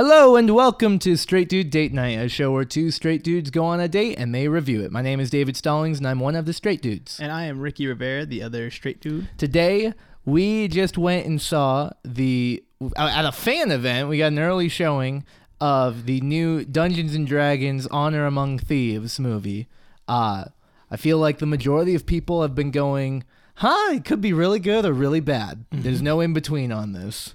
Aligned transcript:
Hello 0.00 0.36
and 0.36 0.54
welcome 0.54 1.00
to 1.00 1.16
Straight 1.16 1.48
Dude 1.48 1.70
Date 1.70 1.92
Night, 1.92 2.20
a 2.20 2.28
show 2.28 2.52
where 2.52 2.64
two 2.64 2.92
straight 2.92 3.24
dudes 3.24 3.50
go 3.50 3.64
on 3.64 3.80
a 3.80 3.88
date 3.88 4.16
and 4.16 4.32
they 4.32 4.46
review 4.46 4.80
it. 4.82 4.92
My 4.92 5.02
name 5.02 5.18
is 5.18 5.28
David 5.28 5.56
Stallings 5.56 5.98
and 5.98 6.06
I'm 6.06 6.20
one 6.20 6.36
of 6.36 6.46
the 6.46 6.52
straight 6.52 6.80
dudes. 6.80 7.18
And 7.18 7.32
I 7.32 7.46
am 7.46 7.58
Ricky 7.58 7.84
Rivera, 7.84 8.24
the 8.24 8.40
other 8.40 8.70
straight 8.70 9.00
dude. 9.00 9.28
Today, 9.38 9.92
we 10.24 10.68
just 10.68 10.98
went 10.98 11.26
and 11.26 11.42
saw 11.42 11.90
the 12.04 12.62
at 12.96 13.24
a 13.24 13.32
fan 13.32 13.72
event. 13.72 14.08
We 14.08 14.18
got 14.18 14.30
an 14.30 14.38
early 14.38 14.68
showing 14.68 15.24
of 15.60 16.06
the 16.06 16.20
new 16.20 16.64
Dungeons 16.64 17.16
and 17.16 17.26
Dragons 17.26 17.88
Honor 17.88 18.24
Among 18.24 18.60
Thieves 18.60 19.18
movie. 19.18 19.66
Uh, 20.06 20.44
I 20.92 20.96
feel 20.96 21.18
like 21.18 21.38
the 21.38 21.44
majority 21.46 21.96
of 21.96 22.06
people 22.06 22.42
have 22.42 22.54
been 22.54 22.70
going, 22.70 23.24
"Huh, 23.56 23.94
it 23.94 24.04
could 24.04 24.20
be 24.20 24.32
really 24.32 24.60
good 24.60 24.86
or 24.86 24.92
really 24.92 25.18
bad." 25.18 25.64
There's 25.72 26.00
no 26.00 26.20
in 26.20 26.34
between 26.34 26.70
on 26.70 26.92
this. 26.92 27.34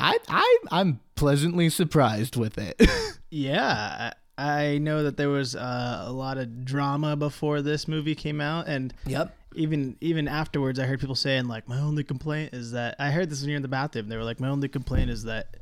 I 0.00 0.18
I 0.28 0.58
I'm 0.70 1.00
pleasantly 1.14 1.68
surprised 1.70 2.36
with 2.36 2.58
it. 2.58 2.80
Yeah, 3.28 4.12
I 4.12 4.12
I 4.38 4.78
know 4.78 5.02
that 5.02 5.16
there 5.16 5.28
was 5.28 5.56
uh, 5.56 6.04
a 6.06 6.12
lot 6.12 6.38
of 6.38 6.64
drama 6.64 7.16
before 7.16 7.62
this 7.62 7.88
movie 7.88 8.14
came 8.14 8.40
out, 8.40 8.68
and 8.68 8.94
yep. 9.06 9.34
even 9.54 9.96
even 10.00 10.28
afterwards, 10.28 10.78
I 10.78 10.84
heard 10.84 11.00
people 11.00 11.14
saying 11.14 11.48
like, 11.48 11.68
"My 11.68 11.80
only 11.80 12.04
complaint 12.04 12.54
is 12.54 12.72
that." 12.72 12.96
I 12.98 13.10
heard 13.10 13.30
this 13.30 13.40
when 13.40 13.50
you're 13.50 13.56
in 13.56 13.62
the 13.62 13.68
bathroom. 13.68 14.08
They 14.08 14.16
were 14.16 14.24
like, 14.24 14.40
"My 14.40 14.48
only 14.48 14.68
complaint 14.68 15.10
is 15.10 15.24
that 15.24 15.56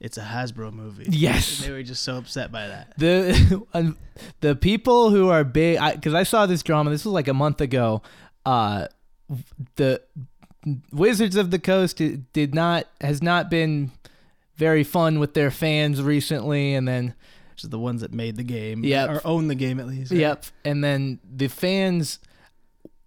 it's 0.00 0.18
a 0.18 0.22
Hasbro 0.22 0.72
movie." 0.72 1.06
Yes. 1.08 1.60
they 1.60 1.70
were 1.70 1.82
just 1.82 2.02
so 2.02 2.16
upset 2.16 2.50
by 2.50 2.66
that. 2.66 2.98
the 2.98 3.94
the 4.40 4.56
people 4.56 5.10
who 5.10 5.28
are 5.28 5.44
big 5.44 5.78
because 5.94 6.14
I, 6.14 6.22
saw 6.22 6.46
this 6.46 6.62
drama 6.62 6.90
this 6.90 7.04
was 7.04 7.12
like 7.12 7.28
a 7.28 7.34
month 7.34 7.60
ago 7.60 8.02
uh 8.46 8.88
the 9.76 10.02
wizards 10.92 11.36
of 11.36 11.50
the 11.50 11.58
coast 11.58 12.00
did 12.32 12.54
not 12.54 12.86
has 13.00 13.22
not 13.22 13.50
been 13.50 13.90
very 14.56 14.84
fun 14.84 15.18
with 15.18 15.34
their 15.34 15.50
fans 15.50 16.02
recently 16.02 16.74
and 16.74 16.86
then 16.86 17.14
which 17.52 17.64
is 17.64 17.70
the 17.70 17.78
ones 17.78 18.00
that 18.00 18.12
made 18.12 18.36
the 18.36 18.42
game 18.44 18.84
Yep. 18.84 19.10
or 19.10 19.20
own 19.24 19.48
the 19.48 19.54
game 19.54 19.78
at 19.80 19.86
least 19.86 20.10
right? 20.10 20.20
yep 20.20 20.44
and 20.64 20.82
then 20.82 21.18
the 21.28 21.48
fans 21.48 22.18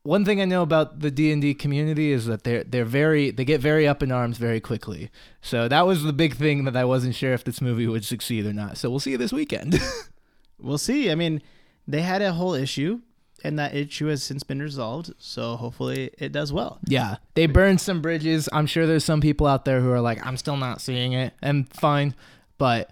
one 0.04 0.24
thing 0.24 0.40
I 0.40 0.46
know 0.46 0.62
about 0.62 1.02
the 1.02 1.12
D 1.12 1.34
and 1.34 1.42
D 1.42 1.54
community 1.54 2.14
is 2.14 2.28
that 2.28 2.46
they're 2.46 2.64
they're 2.64 2.86
very 2.86 3.30
they 3.30 3.44
get 3.44 3.60
very 3.60 3.86
up 3.86 4.02
in 4.02 4.10
arms 4.10 4.38
very 4.38 4.62
quickly. 4.62 5.12
So 5.42 5.68
that 5.68 5.86
was 5.86 6.04
the 6.04 6.14
big 6.14 6.34
thing 6.36 6.64
that 6.64 6.78
I 6.78 6.86
wasn't 6.86 7.14
sure 7.14 7.34
if 7.34 7.44
this 7.44 7.60
movie 7.60 7.88
would 7.88 8.06
succeed 8.06 8.46
or 8.46 8.54
not. 8.54 8.78
So 8.78 8.90
we'll 8.90 9.02
see 9.02 9.18
this 9.18 9.34
weekend. 9.34 9.78
we'll 10.60 10.78
see 10.78 11.12
i 11.12 11.16
mean 11.16 11.42
they 11.88 12.02
had 12.02 12.22
a 12.22 12.32
whole 12.34 12.54
issue 12.54 13.00
and 13.44 13.60
that 13.60 13.76
issue 13.76 14.08
has 14.08 14.24
since 14.24 14.44
been 14.44 14.62
resolved 14.62 15.14
so 15.20 15.56
hopefully 15.56 16.10
it 16.18 16.32
does 16.32 16.52
well 16.52 16.80
Yeah, 16.88 17.18
they 17.36 17.46
burned 17.48 17.80
some 17.82 18.02
bridges. 18.02 18.50
I'm 18.52 18.66
sure 18.68 18.86
there's 18.88 19.06
some 19.06 19.22
people 19.22 19.46
out 19.48 19.66
there 19.66 19.82
who 19.82 19.92
are 19.92 20.02
like, 20.02 20.26
I'm 20.26 20.38
still 20.38 20.58
not 20.58 20.82
seeing 20.82 21.14
it, 21.14 21.34
and 21.42 21.72
fine. 21.74 22.16
But 22.58 22.90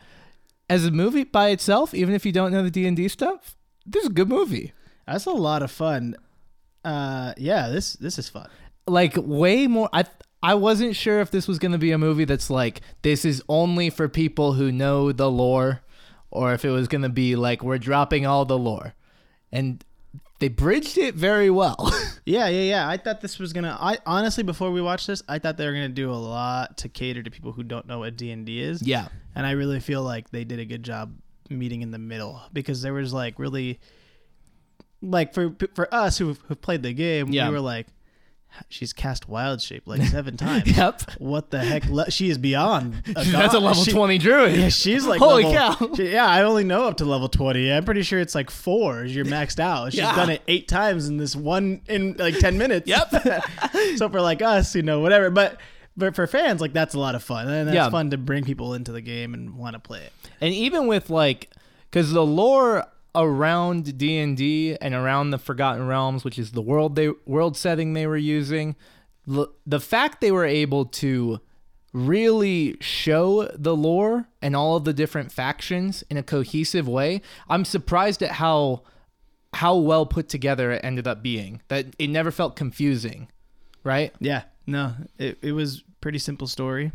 as 0.70 0.86
a 0.86 0.92
movie 0.92 1.23
by 1.23 1.50
itself, 1.50 1.94
even 1.94 2.14
if 2.14 2.26
you 2.26 2.32
don't 2.32 2.52
know 2.52 2.64
the 2.64 2.72
D 2.72 2.86
and 2.88 2.98
D 2.98 3.08
stuff, 3.08 3.56
this 3.86 4.04
is 4.04 4.10
a 4.10 4.14
good 4.14 4.30
movie. 4.30 4.73
That's 5.08 5.26
a 5.26 5.32
lot 5.32 5.62
of 5.64 5.72
fun. 5.72 6.16
Uh, 6.84 7.34
yeah, 7.38 7.70
this 7.70 7.94
this 7.94 8.18
is 8.20 8.30
fun. 8.30 8.50
Like 8.88 9.14
way 9.18 9.68
more. 9.68 9.90
I 9.94 10.06
I 10.44 10.56
wasn't 10.56 10.96
sure 10.96 11.20
if 11.22 11.32
this 11.32 11.48
was 11.48 11.60
gonna 11.60 11.78
be 11.78 11.92
a 11.92 11.98
movie 11.98 12.26
that's 12.26 12.50
like 12.50 12.82
this 13.02 13.26
is 13.26 13.44
only 13.48 13.90
for 13.90 14.08
people 14.10 14.54
who 14.54 14.72
know 14.72 15.12
the 15.12 15.30
lore, 15.30 15.82
or 16.32 16.54
if 16.54 16.66
it 16.66 16.72
was 16.72 16.88
gonna 16.88 17.10
be 17.10 17.36
like 17.36 17.64
we're 17.64 17.78
dropping 17.78 18.26
all 18.26 18.46
the 18.46 18.58
lore, 18.58 18.96
and 19.52 19.84
they 20.39 20.47
bridged 20.50 20.97
it 20.97 21.16
very 21.16 21.50
well. 21.50 21.91
Yeah, 22.28 22.47
yeah, 22.47 22.61
yeah. 22.64 22.89
I 22.89 22.97
thought 22.97 23.22
this 23.22 23.38
was 23.38 23.53
gonna. 23.53 23.78
I 23.80 24.00
honestly, 24.03 24.44
before 24.44 24.72
we 24.72 24.81
watched 24.81 25.05
this, 25.05 25.22
I 25.30 25.38
thought 25.38 25.58
they 25.58 25.66
were 25.67 25.73
gonna 25.73 25.89
do 25.89 26.09
a 26.11 26.16
lot 26.17 26.75
to 26.80 26.89
cater 26.89 27.22
to 27.22 27.30
people 27.30 27.52
who 27.52 27.61
don't 27.61 27.86
know 27.86 28.00
what 28.00 28.17
D 28.17 28.31
and 28.31 28.44
D 28.47 28.59
is. 28.61 28.81
yeah, 28.81 29.09
and 29.36 29.45
I 29.45 29.52
really 29.52 29.80
feel 29.80 30.02
like 30.02 30.31
they 30.31 30.44
did 30.44 30.58
a 30.58 30.66
good 30.66 30.81
job 30.81 31.14
meeting 31.52 31.83
in 31.83 31.92
the 31.92 32.00
middle 32.00 32.42
because 32.52 32.81
there 32.81 32.94
was 32.94 33.14
like 33.14 33.38
really, 33.38 33.80
like 35.03 35.36
for 35.36 35.55
for 35.75 35.94
us 35.94 36.17
who 36.17 36.36
have 36.49 36.61
played 36.61 36.81
the 36.81 36.94
game, 36.94 37.27
Yeah. 37.30 37.48
we 37.48 37.54
were 37.54 37.61
like, 37.61 37.86
she's 38.70 38.93
cast 38.93 39.27
wild 39.30 39.61
shape 39.61 39.83
like 39.86 40.02
seven 40.04 40.38
times. 40.45 40.66
yep. 40.77 41.02
What 41.20 41.52
the 41.52 41.60
heck? 41.60 41.86
Le- 41.89 42.10
she 42.11 42.30
is 42.30 42.38
beyond. 42.38 43.04
A 43.10 43.14
That's 43.26 43.54
a 43.54 43.60
level 43.60 43.83
She- 43.83 43.92
twenty 43.92 44.17
druid. 44.17 44.55
Yeah, 44.58 44.70
she's 44.70 45.05
like 45.05 45.20
Holy 45.20 45.43
level- 45.45 45.88
cow. 45.89 45.93
she- 45.95 46.11
yeah, 46.11 46.26
I 46.27 46.43
only 46.43 46.64
know 46.64 46.86
up 46.88 46.98
to 46.98 47.05
level 47.05 47.27
twenty. 47.30 47.71
I'm 47.71 47.86
pretty 47.86 48.04
sure 48.04 48.20
it's 48.20 48.36
like 48.36 48.49
four. 48.49 49.04
You're 49.05 49.26
maxed 49.26 49.60
out. 49.60 49.92
She's 49.92 49.99
Yeah. 50.02 50.16
done 50.16 50.30
it 50.30 50.42
eight 50.48 50.67
times 50.67 51.08
in 51.08 51.17
this 51.17 51.36
one 51.36 51.82
in 51.88 52.14
like 52.17 52.38
ten 52.39 52.58
minutes. 52.58 52.88
Yep. 52.88 53.14
so 53.98 54.10
for 54.10 54.21
like 54.21 54.42
us, 54.42 54.76
you 54.76 54.82
know, 54.83 54.99
whatever. 55.02 55.30
But 55.30 55.60
but 55.98 56.16
for 56.16 56.27
fans, 56.27 56.61
like 56.61 56.73
that's 56.73 56.93
a 56.93 56.99
lot 56.99 57.16
of 57.16 57.23
fun, 57.23 57.48
and 57.48 57.67
that's 57.67 57.76
Yeah. 57.76 57.89
fun 57.89 58.10
to 58.11 58.17
bring 58.17 58.43
people 58.43 58.73
into 58.73 58.92
the 58.92 59.02
game 59.02 59.33
and 59.33 59.55
want 59.58 59.73
to 59.76 59.80
play 59.80 60.02
it. 60.02 60.11
and 60.42 60.54
even 60.54 60.87
with 60.87 61.10
like 61.10 61.49
because 61.89 62.11
the 62.11 62.26
lore 62.26 62.86
around 63.15 63.98
d&d 63.98 64.77
and 64.81 64.93
around 64.93 65.31
the 65.31 65.37
forgotten 65.37 65.87
realms 65.87 66.23
which 66.23 66.37
is 66.39 66.52
the 66.52 66.61
world 66.61 66.95
they 66.95 67.09
world 67.26 67.55
setting 67.58 67.93
they 67.93 68.05
were 68.08 68.17
using 68.17 68.76
the 69.65 69.80
fact 69.80 70.21
they 70.21 70.31
were 70.31 70.45
able 70.45 70.86
to 70.86 71.39
really 71.93 72.75
show 72.81 73.49
the 73.55 73.75
lore 73.75 74.27
and 74.42 74.55
all 74.55 74.75
of 74.75 74.83
the 74.83 74.93
different 74.93 75.31
factions 75.31 76.04
in 76.09 76.17
a 76.17 76.23
cohesive 76.23 76.87
way 76.87 77.21
i'm 77.49 77.64
surprised 77.64 78.21
at 78.21 78.31
how 78.31 78.83
how 79.54 79.75
well 79.75 80.05
put 80.05 80.27
together 80.27 80.71
it 80.71 80.81
ended 80.83 81.08
up 81.08 81.23
being 81.23 81.61
that 81.70 81.86
it 81.98 82.09
never 82.09 82.31
felt 82.31 82.55
confusing 82.55 83.27
right 83.83 84.14
Yeah, 84.20 84.43
no, 84.67 84.93
it 85.17 85.37
it 85.42 85.54
was 85.54 85.83
pretty 86.02 86.17
simple 86.20 86.48
story. 86.48 86.92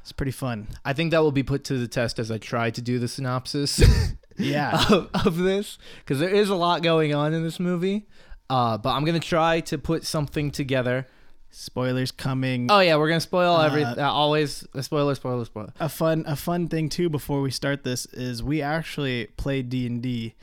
It's 0.00 0.12
pretty 0.12 0.32
fun. 0.32 0.68
i 0.86 0.94
think 0.94 1.10
that 1.10 1.18
will 1.18 1.32
be 1.32 1.42
put 1.42 1.64
to 1.64 1.76
the 1.76 1.86
test 1.88 2.18
as 2.18 2.30
i 2.30 2.38
try 2.38 2.70
to 2.70 2.80
do 2.80 2.98
the 2.98 3.08
synopsis 3.08 3.82
Yeah, 4.38 4.82
of, 4.90 5.10
of 5.26 5.36
this 5.38 5.78
because 5.98 6.18
there 6.20 6.28
is 6.30 6.48
a 6.48 6.54
lot 6.54 6.82
going 6.82 7.14
on 7.14 7.34
in 7.34 7.42
this 7.42 7.58
movie. 7.60 8.06
Uh, 8.50 8.78
but 8.78 8.90
I'm 8.90 9.04
gonna 9.04 9.20
try 9.20 9.60
to 9.60 9.76
put 9.78 10.04
something 10.06 10.50
together. 10.50 11.06
spoilers 11.50 12.10
coming. 12.10 12.68
Oh 12.70 12.80
yeah, 12.80 12.96
we're 12.96 13.08
gonna 13.08 13.20
spoil 13.20 13.54
Uh, 13.56 13.66
everything. 13.66 13.98
Uh, 13.98 14.10
always 14.10 14.66
a 14.74 14.82
spoiler, 14.82 15.14
spoiler, 15.14 15.44
spoiler. 15.44 15.72
a 15.80 15.88
fun 15.88 16.24
a 16.26 16.36
fun 16.36 16.68
thing 16.68 16.88
too 16.88 17.08
before 17.08 17.40
we 17.42 17.50
start 17.50 17.84
this 17.84 18.06
is 18.06 18.42
we 18.42 18.62
actually 18.62 19.26
play 19.36 19.62
D&D 19.62 20.34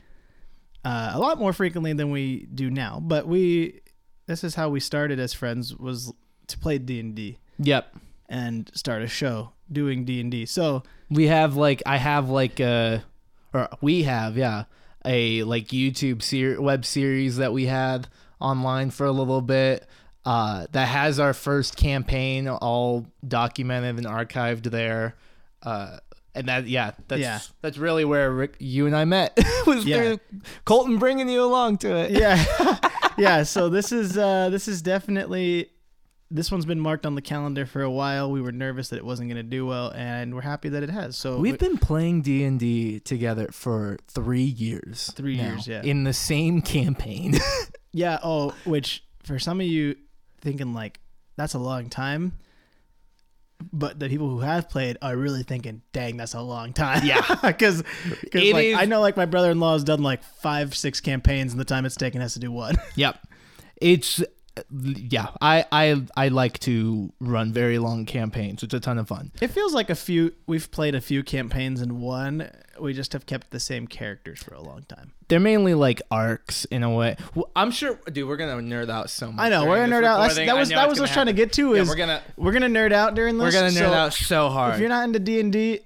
uh, 0.84 1.10
a 1.14 1.18
lot 1.18 1.38
more 1.38 1.52
frequently 1.52 1.92
than 1.92 2.10
we 2.10 2.46
do 2.54 2.70
now 2.70 3.00
but 3.02 3.26
we 3.26 3.80
this 4.26 4.44
is 4.44 4.54
how 4.56 4.68
we 4.68 4.80
started 4.80 5.18
as 5.18 5.32
friends 5.32 5.74
was 5.76 6.12
to 6.48 6.58
play 6.58 6.78
D&D 6.78 7.38
Yep, 7.58 7.96
and 8.28 8.70
start 8.74 9.02
a 9.02 9.06
show 9.08 9.50
doing 9.70 10.04
D&D 10.04 10.46
so 10.46 10.82
we 11.10 11.26
have 11.28 11.56
like 11.56 11.82
I 11.86 11.96
have 11.96 12.28
like 12.30 12.60
uh 12.60 12.98
or 13.56 13.68
we 13.80 14.02
have 14.04 14.36
yeah 14.36 14.64
a 15.04 15.42
like 15.44 15.68
YouTube 15.68 16.22
ser- 16.22 16.60
web 16.60 16.84
series 16.84 17.36
that 17.36 17.52
we 17.52 17.66
had 17.66 18.08
online 18.40 18.90
for 18.90 19.06
a 19.06 19.12
little 19.12 19.40
bit. 19.40 19.86
Uh, 20.24 20.66
that 20.72 20.88
has 20.88 21.20
our 21.20 21.32
first 21.32 21.76
campaign 21.76 22.48
all 22.48 23.06
documented 23.26 23.96
and 23.96 24.06
archived 24.06 24.64
there. 24.64 25.14
Uh, 25.62 25.98
and 26.34 26.48
that 26.48 26.66
yeah, 26.66 26.90
that's 27.06 27.22
Yeah. 27.22 27.38
that's 27.62 27.78
really 27.78 28.04
where 28.04 28.30
Rick, 28.32 28.56
you 28.58 28.86
and 28.86 28.96
I 28.96 29.04
met 29.04 29.38
was 29.66 29.84
Yeah. 29.86 29.96
through 29.96 30.18
Colton 30.64 30.98
bringing 30.98 31.28
you 31.28 31.44
along 31.44 31.78
to 31.78 31.94
it. 31.96 32.10
yeah 32.10 32.44
yeah 33.18 33.42
so 33.44 33.68
this 33.68 33.92
is 33.92 34.18
uh 34.18 34.50
this 34.50 34.66
is 34.68 34.82
definitely 34.82 35.70
this 36.30 36.50
one's 36.50 36.64
been 36.66 36.80
marked 36.80 37.06
on 37.06 37.14
the 37.14 37.22
calendar 37.22 37.64
for 37.66 37.82
a 37.82 37.90
while 37.90 38.30
we 38.30 38.40
were 38.40 38.52
nervous 38.52 38.88
that 38.88 38.96
it 38.96 39.04
wasn't 39.04 39.28
going 39.28 39.36
to 39.36 39.42
do 39.42 39.64
well 39.64 39.92
and 39.94 40.34
we're 40.34 40.40
happy 40.40 40.68
that 40.68 40.82
it 40.82 40.90
has 40.90 41.16
so 41.16 41.38
We've 41.38 41.58
been 41.58 41.78
playing 41.78 42.22
D 42.22 42.42
and 42.44 42.58
D 42.58 42.98
together 43.00 43.48
for 43.52 43.98
three 44.08 44.42
years. 44.42 45.12
Three 45.14 45.36
now, 45.36 45.50
years, 45.50 45.68
yeah. 45.68 45.82
In 45.82 46.04
the 46.04 46.12
same 46.12 46.62
campaign. 46.62 47.34
Yeah. 47.92 48.18
Oh, 48.22 48.54
which 48.66 49.02
for 49.22 49.38
some 49.38 49.58
of 49.58 49.66
you 49.66 49.96
thinking 50.42 50.74
like 50.74 51.00
that's 51.36 51.54
a 51.54 51.58
long 51.58 51.88
time, 51.88 52.32
but 53.72 53.98
the 53.98 54.10
people 54.10 54.28
who 54.28 54.40
have 54.40 54.68
played 54.68 54.98
are 55.00 55.16
really 55.16 55.42
thinking, 55.42 55.80
"Dang, 55.94 56.18
that's 56.18 56.34
a 56.34 56.42
long 56.42 56.74
time." 56.74 57.06
Yeah. 57.06 57.22
because 57.42 57.82
like, 58.34 58.34
is- 58.34 58.76
I 58.76 58.84
know 58.84 59.00
like 59.00 59.16
my 59.16 59.24
brother-in-law 59.24 59.72
has 59.72 59.84
done 59.84 60.02
like 60.02 60.22
five, 60.22 60.74
six 60.74 61.00
campaigns, 61.00 61.52
and 61.52 61.60
the 61.60 61.64
time 61.64 61.86
it's 61.86 61.96
taken 61.96 62.20
has 62.20 62.34
to 62.34 62.38
do 62.38 62.52
one. 62.52 62.76
Yep. 62.96 63.18
It's 63.80 64.22
yeah, 64.70 65.28
I 65.40 65.64
I 65.70 66.02
I 66.16 66.28
like 66.28 66.58
to 66.60 67.12
run 67.20 67.52
very 67.52 67.78
long 67.78 68.04
campaigns. 68.06 68.62
It's 68.62 68.74
a 68.74 68.80
ton 68.80 68.98
of 68.98 69.08
fun. 69.08 69.32
it 69.40 69.48
feels 69.48 69.74
like 69.74 69.90
a 69.90 69.94
few. 69.94 70.32
We've 70.46 70.70
played 70.70 70.94
a 70.94 71.00
few 71.00 71.22
campaigns 71.22 71.80
in 71.80 72.00
one. 72.00 72.50
We 72.80 72.92
just 72.92 73.12
have 73.14 73.24
kept 73.26 73.50
the 73.50 73.60
same 73.60 73.86
characters 73.86 74.42
for 74.42 74.54
a 74.54 74.60
long 74.60 74.82
time. 74.82 75.12
They're 75.28 75.40
mainly 75.40 75.74
like 75.74 76.02
arcs 76.10 76.66
in 76.66 76.82
a 76.82 76.90
way. 76.90 77.16
Well, 77.34 77.50
I'm 77.56 77.70
sure 77.70 77.98
dude, 78.12 78.28
we're 78.28 78.36
going 78.36 78.68
to 78.68 78.76
nerd 78.76 78.90
out 78.90 79.08
so 79.10 79.32
much. 79.32 79.44
I 79.46 79.48
know 79.48 79.64
we're 79.66 79.78
gonna 79.78 79.96
nerd 79.96 80.04
out. 80.04 80.20
That's, 80.20 80.36
that 80.36 80.56
was 80.56 80.68
that 80.68 80.88
was 80.88 80.98
what 80.98 80.98
I 80.98 81.02
was 81.02 81.10
trying 81.10 81.26
to 81.26 81.32
get 81.32 81.52
to. 81.54 81.74
Yeah, 81.74 81.82
Is 81.82 81.88
we're 81.88 81.96
going 81.96 82.08
to 82.10 82.22
we're 82.36 82.52
gonna 82.52 82.68
nerd 82.68 82.92
out 82.92 83.14
during 83.14 83.38
this. 83.38 83.44
we're 83.54 83.60
going 83.60 83.72
to 83.72 83.78
nerd 83.80 83.88
so 83.88 83.92
out 83.92 84.12
so 84.12 84.48
hard. 84.50 84.74
If 84.74 84.80
you're 84.80 84.88
not 84.88 85.04
into 85.04 85.18
D 85.18 85.40
and 85.40 85.52
D, 85.52 85.80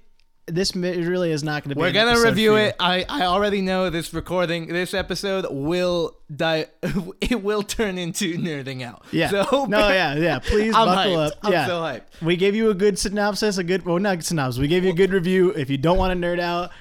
this 0.51 0.75
really 0.75 1.31
is 1.31 1.43
not 1.43 1.63
going 1.63 1.69
to 1.69 1.75
be. 1.75 1.81
We're 1.81 1.91
gonna 1.91 2.19
review 2.19 2.55
it. 2.55 2.75
I, 2.79 3.05
I 3.07 3.23
already 3.23 3.61
know 3.61 3.89
this 3.89 4.13
recording, 4.13 4.67
this 4.67 4.93
episode 4.93 5.45
will 5.49 6.17
die. 6.33 6.67
It 7.21 7.41
will 7.43 7.63
turn 7.63 7.97
into 7.97 8.37
nerding 8.37 8.81
out. 8.83 9.05
Yeah. 9.11 9.29
So 9.29 9.65
no, 9.65 9.79
yeah, 9.89 10.15
yeah. 10.15 10.39
Please 10.39 10.75
I'm 10.75 10.87
buckle 10.87 11.13
hyped. 11.13 11.27
up. 11.27 11.33
I'm 11.43 11.51
yeah. 11.53 11.65
so 11.67 11.81
hyped. 11.81 12.21
We 12.21 12.35
gave 12.35 12.55
you 12.55 12.69
a 12.69 12.73
good 12.73 12.99
synopsis, 12.99 13.57
a 13.57 13.63
good 13.63 13.85
well, 13.85 13.99
not 13.99 14.17
good 14.17 14.25
synopsis. 14.25 14.59
We 14.59 14.67
gave 14.67 14.83
you 14.83 14.91
a 14.91 14.95
good 14.95 15.11
review. 15.11 15.51
If 15.51 15.69
you 15.69 15.77
don't 15.77 15.97
want 15.97 16.19
to 16.19 16.27
nerd 16.27 16.39
out, 16.39 16.71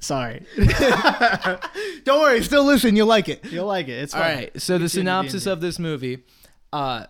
sorry, 0.00 0.46
Don't 2.04 2.20
worry, 2.20 2.42
still 2.42 2.64
listen. 2.64 2.96
You'll 2.96 3.06
like 3.06 3.28
it. 3.28 3.44
you'll 3.44 3.66
like 3.66 3.88
it. 3.88 4.02
It's 4.02 4.14
All 4.14 4.22
fine. 4.22 4.36
right. 4.36 4.60
So 4.60 4.78
the 4.78 4.88
synopsis 4.88 5.46
of 5.46 5.60
this 5.60 5.78
movie 5.78 6.24
uh, 6.72 7.06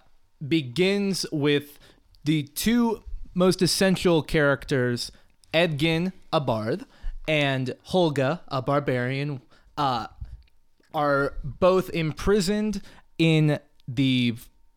begins 0.46 1.24
with 1.32 1.78
the 2.24 2.42
two 2.44 3.02
most 3.34 3.62
essential 3.62 4.22
characters, 4.22 5.10
Edgin, 5.52 6.12
a 6.32 6.40
bard, 6.40 6.84
and 7.28 7.74
Holga, 7.88 8.40
a 8.48 8.62
barbarian, 8.62 9.40
uh, 9.76 10.06
are 10.94 11.34
both 11.42 11.90
imprisoned 11.90 12.82
in 13.18 13.58
the 13.88 14.36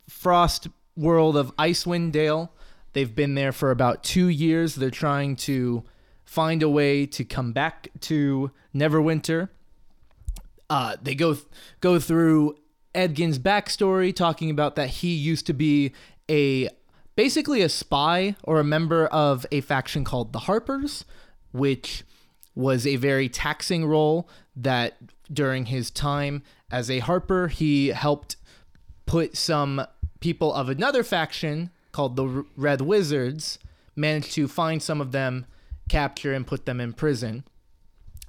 frost 0.09 0.67
world 0.95 1.35
of 1.35 1.55
Icewind 1.57 2.11
Dale. 2.11 2.51
They've 2.93 3.13
been 3.13 3.35
there 3.35 3.51
for 3.51 3.71
about 3.71 4.03
two 4.03 4.27
years. 4.27 4.75
They're 4.75 4.89
trying 4.89 5.35
to 5.37 5.83
find 6.23 6.63
a 6.63 6.69
way 6.69 7.05
to 7.05 7.25
come 7.25 7.51
back 7.51 7.89
to 8.01 8.51
Neverwinter 8.73 9.49
uh, 10.69 10.95
they 11.01 11.15
go 11.15 11.37
go 11.81 11.99
through 11.99 12.57
Edgin's 12.93 13.39
backstory, 13.39 14.15
talking 14.15 14.49
about 14.49 14.75
that 14.75 14.89
he 14.89 15.13
used 15.13 15.45
to 15.47 15.53
be 15.53 15.93
a 16.29 16.69
basically 17.15 17.61
a 17.61 17.69
spy 17.69 18.35
or 18.43 18.59
a 18.59 18.63
member 18.63 19.07
of 19.07 19.45
a 19.51 19.61
faction 19.61 20.03
called 20.03 20.33
the 20.33 20.39
Harpers, 20.39 21.05
which 21.51 22.03
was 22.53 22.87
a 22.87 22.95
very 22.95 23.27
taxing 23.29 23.85
role 23.85 24.29
that 24.55 24.97
during 25.31 25.65
his 25.65 25.91
time 25.91 26.43
as 26.71 26.89
a 26.89 26.99
Harper, 26.99 27.47
he 27.47 27.89
helped 27.89 28.37
put 29.05 29.35
some 29.35 29.85
people 30.19 30.53
of 30.53 30.69
another 30.69 31.03
faction 31.03 31.69
called 31.91 32.15
the 32.15 32.45
Red 32.55 32.81
Wizards, 32.81 33.59
managed 33.95 34.33
to 34.33 34.47
find 34.47 34.81
some 34.81 34.99
of 34.99 35.11
them, 35.11 35.45
capture 35.87 36.33
and 36.33 36.47
put 36.47 36.65
them 36.65 36.81
in 36.81 36.93
prison. 36.93 37.43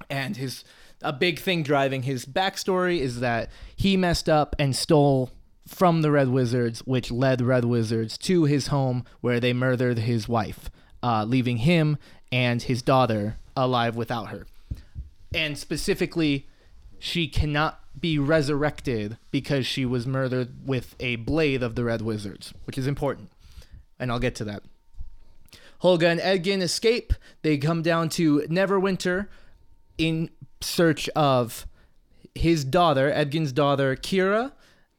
And 0.09 0.37
his 0.37 0.63
a 1.01 1.13
big 1.13 1.39
thing 1.39 1.63
driving 1.63 2.03
his 2.03 2.25
backstory 2.25 2.99
is 2.99 3.19
that 3.19 3.49
he 3.75 3.97
messed 3.97 4.27
up 4.27 4.55
and 4.57 4.75
stole 4.75 5.31
from 5.67 6.01
the 6.01 6.11
Red 6.11 6.29
Wizards, 6.29 6.79
which 6.79 7.11
led 7.11 7.41
Red 7.41 7.65
Wizards 7.65 8.17
to 8.19 8.45
his 8.45 8.67
home 8.67 9.03
where 9.21 9.39
they 9.39 9.53
murdered 9.53 9.99
his 9.99 10.27
wife, 10.27 10.69
uh, 11.03 11.25
leaving 11.25 11.57
him 11.57 11.97
and 12.31 12.61
his 12.61 12.81
daughter 12.81 13.37
alive 13.55 13.95
without 13.95 14.29
her. 14.29 14.47
And 15.33 15.57
specifically, 15.57 16.47
she 16.99 17.27
cannot 17.27 17.79
be 17.99 18.17
resurrected 18.17 19.17
because 19.31 19.65
she 19.65 19.85
was 19.85 20.07
murdered 20.07 20.67
with 20.67 20.95
a 20.99 21.17
blade 21.17 21.63
of 21.63 21.75
the 21.75 21.83
Red 21.83 22.01
Wizards, 22.01 22.53
which 22.65 22.77
is 22.77 22.87
important. 22.87 23.29
And 23.99 24.11
I'll 24.11 24.19
get 24.19 24.35
to 24.35 24.45
that. 24.45 24.63
Holga 25.83 26.09
and 26.09 26.19
Edgin 26.19 26.61
escape. 26.61 27.13
They 27.41 27.57
come 27.57 27.81
down 27.81 28.09
to 28.09 28.41
Neverwinter 28.41 29.27
in 29.97 30.29
search 30.61 31.07
of 31.09 31.67
his 32.35 32.63
daughter, 32.63 33.11
Edgin's 33.11 33.51
daughter, 33.51 33.95
Kira, 33.95 34.51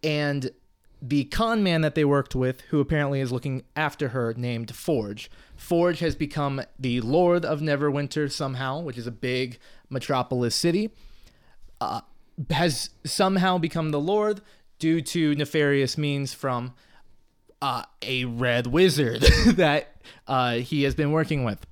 and 0.02 0.50
the 1.00 1.24
con 1.24 1.62
man 1.62 1.82
that 1.82 1.94
they 1.94 2.04
worked 2.04 2.34
with, 2.34 2.62
who 2.62 2.80
apparently 2.80 3.20
is 3.20 3.30
looking 3.30 3.62
after 3.76 4.08
her, 4.08 4.34
named 4.34 4.74
Forge. 4.74 5.30
Forge 5.56 6.00
has 6.00 6.16
become 6.16 6.62
the 6.78 7.00
Lord 7.00 7.44
of 7.44 7.60
Neverwinter 7.60 8.30
somehow, 8.30 8.80
which 8.80 8.98
is 8.98 9.06
a 9.06 9.12
big 9.12 9.58
metropolis 9.88 10.56
city. 10.56 10.90
Uh, 11.80 12.00
has 12.50 12.90
somehow 13.04 13.58
become 13.58 13.90
the 13.90 14.00
Lord 14.00 14.40
due 14.78 15.00
to 15.00 15.34
nefarious 15.34 15.98
means 15.98 16.32
from 16.32 16.74
uh, 17.60 17.82
a 18.02 18.24
red 18.24 18.68
wizard 18.68 19.22
that 19.46 19.96
uh, 20.26 20.54
he 20.54 20.84
has 20.84 20.94
been 20.94 21.12
working 21.12 21.44
with. 21.44 21.66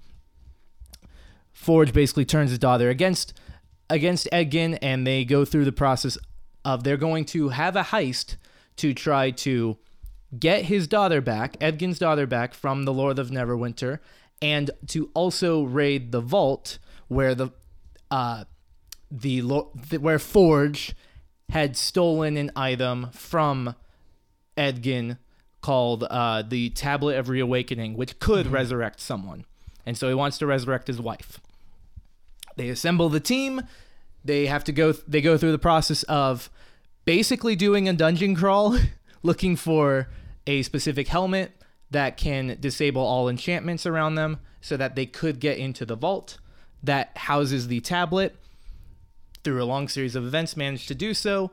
Forge 1.53 1.93
basically 1.93 2.25
turns 2.25 2.51
his 2.51 2.59
daughter 2.59 2.91
against 2.91 3.33
against 3.89 4.29
Edgin, 4.33 4.75
and 4.75 5.07
they 5.07 5.25
go 5.25 5.45
through 5.45 5.65
the 5.65 5.73
process 5.73 6.19
of 6.67 6.85
they're 6.85 6.97
going 6.97 7.25
to 7.25 7.51
have 7.51 7.77
a 7.77 7.85
heist 7.85 8.37
to 8.77 8.93
try 8.93 9.31
to 9.31 9.79
get 10.39 10.65
his 10.65 10.87
daughter 10.89 11.21
back, 11.21 11.59
Edgin's 11.61 11.99
daughter 11.99 12.27
back 12.27 12.53
from 12.53 12.85
the 12.85 12.93
Lord 12.93 13.19
of 13.19 13.31
Neverwinter, 13.31 14.01
and 14.43 14.71
to 14.89 15.11
also 15.15 15.63
raid 15.63 16.13
the 16.13 16.21
vault 16.21 16.79
where 17.09 17.35
the 17.35 17.51
uh 18.11 18.45
the, 19.11 19.41
where 19.41 20.19
Forge 20.19 20.95
had 21.51 21.77
stolen 21.77 22.37
an 22.37 22.51
item 22.57 23.09
from 23.13 23.77
Edgin 24.57 25.19
called 25.61 26.03
uh, 26.05 26.43
the 26.43 26.71
Tablet 26.71 27.17
of 27.17 27.29
Reawakening, 27.29 27.97
which 27.97 28.19
could 28.19 28.49
resurrect 28.49 29.01
someone. 29.01 29.45
And 29.87 29.97
so 29.97 30.09
he 30.09 30.15
wants 30.15 30.39
to 30.39 30.47
resurrect 30.47 30.89
his 30.89 31.01
wife. 31.01 31.41
They 32.57 32.69
assemble 32.69 33.09
the 33.09 33.21
team. 33.21 33.63
They 34.27 34.47
have 34.47 34.65
to 34.65 34.73
go. 34.73 34.93
They 34.93 35.21
go 35.21 35.39
through 35.39 35.53
the 35.53 35.59
process 35.59 36.03
of 36.05 36.51
basically 37.05 37.57
doing 37.57 37.89
a 37.89 37.93
dungeon 37.93 38.35
crawl, 38.35 38.77
looking 39.23 39.57
for 39.57 40.09
a 40.47 40.63
specific 40.63 41.09
helmet 41.09 41.53
that 41.91 42.17
can 42.17 42.57
disable 42.61 43.03
all 43.03 43.29
enchantments 43.29 43.87
around 43.87 44.17
them, 44.17 44.41
so 44.61 44.77
that 44.77 44.97
they 44.97 45.07
could 45.07 45.39
get 45.39 45.59
into 45.59 45.87
the 45.87 45.95
vault 45.95 46.39
that 46.83 47.17
houses 47.17 47.69
the 47.69 47.81
tablet. 47.81 48.37
Through 49.45 49.63
a 49.63 49.65
long 49.65 49.87
series 49.87 50.17
of 50.17 50.27
events, 50.27 50.57
managed 50.57 50.89
to 50.89 50.95
do 50.95 51.15
so. 51.15 51.53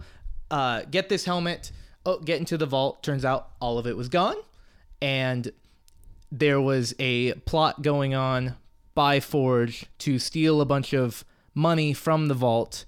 Uh, 0.50 0.82
get 0.90 1.10
this 1.10 1.26
helmet. 1.26 1.72
Oh, 2.06 2.18
get 2.20 2.40
into 2.40 2.58
the 2.58 2.66
vault. 2.66 3.04
Turns 3.04 3.24
out 3.24 3.50
all 3.62 3.78
of 3.78 3.86
it 3.86 3.96
was 3.96 4.10
gone, 4.10 4.36
and 5.00 5.52
there 6.32 6.60
was 6.60 6.96
a 6.98 7.34
plot 7.34 7.84
going 7.84 8.16
on 8.16 8.56
by 8.96 9.20
Forge 9.20 9.86
to 10.00 10.18
steal 10.18 10.60
a 10.60 10.66
bunch 10.66 10.94
of 10.94 11.24
money 11.54 11.94
from 11.94 12.28
the 12.28 12.34
vault 12.34 12.86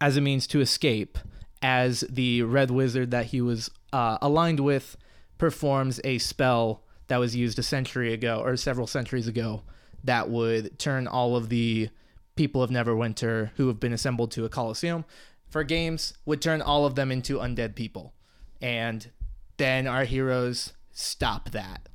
as 0.00 0.16
a 0.16 0.20
means 0.20 0.46
to 0.48 0.60
escape, 0.60 1.18
as 1.62 2.00
the 2.10 2.42
red 2.42 2.70
wizard 2.70 3.10
that 3.10 3.26
he 3.26 3.40
was 3.40 3.70
uh, 3.92 4.18
aligned 4.20 4.60
with 4.60 4.96
performs 5.38 6.00
a 6.04 6.18
spell 6.18 6.82
that 7.08 7.18
was 7.18 7.36
used 7.36 7.58
a 7.58 7.62
century 7.62 8.12
ago 8.12 8.40
or 8.44 8.56
several 8.56 8.86
centuries 8.86 9.28
ago 9.28 9.62
that 10.04 10.28
would 10.28 10.78
turn 10.78 11.06
all 11.06 11.36
of 11.36 11.48
the 11.48 11.88
people 12.36 12.62
of 12.62 12.70
Neverwinter 12.70 13.50
who 13.56 13.68
have 13.68 13.80
been 13.80 13.92
assembled 13.92 14.30
to 14.32 14.44
a 14.44 14.48
coliseum 14.48 15.04
for 15.48 15.64
games 15.64 16.14
would 16.24 16.42
turn 16.42 16.60
all 16.60 16.84
of 16.84 16.94
them 16.94 17.10
into 17.10 17.38
undead 17.38 17.74
people. 17.74 18.12
And 18.60 19.10
then 19.56 19.86
our 19.86 20.04
heroes 20.04 20.72
stop 20.92 21.50
that. 21.50 21.88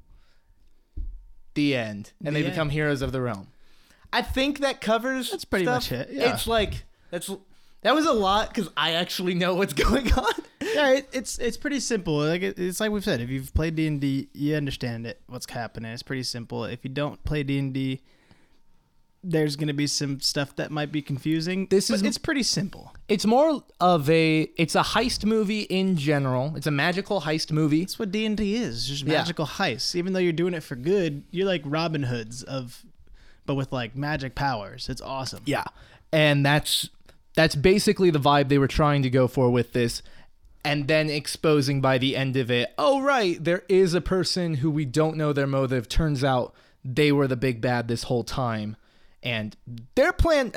The 1.53 1.75
end. 1.75 2.13
And 2.23 2.35
they 2.35 2.41
The 2.41 2.49
become 2.49 2.69
heroes 2.69 3.01
of 3.01 3.11
the 3.11 3.21
realm. 3.21 3.49
I 4.13 4.21
think 4.21 4.59
that 4.59 4.81
covers 4.81 5.31
That's 5.31 5.45
pretty 5.45 5.65
stuff. 5.65 5.75
much 5.75 5.91
it, 5.91 6.09
yeah. 6.11 6.33
It's 6.33 6.47
like 6.47 6.83
that's 7.11 7.29
that 7.83 7.95
was 7.95 8.05
a 8.05 8.13
lot 8.13 8.53
cuz 8.53 8.69
I 8.77 8.91
actually 8.93 9.33
know 9.33 9.55
what's 9.55 9.73
going 9.87 10.11
on. 10.13 10.33
yeah, 10.61 10.91
it, 10.91 11.09
it's 11.13 11.37
it's 11.39 11.57
pretty 11.57 11.79
simple. 11.79 12.17
Like 12.17 12.41
it, 12.41 12.59
it's 12.59 12.79
like 12.79 12.91
we've 12.91 13.03
said, 13.03 13.21
if 13.21 13.29
you've 13.29 13.53
played 13.53 13.75
D 13.75 13.87
and 13.87 13.99
D, 14.01 14.27
you 14.33 14.55
understand 14.55 15.07
it. 15.07 15.21
What's 15.27 15.49
happening? 15.49 15.91
It's 15.91 16.03
pretty 16.03 16.23
simple. 16.23 16.65
If 16.65 16.83
you 16.83 16.89
don't 16.89 17.23
play 17.23 17.43
D 17.43 17.57
and 17.57 17.73
D, 17.73 18.01
there's 19.23 19.55
gonna 19.55 19.73
be 19.73 19.85
some 19.85 20.19
stuff 20.19 20.55
that 20.55 20.71
might 20.71 20.91
be 20.91 21.01
confusing. 21.01 21.67
This 21.69 21.89
but 21.89 21.95
is- 21.95 22.01
it's 22.03 22.17
pretty 22.17 22.41
simple. 22.43 22.93
It's 23.07 23.25
more 23.25 23.63
of 23.79 24.09
a 24.09 24.49
it's 24.57 24.73
a 24.75 24.81
heist 24.81 25.25
movie 25.25 25.61
in 25.61 25.95
general. 25.95 26.53
It's 26.55 26.65
a 26.67 26.71
magical 26.71 27.21
heist 27.21 27.51
movie. 27.51 27.81
That's 27.81 27.99
what 27.99 28.11
D 28.11 28.25
and 28.25 28.35
D 28.35 28.55
is. 28.55 28.87
Just 28.87 29.03
Yeah. 29.03 29.19
magical 29.19 29.45
heists. 29.45 29.95
Even 29.95 30.13
though 30.13 30.19
you're 30.19 30.33
doing 30.33 30.53
it 30.55 30.63
for 30.63 30.75
good, 30.75 31.23
you're 31.29 31.45
like 31.47 31.61
Robin 31.65 32.03
Hoods 32.03 32.41
of, 32.43 32.83
but 33.51 33.55
with 33.55 33.73
like 33.73 33.97
magic 33.97 34.33
powers. 34.33 34.87
It's 34.87 35.01
awesome. 35.01 35.43
Yeah. 35.45 35.65
And 36.13 36.45
that's 36.45 36.89
that's 37.35 37.53
basically 37.55 38.09
the 38.09 38.19
vibe 38.19 38.47
they 38.47 38.57
were 38.57 38.67
trying 38.67 39.03
to 39.03 39.09
go 39.09 39.27
for 39.27 39.49
with 39.51 39.73
this. 39.73 40.01
And 40.63 40.87
then 40.87 41.09
exposing 41.09 41.81
by 41.81 41.97
the 41.97 42.15
end 42.15 42.37
of 42.37 42.49
it, 42.49 42.73
oh 42.77 43.01
right, 43.01 43.43
there 43.43 43.63
is 43.67 43.93
a 43.93 43.99
person 44.01 44.55
who 44.55 44.71
we 44.71 44.85
don't 44.85 45.17
know 45.17 45.33
their 45.33 45.47
motive. 45.47 45.89
Turns 45.89 46.23
out 46.23 46.53
they 46.85 47.11
were 47.11 47.27
the 47.27 47.35
big 47.35 47.59
bad 47.59 47.87
this 47.89 48.03
whole 48.03 48.23
time. 48.23 48.77
And 49.21 49.57
their 49.95 50.13
plan 50.13 50.53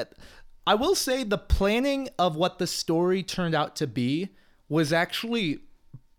I 0.67 0.77
will 0.77 0.95
say 0.95 1.25
the 1.25 1.37
planning 1.39 2.09
of 2.17 2.37
what 2.37 2.59
the 2.59 2.67
story 2.69 3.23
turned 3.25 3.55
out 3.57 3.75
to 3.77 3.89
be 3.89 4.29
was 4.69 4.93
actually 4.93 5.59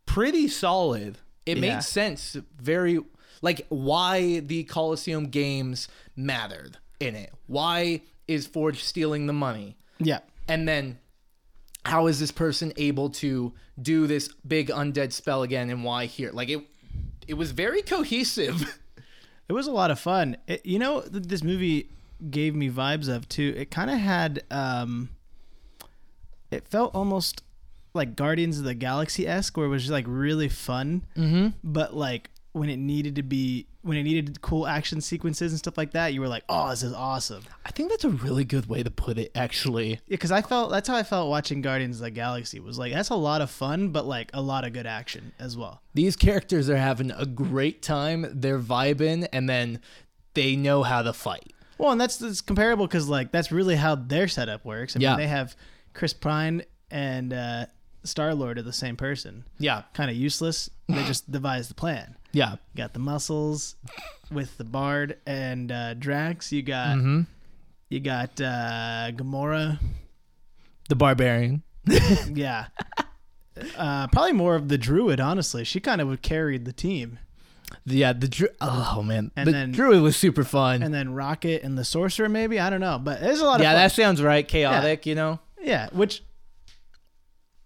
pretty 0.05 0.49
solid. 0.49 1.19
It 1.45 1.57
Yeah. 1.57 1.75
made 1.75 1.83
sense 1.83 2.35
very 2.59 2.99
like 3.41 3.65
why 3.69 4.39
the 4.39 4.63
Coliseum 4.63 5.25
games 5.27 5.87
mattered 6.15 6.77
in 6.99 7.15
it. 7.15 7.31
Why 7.47 8.01
is 8.27 8.47
Forge 8.47 8.83
stealing 8.83 9.27
the 9.27 9.33
money? 9.33 9.77
Yeah. 9.99 10.19
And 10.47 10.67
then 10.67 10.99
how 11.85 12.07
is 12.07 12.19
this 12.19 12.31
person 12.31 12.73
able 12.77 13.09
to 13.11 13.53
do 13.81 14.07
this 14.07 14.29
big 14.47 14.69
undead 14.69 15.11
spell 15.11 15.43
again 15.43 15.69
and 15.69 15.83
why 15.83 16.05
here? 16.05 16.31
Like 16.31 16.49
it 16.49 16.61
it 17.27 17.33
was 17.35 17.51
very 17.51 17.81
cohesive. 17.81 18.79
It 19.47 19.53
was 19.53 19.67
a 19.67 19.71
lot 19.71 19.91
of 19.91 19.99
fun. 19.99 20.37
It, 20.47 20.65
you 20.65 20.79
know, 20.79 21.01
this 21.01 21.43
movie 21.43 21.91
gave 22.31 22.55
me 22.55 22.67
vibes 22.67 23.07
of 23.07 23.29
too. 23.29 23.53
It 23.55 23.69
kind 23.69 23.91
of 23.91 23.99
had 23.99 24.41
um 24.49 25.09
it 26.49 26.67
felt 26.67 26.95
almost 26.95 27.43
like 27.93 28.15
Guardians 28.15 28.57
of 28.57 28.65
the 28.65 28.73
Galaxy 28.73 29.27
esque, 29.27 29.55
where 29.55 29.67
it 29.67 29.69
was 29.69 29.83
just 29.83 29.91
like 29.91 30.05
really 30.07 30.49
fun, 30.49 31.05
Mm-hmm. 31.15 31.49
but 31.63 31.95
like 31.95 32.31
when 32.55 32.69
it 32.69 32.77
needed 32.77 33.15
to 33.17 33.23
be 33.23 33.67
when 33.81 33.97
it 33.97 34.03
needed 34.03 34.41
cool 34.41 34.65
action 34.65 35.01
sequences 35.01 35.51
and 35.51 35.59
stuff 35.59 35.77
like 35.77 35.91
that, 35.91 36.13
you 36.13 36.21
were 36.21 36.27
like, 36.27 36.43
"Oh, 36.49 36.69
this 36.69 36.81
is 36.83 36.93
awesome." 36.93 37.43
I 37.65 37.71
think 37.71 37.89
that's 37.89 38.05
a 38.05 38.09
really 38.09 38.45
good 38.45 38.67
way 38.67 38.81
to 38.81 38.89
put 38.89 39.17
it. 39.17 39.31
Actually, 39.35 39.89
Yeah, 39.91 39.97
because 40.07 40.31
I 40.31 40.41
felt 40.41 40.71
that's 40.71 40.87
how 40.87 40.95
I 40.95 41.03
felt 41.03 41.29
watching 41.29 41.61
Guardians 41.61 41.97
of 41.97 42.03
the 42.03 42.11
Galaxy. 42.11 42.59
Was 42.59 42.79
like 42.79 42.93
that's 42.93 43.09
a 43.09 43.15
lot 43.15 43.41
of 43.41 43.51
fun, 43.51 43.89
but 43.89 44.05
like 44.07 44.31
a 44.33 44.41
lot 44.41 44.65
of 44.65 44.73
good 44.73 44.87
action 44.87 45.33
as 45.37 45.57
well. 45.57 45.81
these 45.93 46.15
characters 46.15 46.69
are 46.69 46.77
having 46.77 47.11
a 47.11 47.25
great 47.25 47.81
time. 47.81 48.25
They're 48.33 48.59
vibing, 48.59 49.27
and 49.33 49.49
then 49.49 49.79
they 50.33 50.55
know 50.55 50.83
how 50.83 51.01
to 51.01 51.13
fight. 51.13 51.51
Well, 51.77 51.91
and 51.91 51.99
that's, 51.99 52.15
that's 52.17 52.39
comparable 52.41 52.87
because 52.87 53.09
like 53.09 53.31
that's 53.33 53.51
really 53.51 53.75
how 53.75 53.95
their 53.95 54.27
setup 54.29 54.63
works. 54.63 54.95
I 54.95 54.99
Yeah. 54.99 55.09
mean, 55.11 55.19
they 55.19 55.27
have 55.27 55.55
Chris 55.93 56.13
Pine 56.13 56.63
and 56.89 57.33
uh, 57.33 57.65
Star 58.05 58.33
Lord 58.33 58.57
are 58.57 58.61
the 58.61 58.71
same 58.73 58.95
person. 58.95 59.43
Yeah, 59.59 59.83
Kind 59.93 60.09
of 60.09 60.15
useless. 60.15 60.69
They 60.87 61.03
just 61.03 61.29
devised 61.31 61.69
the 61.69 61.73
plan. 61.75 62.15
Yeah. 62.35 62.51
You 62.51 62.57
got 62.77 62.93
the 62.93 62.99
muscles 62.99 63.75
with 64.31 64.57
the 64.57 64.63
Bard 64.63 65.17
and 65.25 65.71
uh, 65.71 65.93
Drax. 65.95 66.51
You 66.51 66.61
got 66.61 66.97
Mm-hmm. 66.97 67.21
you 67.89 67.99
got 67.99 68.39
uh, 68.41 69.11
Gamora. 69.11 69.79
The 70.89 70.95
barbarian. 70.95 71.63
yeah. 72.33 72.67
Uh, 73.77 74.07
probably 74.07 74.33
more 74.33 74.55
of 74.55 74.67
the 74.67 74.77
druid, 74.77 75.19
honestly. 75.19 75.63
She 75.63 75.79
kind 75.79 76.01
of 76.01 76.21
carried 76.21 76.65
the 76.65 76.73
team, 76.73 77.19
Yeah, 77.85 78.11
the 78.13 78.27
dru- 78.27 78.49
oh 78.59 79.01
man, 79.01 79.31
And 79.37 79.47
the 79.47 79.51
then- 79.53 79.71
druid 79.71 80.01
was 80.01 80.17
super 80.17 80.43
fun. 80.43 80.83
and 80.83 80.93
then 80.93 81.13
Rocket 81.13 81.63
and 81.63 81.77
the 81.77 81.85
sorcerer. 81.85 82.27
Maybe 82.27 82.59
I 82.59 82.69
don't 82.69 82.81
know, 82.81 82.99
but 82.99 83.21
there's 83.21 83.39
a 83.39 83.45
lot 83.45 83.61
yeah, 83.61 83.71
of 83.71 83.75
fun. 83.75 83.81
that 83.83 83.91
sounds 83.93 84.21
right. 84.21 84.45
Chaotic, 84.45 85.05
you 85.05 85.15
know. 85.15 85.39
yeah. 85.61 85.87
Which 85.93 86.21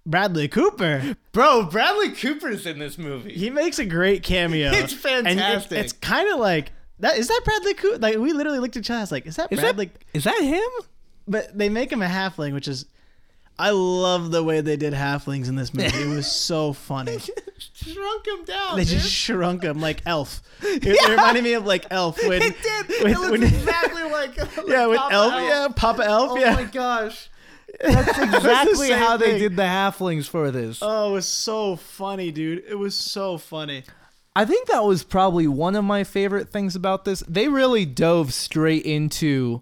Bradley 0.10 0.48
Cooper, 0.48 1.16
Bro, 1.32 1.66
Bradley 1.66 2.10
Cooper's 2.12 2.66
in 2.66 2.80
this 2.80 2.98
movie. 2.98 3.34
he 3.34 3.50
makes 3.50 3.78
a 3.80 3.86
great 3.86 4.24
cameo. 4.24 4.72
It's 4.72 4.94
it- 4.94 4.98
fantastic. 4.98 5.78
it's 5.78 5.94
kind 5.94 6.28
of 6.34 6.40
like 6.40 6.72
that. 7.00 7.18
Is 7.18 7.28
that 7.28 7.42
Bradley 7.46 7.74
Cooper? 7.76 8.00
Like 8.00 8.18
we 8.18 8.34
literally 8.34 8.60
looked 8.60 8.76
at 8.76 8.82
each 8.82 8.90
other. 8.90 8.98
I 9.00 9.02
was 9.02 9.12
like, 9.12 9.26
is 9.28 9.36
that 9.36 9.52
Is 9.52 9.60
Bradley? 9.60 9.86
that 9.88 10.04
is 10.14 10.24
that 10.24 10.42
him? 10.42 10.70
but 11.28 11.56
they 11.58 11.70
make 11.70 11.92
him 11.92 12.02
a 12.02 12.08
halfling, 12.08 12.54
which 12.54 12.68
is. 12.68 12.86
I 13.62 13.72
love 13.72 14.32
the 14.32 14.42
way 14.42 14.62
they 14.62 14.78
did 14.78 14.94
halflings 14.94 15.50
in 15.50 15.56
this 15.58 15.74
movie. 15.74 15.90
It 15.98 16.08
was 16.08 16.32
so 16.32 16.72
funny. 16.72 17.18
Shrunk 17.74 18.26
him 18.26 18.46
down. 18.46 18.78
They 18.78 18.86
dude. 18.86 19.00
just 19.00 19.12
shrunk 19.12 19.64
him 19.64 19.82
like 19.82 20.02
Elf. 20.06 20.42
It, 20.64 20.86
it 20.86 21.10
reminded 21.10 21.44
me 21.44 21.54
of 21.54 21.66
like 21.66 21.86
Elf 21.92 22.18
when 22.26 22.42
it 22.42 22.56
did. 22.62 23.04
when- 23.04 23.14
it 23.14 23.20
looks 23.20 23.32
when- 23.32 23.44
exactly 23.44 24.04
like, 24.04 24.38
like 24.58 24.68
yeah 24.68 24.86
with 24.86 24.98
Papa 24.98 25.14
Elf, 25.14 25.34
yeah 25.44 25.68
Papa 25.76 26.04
Elf 26.06 26.32
Oh 26.32 26.38
yeah. 26.38 26.54
my 26.54 26.64
gosh. 26.64 27.30
That's 27.82 28.18
exactly 28.36 28.92
how 28.92 29.18
they 29.18 29.32
thing. 29.32 29.40
did 29.40 29.56
the 29.56 29.64
halflings 29.64 30.28
for 30.28 30.52
this. 30.52 30.80
Oh, 30.82 31.10
it 31.10 31.14
was 31.14 31.28
so 31.28 31.76
funny, 31.76 32.32
dude. 32.32 32.64
It 32.68 32.76
was 32.76 32.96
so 32.96 33.38
funny. 33.38 33.84
I 34.36 34.46
think 34.46 34.68
that 34.68 34.84
was 34.84 35.04
probably 35.04 35.48
one 35.48 35.76
of 35.76 35.84
my 35.84 36.04
favorite 36.04 36.50
things 36.50 36.76
about 36.76 37.06
this. 37.06 37.24
They 37.28 37.48
really 37.48 37.86
dove 37.86 38.34
straight 38.34 38.84
into 38.86 39.62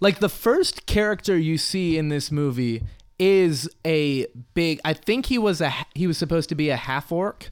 like 0.00 0.18
the 0.20 0.28
first 0.28 0.86
character 0.86 1.36
you 1.36 1.58
see 1.58 1.96
in 1.98 2.08
this 2.08 2.30
movie 2.30 2.82
is 3.18 3.68
a 3.86 4.26
big 4.54 4.80
I 4.84 4.92
think 4.94 5.26
he 5.26 5.38
was 5.38 5.60
a 5.60 5.72
he 5.94 6.06
was 6.06 6.18
supposed 6.18 6.48
to 6.48 6.54
be 6.54 6.70
a 6.70 6.76
half 6.76 7.12
orc 7.12 7.50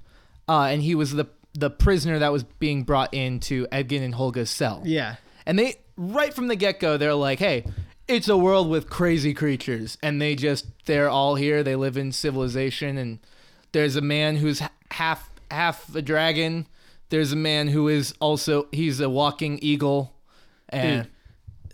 uh, 0.49 0.63
and 0.63 0.83
he 0.83 0.95
was 0.95 1.13
the 1.13 1.27
the 1.55 1.71
prisoner 1.71 2.19
that 2.19 2.33
was 2.33 2.43
being 2.43 2.83
brought 2.83 3.13
into 3.15 3.67
Edgin 3.71 4.03
and 4.03 4.15
Holga's 4.15 4.51
cell. 4.51 4.83
Yeah. 4.85 5.17
And 5.47 5.59
they 5.59 5.77
right 5.97 6.33
from 6.35 6.49
the 6.49 6.57
get-go 6.57 6.97
they're 6.97 7.15
like, 7.15 7.39
"Hey, 7.39 7.65
it's 8.17 8.29
a 8.29 8.37
world 8.37 8.69
with 8.69 8.89
crazy 8.91 9.35
creatures." 9.35 9.99
And 10.03 10.21
they 10.21 10.35
just 10.35 10.67
they're 10.87 11.09
all 11.09 11.35
here. 11.35 11.63
They 11.63 11.77
live 11.77 11.97
in 11.97 12.13
civilization 12.13 12.99
and 12.99 13.19
there's 13.73 13.97
a 13.97 14.01
man 14.01 14.37
who's 14.37 14.63
half 14.93 15.31
half 15.51 15.95
a 15.95 16.03
dragon. 16.03 16.67
There's 17.09 17.33
a 17.33 17.37
man 17.37 17.69
who 17.69 17.89
is 17.89 18.15
also 18.21 18.69
he's 18.73 19.01
a 19.01 19.11
walking 19.11 19.59
eagle. 19.63 20.15
And 20.69 21.05
Dude. 21.05 21.13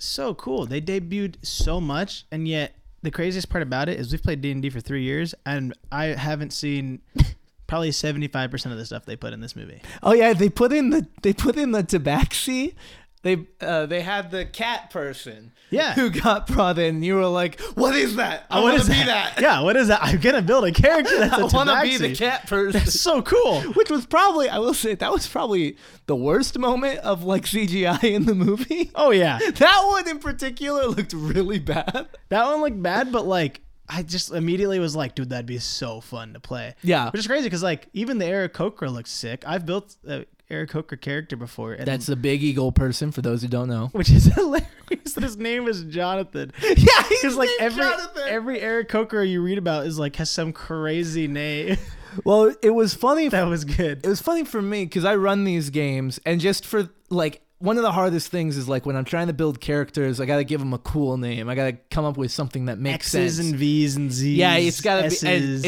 So 0.00 0.34
cool. 0.34 0.66
They 0.66 0.80
debuted 0.80 1.44
so 1.44 1.80
much, 1.80 2.24
and 2.30 2.46
yet 2.46 2.76
the 3.02 3.10
craziest 3.10 3.48
part 3.48 3.62
about 3.62 3.88
it 3.88 3.98
is 3.98 4.12
we've 4.12 4.22
played 4.22 4.40
D 4.40 4.50
and 4.52 4.62
D 4.62 4.70
for 4.70 4.80
three 4.80 5.02
years, 5.02 5.34
and 5.44 5.74
I 5.90 6.06
haven't 6.06 6.52
seen 6.52 7.00
probably 7.66 7.90
seventy 7.90 8.28
five 8.28 8.50
percent 8.50 8.72
of 8.72 8.78
the 8.78 8.86
stuff 8.86 9.04
they 9.06 9.16
put 9.16 9.32
in 9.32 9.40
this 9.40 9.56
movie. 9.56 9.82
oh 10.02 10.12
yeah, 10.12 10.32
they 10.32 10.48
put 10.48 10.72
in 10.72 10.90
the 10.90 11.06
they 11.22 11.32
put 11.32 11.56
in 11.56 11.72
the 11.72 11.82
tabaxi. 11.82 12.74
They 13.22 13.46
uh, 13.60 13.86
they 13.86 14.00
had 14.00 14.30
the 14.30 14.44
cat 14.44 14.90
person. 14.90 15.52
Yeah. 15.70 15.92
Who 15.94 16.08
got 16.08 16.46
brought 16.46 16.78
in. 16.78 17.02
You 17.02 17.16
were 17.16 17.26
like, 17.26 17.60
"What 17.74 17.94
is 17.94 18.16
that? 18.16 18.46
I 18.50 18.60
want 18.60 18.80
to 18.80 18.86
be 18.86 18.94
that. 18.94 19.40
Yeah, 19.40 19.60
what 19.62 19.76
is 19.76 19.88
that? 19.88 20.00
I'm 20.02 20.18
gonna 20.18 20.40
build 20.40 20.64
a 20.64 20.72
character 20.72 21.18
that's 21.18 21.34
I 21.34 21.40
a 21.40 21.46
want 21.48 21.68
to 21.68 21.82
be 21.82 21.96
the 21.96 22.14
cat 22.14 22.46
person." 22.46 22.72
That's 22.80 22.98
so 23.00 23.20
cool. 23.20 23.60
Which 23.72 23.90
was 23.90 24.06
probably, 24.06 24.48
I 24.48 24.58
will 24.58 24.72
say, 24.72 24.94
that 24.94 25.12
was 25.12 25.26
probably 25.26 25.76
the 26.06 26.16
worst 26.16 26.58
moment 26.58 27.00
of 27.00 27.24
like 27.24 27.44
CGI 27.44 28.02
in 28.04 28.24
the 28.26 28.34
movie. 28.34 28.90
Oh 28.94 29.10
yeah, 29.10 29.38
That 29.56 29.82
one 29.88 30.08
in 30.08 30.20
particular 30.20 30.86
looked 30.86 31.12
really 31.12 31.58
bad. 31.58 32.06
that 32.28 32.46
one 32.46 32.60
looked 32.62 32.82
bad, 32.82 33.10
but 33.12 33.26
like 33.26 33.60
I 33.90 34.02
just 34.04 34.30
immediately 34.32 34.78
was 34.78 34.94
like, 34.94 35.14
dude, 35.16 35.30
that'd 35.30 35.44
be 35.46 35.58
so 35.58 36.00
fun 36.00 36.34
to 36.34 36.40
play. 36.40 36.76
Yeah. 36.82 37.10
Which 37.10 37.20
is 37.20 37.26
crazy 37.26 37.44
because 37.44 37.62
like 37.62 37.88
even 37.94 38.18
the 38.18 38.26
Aarakocra 38.26 38.92
looks 38.92 39.10
sick. 39.10 39.42
I've 39.46 39.66
built 39.66 39.96
a 40.06 40.24
Aarakocra 40.50 41.00
character 41.00 41.36
before, 41.36 41.74
and 41.74 41.86
That's 41.86 42.06
the 42.06 42.16
big 42.16 42.42
eagle 42.42 42.72
person, 42.72 43.12
for 43.12 43.20
those 43.20 43.42
who 43.42 43.48
don't 43.48 43.68
know. 43.68 43.88
which 43.92 44.10
is 44.10 44.24
hilarious 44.34 45.12
that 45.14 45.22
his 45.22 45.36
name 45.36 45.68
is 45.68 45.84
Jonathan. 45.84 46.52
Yeah, 46.62 47.02
Because 47.08 47.36
like 47.36 47.50
every 47.60 47.84
every 48.26 48.60
Aarakocra 48.60 49.28
you 49.28 49.42
read 49.42 49.58
about 49.58 49.86
is 49.86 49.98
like 49.98 50.16
has 50.16 50.30
some 50.30 50.52
crazy 50.52 51.28
name. 51.28 51.76
well, 52.24 52.54
it 52.62 52.70
was 52.70 52.94
funny. 52.94 53.28
that 53.28 53.42
was 53.46 53.64
good. 53.64 54.00
it 54.04 54.08
was 54.08 54.22
funny 54.22 54.44
for 54.44 54.62
me 54.62 54.84
because 54.84 55.04
I 55.04 55.16
run 55.16 55.44
these 55.44 55.70
games, 55.70 56.18
and 56.24 56.40
just 56.40 56.64
for 56.64 56.88
like 57.10 57.42
one 57.60 57.76
of 57.76 57.82
the 57.82 57.92
hardest 57.92 58.28
things 58.30 58.56
is 58.56 58.68
like 58.68 58.86
when 58.86 58.94
I'm 58.96 59.04
trying 59.04 59.26
to 59.28 59.32
build 59.32 59.60
characters, 59.60 60.20
I 60.20 60.26
gotta 60.26 60.44
give 60.44 60.60
them 60.60 60.72
a 60.72 60.78
cool 60.78 61.16
name. 61.16 61.48
I 61.48 61.54
gotta 61.54 61.72
come 61.90 62.04
up 62.04 62.16
with 62.16 62.30
something 62.30 62.66
that 62.66 62.78
makes 62.78 63.12
X's 63.14 63.36
sense. 63.36 63.48
and 63.48 63.56
V's 63.58 63.96
and 63.96 64.12
Z's. 64.12 64.36
yeah, 64.38 64.56
it's 64.56 64.80
gotta 64.80 65.08
be. 65.08 65.16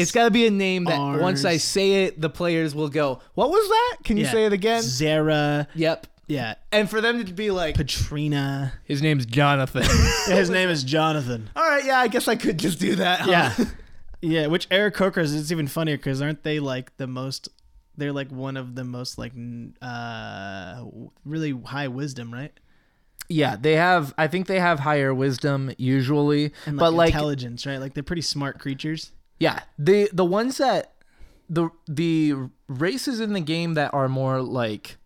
it's 0.01 0.11
gotta 0.11 0.31
be 0.31 0.47
a 0.47 0.51
name 0.51 0.85
that 0.85 0.97
once 1.19 1.43
I 1.45 1.57
say 1.57 2.05
it, 2.05 2.19
the 2.21 2.29
players 2.29 2.73
will 2.73 2.89
go, 2.89 3.19
"What 3.33 3.49
was 3.49 3.67
that? 3.67 3.97
Can 4.03 4.17
you 4.17 4.23
Yeah. 4.23 4.31
say 4.31 4.45
it 4.45 4.53
again?" 4.53 4.81
Zara. 4.83 5.67
Yep. 5.75 6.07
Yeah, 6.27 6.53
And 6.71 6.89
for 6.89 7.01
them 7.01 7.25
to 7.25 7.33
be 7.33 7.51
like, 7.51 7.75
Patrina. 7.75 8.71
his 8.85 9.01
name's 9.01 9.25
Jonathan. 9.25 9.83
His 10.27 10.49
name 10.49 10.69
is 10.69 10.81
Jonathan. 10.81 11.49
All 11.57 11.67
right, 11.69 11.83
yeah, 11.83 11.97
I 11.99 12.07
guess 12.07 12.29
I 12.29 12.37
could 12.37 12.57
just 12.57 12.79
do 12.79 12.95
that. 12.95 13.21
huh? 13.21 13.31
Yeah. 13.31 13.55
Yeah, 14.23 14.45
which 14.47 14.69
Aarakocras 14.69 15.35
it's 15.35 15.51
even 15.51 15.65
funnier 15.67 15.97
because 15.97 16.21
aren't 16.21 16.43
they 16.43 16.59
like 16.59 16.95
the 16.97 17.07
most? 17.07 17.49
They're 17.97 18.13
like 18.13 18.31
one 18.31 18.57
of 18.57 18.75
the 18.75 18.83
most 18.83 19.17
like 19.17 19.33
uh 19.81 20.85
really 21.25 21.51
high 21.65 21.87
wisdom, 21.87 22.33
right? 22.33 22.51
yeah. 23.29 23.55
They 23.55 23.75
have. 23.75 24.13
I 24.17 24.27
think 24.27 24.47
they 24.47 24.59
have 24.59 24.79
higher 24.79 25.13
wisdom 25.13 25.73
usually, 25.77 26.51
And 26.65 26.75
like 26.77 26.79
but 26.79 26.93
like, 26.93 27.13
intelligence, 27.13 27.65
right? 27.65 27.77
Like 27.77 27.93
they're 27.93 28.03
pretty 28.03 28.21
smart 28.23 28.59
creatures. 28.59 29.11
yeah, 29.39 29.61
the 29.79 30.09
the 30.11 30.25
ones 30.25 30.57
that 30.57 30.93
the 31.49 31.69
the 31.87 32.33
races 32.67 33.19
in 33.19 33.33
the 33.33 33.39
game 33.41 33.73
that 33.75 33.93
are 33.93 34.09
more 34.09 34.41
like 34.41 34.97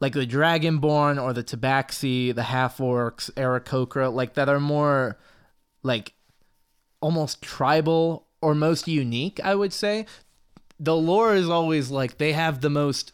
like 0.00 0.12
the 0.12 0.26
Dragonborn 0.26 1.20
or 1.22 1.32
the 1.32 1.42
Tabaxi, 1.44 2.34
the 2.34 2.42
half 2.44 2.78
orcs, 2.78 3.30
Aarakocra, 3.32 4.12
like 4.12 4.34
that 4.34 4.48
are 4.48 4.60
more 4.60 5.18
like 5.82 6.12
almost 7.00 7.40
tribal 7.42 8.26
or 8.42 8.54
most 8.54 8.86
unique, 8.86 9.40
I 9.42 9.54
would 9.54 9.72
say. 9.72 10.06
The 10.78 10.96
lore 10.96 11.34
is 11.34 11.48
always 11.48 11.90
like 11.90 12.18
they 12.18 12.32
have 12.32 12.60
the 12.60 12.70
most 12.70 13.12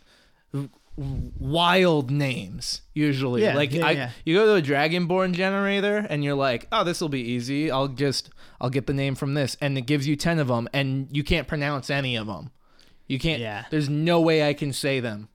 wild 0.96 2.10
names 2.10 2.82
usually. 2.94 3.42
Yeah, 3.42 3.54
like 3.54 3.72
yeah, 3.72 3.86
I, 3.86 3.90
yeah. 3.92 4.10
you 4.24 4.34
go 4.36 4.46
to 4.46 4.54
a 4.54 4.62
Dragonborn 4.62 5.32
generator 5.32 6.06
and 6.08 6.22
you're 6.22 6.34
like, 6.34 6.68
"Oh, 6.70 6.84
this 6.84 7.00
will 7.00 7.08
be 7.08 7.20
easy. 7.22 7.70
I'll 7.70 7.88
just 7.88 8.30
I'll 8.60 8.70
get 8.70 8.86
the 8.86 8.92
name 8.94 9.14
from 9.14 9.34
this." 9.34 9.56
And 9.60 9.78
it 9.78 9.82
gives 9.82 10.06
you 10.06 10.16
10 10.16 10.38
of 10.38 10.48
them 10.48 10.68
and 10.72 11.08
you 11.10 11.24
can't 11.24 11.48
pronounce 11.48 11.88
any 11.90 12.16
of 12.16 12.26
them. 12.26 12.50
You 13.06 13.18
can't 13.18 13.40
Yeah. 13.40 13.64
There's 13.70 13.88
no 13.88 14.20
way 14.20 14.46
I 14.46 14.54
can 14.54 14.72
say 14.72 15.00
them. 15.00 15.28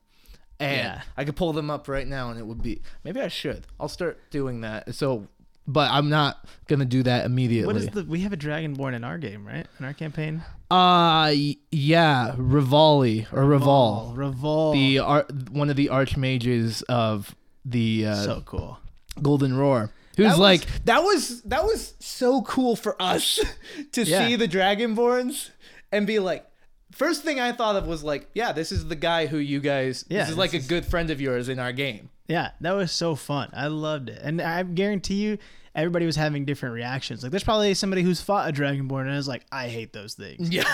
And 0.59 0.77
Yeah. 0.77 1.01
I 1.15 1.23
could 1.25 1.35
pull 1.35 1.53
them 1.53 1.69
up 1.69 1.87
right 1.87 2.07
now 2.07 2.29
and 2.29 2.39
it 2.39 2.45
would 2.45 2.61
be 2.61 2.81
Maybe 3.03 3.19
I 3.21 3.27
should. 3.27 3.67
I'll 3.79 3.89
start 3.89 4.19
doing 4.31 4.61
that. 4.61 4.93
So 4.95 5.27
but 5.67 5.91
I'm 5.91 6.09
not 6.09 6.45
going 6.67 6.79
to 6.79 6.85
do 6.85 7.03
that 7.03 7.25
immediately. 7.25 7.67
What 7.73 7.75
is 7.81 7.87
the? 7.89 8.03
We 8.03 8.21
have 8.21 8.33
a 8.33 8.37
dragonborn 8.37 8.93
in 8.93 9.03
our 9.03 9.17
game, 9.17 9.45
right? 9.45 9.67
In 9.79 9.85
our 9.85 9.93
campaign. 9.93 10.43
Uh 10.71 11.33
yeah, 11.71 12.33
Rivali 12.37 13.31
or 13.31 13.45
Rival. 13.45 14.13
Revol. 14.17 14.73
The 14.73 14.99
ar- 14.99 15.25
one 15.51 15.69
of 15.69 15.75
the 15.75 15.87
archmages 15.87 16.83
of 16.89 17.35
the 17.63 18.07
uh, 18.07 18.15
so 18.15 18.41
cool. 18.45 18.77
Golden 19.21 19.55
Roar. 19.57 19.91
Who's 20.17 20.25
That 20.25 20.31
was- 20.31 20.39
like 20.39 20.83
that 20.85 21.03
was 21.03 21.41
that 21.43 21.63
was 21.63 21.93
so 21.99 22.41
cool 22.41 22.75
for 22.75 23.01
us 23.01 23.39
to 23.93 24.03
Yeah. 24.03 24.27
see 24.27 24.35
the 24.35 24.47
Dragonborns 24.47 25.51
and 25.91 26.05
be 26.07 26.19
like 26.19 26.45
first 26.91 27.23
thing 27.23 27.39
I 27.39 27.51
thought 27.51 27.75
of 27.75 27.87
was 27.87 28.03
like, 28.03 28.27
yeah, 28.33 28.51
this 28.51 28.71
is 28.71 28.87
the 28.87 28.95
guy 28.95 29.27
who 29.27 29.37
you 29.37 29.59
guys 29.59 30.03
Yeah, 30.09 30.21
this 30.21 30.29
is 30.31 30.37
like 30.37 30.53
a 30.53 30.57
is- 30.57 30.67
good 30.67 30.85
friend 30.85 31.09
of 31.11 31.21
yours 31.21 31.47
in 31.49 31.59
our 31.59 31.71
game. 31.71 32.09
Yeah, 32.27 32.51
that 32.61 32.71
was 32.73 32.91
so 32.91 33.15
fun. 33.15 33.49
I 33.53 33.67
loved 33.67 34.09
it, 34.09 34.19
and 34.21 34.41
I 34.41 34.63
guarantee 34.63 35.15
you, 35.15 35.37
everybody 35.73 36.05
was 36.05 36.15
having 36.15 36.45
different 36.45 36.75
reactions. 36.75 37.23
Like, 37.23 37.31
there's 37.31 37.43
probably 37.43 37.73
somebody 37.73 38.01
who's 38.01 38.21
fought 38.21 38.49
a 38.49 38.53
dragonborn 38.53 39.07
and 39.07 39.15
is 39.15 39.27
like, 39.27 39.45
"I 39.51 39.67
hate 39.69 39.93
those 39.93 40.13
things." 40.13 40.49
Yeah. 40.51 40.65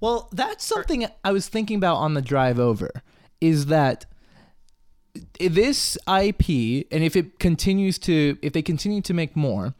well, 0.00 0.28
that's 0.32 0.64
something 0.64 1.06
I 1.24 1.32
was 1.32 1.48
thinking 1.48 1.76
about 1.76 1.96
on 1.96 2.14
the 2.14 2.22
drive 2.22 2.58
over 2.58 2.90
is 3.40 3.66
that 3.66 4.06
this 5.40 5.96
IP 6.06 6.86
and 6.90 7.02
if 7.02 7.16
it 7.16 7.38
continues 7.38 7.98
to 7.98 8.36
if 8.42 8.52
they 8.52 8.62
continue 8.62 9.00
to 9.02 9.14
make 9.14 9.34
more, 9.36 9.74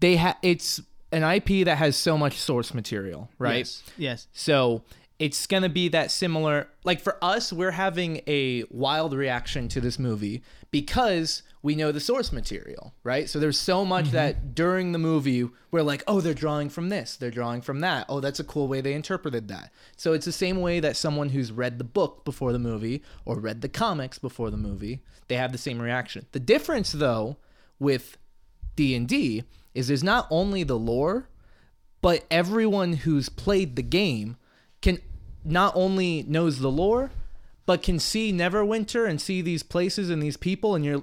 they 0.00 0.16
have 0.16 0.36
it's 0.42 0.80
an 1.12 1.22
IP 1.22 1.64
that 1.66 1.76
has 1.76 1.96
so 1.96 2.18
much 2.18 2.38
source 2.38 2.74
material, 2.74 3.28
right? 3.38 3.58
Yes. 3.58 3.82
Yes. 3.96 4.28
So 4.32 4.82
it's 5.18 5.46
gonna 5.46 5.68
be 5.68 5.88
that 5.88 6.10
similar. 6.10 6.68
Like 6.82 7.00
for 7.00 7.16
us, 7.22 7.52
we're 7.52 7.70
having 7.70 8.20
a 8.26 8.64
wild 8.70 9.14
reaction 9.14 9.68
to 9.68 9.80
this 9.80 9.98
movie 9.98 10.42
because 10.70 11.42
we 11.62 11.74
know 11.74 11.92
the 11.92 12.00
source 12.00 12.32
material, 12.32 12.92
right? 13.04 13.28
So 13.30 13.38
there's 13.38 13.58
so 13.58 13.84
much 13.84 14.06
mm-hmm. 14.06 14.14
that 14.14 14.54
during 14.54 14.92
the 14.92 14.98
movie 14.98 15.48
we're 15.70 15.82
like, 15.82 16.02
oh, 16.06 16.20
they're 16.20 16.34
drawing 16.34 16.68
from 16.68 16.88
this, 16.88 17.16
they're 17.16 17.30
drawing 17.30 17.62
from 17.62 17.80
that. 17.80 18.06
Oh, 18.08 18.20
that's 18.20 18.40
a 18.40 18.44
cool 18.44 18.68
way 18.68 18.80
they 18.80 18.92
interpreted 18.92 19.48
that. 19.48 19.72
So 19.96 20.12
it's 20.12 20.26
the 20.26 20.32
same 20.32 20.60
way 20.60 20.80
that 20.80 20.96
someone 20.96 21.30
who's 21.30 21.52
read 21.52 21.78
the 21.78 21.84
book 21.84 22.24
before 22.24 22.52
the 22.52 22.58
movie 22.58 23.02
or 23.24 23.38
read 23.38 23.60
the 23.60 23.68
comics 23.68 24.18
before 24.18 24.50
the 24.50 24.56
movie, 24.56 25.00
they 25.28 25.36
have 25.36 25.52
the 25.52 25.58
same 25.58 25.80
reaction. 25.80 26.26
The 26.32 26.40
difference 26.40 26.92
though 26.92 27.36
with 27.78 28.18
D&D 28.76 29.44
is 29.74 29.88
there's 29.88 30.04
not 30.04 30.26
only 30.30 30.64
the 30.64 30.78
lore, 30.78 31.28
but 32.02 32.24
everyone 32.30 32.92
who's 32.92 33.28
played 33.28 33.76
the 33.76 33.82
game 33.82 34.36
can 34.84 34.98
not 35.44 35.74
only 35.74 36.22
knows 36.24 36.60
the 36.60 36.70
lore, 36.70 37.10
but 37.66 37.82
can 37.82 37.98
see 37.98 38.32
Neverwinter 38.32 39.08
and 39.08 39.20
see 39.20 39.40
these 39.40 39.62
places 39.62 40.10
and 40.10 40.22
these 40.22 40.36
people, 40.36 40.74
and 40.74 40.84
you're 40.84 41.02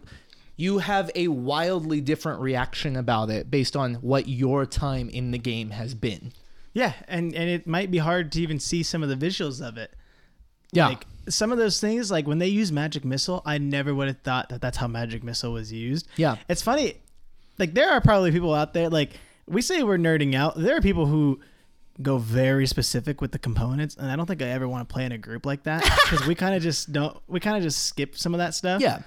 you 0.55 0.77
have 0.77 1.09
a 1.15 1.27
wildly 1.27 2.00
different 2.01 2.39
reaction 2.39 2.95
about 2.95 3.31
it 3.31 3.50
based 3.50 3.75
on 3.75 3.95
what 3.95 4.27
your 4.27 4.65
time 4.67 5.09
in 5.09 5.31
the 5.31 5.39
game 5.39 5.71
has 5.71 5.95
been. 5.95 6.31
Yeah, 6.73 6.93
and 7.07 7.33
and 7.33 7.50
it 7.50 7.65
might 7.65 7.89
be 7.89 7.97
hard 7.97 8.31
to 8.33 8.41
even 8.41 8.59
see 8.59 8.83
some 8.83 9.01
of 9.01 9.09
the 9.09 9.15
visuals 9.15 9.65
of 9.65 9.77
it. 9.77 9.91
Yeah. 10.71 10.89
Like 10.89 11.07
some 11.27 11.51
of 11.51 11.57
those 11.57 11.81
things, 11.81 12.11
like 12.11 12.27
when 12.27 12.38
they 12.38 12.47
use 12.47 12.71
magic 12.71 13.03
missile, 13.03 13.41
I 13.45 13.57
never 13.57 13.93
would 13.95 14.07
have 14.07 14.21
thought 14.21 14.50
that 14.50 14.61
that's 14.61 14.77
how 14.77 14.88
magic 14.88 15.23
missile 15.23 15.53
was 15.53 15.73
used. 15.73 16.07
Yeah. 16.15 16.38
It's 16.47 16.61
funny. 16.61 16.95
Like 17.57 17.73
there 17.73 17.91
are 17.91 18.00
probably 18.00 18.31
people 18.31 18.53
out 18.53 18.73
there 18.73 18.89
like 18.89 19.11
we 19.47 19.61
say 19.61 19.81
we're 19.81 19.97
nerding 19.97 20.35
out. 20.35 20.55
There 20.55 20.77
are 20.77 20.81
people 20.81 21.07
who 21.07 21.39
go 22.01 22.17
very 22.17 22.65
specific 22.67 23.22
with 23.22 23.31
the 23.31 23.39
components, 23.39 23.96
and 23.96 24.10
I 24.12 24.15
don't 24.15 24.25
think 24.25 24.41
I 24.41 24.48
ever 24.48 24.67
want 24.67 24.88
to 24.88 24.91
play 24.93 25.05
in 25.05 25.12
a 25.12 25.17
group 25.17 25.46
like 25.46 25.63
that 25.63 25.84
because 26.10 26.25
we 26.27 26.36
kind 26.36 26.55
of 26.55 26.62
just 26.62 26.91
don't. 26.91 27.17
We 27.27 27.39
kind 27.39 27.58
of 27.58 27.63
just 27.63 27.84
skip 27.86 28.17
some 28.17 28.34
of 28.34 28.39
that 28.39 28.53
stuff. 28.53 28.81
yeah. 28.81 29.01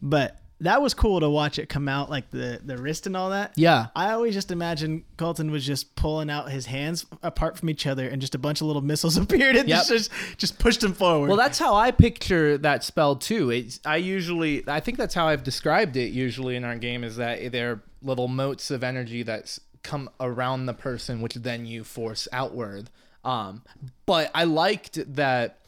But 0.00 0.38
that 0.60 0.80
was 0.80 0.94
cool 0.94 1.18
to 1.18 1.28
watch 1.28 1.58
it 1.58 1.68
come 1.68 1.88
out, 1.88 2.08
like 2.08 2.30
the 2.30 2.60
the 2.64 2.76
wrist 2.78 3.06
and 3.06 3.16
all 3.16 3.30
that. 3.30 3.52
Yeah. 3.56 3.86
I 3.96 4.12
always 4.12 4.32
just 4.34 4.50
imagine 4.52 5.04
Colton 5.16 5.50
was 5.50 5.66
just 5.66 5.96
pulling 5.96 6.30
out 6.30 6.50
his 6.52 6.66
hands 6.66 7.04
apart 7.22 7.58
from 7.58 7.68
each 7.68 7.86
other, 7.86 8.06
and 8.08 8.20
just 8.20 8.34
a 8.34 8.38
bunch 8.38 8.60
of 8.60 8.68
little 8.68 8.82
missiles 8.82 9.16
appeared 9.18 9.56
and 9.56 9.68
Yep. 9.68 9.86
just 9.86 10.10
just 10.38 10.58
pushed 10.60 10.82
him 10.84 10.92
forward. 10.92 11.28
Well, 11.28 11.36
that's 11.36 11.58
how 11.58 11.74
I 11.74 11.90
picture 11.90 12.58
that 12.58 12.84
spell 12.84 13.16
too. 13.16 13.50
It's 13.50 13.80
I 13.84 13.96
usually 13.96 14.62
I 14.68 14.78
think 14.80 14.98
that's 14.98 15.14
how 15.14 15.26
I've 15.28 15.42
described 15.42 15.96
it 15.96 16.12
usually 16.12 16.54
in 16.56 16.64
our 16.64 16.76
game 16.76 17.02
is 17.04 17.16
that 17.16 17.50
they're 17.52 17.82
little 18.00 18.28
motes 18.28 18.70
of 18.70 18.82
energy 18.84 19.22
that's 19.24 19.58
come 19.82 20.08
around 20.20 20.66
the 20.66 20.74
person 20.74 21.20
which 21.20 21.34
then 21.34 21.66
you 21.66 21.84
force 21.84 22.28
outward. 22.32 22.90
Um 23.24 23.62
but 24.06 24.30
I 24.34 24.44
liked 24.44 24.98
that 25.16 25.58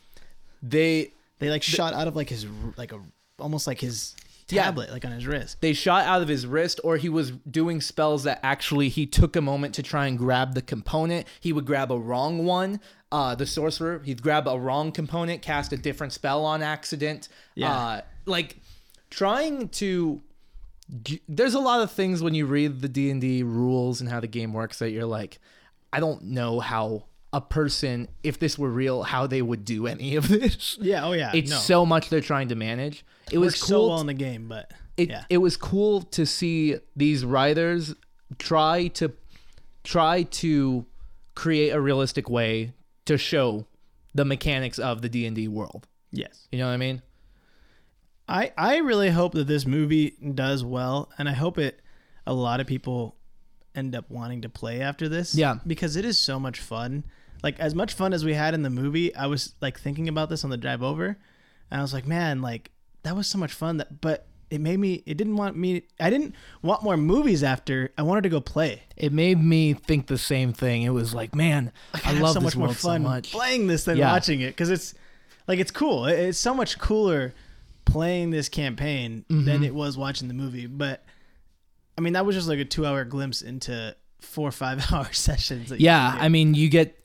they 0.62 1.12
they 1.38 1.50
like 1.50 1.62
shot 1.62 1.94
out 1.94 2.08
of 2.08 2.16
like 2.16 2.28
his 2.30 2.46
like 2.76 2.92
a 2.92 3.00
almost 3.38 3.66
like 3.66 3.80
his 3.80 4.14
Yeah. 4.50 4.64
tablet, 4.64 4.90
like 4.90 5.04
on 5.04 5.12
his 5.12 5.26
wrist. 5.26 5.60
they 5.60 5.72
shot 5.72 6.04
out 6.04 6.22
of 6.22 6.28
his 6.28 6.46
wrist 6.46 6.78
or 6.84 6.96
he 6.96 7.08
was 7.08 7.30
doing 7.50 7.80
spells 7.80 8.24
that 8.24 8.38
actually 8.42 8.88
he 8.88 9.06
took 9.06 9.34
a 9.36 9.40
moment 9.40 9.74
to 9.74 9.82
try 9.82 10.06
and 10.06 10.16
grab 10.18 10.54
the 10.54 10.62
component 10.62 11.26
he 11.40 11.52
would 11.52 11.64
grab 11.66 11.90
a 11.90 11.98
wrong 11.98 12.44
one 12.44 12.78
uh 13.10 13.34
the 13.34 13.46
sorcerer 13.46 14.00
he'd 14.04 14.22
grab 14.22 14.46
a 14.46 14.58
wrong 14.58 14.92
component 14.92 15.42
cast 15.42 15.72
a 15.72 15.76
different 15.76 16.12
spell 16.12 16.44
on 16.44 16.62
accident 16.62 17.28
Yeah. 17.54 17.72
uh 17.76 18.00
like 18.26 18.58
trying 19.10 19.68
to 19.70 20.22
there's 21.28 21.54
a 21.54 21.60
lot 21.60 21.80
of 21.80 21.90
things 21.90 22.22
when 22.22 22.34
you 22.34 22.46
read 22.46 22.80
the 22.80 22.88
D&D 22.88 23.42
rules 23.42 24.00
and 24.00 24.10
how 24.10 24.20
the 24.20 24.26
game 24.26 24.52
works 24.52 24.78
that 24.80 24.90
you're 24.90 25.06
like 25.06 25.38
I 25.92 26.00
don't 26.00 26.24
know 26.24 26.60
how 26.60 27.04
a 27.32 27.40
person 27.40 28.08
if 28.22 28.38
this 28.38 28.58
were 28.58 28.70
real 28.70 29.02
how 29.02 29.26
they 29.26 29.42
would 29.42 29.64
do 29.64 29.86
any 29.86 30.14
of 30.16 30.28
this 30.28 30.78
Yeah. 30.80 31.06
Oh 31.06 31.12
yeah. 31.12 31.32
it's 31.34 31.50
no. 31.50 31.56
so 31.56 31.86
much 31.86 32.10
they're 32.10 32.20
trying 32.20 32.48
to 32.48 32.54
manage 32.54 33.04
it 33.30 33.38
was 33.38 33.60
cool 33.60 33.68
so 33.68 33.88
well 33.88 34.00
in 34.00 34.06
the 34.06 34.14
game, 34.14 34.48
but 34.48 34.72
it 34.96 35.10
yeah. 35.10 35.24
it 35.28 35.38
was 35.38 35.56
cool 35.56 36.02
to 36.02 36.26
see 36.26 36.76
these 36.94 37.24
writers 37.24 37.94
try 38.38 38.88
to 38.88 39.12
try 39.82 40.22
to 40.24 40.86
create 41.34 41.70
a 41.70 41.80
realistic 41.80 42.28
way 42.30 42.72
to 43.06 43.18
show 43.18 43.66
the 44.14 44.24
mechanics 44.24 44.78
of 44.78 45.02
the 45.02 45.08
D&D 45.08 45.48
world. 45.48 45.86
yes. 46.12 46.46
You 46.52 46.58
know 46.58 46.66
what 46.66 46.74
I 46.74 46.76
mean? 46.76 47.02
I 48.28 48.52
I 48.56 48.78
really 48.78 49.10
hope 49.10 49.32
that 49.34 49.46
this 49.46 49.66
movie 49.66 50.16
does 50.34 50.64
well, 50.64 51.10
and 51.18 51.28
I 51.28 51.32
hope 51.32 51.58
it 51.58 51.80
a 52.26 52.32
lot 52.32 52.60
of 52.60 52.66
people 52.66 53.16
end 53.74 53.94
up 53.94 54.08
wanting 54.10 54.42
to 54.42 54.48
play 54.48 54.80
after 54.80 55.08
this. 55.08 55.34
Yeah. 55.34 55.56
because 55.66 55.96
it 55.96 56.04
is 56.04 56.18
so 56.18 56.38
much 56.38 56.60
fun. 56.60 57.04
Like 57.42 57.58
as 57.60 57.74
much 57.74 57.92
fun 57.92 58.12
as 58.14 58.24
we 58.24 58.32
had 58.34 58.54
in 58.54 58.62
the 58.62 58.70
movie, 58.70 59.14
I 59.14 59.26
was 59.26 59.54
like 59.60 59.78
thinking 59.78 60.08
about 60.08 60.30
this 60.30 60.44
on 60.44 60.50
the 60.50 60.56
drive 60.56 60.82
over, 60.82 61.18
and 61.70 61.78
I 61.80 61.82
was 61.82 61.92
like, 61.92 62.06
man, 62.06 62.40
like 62.40 62.70
that 63.02 63.14
was 63.14 63.26
so 63.26 63.36
much 63.38 63.52
fun. 63.52 63.76
That 63.76 64.00
but 64.00 64.26
it 64.50 64.60
made 64.60 64.78
me. 64.78 65.02
It 65.04 65.18
didn't 65.18 65.36
want 65.36 65.56
me. 65.56 65.82
I 66.00 66.08
didn't 66.08 66.34
want 66.62 66.82
more 66.82 66.96
movies 66.96 67.42
after. 67.42 67.92
I 67.98 68.02
wanted 68.02 68.22
to 68.22 68.28
go 68.30 68.40
play. 68.40 68.84
It 68.96 69.12
made 69.12 69.42
me 69.42 69.74
think 69.74 70.06
the 70.06 70.16
same 70.16 70.54
thing. 70.54 70.82
It 70.82 70.90
was 70.90 71.12
like, 71.14 71.34
man, 71.34 71.72
I, 71.92 71.98
have 71.98 72.20
love 72.20 72.32
so 72.34 72.40
this 72.40 72.44
much 72.44 72.56
more 72.56 72.68
fun 72.68 73.02
so 73.02 73.08
much. 73.08 73.32
playing 73.32 73.66
this 73.66 73.84
than 73.84 73.98
Yeah. 73.98 74.10
watching 74.12 74.40
it 74.40 74.48
because 74.48 74.70
it's 74.70 74.94
like 75.46 75.58
it's 75.58 75.70
cool. 75.70 76.06
It's 76.06 76.38
so 76.38 76.54
much 76.54 76.78
cooler 76.78 77.34
playing 77.84 78.30
this 78.30 78.48
campaign 78.48 79.24
Mm-hmm. 79.28 79.44
than 79.44 79.64
it 79.64 79.74
was 79.74 79.96
watching 79.96 80.28
the 80.28 80.34
movie. 80.34 80.66
But 80.66 81.04
I 81.96 82.00
mean, 82.00 82.14
that 82.14 82.26
was 82.26 82.34
just 82.36 82.48
like 82.48 82.58
a 82.58 82.64
two-hour 82.64 83.04
glimpse 83.04 83.42
into 83.42 83.94
four 84.20 84.48
or 84.48 84.52
five-hour 84.52 85.08
sessions. 85.12 85.68
that 85.70 85.80
Yeah. 85.80 86.16
I 86.18 86.28
mean, 86.28 86.54
you 86.54 86.68
get 86.68 87.04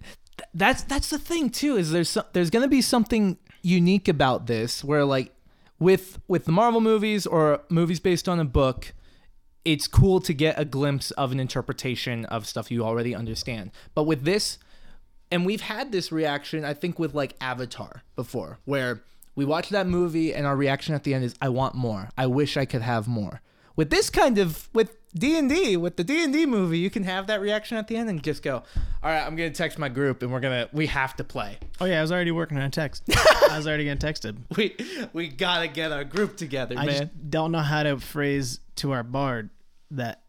that's 0.53 0.83
that's 0.83 1.09
the 1.09 1.19
thing 1.19 1.49
too 1.49 1.75
is 1.75 1.91
there's 1.91 2.09
some, 2.09 2.23
there's 2.33 2.49
going 2.49 2.63
to 2.63 2.69
be 2.69 2.81
something 2.81 3.37
unique 3.61 4.07
about 4.07 4.47
this 4.47 4.83
where 4.83 5.03
like 5.05 5.33
with 5.79 6.19
with 6.27 6.45
the 6.45 6.51
Marvel 6.51 6.81
movies 6.81 7.27
or 7.27 7.61
movies 7.69 7.99
based 7.99 8.27
on 8.29 8.39
a 8.39 8.45
book, 8.45 8.93
it's 9.65 9.87
cool 9.87 10.19
to 10.21 10.33
get 10.33 10.57
a 10.57 10.65
glimpse 10.65 11.11
of 11.11 11.31
an 11.31 11.39
interpretation 11.39 12.25
of 12.25 12.47
stuff 12.47 12.71
you 12.71 12.83
already 12.83 13.13
understand. 13.13 13.71
But 13.93 14.03
with 14.03 14.23
this 14.23 14.57
and 15.31 15.45
we've 15.45 15.61
had 15.61 15.91
this 15.91 16.11
reaction 16.11 16.63
I 16.65 16.73
think 16.73 16.97
with 16.97 17.13
like 17.13 17.35
Avatar 17.41 18.01
before 18.15 18.59
where 18.65 19.03
we 19.39 19.45
watch 19.45 19.69
that 19.69 19.87
movie 19.87 20.33
and 20.33 20.45
our 20.45 20.55
reaction 20.57 20.93
at 20.93 21.05
the 21.05 21.13
end 21.13 21.23
is 21.23 21.33
I 21.41 21.47
want 21.47 21.73
more. 21.73 22.09
I 22.17 22.27
wish 22.27 22.57
I 22.57 22.65
could 22.65 22.81
have 22.81 23.07
more. 23.07 23.41
With 23.77 23.89
this 23.89 24.09
kind 24.09 24.37
of 24.37 24.67
with 24.73 24.97
D&D, 25.15 25.77
with 25.77 25.95
the 25.95 26.03
D&D 26.03 26.45
movie, 26.45 26.77
you 26.77 26.89
can 26.89 27.03
have 27.05 27.27
that 27.27 27.39
reaction 27.39 27.77
at 27.77 27.87
the 27.87 27.95
end 27.95 28.09
and 28.09 28.21
just 28.21 28.43
go, 28.43 28.55
"All 28.55 29.09
right, 29.09 29.25
I'm 29.25 29.37
going 29.37 29.49
to 29.49 29.57
text 29.57 29.79
my 29.79 29.87
group 29.87 30.21
and 30.21 30.29
we're 30.33 30.41
going 30.41 30.67
to 30.67 30.75
we 30.75 30.87
have 30.87 31.15
to 31.15 31.23
play. 31.23 31.57
oh 31.79 31.85
yeah, 31.85 31.99
I 31.99 32.01
was 32.01 32.11
already 32.11 32.31
working 32.31 32.57
on 32.57 32.65
a 32.65 32.69
text. 32.69 33.03
I 33.49 33.55
was 33.55 33.65
already 33.65 33.85
gonna 33.85 33.95
text 33.95 34.25
him. 34.25 34.45
We 34.57 34.75
we 35.13 35.29
got 35.29 35.61
to 35.61 35.69
get 35.69 35.93
our 35.93 36.03
group 36.03 36.35
together, 36.35 36.75
I 36.77 36.85
man." 36.85 36.99
just 36.99 37.29
don't 37.31 37.53
know 37.53 37.59
how 37.59 37.83
to 37.83 37.97
phrase 37.97 38.59
to 38.75 38.91
our 38.91 39.03
bard 39.03 39.51
that 39.91 40.23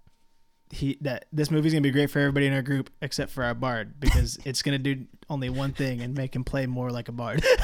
he 0.70 0.98
that 1.00 1.24
this 1.32 1.50
movie's 1.50 1.72
gonna 1.72 1.82
be 1.82 1.90
great 1.90 2.10
for 2.10 2.20
everybody 2.20 2.46
in 2.46 2.52
our 2.52 2.62
group 2.62 2.90
except 3.02 3.32
for 3.32 3.42
our 3.42 3.54
bard 3.54 3.98
because 3.98 4.38
it's 4.44 4.62
gonna 4.62 4.78
do 4.78 5.04
only 5.28 5.50
one 5.50 5.72
thing 5.72 6.00
and 6.00 6.14
make 6.16 6.36
him 6.36 6.44
play 6.44 6.66
more 6.66 6.92
like 6.92 7.08
a 7.08 7.12
bard. 7.12 7.44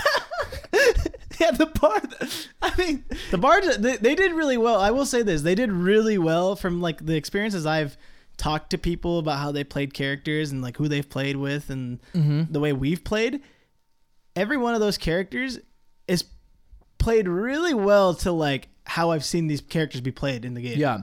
yeah, 1.41 1.51
the 1.51 1.67
part 1.67 2.15
I 2.63 2.73
mean, 2.77 3.05
The 3.31 3.39
bards 3.39 3.77
they, 3.79 3.97
they 3.97 4.15
did 4.15 4.33
really 4.33 4.57
well. 4.57 4.81
I 4.81 4.91
will 4.91 5.07
say 5.07 5.23
this: 5.23 5.43
they 5.43 5.55
did 5.55 5.71
really 5.73 6.19
well 6.19 6.57
from 6.57 6.81
like 6.81 7.05
the 7.05 7.17
experiences 7.17 7.67
I've 7.67 7.97
talked 8.37 8.71
to 8.71 8.79
people 8.79 9.19
about 9.19 9.39
how 9.39 9.51
they 9.53 9.65
played 9.65 9.95
characters 9.95 10.51
and 10.53 10.61
like 10.63 10.77
who 10.77 10.89
they've 10.89 11.09
played 11.09 11.37
with 11.37 11.71
and 11.71 11.99
the 12.13 12.61
way 12.61 12.73
we've 12.73 13.03
played. 13.05 13.41
Every 14.35 14.57
one 14.59 14.75
of 14.75 14.81
those 14.81 14.99
characters 14.99 15.59
is 16.07 16.25
played 16.99 17.27
really 17.29 17.73
well 17.75 18.15
to 18.15 18.33
like 18.33 18.69
how 18.85 19.11
I've 19.11 19.25
seen 19.25 19.47
these 19.47 19.61
characters 19.63 20.01
be 20.03 20.11
played 20.13 20.45
in 20.45 20.55
the 20.55 20.61
game. 20.61 20.79
yeah. 20.79 20.99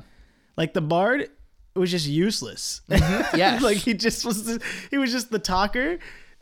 like 0.55 0.73
the 0.73 0.81
bard 0.81 1.29
was 1.75 1.89
just 1.91 2.05
useless. 2.07 2.81
Yeah, 3.35 3.59
like 3.61 3.77
he 3.77 3.95
just 3.95 4.25
was 4.25 4.45
the, 4.45 4.61
he 4.91 4.97
was 4.99 5.11
just 5.11 5.31
the 5.31 5.39
talker, 5.39 5.97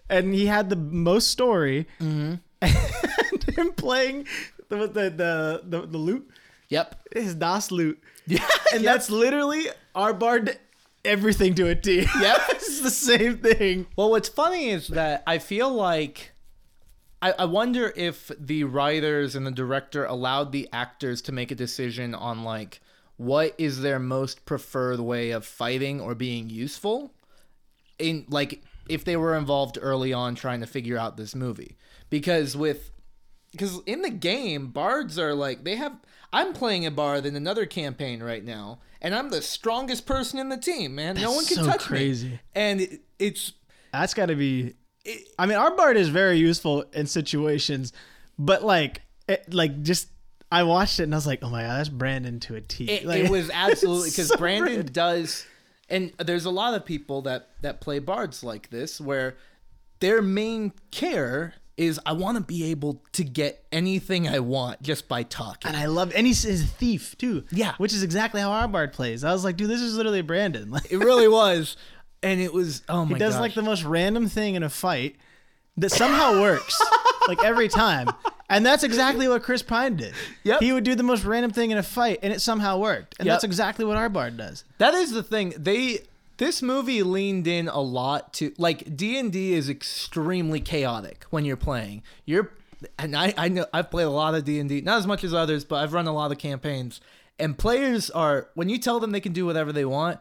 and 0.09 0.33
he 0.33 0.45
had 0.45 0.69
the 0.69 0.75
most 0.75 1.29
story. 1.29 1.87
Mm-hmm. 2.01 2.35
him 3.61 3.71
playing 3.73 4.27
the 4.69 4.87
the 4.87 5.09
the 5.09 5.61
the, 5.63 5.87
the 5.87 5.97
lute, 5.97 6.29
Yep. 6.69 7.01
his 7.13 7.35
DOS 7.35 7.71
lute, 7.71 8.01
Yeah. 8.27 8.47
and 8.73 8.83
that's 8.83 9.09
literally 9.09 9.65
our 9.95 10.13
bard. 10.13 10.57
Everything 11.03 11.55
to 11.55 11.67
a 11.67 11.73
T. 11.75 12.01
Yep. 12.19 12.37
it's 12.49 12.81
the 12.81 12.91
same 12.91 13.37
thing. 13.39 13.87
Well, 13.95 14.11
what's 14.11 14.29
funny 14.29 14.69
is 14.69 14.87
that 14.89 15.23
I 15.25 15.39
feel 15.39 15.67
like 15.73 16.31
I, 17.23 17.31
I 17.39 17.45
wonder 17.45 17.91
if 17.95 18.31
the 18.39 18.65
writers 18.65 19.35
and 19.35 19.45
the 19.47 19.51
director 19.51 20.05
allowed 20.05 20.51
the 20.51 20.69
actors 20.71 21.21
to 21.23 21.31
make 21.31 21.49
a 21.49 21.55
decision 21.55 22.13
on 22.13 22.43
like 22.43 22.81
what 23.17 23.55
is 23.57 23.81
their 23.81 23.97
most 23.99 24.45
preferred 24.45 24.99
way 24.99 25.31
of 25.31 25.43
fighting 25.45 25.99
or 26.01 26.13
being 26.13 26.49
useful 26.51 27.13
in 27.97 28.25
like 28.29 28.61
if 28.89 29.03
they 29.03 29.15
were 29.17 29.35
involved 29.35 29.77
early 29.81 30.13
on 30.13 30.35
trying 30.35 30.59
to 30.61 30.67
figure 30.67 30.97
out 30.97 31.17
this 31.17 31.33
movie 31.35 31.77
because 32.11 32.55
with 32.57 32.91
because 33.51 33.79
in 33.85 34.01
the 34.01 34.09
game 34.09 34.67
bards 34.67 35.19
are 35.19 35.33
like 35.33 35.63
they 35.63 35.75
have 35.75 35.93
i'm 36.31 36.53
playing 36.53 36.85
a 36.85 36.91
bard 36.91 37.25
in 37.25 37.35
another 37.35 37.65
campaign 37.65 38.21
right 38.23 38.45
now 38.45 38.79
and 39.01 39.13
i'm 39.13 39.29
the 39.29 39.41
strongest 39.41 40.05
person 40.05 40.39
in 40.39 40.49
the 40.49 40.57
team 40.57 40.95
man 40.95 41.15
no 41.15 41.31
one 41.31 41.45
can 41.45 41.57
so 41.57 41.65
touch 41.65 41.81
crazy. 41.81 42.29
me 42.29 42.39
and 42.55 42.81
it, 42.81 43.01
it's 43.19 43.53
That's 43.93 44.13
got 44.13 44.27
to 44.27 44.35
be. 44.35 44.73
I 45.37 45.45
mean, 45.45 45.57
our 45.57 45.75
bard 45.75 45.97
is 45.97 46.09
very 46.09 46.37
useful 46.37 46.85
in 46.93 47.07
situations, 47.07 47.91
but 48.37 48.63
like, 48.63 49.01
it, 49.27 49.53
like 49.53 49.81
just 49.81 50.09
I 50.51 50.63
watched 50.63 50.99
it 50.99 51.03
and 51.03 51.13
I 51.13 51.17
was 51.17 51.27
like, 51.27 51.39
oh 51.43 51.49
my 51.49 51.63
god, 51.63 51.79
that's 51.79 51.89
Brandon 51.89 52.39
to 52.41 52.55
a 52.55 52.61
T. 52.61 52.89
it, 52.89 53.05
Like, 53.05 53.23
it 53.23 53.31
was 53.31 53.49
absolutely 53.53 54.09
because 54.09 54.27
so 54.27 54.37
brandon 54.37 54.85
does 54.87 55.45
and 55.89 56.13
there's 56.19 56.45
a 56.45 56.49
lot 56.49 56.73
of 56.73 56.85
people 56.85 57.21
that 57.23 57.49
that 57.61 57.81
play 57.81 57.99
bards 57.99 58.43
like 58.43 58.69
this 58.69 59.01
where 59.01 59.37
their 59.99 60.21
main 60.21 60.71
care 60.91 61.55
is 61.81 61.99
i 62.05 62.13
want 62.13 62.37
to 62.37 62.43
be 62.43 62.65
able 62.65 63.01
to 63.11 63.23
get 63.23 63.65
anything 63.71 64.27
i 64.27 64.39
want 64.39 64.81
just 64.81 65.07
by 65.07 65.23
talking 65.23 65.69
And 65.69 65.77
I 65.77 65.85
love, 65.87 66.11
and 66.15 66.27
he's, 66.27 66.43
he's 66.43 66.63
a 66.63 66.67
thief 66.67 67.17
too. 67.17 67.43
Yeah. 67.51 67.73
which 67.77 67.93
is 67.93 68.03
exactly 68.03 68.39
how 68.41 68.51
our 68.51 68.67
bard 68.67 68.93
plays. 68.93 69.23
I 69.23 69.31
was 69.33 69.43
like, 69.43 69.57
dude, 69.57 69.69
this 69.69 69.81
is 69.81 69.95
literally 69.95 70.21
Brandon. 70.21 70.69
Like, 70.75 70.91
it 70.91 70.97
really 70.97 71.27
was 71.27 71.75
and 72.23 72.39
it 72.39 72.53
was 72.53 72.83
oh 72.87 73.03
my 73.05 73.13
he 73.15 73.19
does 73.19 73.33
gosh. 73.33 73.41
like 73.41 73.53
the 73.55 73.63
most 73.63 73.83
random 73.83 74.27
thing 74.29 74.55
in 74.55 74.63
a 74.63 74.69
fight 74.69 75.15
that 75.77 75.89
somehow 75.91 76.39
works, 76.41 76.79
like 77.27 77.43
every 77.43 77.67
time. 77.69 78.07
And 78.49 78.65
that's 78.65 78.83
exactly 78.83 79.27
what 79.29 79.41
Chris 79.43 79.63
Pine 79.63 79.95
did. 79.95 80.13
Yep. 80.43 80.59
He 80.61 80.73
would 80.73 80.83
do 80.83 80.93
the 80.93 81.03
most 81.03 81.23
random 81.23 81.51
thing 81.51 81.71
in 81.71 81.77
a 81.77 81.83
fight, 81.83 82.19
and 82.21 82.33
it 82.33 82.41
somehow 82.41 82.77
worked. 82.77 83.15
And 83.17 83.25
Yep. 83.25 83.33
that's 83.33 83.43
exactly 83.45 83.85
what 83.85 83.95
our 83.95 84.09
bard 84.09 84.35
does. 84.35 84.65
That 84.77 84.93
is 84.93 85.11
the 85.11 85.23
thing. 85.23 85.53
They 85.57 85.99
this 86.41 86.63
movie 86.63 87.03
leaned 87.03 87.45
in 87.45 87.67
a 87.67 87.79
lot 87.79 88.33
to 88.33 88.51
like 88.57 88.97
D 88.97 89.19
and 89.19 89.31
D 89.31 89.53
is 89.53 89.69
extremely 89.69 90.59
chaotic 90.59 91.23
when 91.29 91.45
you're 91.45 91.55
playing. 91.55 92.01
You're 92.25 92.51
and 92.97 93.15
I 93.15 93.31
I 93.37 93.47
know 93.47 93.67
I've 93.71 93.91
played 93.91 94.05
a 94.05 94.09
lot 94.09 94.33
of 94.33 94.43
D 94.43 94.59
and 94.59 94.67
D, 94.67 94.81
not 94.81 94.97
as 94.97 95.05
much 95.05 95.23
as 95.23 95.35
others, 95.35 95.63
but 95.63 95.75
I've 95.75 95.93
run 95.93 96.07
a 96.07 96.13
lot 96.13 96.31
of 96.31 96.39
campaigns. 96.39 96.99
And 97.37 97.55
players 97.55 98.09
are 98.09 98.49
when 98.55 98.69
you 98.69 98.79
tell 98.79 98.99
them 98.99 99.11
they 99.11 99.19
can 99.19 99.33
do 99.33 99.45
whatever 99.45 99.71
they 99.71 99.85
want, 99.85 100.19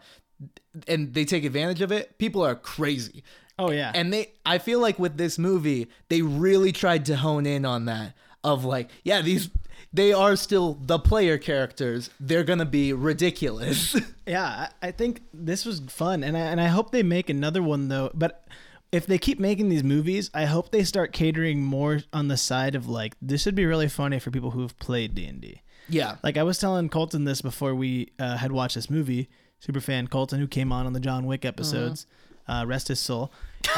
and 0.87 1.15
they 1.15 1.25
take 1.25 1.43
advantage 1.43 1.81
of 1.81 1.91
it. 1.91 2.19
People 2.19 2.45
are 2.45 2.55
crazy. 2.55 3.25
Oh 3.59 3.71
yeah, 3.71 3.91
And 3.95 4.13
they 4.13 4.33
I 4.45 4.59
feel 4.59 4.79
like 4.79 4.99
with 4.99 5.17
this 5.17 5.39
movie, 5.39 5.89
they 6.11 6.21
really 6.21 6.71
tried 6.71 7.07
to 7.07 7.17
hone 7.17 7.47
in 7.47 7.65
on 7.65 7.87
that 7.87 8.13
of 8.45 8.67
like, 8.67 8.91
yeah, 9.05 9.23
these 9.23 9.49
they 9.93 10.13
are 10.13 10.37
still 10.37 10.79
the 10.81 10.99
player 10.99 11.39
characters. 11.39 12.11
They're 12.21 12.45
gonna 12.45 12.65
be 12.65 12.93
ridiculous. 12.93 13.97
yeah. 14.27 14.69
I, 14.81 14.91
think 14.93 15.23
this 15.33 15.65
was 15.65 15.81
fun, 15.89 16.23
and 16.23 16.37
I, 16.37 16.41
and 16.41 16.61
I 16.61 16.69
hope 16.69 16.93
they 16.93 17.03
make 17.03 17.29
another 17.29 17.63
one 17.63 17.89
though. 17.89 18.11
But 18.15 18.47
if 18.93 19.07
they 19.07 19.19
keep 19.19 19.39
making 19.41 19.69
these 19.69 19.85
movies, 19.85 20.31
I 20.33 20.45
hope 20.45 20.71
they 20.71 20.85
start 20.85 21.13
catering 21.13 21.63
more 21.63 22.01
on 22.13 22.29
the 22.29 22.37
side 22.37 22.75
of 22.75 22.89
like 22.89 23.15
this 23.21 23.47
would 23.47 23.55
be 23.55 23.67
really 23.67 23.89
funny 23.89 24.19
for 24.19 24.31
people 24.31 24.53
who've 24.53 24.77
played 24.79 25.15
D 25.15 25.27
and 25.27 25.41
D. 25.41 25.63
yeah. 25.89 26.17
Like 26.23 26.37
I 26.37 26.43
was 26.43 26.59
telling 26.59 26.89
Colton 26.89 27.25
this 27.25 27.41
before 27.41 27.75
we 27.75 28.13
uh, 28.19 28.37
had 28.37 28.53
watched 28.53 28.77
this 28.77 28.91
movie. 28.91 29.29
Super 29.59 29.81
fan 29.81 30.07
Colton, 30.07 30.41
who 30.41 30.47
came 30.47 30.73
on 30.73 30.87
on 30.87 30.95
the 30.95 31.01
John 31.01 31.27
Wick 31.27 31.45
episodes, 31.45 32.07
uh, 32.49 32.65
rest 32.67 32.89
his 32.89 32.99
soul. 32.99 33.31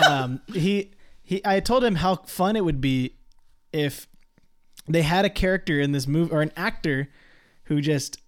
Um, 0.06 0.40
he 0.52 0.92
he. 1.22 1.40
I 1.44 1.60
told 1.60 1.82
him 1.82 1.96
how 1.96 2.16
fun 2.16 2.54
it 2.54 2.64
would 2.64 2.80
be 2.80 3.16
if 3.72 4.06
they 4.94 5.02
had 5.02 5.24
a 5.24 5.30
character 5.30 5.80
in 5.80 5.92
this 5.92 6.06
movie 6.06 6.30
or 6.32 6.42
an 6.42 6.52
actor 6.56 7.08
who 7.64 7.80
just 7.80 8.18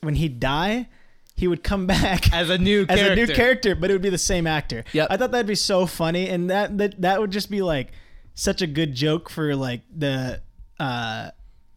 when 0.00 0.14
he'd 0.16 0.38
die, 0.40 0.88
he 1.36 1.48
would 1.48 1.62
come 1.62 1.86
back 1.88 2.32
as 2.32 2.50
a 2.50 2.58
new 2.58 2.82
as 2.88 2.98
character. 2.98 3.12
a 3.12 3.26
new 3.26 3.34
character, 3.34 3.74
but 3.74 3.90
it 3.90 3.94
would 3.94 4.02
be 4.02 4.10
the 4.10 4.18
same 4.18 4.46
actor. 4.46 4.84
Yep. 4.92 5.08
I 5.10 5.16
thought 5.16 5.30
that'd 5.32 5.46
be 5.46 5.54
so 5.54 5.86
funny, 5.86 6.28
and 6.28 6.50
that 6.50 6.76
that 6.78 7.00
that 7.02 7.20
would 7.20 7.30
just 7.30 7.50
be 7.50 7.62
like 7.62 7.92
such 8.34 8.62
a 8.62 8.66
good 8.66 8.94
joke 8.94 9.30
for 9.30 9.54
like 9.56 9.82
the 9.96 10.40
uh, 10.80 11.30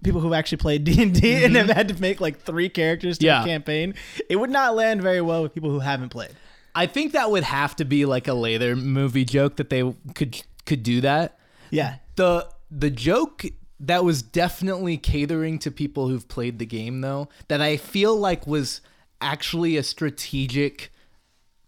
people 0.03 0.21
who've 0.21 0.33
actually 0.33 0.57
played 0.57 0.83
D 0.85 1.01
and 1.01 1.13
D 1.19 1.43
and 1.43 1.55
have 1.55 1.69
had 1.69 1.87
to 1.89 2.01
make 2.01 2.19
like 2.19 2.39
three 2.41 2.69
characters 2.69 3.17
to 3.19 3.25
Mm-hmm. 3.25 3.35
Yeah. 3.35 3.41
a 3.43 3.45
campaign. 3.45 3.93
It 4.29 4.35
would 4.37 4.49
not 4.49 4.75
land 4.75 5.01
very 5.01 5.21
well 5.21 5.43
with 5.43 5.53
people 5.53 5.69
who 5.69 5.79
haven't 5.79 6.09
played. 6.09 6.35
I 6.75 6.85
think 6.85 7.13
that 7.13 7.31
would 7.31 7.43
have 7.43 7.75
to 7.77 7.85
be 7.85 8.05
like 8.05 8.27
a 8.27 8.33
later 8.35 8.75
movie 8.75 9.25
joke 9.25 9.55
that 9.55 9.69
they 9.71 9.95
could 10.13 10.41
could 10.65 10.83
do 10.83 11.01
that. 11.01 11.39
Yeah, 11.71 11.95
The 12.15 12.47
the 12.69 12.89
joke 12.91 13.45
that 13.79 14.03
was 14.03 14.21
definitely 14.21 14.97
catering 14.97 15.59
to 15.59 15.71
people 15.71 16.07
who've 16.07 16.27
played 16.27 16.59
the 16.59 16.65
game 16.65 17.01
though, 17.01 17.29
that 17.47 17.61
I 17.61 17.77
feel 17.77 18.15
like 18.15 18.47
was 18.47 18.81
actually 19.21 19.77
a 19.77 19.83
strategic 19.83 20.91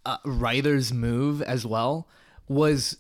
uh, 0.06 0.18
writer's 0.26 0.92
move 0.94 1.42
as 1.42 1.66
well 1.66 2.08
was 2.48 2.98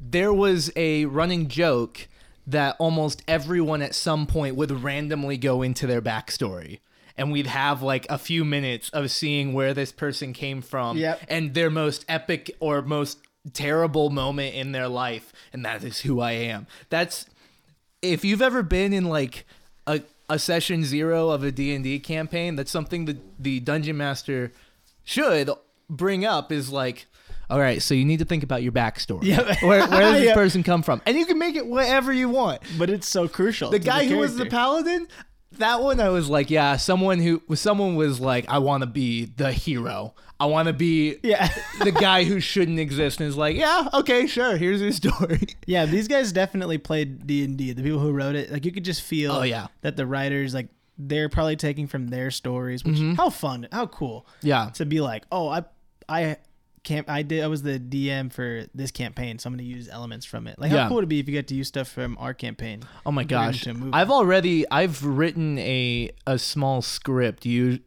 there 0.00 0.32
was 0.32 0.70
a 0.76 1.04
running 1.06 1.48
joke 1.48 2.08
that 2.46 2.76
almost 2.78 3.22
everyone 3.26 3.80
at 3.82 3.94
some 3.94 4.26
point 4.26 4.54
would 4.56 4.70
randomly 4.70 5.36
go 5.36 5.62
into 5.62 5.86
their 5.86 6.02
backstory. 6.02 6.80
And 7.16 7.30
we'd 7.30 7.46
have 7.46 7.80
like 7.80 8.06
a 8.10 8.18
few 8.18 8.44
minutes 8.44 8.90
of 8.90 9.10
seeing 9.10 9.52
where 9.52 9.72
this 9.72 9.92
person 9.92 10.32
came 10.32 10.60
from 10.60 10.96
Yep. 10.98 11.20
and 11.28 11.54
their 11.54 11.70
most 11.70 12.04
epic 12.08 12.50
or 12.60 12.82
most 12.82 13.18
terrible 13.52 14.10
moment 14.10 14.54
in 14.54 14.72
their 14.72 14.88
life. 14.88 15.32
And 15.52 15.64
that 15.64 15.84
is 15.84 16.00
who 16.00 16.20
I 16.20 16.32
am. 16.32 16.66
That's 16.90 17.26
if 18.12 18.24
you've 18.24 18.42
ever 18.42 18.62
been 18.62 18.92
in 18.92 19.04
like 19.04 19.46
a, 19.86 20.00
a 20.28 20.38
session 20.38 20.84
zero 20.84 21.30
of 21.30 21.42
a 21.42 21.50
D&D 21.50 22.00
campaign, 22.00 22.56
that's 22.56 22.70
something 22.70 23.04
that 23.06 23.18
the 23.42 23.60
dungeon 23.60 23.96
master 23.96 24.52
should 25.04 25.50
bring 25.90 26.24
up 26.24 26.50
is 26.52 26.70
like, 26.70 27.06
all 27.50 27.58
right, 27.60 27.82
so 27.82 27.94
you 27.94 28.04
need 28.04 28.20
to 28.20 28.24
think 28.24 28.42
about 28.42 28.62
your 28.62 28.72
backstory. 28.72 29.24
Yep. 29.24 29.62
Where, 29.62 29.86
where 29.86 29.88
does 29.88 30.12
this 30.14 30.24
Yep. 30.24 30.34
person 30.34 30.62
come 30.62 30.82
from? 30.82 31.02
And 31.06 31.16
you 31.16 31.26
can 31.26 31.38
make 31.38 31.56
it 31.56 31.66
whatever 31.66 32.12
you 32.12 32.28
want. 32.28 32.62
but 32.78 32.88
it's 32.90 33.08
so 33.08 33.28
crucial. 33.28 33.70
The 33.70 33.78
guy 33.78 34.06
who 34.06 34.16
was 34.18 34.36
the 34.36 34.46
paladin, 34.46 35.08
that 35.58 35.82
one 35.82 36.00
I 36.00 36.08
was 36.10 36.28
like, 36.28 36.50
yeah, 36.50 36.76
someone 36.76 37.18
who 37.18 37.42
someone 37.54 37.94
was 37.96 38.20
like, 38.20 38.48
I 38.48 38.58
want 38.58 38.82
to 38.82 38.86
be 38.86 39.26
the 39.26 39.52
hero. 39.52 40.14
I 40.40 40.46
want 40.46 40.66
to 40.66 40.72
be 40.72 41.16
yeah. 41.22 41.48
the 41.82 41.92
guy 41.92 42.24
who 42.24 42.40
shouldn't 42.40 42.78
exist 42.80 43.20
and 43.20 43.28
is 43.28 43.36
like, 43.36 43.56
yeah, 43.56 43.88
okay, 43.94 44.26
sure, 44.26 44.56
here's 44.56 44.80
your 44.80 44.92
story. 44.92 45.40
Yeah, 45.66 45.86
these 45.86 46.08
guys 46.08 46.32
definitely 46.32 46.76
played 46.78 47.26
D 47.26 47.44
and 47.44 47.56
D. 47.56 47.72
The 47.72 47.82
people 47.82 47.98
who 48.00 48.12
wrote 48.12 48.34
it, 48.34 48.52
like 48.52 48.64
you 48.66 48.72
could 48.72 48.84
just 48.84 49.02
feel. 49.02 49.32
Oh, 49.32 49.42
yeah. 49.42 49.68
that 49.80 49.96
the 49.96 50.06
writers 50.06 50.52
like 50.54 50.68
they're 50.98 51.28
probably 51.28 51.56
taking 51.56 51.86
from 51.86 52.08
their 52.08 52.30
stories. 52.30 52.84
Which 52.84 52.96
Mm-hmm. 52.96 53.14
how 53.14 53.30
fun, 53.30 53.66
how 53.72 53.86
cool 53.86 54.26
Yeah. 54.42 54.70
to 54.74 54.84
be 54.84 55.00
like, 55.00 55.24
oh, 55.32 55.48
I, 55.48 55.64
I 56.08 56.36
can't. 56.84 57.08
I 57.08 57.22
did. 57.22 57.42
I 57.42 57.46
was 57.48 57.62
the 57.62 57.80
DM 57.80 58.32
for 58.32 58.66
this 58.74 58.90
campaign, 58.90 59.38
so 59.38 59.48
I'm 59.48 59.54
going 59.56 59.66
to 59.66 59.70
use 59.76 59.88
elements 59.88 60.24
from 60.26 60.46
it. 60.46 60.58
Like 60.58 60.70
how 60.70 60.76
Yeah. 60.76 60.88
cool 60.88 60.96
would 60.96 61.04
it 61.04 61.08
be 61.08 61.18
if 61.18 61.26
you 61.26 61.32
get 61.32 61.48
to 61.48 61.54
use 61.54 61.68
stuff 61.68 61.88
from 61.88 62.16
our 62.20 62.34
campaign? 62.34 62.82
Oh 63.04 63.10
my 63.10 63.22
and 63.22 63.28
put 63.28 63.34
it 63.34 63.38
gosh. 63.38 63.66
into 63.66 63.70
a 63.70 63.74
movie? 63.82 63.92
I've 63.94 64.10
already 64.10 64.64
I've 64.70 65.04
written 65.04 65.58
a 65.58 66.10
a 66.26 66.38
small 66.38 66.82
script 66.82 67.44
you 67.46 67.80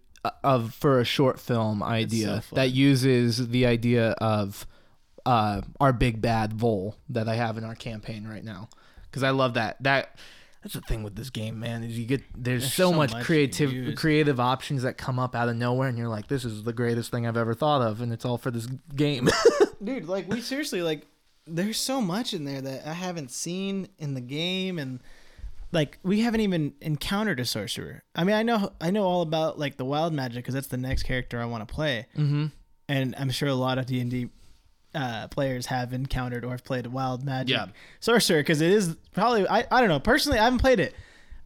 of 0.44 0.74
for 0.74 1.00
a 1.00 1.06
short 1.06 1.40
film 1.40 1.82
idea 1.82 2.42
fun. 2.42 2.56
that 2.58 2.72
uses 2.72 3.48
the 3.50 3.66
idea 3.66 4.12
of 4.20 4.68
uh 5.26 5.62
our 5.80 5.94
big 5.94 6.22
bad 6.22 6.52
vole 6.54 6.96
that 7.10 7.30
I 7.30 7.36
have 7.36 7.58
in 7.58 7.64
our 7.64 7.76
campaign 7.76 8.28
right 8.28 8.44
now 8.44 8.68
cuz 9.12 9.24
I 9.24 9.30
love 9.30 9.54
that. 9.54 9.82
That 9.84 10.18
that's 10.62 10.74
the 10.74 10.82
thing 10.82 11.04
with 11.04 11.16
this 11.16 11.30
game, 11.30 11.60
man, 11.60 11.84
is 11.84 11.98
you 11.98 12.06
get 12.06 12.22
there's, 12.36 12.64
There's 12.64 12.74
so, 12.74 12.92
so 12.92 12.98
much 12.98 13.14
much 13.14 13.24
creative 13.24 13.96
creative 13.96 14.40
options 14.40 14.84
that 14.84 14.98
come 14.98 15.20
up 15.20 15.36
out 15.36 15.50
of 15.50 15.56
nowhere 15.56 15.88
and 15.88 15.98
you're 15.98 16.08
like 16.08 16.28
this 16.28 16.44
is 16.44 16.64
the 16.64 16.74
greatest 16.74 17.12
thing 17.12 17.28
I've 17.28 17.38
ever 17.38 17.54
thought 17.54 17.82
of 17.82 18.02
and 18.02 18.12
it's 18.12 18.26
all 18.26 18.38
for 18.38 18.52
this 18.52 18.68
game. 18.96 19.30
dude 19.84 20.08
like 20.08 20.28
we 20.28 20.42
seriously 20.42 20.82
like 20.82 21.06
there's 21.46 21.78
so 21.78 22.02
much 22.02 22.34
in 22.34 22.46
there 22.46 22.62
that 22.62 22.88
i 22.88 22.94
haven't 22.94 23.32
seen 23.32 23.88
in 23.98 24.14
the 24.14 24.22
game 24.22 24.80
and 24.80 25.00
like 25.72 26.00
we 26.04 26.22
haven't 26.22 26.42
even 26.42 26.74
encountered 26.82 27.40
a 27.40 27.46
sorcerer 27.46 28.04
i 28.16 28.24
mean 28.24 28.36
i 28.36 28.44
know 28.44 28.72
i 28.82 28.90
know 28.90 29.04
all 29.04 29.22
about 29.22 29.60
like 29.60 29.78
the 29.78 29.86
wild 29.86 30.14
magic 30.14 30.44
because 30.44 30.54
that's 30.54 30.68
the 30.68 30.78
next 30.78 31.04
character 31.04 31.40
i 31.40 31.46
want 31.46 31.68
to 31.68 31.74
play 31.74 32.08
mhm. 32.18 32.52
and 32.90 33.16
i'm 33.18 33.30
sure 33.30 33.50
a 33.50 33.54
lot 33.54 33.78
of 33.78 33.86
d&d 33.86 34.30
uh, 34.98 35.28
players 35.30 35.68
have 35.68 35.94
encountered 35.94 36.44
or 36.44 36.52
have 36.52 36.64
played 36.64 36.88
wild 36.88 37.24
magic 37.24 37.56
Yeah. 37.56 37.68
sorcerer 38.00 38.40
because 38.40 38.62
it 38.62 38.72
is 38.72 38.96
probably 39.14 39.48
I, 39.48 39.66
I 39.72 39.80
don't 39.80 39.90
know 39.90 40.00
personally 40.00 40.40
i 40.40 40.44
haven't 40.46 40.60
played 40.60 40.80
it 40.80 40.96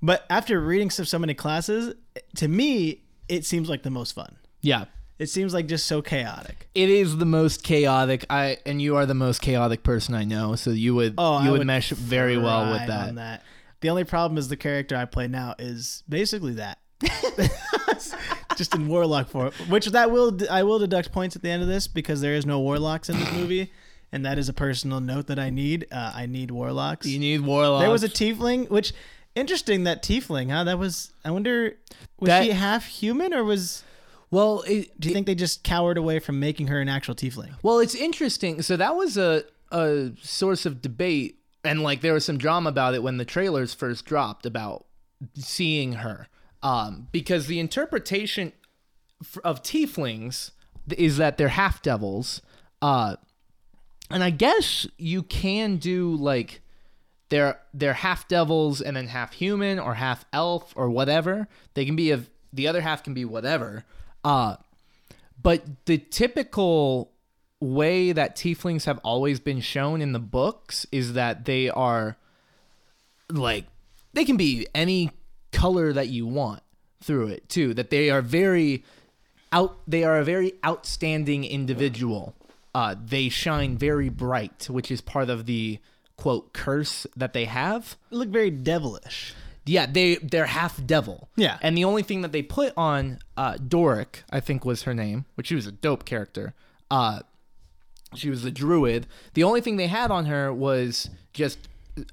but 0.02 0.26
after 0.30 0.60
reading 0.60 0.90
so, 0.90 1.04
so 1.04 1.20
many 1.20 1.34
classes 1.34 1.94
to 2.38 2.48
me 2.48 3.02
it 3.28 3.46
seems 3.46 3.70
like 3.70 3.84
the 3.84 3.90
most 3.92 4.14
fun 4.14 4.36
Yeah. 4.62 4.86
it 5.20 5.28
seems 5.30 5.54
like 5.54 5.68
just 5.68 5.86
so 5.86 6.02
chaotic 6.02 6.68
It 6.74 6.90
is 6.90 7.18
the 7.18 7.26
most 7.26 7.64
chaotic. 7.64 8.26
I 8.30 8.58
and 8.66 8.82
you 8.82 8.96
are 8.96 9.06
the 9.06 9.14
most 9.14 9.42
chaotic 9.42 9.84
person 9.84 10.16
I 10.16 10.24
know, 10.24 10.56
so 10.56 10.70
you 10.72 10.96
would 10.96 11.16
Oh, 11.18 11.42
you 11.44 11.50
I 11.50 11.52
would, 11.58 11.68
mesh 11.68 11.90
very 11.92 12.38
well 12.38 12.72
with 12.72 12.88
that. 12.88 13.16
that. 13.16 13.44
The 13.82 13.90
only 13.90 14.06
problem 14.06 14.38
is 14.38 14.48
the 14.48 14.58
character 14.58 14.96
I 14.96 15.06
play 15.06 15.28
now 15.28 15.56
is 15.60 16.04
basically 16.08 16.54
that. 16.54 16.78
Just 18.58 18.76
in 18.76 18.88
warlock 18.88 19.30
form, 19.30 19.52
which 19.70 19.86
that 19.88 20.12
will 20.12 20.38
I 20.50 20.64
will 20.64 20.80
deduct 20.80 21.12
points 21.12 21.36
at 21.36 21.42
the 21.42 21.50
end 21.50 21.62
of 21.62 21.68
this 21.68 21.88
because 21.88 22.22
there 22.22 22.34
is 22.36 22.46
no 22.46 22.60
warlocks 22.60 23.10
in 23.10 23.18
this 23.20 23.32
movie, 23.34 23.72
and 24.12 24.26
that 24.26 24.38
is 24.38 24.50
a 24.50 24.54
personal 24.54 25.00
note 25.00 25.28
that 25.28 25.40
I 25.40 25.50
need. 25.50 25.88
Uh, 25.92 26.12
I 26.16 26.26
need 26.26 26.52
warlocks. 26.52 27.06
You 27.08 27.20
need 27.20 27.42
warlocks. 27.42 27.82
There 27.84 27.90
was 27.92 28.04
a 28.04 28.10
tiefling, 28.10 28.70
which 28.70 28.94
interesting 29.36 29.84
that 29.86 30.04
tiefling, 30.04 30.52
huh? 30.52 30.64
That 30.66 30.78
was. 30.80 31.12
I 31.24 31.32
wonder, 31.32 31.78
was 32.20 32.28
That- 32.28 32.44
she 32.44 32.52
half 32.52 32.86
human 32.86 33.34
or 33.34 33.44
was? 33.44 33.84
well. 34.30 34.64
It, 34.68 35.00
Do 35.00 35.08
you 35.10 35.14
think 35.14 35.28
they 35.28 35.36
just 35.36 35.64
cowered 35.64 35.98
away 35.98 36.20
from 36.20 36.40
making 36.40 36.68
her 36.68 36.80
an 36.82 36.90
actual 36.90 37.16
tiefling? 37.16 37.52
Well, 37.64 37.80
it's 37.80 37.96
interesting. 37.96 38.62
So 38.62 38.76
that 38.78 38.96
was 38.96 39.18
a 39.18 39.44
a 39.72 40.12
source 40.22 40.66
of 40.66 40.82
debate, 40.82 41.38
and 41.64 41.82
like 41.82 42.02
there 42.02 42.14
was 42.14 42.26
some 42.26 42.38
drama 42.38 42.70
about 42.70 42.94
it 42.94 43.02
when 43.04 43.18
the 43.18 43.26
trailers 43.26 43.74
first 43.74 44.04
dropped 44.06 44.46
about 44.46 44.86
seeing 45.36 45.94
her, 45.94 46.28
um, 46.64 47.08
because 47.12 47.48
the 47.48 47.60
interpretation 47.60 48.54
of 49.44 49.62
tieflings 49.62 50.52
is 50.98 51.18
that 51.18 51.38
they're 51.38 51.50
half 51.50 51.82
devils, 51.82 52.42
uh, 52.82 53.16
and 54.10 54.24
I 54.24 54.30
guess 54.30 54.88
you 54.98 55.24
can 55.24 55.78
do 55.78 56.16
like 56.16 56.62
they're 57.30 57.60
they're 57.74 57.94
half 57.94 58.28
devils 58.28 58.82
and 58.82 58.98
then 58.98 59.08
half 59.08 59.34
human 59.34 59.80
or 59.80 59.96
half 59.96 60.26
elf 60.34 60.74
or 60.76 60.90
whatever. 60.90 61.48
They 61.74 61.86
can 61.86 61.96
be 61.96 62.12
of 62.12 62.30
the 62.54 62.68
other 62.68 62.82
half 62.82 63.04
can 63.04 63.14
be 63.14 63.26
whatever. 63.26 63.86
Uh, 64.24 64.58
but 65.42 65.64
the 65.86 65.98
typical 65.98 67.12
way 67.60 68.12
that 68.12 68.36
tieflings 68.36 68.86
have 68.86 69.00
always 69.04 69.40
been 69.40 69.62
shown 69.62 70.02
in 70.02 70.12
the 70.12 70.20
books 70.20 70.86
is 70.92 71.14
that 71.14 71.46
they 71.46 71.70
are 71.70 72.18
like 73.30 73.66
they 74.14 74.26
can 74.26 74.36
be 74.36 74.68
any 74.76 75.12
color 75.52 75.94
that 75.94 76.08
you 76.10 76.26
want 76.26 76.62
through 77.04 77.28
it 77.28 77.48
too 77.50 77.74
that 77.74 77.90
they 77.90 78.10
are 78.10 78.22
very 78.22 78.84
out 79.52 79.78
they 79.88 80.04
are 80.04 80.20
a 80.20 80.24
very 80.24 80.54
outstanding 80.66 81.44
individual 81.44 82.34
uh 82.76 82.96
they 83.04 83.28
shine 83.28 83.78
very 83.78 84.08
bright 84.10 84.68
which 84.70 84.92
is 84.92 85.02
part 85.02 85.30
of 85.30 85.46
the 85.46 85.80
quote 86.18 86.54
curse 86.54 87.08
that 87.16 87.34
they 87.34 87.46
have 87.46 87.98
Look 88.12 88.30
very 88.30 88.52
devilish. 88.52 89.34
yeah, 89.66 89.86
they 89.88 90.16
they're 90.18 90.46
half 90.46 90.86
devil. 90.86 91.30
Yeah. 91.36 91.58
and 91.62 91.76
the 91.76 91.84
only 91.84 92.04
thing 92.04 92.22
that 92.22 92.32
they 92.32 92.44
put 92.44 92.74
on 92.78 93.18
uh, 93.38 93.58
Doric, 93.58 94.24
I 94.30 94.40
think 94.40 94.64
was 94.64 94.84
her 94.84 94.94
name, 94.94 95.26
which 95.36 95.48
she 95.48 95.56
was 95.56 95.66
a 95.66 95.72
dope 95.72 96.06
character. 96.06 96.54
Uh, 96.92 97.22
she 98.14 98.30
was 98.30 98.46
a 98.46 98.52
druid. 98.52 99.08
The 99.34 99.44
only 99.44 99.62
thing 99.62 99.78
they 99.78 99.88
had 99.88 100.12
on 100.12 100.26
her 100.26 100.54
was 100.54 101.10
just 101.34 101.58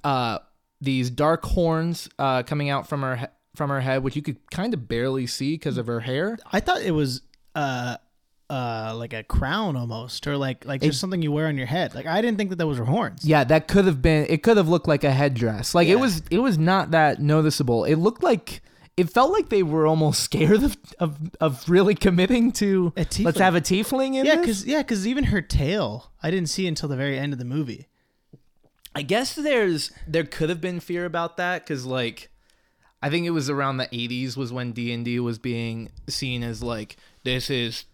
uh, 0.05 0.39
these 0.81 1.11
dark 1.11 1.45
horns 1.45 2.09
uh, 2.19 2.43
coming 2.45 2.69
out 2.71 2.87
from 2.89 3.03
her 3.03 3.17
he- 3.17 3.27
from 3.57 3.71
her 3.71 3.81
head, 3.81 4.03
which 4.05 4.15
you 4.15 4.23
could 4.23 4.39
kind 4.51 4.73
of 4.75 4.87
barely 4.89 5.27
see 5.27 5.55
because 5.55 5.79
of 5.79 5.87
her 5.89 6.01
hair. 6.01 6.39
I 6.53 6.61
thought 6.61 6.81
it 6.83 6.93
was 6.93 7.23
uh 7.55 7.97
uh 8.51 8.95
like 8.97 9.13
a 9.13 9.23
crown 9.25 9.77
almost, 9.77 10.27
or 10.27 10.37
like 10.37 10.65
like 10.65 10.81
just 10.81 11.01
something 11.01 11.21
you 11.21 11.33
wear 11.33 11.47
on 11.49 11.57
your 11.59 11.67
head. 11.67 11.95
Like 11.95 12.07
I 12.07 12.21
didn't 12.23 12.39
think 12.39 12.51
that 12.51 12.57
that 12.57 12.67
was 12.67 12.79
her 12.79 12.85
horns. 12.85 13.25
Yeah, 13.25 13.45
that 13.45 13.69
could 13.69 13.85
have 13.87 14.01
been. 14.01 14.27
It 14.29 14.43
could 14.43 14.57
have 14.57 14.69
looked 14.69 14.89
like 14.89 15.05
a 15.05 15.11
headdress. 15.11 15.75
Like 15.75 15.89
Yeah. 15.89 15.95
it 15.95 16.01
was. 16.01 16.23
It 16.31 16.39
was 16.39 16.57
not 16.59 16.93
that 16.93 17.21
noticeable. 17.21 17.85
It 17.85 17.97
looked 17.97 18.23
like. 18.23 18.63
It 18.97 19.09
felt 19.11 19.31
like 19.31 19.49
they 19.49 19.63
were 19.63 19.87
almost 19.87 20.21
scared 20.25 20.63
of 20.63 20.77
of, 20.99 21.19
of 21.41 21.69
really 21.69 21.95
committing 21.95 22.51
to 22.53 22.93
A 22.97 23.05
tiefling. 23.05 23.25
let's 23.27 23.39
have 23.39 23.55
a 23.55 23.61
tiefling 23.61 24.15
in 24.17 24.25
Yeah, 24.25 24.37
this. 24.37 24.41
because 24.41 24.67
yeah, 24.67 24.79
because 24.83 25.07
even 25.07 25.25
her 25.25 25.41
tail, 25.43 26.13
I 26.23 26.31
didn't 26.31 26.49
see 26.49 26.67
until 26.67 26.89
the 26.89 26.97
very 26.97 27.19
end 27.19 27.33
of 27.33 27.39
the 27.39 27.45
movie. 27.45 27.89
I 28.99 29.03
guess 29.03 29.35
there's 29.35 29.91
there 30.07 30.25
could 30.25 30.49
have 30.51 30.61
been 30.61 30.81
fear 30.81 31.05
about 31.05 31.37
that 31.37 31.65
because 31.65 31.87
like 31.87 32.31
I 33.03 33.11
think 33.11 33.27
it 33.27 33.31
was 33.31 33.49
around 33.49 33.77
the 33.77 33.87
80s 33.87 34.37
was 34.37 34.53
when 34.53 34.73
D 34.73 34.93
and 34.93 35.05
D 35.05 35.21
was 35.21 35.39
being 35.39 35.91
seen 36.09 36.43
as 36.43 36.63
like 36.63 36.97
this 37.25 37.49
is 37.51 37.85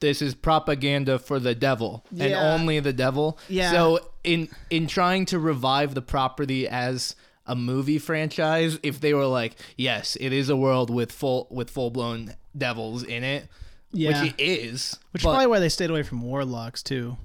this 0.00 0.20
is 0.20 0.34
propaganda 0.34 1.18
for 1.18 1.38
the 1.38 1.54
devil 1.54 2.04
and 2.18 2.34
only 2.34 2.80
the 2.80 2.92
devil. 2.92 3.38
Yeah. 3.48 3.70
So 3.72 4.00
in 4.24 4.48
in 4.68 4.86
trying 4.86 5.26
to 5.26 5.38
revive 5.38 5.94
the 5.94 6.02
property 6.02 6.68
as 6.68 7.14
a 7.46 7.54
movie 7.56 7.98
franchise, 7.98 8.78
if 8.82 9.00
they 9.00 9.14
were 9.14 9.26
like, 9.26 9.54
yes, 9.76 10.16
it 10.20 10.32
is 10.32 10.48
a 10.50 10.56
world 10.56 10.90
with 10.90 11.10
full 11.10 11.46
with 11.50 11.70
full 11.70 11.90
blown 11.90 12.34
devils 12.56 13.02
in 13.04 13.24
it, 13.24 13.48
Yeah. 13.92 14.22
which 14.22 14.32
it 14.34 14.40
is, 14.42 14.98
Which 15.12 15.22
but- 15.22 15.30
is 15.30 15.32
probably 15.34 15.46
why 15.46 15.58
they 15.60 15.68
stayed 15.68 15.90
away 15.90 16.02
from 16.02 16.20
warlocks 16.22 16.82
too. 16.82 17.16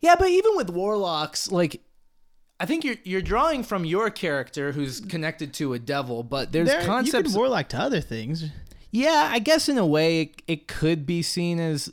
Yeah, 0.00 0.16
but 0.18 0.28
even 0.30 0.56
with 0.56 0.68
warlocks, 0.68 1.50
like 1.52 1.80
I 2.62 2.66
think 2.66 2.84
you're 2.84 2.96
you're 3.02 3.22
drawing 3.22 3.64
from 3.64 3.84
your 3.84 4.08
character 4.10 4.70
who's 4.72 5.00
connected 5.00 5.52
to 5.54 5.72
a 5.74 5.78
devil, 5.80 6.22
but 6.22 6.52
there's 6.52 6.68
There, 6.68 6.80
you 6.80 6.86
concepts. 6.86 7.34
warlock 7.34 7.68
to 7.70 7.78
other 7.78 8.00
things. 8.00 8.44
yeah, 8.92 9.28
I 9.32 9.40
guess 9.40 9.68
in 9.68 9.78
a 9.78 9.86
way 9.86 10.20
it, 10.22 10.42
it 10.46 10.68
could 10.68 11.04
be 11.04 11.22
seen 11.22 11.58
as 11.58 11.90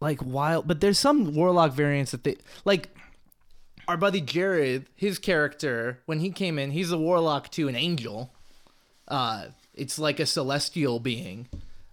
like 0.00 0.22
wild, 0.24 0.68
but 0.68 0.80
there's 0.80 0.98
some 1.00 1.34
warlock 1.34 1.72
variants 1.72 2.12
that 2.12 2.22
they 2.24 2.36
like. 2.64 2.90
Our 3.88 3.96
buddy 3.98 4.20
Jared, 4.22 4.86
his 4.96 5.18
character, 5.18 5.98
when 6.06 6.20
he 6.20 6.30
came 6.30 6.58
in, 6.58 6.70
he's 6.70 6.90
a 6.92 6.96
warlock 6.96 7.50
to 7.50 7.68
an 7.68 7.74
angel. 7.76 8.32
Uh, 9.06 9.48
it's 9.74 9.98
like 9.98 10.18
a 10.20 10.26
celestial 10.26 11.00
being, 11.00 11.48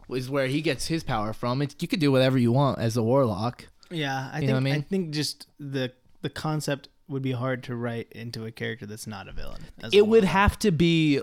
is 0.09 0.29
where 0.29 0.47
he 0.47 0.61
gets 0.61 0.87
his 0.87 1.03
power 1.03 1.33
from. 1.33 1.61
It, 1.61 1.75
you 1.81 1.89
could 1.89 1.99
do 1.99 2.09
whatever 2.11 2.37
you 2.37 2.51
want 2.53 2.79
as 2.79 2.95
a 2.95 3.03
warlock. 3.03 3.65
Yeah, 3.89 4.29
I 4.31 4.39
You 4.39 4.47
think 4.47 4.67
I 4.67 4.71
I, 4.77 4.81
think 4.81 5.11
just 5.11 5.47
the 5.59 5.91
the 6.21 6.29
concept 6.29 6.87
would 7.11 7.21
be 7.21 7.33
hard 7.33 7.61
to 7.63 7.75
write 7.75 8.07
into 8.11 8.45
a 8.45 8.51
character 8.51 8.85
that's 8.87 9.05
not 9.07 9.27
a 9.27 9.31
villain. 9.31 9.61
it 9.91 10.07
would 10.07 10.23
have 10.23 10.57
to 10.59 10.71
be 10.71 11.21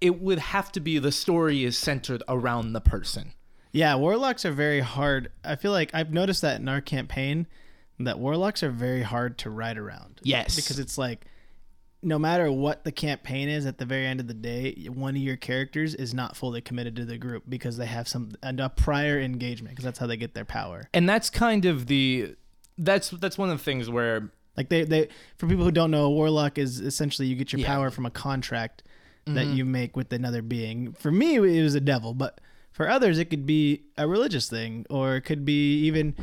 it 0.00 0.20
would 0.20 0.38
have 0.38 0.72
to 0.72 0.80
be 0.80 0.98
the 0.98 1.12
story 1.12 1.62
is 1.64 1.76
centered 1.76 2.22
around 2.28 2.72
the 2.72 2.80
person 2.80 3.32
Yeah, 3.72 3.94
warlocks 3.96 4.44
are 4.44 4.52
very 4.52 4.80
hard. 4.80 5.30
I 5.44 5.56
feel 5.56 5.72
like 5.72 5.90
I've 5.94 6.12
noticed 6.12 6.42
that 6.42 6.60
in 6.60 6.68
our 6.68 6.80
campaign 6.80 7.46
that 7.98 8.18
warlocks 8.18 8.62
are 8.62 8.70
very 8.70 9.02
hard 9.02 9.38
to 9.38 9.50
write 9.50 9.78
around. 9.78 10.20
Yes. 10.24 10.56
Because 10.56 10.78
it's 10.78 10.96
like 10.98 11.26
no 12.02 12.18
matter 12.18 12.50
what 12.50 12.82
the 12.84 12.90
campaign 12.92 13.48
is 13.48 13.64
at 13.64 13.78
the 13.78 13.84
very 13.84 14.06
end 14.06 14.18
of 14.20 14.26
the 14.26 14.34
day, 14.34 14.88
one 14.92 15.14
of 15.14 15.22
your 15.22 15.36
characters 15.36 15.94
is 15.94 16.12
not 16.12 16.36
fully 16.36 16.60
committed 16.60 16.96
to 16.96 17.04
the 17.04 17.16
group 17.16 17.44
because 17.48 17.76
they 17.76 17.86
have 17.86 18.08
some 18.08 18.32
and 18.42 18.58
a 18.58 18.68
prior 18.70 19.20
engagement 19.20 19.70
because 19.76 19.84
that's 19.84 19.98
how 20.00 20.06
they 20.06 20.16
get 20.16 20.34
their 20.34 20.44
power. 20.44 20.88
and 20.94 21.08
that's 21.08 21.30
kind 21.30 21.64
of 21.64 21.86
the 21.86 22.34
that's 22.78 23.10
that's 23.10 23.38
one 23.38 23.50
of 23.50 23.58
the 23.58 23.62
things 23.64 23.88
where 23.88 24.32
Like 24.56 24.68
they 24.68 24.84
they 24.84 25.08
for 25.36 25.46
people 25.46 25.64
who 25.64 25.70
don't 25.70 25.90
know, 25.90 26.04
a 26.04 26.10
warlock 26.10 26.58
is 26.58 26.80
essentially 26.80 27.28
you 27.28 27.36
get 27.36 27.52
your 27.52 27.60
Yeah. 27.60 27.66
Mm-hmm. 27.66 27.74
power 27.74 27.90
from 27.90 28.06
a 28.06 28.10
contract 28.10 28.82
that 29.24 29.46
you 29.46 29.64
make 29.64 29.96
with 29.96 30.12
another 30.12 30.42
being. 30.42 30.94
For 30.94 31.12
me, 31.12 31.36
it 31.36 31.62
was 31.62 31.76
a 31.76 31.80
devil, 31.80 32.12
but 32.12 32.40
for 32.72 32.88
others, 32.88 33.18
it 33.18 33.26
could 33.26 33.46
be 33.46 33.82
a 33.96 34.08
religious 34.08 34.48
thing, 34.50 34.84
or 34.90 35.14
it 35.14 35.20
could 35.20 35.44
be 35.44 35.78
even 35.84 36.16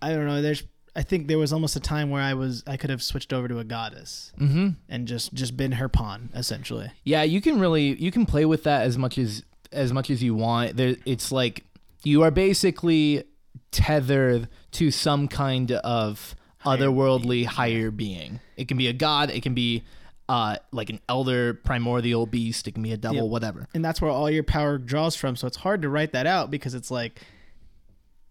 I 0.00 0.10
don't 0.12 0.26
know. 0.26 0.40
There's 0.40 0.62
I 0.96 1.02
think 1.02 1.28
there 1.28 1.38
was 1.38 1.52
almost 1.52 1.76
a 1.76 1.80
time 1.80 2.10
where 2.10 2.22
I 2.22 2.34
was 2.34 2.64
I 2.66 2.76
could 2.76 2.90
have 2.90 3.02
switched 3.02 3.32
over 3.32 3.46
to 3.48 3.58
a 3.58 3.64
goddess 3.64 4.32
mm-hmm. 4.40 4.70
and 4.88 5.06
just 5.06 5.34
just 5.34 5.56
been 5.56 5.72
her 5.72 5.88
pawn 5.88 6.30
essentially. 6.34 6.90
yeah 7.04 7.22
you 7.22 7.40
can 7.40 7.60
really 7.60 7.94
you 8.02 8.10
can 8.10 8.26
play 8.26 8.44
with 8.46 8.64
that 8.64 8.82
as 8.82 8.96
much 8.98 9.18
as 9.18 9.44
as 9.70 9.92
much 9.92 10.08
as 10.10 10.22
you 10.22 10.34
want 10.34 10.76
there 10.76 10.96
it's 11.04 11.30
like 11.30 11.64
you 12.02 12.22
are 12.22 12.30
basically 12.32 13.22
tethered 13.70 14.48
to 14.72 14.90
some 14.90 15.28
kind 15.28 15.72
of 15.72 16.34
otherworldly 16.76 17.44
higher 17.44 17.90
being 17.90 18.40
it 18.56 18.68
can 18.68 18.76
be 18.76 18.86
a 18.88 18.92
god 18.92 19.30
it 19.30 19.42
can 19.42 19.54
be 19.54 19.82
uh 20.28 20.56
like 20.72 20.90
an 20.90 21.00
elder 21.08 21.54
primordial 21.54 22.26
beast 22.26 22.68
it 22.68 22.72
can 22.72 22.82
be 22.82 22.92
a 22.92 22.96
devil 22.96 23.22
Yep. 23.22 23.30
whatever 23.30 23.66
and 23.74 23.84
that's 23.84 24.00
where 24.00 24.10
all 24.10 24.30
your 24.30 24.42
power 24.42 24.76
draws 24.78 25.14
from. 25.16 25.36
So 25.36 25.46
it's 25.46 25.56
hard 25.56 25.80
to 25.82 25.88
write 25.88 26.12
that 26.12 26.26
out 26.26 26.50
because 26.50 26.74
it's 26.74 26.90
like 26.90 27.20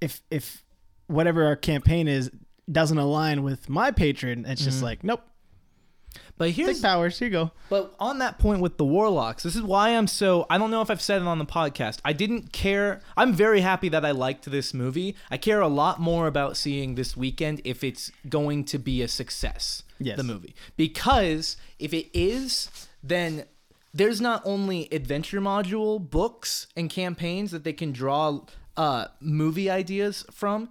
if 0.02 0.22
if 0.30 0.64
whatever 1.08 1.46
our 1.46 1.56
campaign 1.56 2.08
is 2.08 2.30
doesn't 2.72 2.98
align 2.98 3.44
with 3.44 3.70
my 3.70 3.92
patron, 3.92 4.46
it's 4.46 4.64
just 4.64 4.84
like 4.84 5.04
nope, 5.04 5.22
but 6.38 6.52
here's 6.52 6.78
big 6.78 6.82
powers. 6.82 7.18
Here 7.20 7.28
you 7.28 7.32
go. 7.32 7.52
But 7.70 7.96
on 8.00 8.20
that 8.20 8.40
point 8.40 8.62
with 8.62 8.78
the 8.78 8.86
warlocks, 8.86 9.44
this 9.44 9.56
is 9.56 9.62
why 9.62 9.90
I'm 9.90 10.08
so 10.08 10.46
I 10.50 10.58
don't 10.58 10.72
know 10.72 10.82
if 10.82 10.90
I've 10.90 11.02
said 11.02 11.22
it 11.22 11.28
on 11.28 11.40
the 11.40 11.46
podcast. 11.46 12.00
I 12.06 12.14
didn't 12.14 12.52
care. 12.52 13.02
I'm 13.16 13.34
very 13.34 13.62
happy 13.62 13.90
that 13.90 14.06
I 14.06 14.12
liked 14.12 14.50
this 14.50 14.74
movie. 14.74 15.16
I 15.32 15.38
care 15.38 15.62
a 15.62 15.68
lot 15.68 16.00
more 16.00 16.28
about 16.28 16.58
seeing 16.58 16.96
this 16.96 17.18
weekend 17.18 17.62
if 17.64 17.84
it's 17.84 18.12
going 18.30 18.66
to 18.66 18.78
be 18.78 19.02
a 19.02 19.08
success. 19.08 19.84
Yes. 20.00 20.18
The 20.18 20.24
movie. 20.24 20.56
Because 20.76 21.58
if 21.80 21.94
it 21.94 22.08
is, 22.14 22.70
then 23.02 23.46
there's 23.94 24.22
not 24.22 24.42
only 24.46 24.88
adventure 24.92 25.42
module 25.42 26.00
books 26.00 26.68
and 26.76 26.90
campaigns 26.90 27.52
that 27.52 27.64
they 27.64 27.74
can 27.74 27.92
draw 27.92 28.42
uh, 28.76 29.08
movie 29.20 29.70
ideas 29.70 30.24
from, 30.32 30.70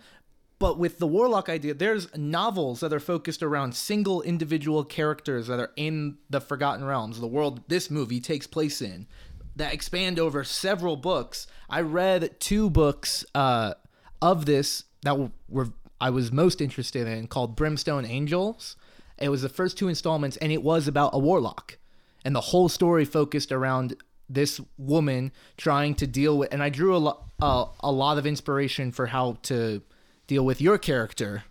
but 0.59 0.79
with 0.79 0.99
the 0.99 1.07
Warlock 1.07 1.49
idea, 1.49 1.75
there's 1.75 2.14
novels 2.16 2.81
that 2.81 2.92
are 2.92 3.01
focused 3.01 3.42
around 3.42 3.75
single 3.75 4.23
individual 4.23 4.85
characters 4.85 5.49
that 5.49 5.61
are 5.61 5.73
in 5.77 6.16
the 6.31 6.40
Forgotten 6.40 6.85
Realms, 6.85 7.21
the 7.21 7.27
world 7.27 7.61
this 7.69 7.90
movie 7.90 8.21
takes 8.21 8.47
place 8.47 8.81
in, 8.81 9.07
that 9.55 9.75
expand 9.75 10.19
over 10.19 10.45
several 10.45 10.97
books. 10.97 11.47
I 11.69 11.83
read 11.83 12.40
two 12.40 12.71
books 12.71 13.25
uh, 13.35 13.75
of 14.23 14.47
this 14.47 14.85
that 15.03 15.31
were 15.49 15.69
I 16.01 16.11
was 16.11 16.31
most 16.31 16.61
interested 16.61 17.07
in 17.07 17.27
called 17.27 17.57
Brimstone 17.57 18.05
Angels. 18.05 18.77
It 19.19 19.31
was 19.31 19.42
the 19.42 19.49
first 19.49 19.79
two 19.79 19.88
installments, 19.88 20.37
and 20.38 20.53
it 20.53 20.62
was 20.62 20.88
about 20.88 21.11
a 21.14 21.19
warlock, 21.19 21.79
and 22.25 22.35
the 22.35 22.40
whole 22.40 22.69
story 22.69 23.05
focused 23.05 23.51
around 23.51 23.97
this 24.29 24.61
woman 24.77 25.33
trying 25.57 25.95
to 25.95 26.07
deal 26.07 26.37
with. 26.37 26.53
And 26.53 26.62
I 26.62 26.69
drew 26.69 26.97
a 26.97 27.16
uh, 27.40 27.66
a 27.81 27.92
lot 27.92 28.19
of 28.19 28.27
inspiration 28.27 28.90
for 28.92 29.07
how 29.07 29.38
to 29.42 29.83
deal 30.26 30.44
with 30.44 30.60
your 30.60 30.78
character 30.78 31.44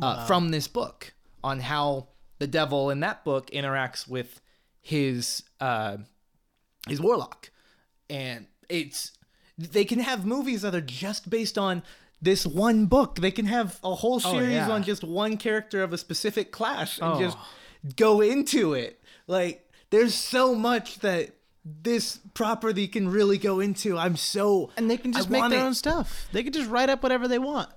uh, 0.00 0.26
from 0.26 0.50
this 0.50 0.68
book 0.68 1.12
on 1.44 1.60
how 1.60 2.08
the 2.38 2.46
devil 2.46 2.90
in 2.90 3.00
that 3.00 3.24
book 3.24 3.50
interacts 3.50 4.06
with 4.08 4.40
his 4.80 5.42
uh, 5.60 5.96
his 6.88 7.00
warlock, 7.00 7.50
and 8.10 8.46
it's 8.68 9.12
they 9.58 9.84
can 9.84 10.00
have 10.00 10.26
movies 10.26 10.62
that 10.62 10.74
are 10.74 10.80
just 10.80 11.30
based 11.30 11.56
on 11.56 11.82
this 12.20 12.46
one 12.46 12.86
book. 12.86 13.16
They 13.16 13.30
can 13.30 13.46
have 13.46 13.78
a 13.82 13.94
whole 13.94 14.20
series 14.20 14.52
yeah. 14.52 14.70
on 14.70 14.82
just 14.82 15.02
one 15.04 15.36
character 15.36 15.82
of 15.82 15.92
a 15.92 15.98
specific 15.98 16.50
class 16.52 16.98
and 16.98 17.14
Oh. 17.14 17.20
just 17.20 17.38
go 17.96 18.20
into 18.20 18.74
it. 18.74 19.02
Like 19.26 19.68
there's 19.90 20.14
so 20.14 20.54
much 20.54 20.98
that 21.00 21.30
this 21.64 22.18
property 22.34 22.86
can 22.86 23.08
really 23.08 23.38
go 23.38 23.60
into. 23.60 23.96
I'm 23.98 24.16
so 24.16 24.70
and 24.76 24.90
they 24.90 24.96
can 24.96 25.14
I 25.14 25.18
just 25.18 25.30
make 25.30 25.48
their 25.50 25.60
it. 25.60 25.62
own 25.62 25.74
stuff. 25.74 26.28
They 26.32 26.42
can 26.42 26.52
just 26.52 26.70
write 26.70 26.88
up 26.90 27.02
whatever 27.02 27.26
they 27.26 27.38
want. 27.38 27.70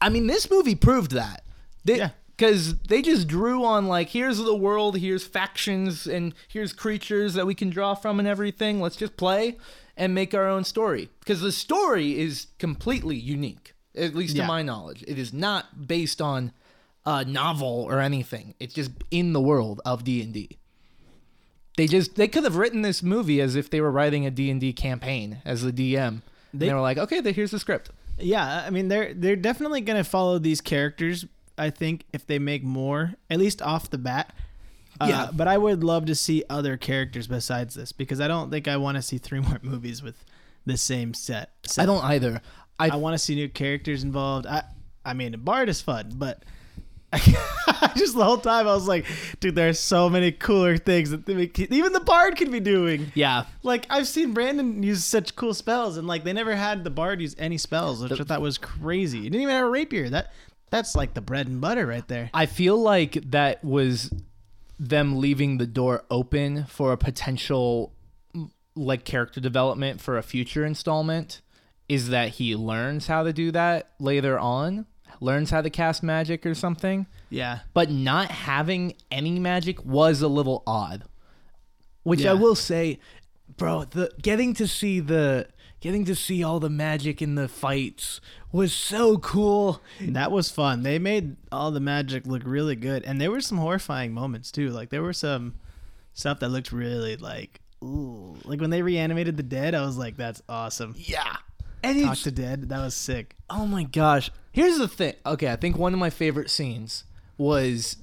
I 0.00 0.08
mean, 0.08 0.26
this 0.26 0.50
movie 0.50 0.74
proved 0.74 1.12
that. 1.12 1.42
They, 1.84 1.98
Yeah. 1.98 2.10
Because 2.36 2.76
they 2.88 3.00
just 3.00 3.28
drew 3.28 3.64
on, 3.64 3.86
like, 3.86 4.08
here's 4.08 4.38
the 4.38 4.56
world, 4.56 4.98
here's 4.98 5.24
factions, 5.24 6.04
and 6.08 6.34
here's 6.48 6.72
creatures 6.72 7.34
that 7.34 7.46
we 7.46 7.54
can 7.54 7.70
draw 7.70 7.94
from 7.94 8.18
and 8.18 8.26
everything. 8.26 8.80
Let's 8.80 8.96
just 8.96 9.16
play 9.16 9.56
and 9.96 10.12
make 10.16 10.34
our 10.34 10.48
own 10.48 10.64
story. 10.64 11.10
Because 11.20 11.40
the 11.42 11.52
story 11.52 12.18
is 12.18 12.48
completely 12.58 13.14
unique, 13.16 13.74
at 13.94 14.16
least 14.16 14.34
Yeah. 14.34 14.42
to 14.42 14.48
my 14.48 14.62
knowledge. 14.62 15.04
It 15.06 15.16
is 15.16 15.32
not 15.32 15.86
based 15.86 16.20
on 16.20 16.50
a 17.06 17.24
novel 17.24 17.86
or 17.88 18.00
anything. 18.00 18.54
It's 18.58 18.74
just 18.74 18.90
in 19.12 19.32
the 19.32 19.40
world 19.40 19.80
of 19.84 20.02
D&D. 20.02 20.58
They 21.76 21.86
just 21.86 22.16
they 22.16 22.26
could 22.28 22.42
have 22.44 22.56
written 22.56 22.82
this 22.82 23.00
movie 23.02 23.40
as 23.40 23.54
if 23.56 23.70
they 23.70 23.80
were 23.80 23.90
writing 23.92 24.26
a 24.26 24.30
D&D 24.30 24.72
campaign 24.72 25.38
as 25.44 25.62
the 25.62 25.72
DM. 25.72 26.22
They, 26.52 26.58
They- 26.58 26.66
they 26.68 26.74
were 26.74 26.80
like, 26.80 26.98
"Okay, 26.98 27.20
here's 27.32 27.50
the 27.52 27.58
script." 27.60 27.90
Yeah, 28.18 28.64
I 28.66 28.70
mean 28.70 28.88
they're 28.88 29.12
they're 29.14 29.36
definitely 29.36 29.80
gonna 29.80 30.04
follow 30.04 30.38
these 30.38 30.60
characters. 30.60 31.24
I 31.58 31.70
think 31.70 32.04
if 32.12 32.26
they 32.26 32.38
make 32.38 32.62
more, 32.64 33.14
at 33.30 33.38
least 33.38 33.62
off 33.62 33.90
the 33.90 33.98
bat. 33.98 34.34
Uh, 35.00 35.06
Yeah. 35.08 35.30
but 35.32 35.48
I 35.48 35.58
would 35.58 35.82
love 35.82 36.06
to 36.06 36.14
see 36.14 36.44
other 36.48 36.76
characters 36.76 37.26
besides 37.26 37.74
this 37.74 37.90
because 37.92 38.20
I 38.20 38.28
don't 38.28 38.50
think 38.50 38.68
I 38.68 38.76
want 38.76 38.96
to 38.96 39.02
see 39.02 39.18
three 39.18 39.40
more 39.48 39.58
movies 39.62 40.02
with 40.02 40.24
the 40.66 40.76
same 40.76 41.14
set. 41.14 41.50
I 41.78 41.86
don't 41.86 42.04
either. 42.04 42.40
I 42.78 42.90
I 42.90 42.96
want 42.96 43.14
to 43.14 43.18
see 43.18 43.34
new 43.34 43.48
characters 43.48 44.02
involved. 44.04 44.46
I 44.46 44.62
I 45.04 45.12
mean, 45.14 45.32
Bard 45.40 45.68
is 45.68 45.80
fun, 45.82 46.12
but 46.14 46.44
just 47.96 48.14
the 48.14 48.24
whole 48.24 48.38
time 48.38 48.66
I 48.66 48.74
was 48.74 48.88
like, 48.88 49.06
dude, 49.40 49.54
there's 49.54 49.78
so 49.78 50.08
many 50.08 50.32
cooler 50.32 50.76
things 50.76 51.10
that 51.10 51.26
they 51.26 51.50
even 51.58 51.92
the 51.92 52.00
Bard 52.00 52.36
could 52.36 52.50
be 52.50 52.60
doing. 52.60 53.12
yeah. 53.14 53.44
Like 53.62 53.86
I've 53.90 54.08
seen 54.08 54.32
Brandon 54.32 54.82
use 54.82 55.04
such 55.04 55.36
cool 55.36 55.54
spells, 55.54 55.96
and 55.96 56.06
like 56.06 56.24
they 56.24 56.32
never 56.32 56.54
had 56.54 56.84
the 56.84 56.90
Bard 56.90 57.20
use 57.20 57.34
any 57.38 57.58
spells, 57.58 58.02
which 58.02 58.20
I 58.20 58.24
thought 58.24 58.40
was 58.40 58.58
crazy. 58.58 59.22
He 59.22 59.30
didn't 59.30 59.42
even 59.42 59.54
have 59.54 59.66
a 59.66 59.70
rapier. 59.70 60.08
That 60.08 60.32
that's 60.70 60.94
like 60.94 61.14
the 61.14 61.20
bread 61.20 61.46
and 61.46 61.60
butter 61.60 61.86
right 61.86 62.06
there. 62.08 62.30
I 62.34 62.46
feel 62.46 62.76
like 62.76 63.30
that 63.30 63.64
was 63.64 64.12
them 64.78 65.20
leaving 65.20 65.58
the 65.58 65.66
door 65.66 66.04
open 66.10 66.64
for 66.64 66.92
a 66.92 66.96
potential 66.96 67.92
mm, 68.34 68.50
like 68.74 69.04
character 69.04 69.40
development 69.40 70.00
for 70.00 70.18
a 70.18 70.22
future 70.22 70.64
installment 70.64 71.40
is 71.88 72.08
that 72.08 72.30
he 72.30 72.56
learns 72.56 73.06
how 73.06 73.22
to 73.22 73.32
do 73.32 73.50
that 73.52 73.90
later 74.00 74.38
on, 74.38 74.86
learns 75.20 75.50
how 75.50 75.60
to 75.62 75.70
cast 75.70 76.02
magic 76.02 76.44
or 76.46 76.54
something, 76.54 77.06
Yeah, 77.30 77.60
but 77.72 77.90
not 77.90 78.30
having 78.30 78.94
any 79.10 79.38
magic 79.38 79.84
was 79.84 80.22
a 80.22 80.28
little 80.28 80.62
odd. 80.66 81.04
Which 82.02 82.20
Yeah. 82.22 82.32
I 82.32 82.34
will 82.34 82.54
say, 82.54 82.98
bro, 83.56 83.84
the 83.84 84.10
getting 84.22 84.54
to 84.54 84.66
see 84.68 85.00
the 85.00 85.48
getting 85.80 86.04
to 86.06 86.14
see 86.14 86.42
all 86.42 86.60
the 86.60 86.70
magic 86.70 87.20
in 87.20 87.34
the 87.34 87.46
fights 87.48 88.20
was 88.52 88.72
so 88.72 89.18
cool. 89.18 89.80
that 90.00 90.30
was 90.32 90.50
fun. 90.50 90.82
They 90.82 90.98
made 90.98 91.36
all 91.52 91.70
the 91.70 91.80
magic 91.80 92.26
look 92.26 92.42
really 92.44 92.76
good, 92.76 93.04
and 93.04 93.20
there 93.20 93.30
were 93.30 93.40
some 93.40 93.58
horrifying 93.58 94.12
moments 94.12 94.50
too. 94.50 94.70
Like 94.70 94.90
there 94.90 95.02
were 95.02 95.12
some 95.12 95.54
stuff 96.12 96.40
that 96.40 96.48
looked 96.50 96.72
really 96.72 97.16
like 97.16 97.60
ooh, 97.82 98.36
like 98.44 98.60
when 98.60 98.70
they 98.70 98.82
reanimated 98.82 99.36
the 99.36 99.42
dead. 99.42 99.74
I 99.74 99.84
was 99.84 99.96
like, 99.96 100.16
that's 100.16 100.42
awesome. 100.48 100.94
Yeah. 100.96 101.36
And 101.82 102.00
Talk 102.02 102.12
it's 102.12 102.22
to 102.22 102.30
dead. 102.30 102.70
That 102.70 102.78
was 102.80 102.94
sick. 102.94 103.36
Oh 103.50 103.66
my 103.66 103.82
gosh. 103.82 104.30
Here's 104.54 104.78
the 104.78 104.86
thing. 104.88 105.14
Okay, 105.26 105.50
I 105.50 105.56
think 105.56 105.76
one 105.76 105.92
of 105.92 105.98
my 105.98 106.10
favorite 106.10 106.48
scenes 106.48 107.04
was 107.36 107.96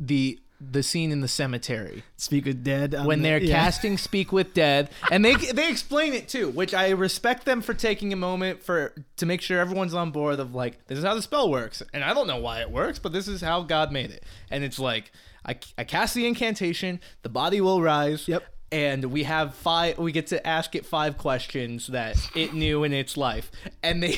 the 0.00 0.38
the 0.60 0.82
scene 0.82 1.12
in 1.12 1.20
the 1.20 1.28
cemetery 1.28 2.02
Speak 2.16 2.44
with 2.44 2.64
dead 2.64 2.92
when 3.04 3.20
the- 3.22 3.28
they're 3.28 3.38
yeah. 3.38 3.54
casting 3.54 3.96
Speak 4.08 4.32
with 4.32 4.54
Dead, 4.54 4.88
and 5.12 5.24
they 5.24 5.34
they 5.36 5.68
explain 5.68 6.14
it 6.14 6.28
too, 6.28 6.48
which 6.48 6.72
I 6.74 6.88
respect 6.90 7.44
them 7.44 7.60
for 7.60 7.74
taking 7.74 8.12
a 8.12 8.16
moment 8.16 8.62
for 8.62 8.92
to 9.18 9.26
make 9.26 9.40
sure 9.42 9.60
everyone's 9.60 9.94
on 9.94 10.10
board 10.10 10.40
of 10.40 10.54
like 10.54 10.86
this 10.86 10.98
is 10.98 11.04
how 11.04 11.14
the 11.14 11.22
spell 11.22 11.50
works, 11.50 11.82
and 11.92 12.02
I 12.02 12.14
don't 12.14 12.26
know 12.26 12.38
why 12.38 12.62
it 12.62 12.70
works, 12.70 12.98
but 12.98 13.12
this 13.12 13.28
is 13.28 13.40
how 13.42 13.62
God 13.62 13.92
made 13.92 14.10
it, 14.10 14.24
and 14.50 14.64
it's 14.64 14.78
like 14.78 15.12
I, 15.44 15.58
I 15.76 15.84
cast 15.84 16.14
the 16.14 16.26
incantation, 16.26 17.00
the 17.22 17.28
body 17.28 17.60
will 17.60 17.82
rise. 17.82 18.26
Yep. 18.26 18.42
And 18.72 19.04
we 19.06 19.22
have 19.24 19.54
five. 19.54 19.96
We 19.98 20.12
get 20.12 20.26
to 20.28 20.46
ask 20.46 20.74
it 20.74 20.84
five 20.84 21.16
questions 21.16 21.86
that 21.86 22.16
it 22.34 22.52
knew 22.52 22.82
in 22.84 22.92
its 22.92 23.16
life, 23.16 23.50
and 23.82 24.02
they 24.02 24.16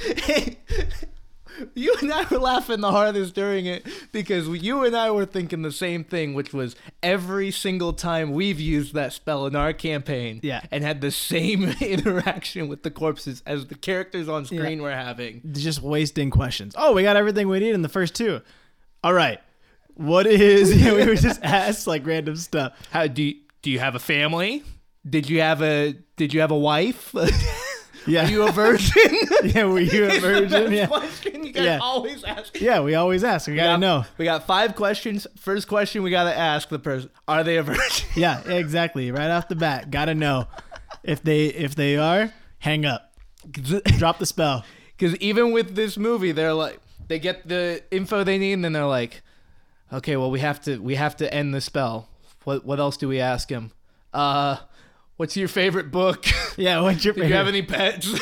you 1.74 1.94
and 2.00 2.12
I 2.12 2.24
were 2.30 2.38
laughing 2.38 2.80
the 2.80 2.90
hardest 2.90 3.34
during 3.34 3.66
it 3.66 3.86
because 4.12 4.48
you 4.48 4.84
and 4.84 4.96
I 4.96 5.10
were 5.10 5.26
thinking 5.26 5.62
the 5.62 5.72
same 5.72 6.04
thing, 6.04 6.32
which 6.34 6.52
was 6.54 6.74
every 7.02 7.50
single 7.50 7.92
time 7.92 8.32
we've 8.32 8.60
used 8.60 8.94
that 8.94 9.12
spell 9.12 9.46
in 9.46 9.54
our 9.56 9.72
campaign 9.72 10.40
Yeah. 10.42 10.62
and 10.70 10.82
had 10.82 11.00
the 11.00 11.10
same 11.10 11.64
interaction 11.80 12.68
with 12.68 12.82
the 12.82 12.90
corpses 12.90 13.42
as 13.46 13.66
the 13.66 13.74
characters 13.74 14.28
on 14.28 14.44
screen 14.46 14.78
Yeah. 14.78 14.82
were 14.84 14.90
having. 14.92 15.42
just 15.52 15.82
wasting 15.82 16.30
questions. 16.30 16.74
Oh, 16.78 16.92
we 16.94 17.02
got 17.02 17.16
everything 17.16 17.48
we 17.48 17.58
need 17.60 17.74
in 17.74 17.82
the 17.82 17.88
first 17.88 18.14
two. 18.14 18.40
All 19.04 19.12
right. 19.12 19.40
What 19.94 20.26
is 20.26 20.80
yeah, 20.82 20.94
we 20.94 21.04
were 21.06 21.14
just 21.16 21.42
asked 21.42 21.86
like 21.86 22.06
random 22.06 22.36
stuff. 22.36 22.72
How 22.90 23.06
do 23.06 23.22
you, 23.22 23.34
do 23.62 23.70
you 23.70 23.80
have 23.80 23.94
a 23.94 23.98
family? 24.00 24.62
Did 25.08 25.28
you 25.28 25.40
have 25.40 25.62
a 25.62 25.94
did 26.16 26.32
you 26.34 26.40
have 26.40 26.50
a 26.50 26.58
wife? 26.58 27.14
Yeah. 28.10 28.26
Are 28.26 28.30
you 28.30 28.42
a 28.46 28.52
virgin? 28.52 29.18
yeah, 29.44 29.64
were 29.64 29.80
you 29.80 30.04
a 30.10 30.18
virgin? 30.20 30.72
Yeah. 30.80 30.86
question 30.86 31.44
you 31.44 31.52
guys 31.52 31.64
Yeah. 31.64 31.78
always 31.80 32.24
ask. 32.24 32.60
Yeah, 32.60 32.80
we 32.80 32.94
always 32.94 33.24
ask. 33.24 33.46
We 33.46 33.52
We 33.54 33.56
gotta 33.58 33.72
got- 33.74 33.80
know. 33.80 34.04
We 34.18 34.24
got 34.24 34.46
five 34.46 34.74
questions. 34.74 35.26
First 35.38 35.68
question 35.68 36.02
we 36.02 36.10
gotta 36.10 36.36
ask 36.36 36.68
the 36.68 36.78
person: 36.78 37.10
Are 37.28 37.42
they 37.44 37.56
a 37.56 37.62
virgin? 37.62 38.06
Yeah, 38.16 38.40
exactly. 38.48 39.10
Right 39.10 39.30
off 39.30 39.48
the 39.48 39.56
bat, 39.56 39.90
gotta 39.90 40.14
know. 40.14 40.46
If 41.02 41.22
they 41.22 41.46
if 41.46 41.74
they 41.74 41.96
are, 41.96 42.32
hang 42.58 42.84
up. 42.84 43.12
Drop 43.98 44.18
the 44.18 44.26
spell. 44.26 44.64
Because 45.00 45.16
even 45.16 45.52
with 45.52 45.74
this 45.76 45.96
movie, 45.96 46.30
they're 46.32 46.52
like, 46.52 46.78
they 47.08 47.18
get 47.18 47.48
the 47.48 47.82
info 47.90 48.22
they 48.22 48.36
need, 48.36 48.52
and 48.52 48.62
then 48.62 48.74
they're 48.74 48.84
like, 48.84 49.22
okay, 49.90 50.14
well, 50.18 50.30
we 50.30 50.40
have 50.40 50.60
to, 50.64 50.76
we 50.76 50.94
have 50.96 51.16
to 51.16 51.32
end 51.32 51.54
the 51.54 51.62
spell. 51.62 52.06
What, 52.44 52.66
what 52.66 52.78
else 52.78 52.98
do 52.98 53.08
we 53.08 53.18
ask 53.18 53.48
him? 53.48 53.72
Uh, 54.12 54.56
what's 55.20 55.36
your 55.36 55.48
favorite 55.48 55.90
book? 55.90 56.24
Yeah, 56.56 56.80
what's 56.80 57.04
your 57.04 57.14
do 57.14 57.26
you 57.26 57.32
have 57.32 57.46
any 57.46 57.62
pets? 57.62 58.12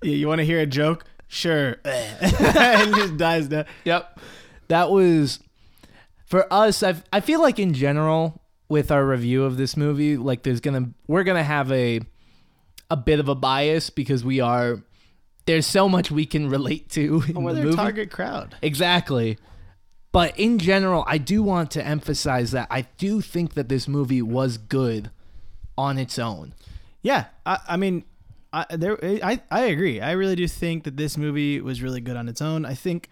Yeah, 0.00 0.14
you 0.14 0.28
want 0.28 0.38
to 0.38 0.44
hear 0.44 0.60
a 0.60 0.66
joke? 0.66 1.04
Sure. 1.26 1.76
and 1.84 2.94
just 2.94 3.16
dies 3.16 3.48
down. 3.48 3.64
yep. 3.84 4.18
That 4.68 4.90
was 4.90 5.40
for 6.26 6.52
us. 6.52 6.84
I 6.84 6.94
I 7.12 7.20
feel 7.20 7.42
like 7.42 7.58
in 7.58 7.74
general 7.74 8.40
with 8.68 8.92
our 8.92 9.04
review 9.04 9.44
of 9.44 9.56
this 9.56 9.76
movie, 9.76 10.16
like 10.16 10.44
there's 10.44 10.60
gonna 10.60 10.90
we're 11.08 11.24
gonna 11.24 11.42
have 11.42 11.72
a 11.72 12.00
a 12.90 12.96
bit 12.96 13.18
of 13.18 13.28
a 13.28 13.34
bias 13.34 13.90
because 13.90 14.24
we 14.24 14.38
are 14.40 14.82
there's 15.46 15.66
so 15.66 15.88
much 15.88 16.12
we 16.12 16.26
can 16.26 16.48
relate 16.48 16.88
to 16.90 17.22
oh, 17.24 17.30
in 17.38 17.42
We're 17.42 17.54
the 17.54 17.62
movie. 17.64 17.76
target 17.76 18.10
crowd. 18.12 18.54
Exactly. 18.62 19.36
But 20.18 20.36
in 20.36 20.58
general, 20.58 21.04
I 21.06 21.18
do 21.18 21.44
want 21.44 21.70
to 21.70 21.86
emphasize 21.86 22.50
that 22.50 22.66
I 22.72 22.88
do 22.96 23.20
think 23.20 23.54
that 23.54 23.68
this 23.68 23.86
movie 23.86 24.20
was 24.20 24.58
good 24.58 25.12
on 25.76 25.96
its 25.96 26.18
own. 26.18 26.54
Yeah, 27.02 27.26
I, 27.46 27.60
I 27.68 27.76
mean, 27.76 28.02
I 28.52 28.66
there 28.68 28.98
I 29.04 29.40
I 29.48 29.66
agree. 29.66 30.00
I 30.00 30.10
really 30.10 30.34
do 30.34 30.48
think 30.48 30.82
that 30.82 30.96
this 30.96 31.16
movie 31.16 31.60
was 31.60 31.82
really 31.82 32.00
good 32.00 32.16
on 32.16 32.28
its 32.28 32.42
own. 32.42 32.66
I 32.66 32.74
think, 32.74 33.08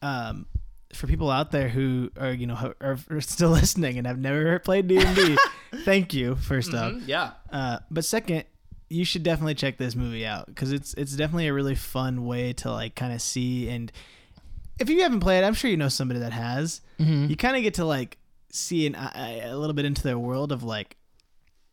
um, 0.00 0.46
for 0.94 1.08
people 1.08 1.28
out 1.28 1.50
there 1.50 1.70
who 1.70 2.12
are 2.16 2.30
you 2.32 2.46
know 2.46 2.72
are, 2.80 2.98
are 3.10 3.20
still 3.20 3.50
listening 3.60 3.98
and 3.98 4.06
have 4.06 4.20
never 4.20 4.60
played 4.60 4.86
D 4.86 4.98
and 4.98 5.16
D, 5.16 5.36
thank 5.84 6.14
you 6.14 6.36
1st 6.36 6.80
off. 6.80 7.02
Yeah. 7.04 7.32
Uh, 7.50 7.80
but 7.90 8.04
second, 8.04 8.44
you 8.88 9.04
should 9.04 9.24
definitely 9.24 9.56
check 9.56 9.76
this 9.76 9.96
movie 9.96 10.24
out 10.24 10.46
because 10.46 10.70
it's 10.70 10.94
it's 10.94 11.16
definitely 11.16 11.48
a 11.48 11.52
really 11.52 11.74
fun 11.74 12.26
way 12.26 12.52
to 12.52 12.70
like 12.70 12.94
kind 12.94 13.12
of 13.12 13.20
see 13.20 13.68
and 13.68 13.90
if 14.78 14.88
you 14.88 15.02
haven't 15.02 15.20
played, 15.20 15.44
I'm 15.44 15.54
sure 15.54 15.70
you 15.70 15.76
know 15.76 15.88
somebody 15.88 16.20
that 16.20 16.32
has. 16.32 16.80
Mm-hmm. 17.00 17.26
You 17.30 17.36
kind 17.36 17.56
of 17.56 17.62
get 17.62 17.74
to 17.74 17.84
like 17.84 18.18
see 18.50 18.86
an, 18.86 18.94
a, 18.94 19.42
a 19.44 19.56
little 19.56 19.74
bit 19.74 19.84
into 19.84 20.02
their 20.02 20.18
world 20.18 20.52
of 20.52 20.62
like 20.62 20.96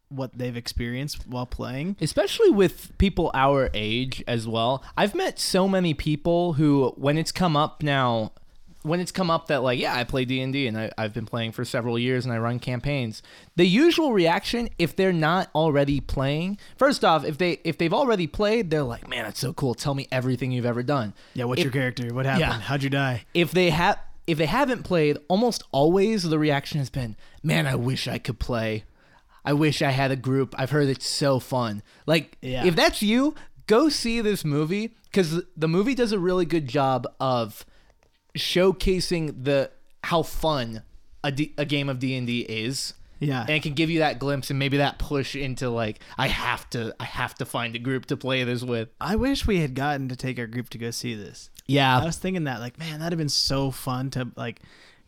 what 0.09 0.37
they've 0.37 0.55
experienced 0.55 1.27
while 1.27 1.45
playing. 1.45 1.97
Especially 1.99 2.49
with 2.49 2.97
people 2.97 3.31
our 3.33 3.69
age 3.73 4.23
as 4.27 4.47
well. 4.47 4.83
I've 4.97 5.15
met 5.15 5.39
so 5.39 5.67
many 5.67 5.93
people 5.93 6.53
who, 6.53 6.93
when 6.97 7.17
it's 7.17 7.31
come 7.31 7.55
up 7.55 7.81
now, 7.81 8.31
when 8.85 8.99
it's 8.99 9.11
come 9.11 9.29
up 9.29 9.47
that 9.47 9.63
like 9.63 9.79
yeah 9.79 9.95
I 9.95 10.03
play 10.03 10.25
D 10.25 10.39
and 10.41 10.53
D 10.53 10.67
and 10.67 10.77
I, 10.77 10.91
I've 10.97 11.13
been 11.13 11.25
playing 11.25 11.51
for 11.53 11.65
several 11.65 11.97
years 11.97 12.25
and 12.25 12.33
I 12.33 12.37
run 12.37 12.59
campaigns, 12.59 13.21
the 13.55 13.65
usual 13.65 14.13
reaction 14.13 14.69
if 14.77 14.95
they're 14.95 15.11
not 15.13 15.49
already 15.55 15.99
playing, 15.99 16.57
first 16.77 17.03
off, 17.03 17.25
if 17.25 17.37
they 17.37 17.59
if 17.63 17.77
they've 17.77 17.93
already 17.93 18.27
played, 18.27 18.69
they're 18.69 18.83
like, 18.83 19.07
man, 19.07 19.23
that's 19.25 19.39
so 19.39 19.53
cool. 19.53 19.73
Tell 19.75 19.93
me 19.95 20.07
everything 20.11 20.51
you've 20.51 20.65
ever 20.65 20.83
done. 20.83 21.13
Yeah, 21.33 21.45
what's 21.45 21.59
If- 21.59 21.65
your 21.65 21.71
character? 21.73 22.13
What 22.13 22.25
happened? 22.25 22.41
Yeah. 22.41 22.59
How'd 22.59 22.83
you 22.83 22.89
die? 22.89 23.25
if 23.33 23.51
they 23.51 23.69
have 23.71 23.97
if 24.27 24.37
they 24.39 24.45
haven't 24.47 24.83
played, 24.83 25.17
almost 25.27 25.63
always 25.71 26.23
the 26.23 26.39
reaction 26.39 26.79
has 26.79 26.89
been, 26.89 27.15
"Man, 27.43 27.67
I 27.67 27.75
wish 27.75 28.07
I 28.07 28.17
could 28.17 28.39
play. 28.39 28.83
I 29.43 29.53
wish 29.53 29.81
I 29.83 29.91
had 29.91 30.09
a 30.11 30.15
group. 30.15 30.55
I've 30.57 30.71
heard 30.71 30.87
it's 30.89 31.07
so 31.07 31.39
fun." 31.39 31.83
Like 32.07 32.37
Yeah. 32.41 32.65
if 32.65 32.75
that's 32.75 33.01
you, 33.03 33.35
go 33.67 33.89
see 33.89 34.21
this 34.21 34.43
movie 34.45 34.95
cuz 35.13 35.41
the 35.55 35.67
movie 35.67 35.95
does 35.95 36.11
a 36.11 36.19
really 36.19 36.45
good 36.45 36.67
job 36.67 37.05
of 37.19 37.65
showcasing 38.35 39.43
the 39.43 39.71
how 40.03 40.21
fun 40.23 40.83
a, 41.23 41.31
D, 41.31 41.53
a 41.57 41.65
game 41.65 41.89
of 41.89 41.99
D&D 41.99 42.41
is. 42.41 42.93
Yeah. 43.19 43.41
And 43.41 43.51
it 43.51 43.63
can 43.63 43.73
give 43.73 43.89
you 43.89 43.99
that 43.99 44.19
glimpse 44.19 44.49
and 44.49 44.59
maybe 44.59 44.77
that 44.77 44.99
push 44.99 45.35
into 45.35 45.69
like 45.69 45.99
I 46.17 46.27
have 46.27 46.69
to 46.71 46.93
I 46.99 47.05
have 47.05 47.33
to 47.35 47.45
find 47.45 47.75
a 47.75 47.79
group 47.79 48.05
to 48.07 48.17
play 48.17 48.43
this 48.43 48.61
with. 48.61 48.89
I 48.99 49.15
wish 49.15 49.47
we 49.47 49.59
had 49.61 49.73
gotten 49.73 50.09
to 50.09 50.15
take 50.15 50.37
our 50.37 50.47
group 50.47 50.69
to 50.71 50.77
go 50.77 50.91
see 50.91 51.15
this. 51.15 51.49
Yeah. 51.65 51.97
I 51.99 52.05
was 52.05 52.17
thinking 52.17 52.43
that, 52.43 52.59
like, 52.59 52.77
man, 52.77 52.99
that'd 52.99 53.13
have 53.13 53.17
been 53.17 53.29
so 53.29 53.71
fun 53.71 54.11
to 54.11 54.27
like 54.35 54.61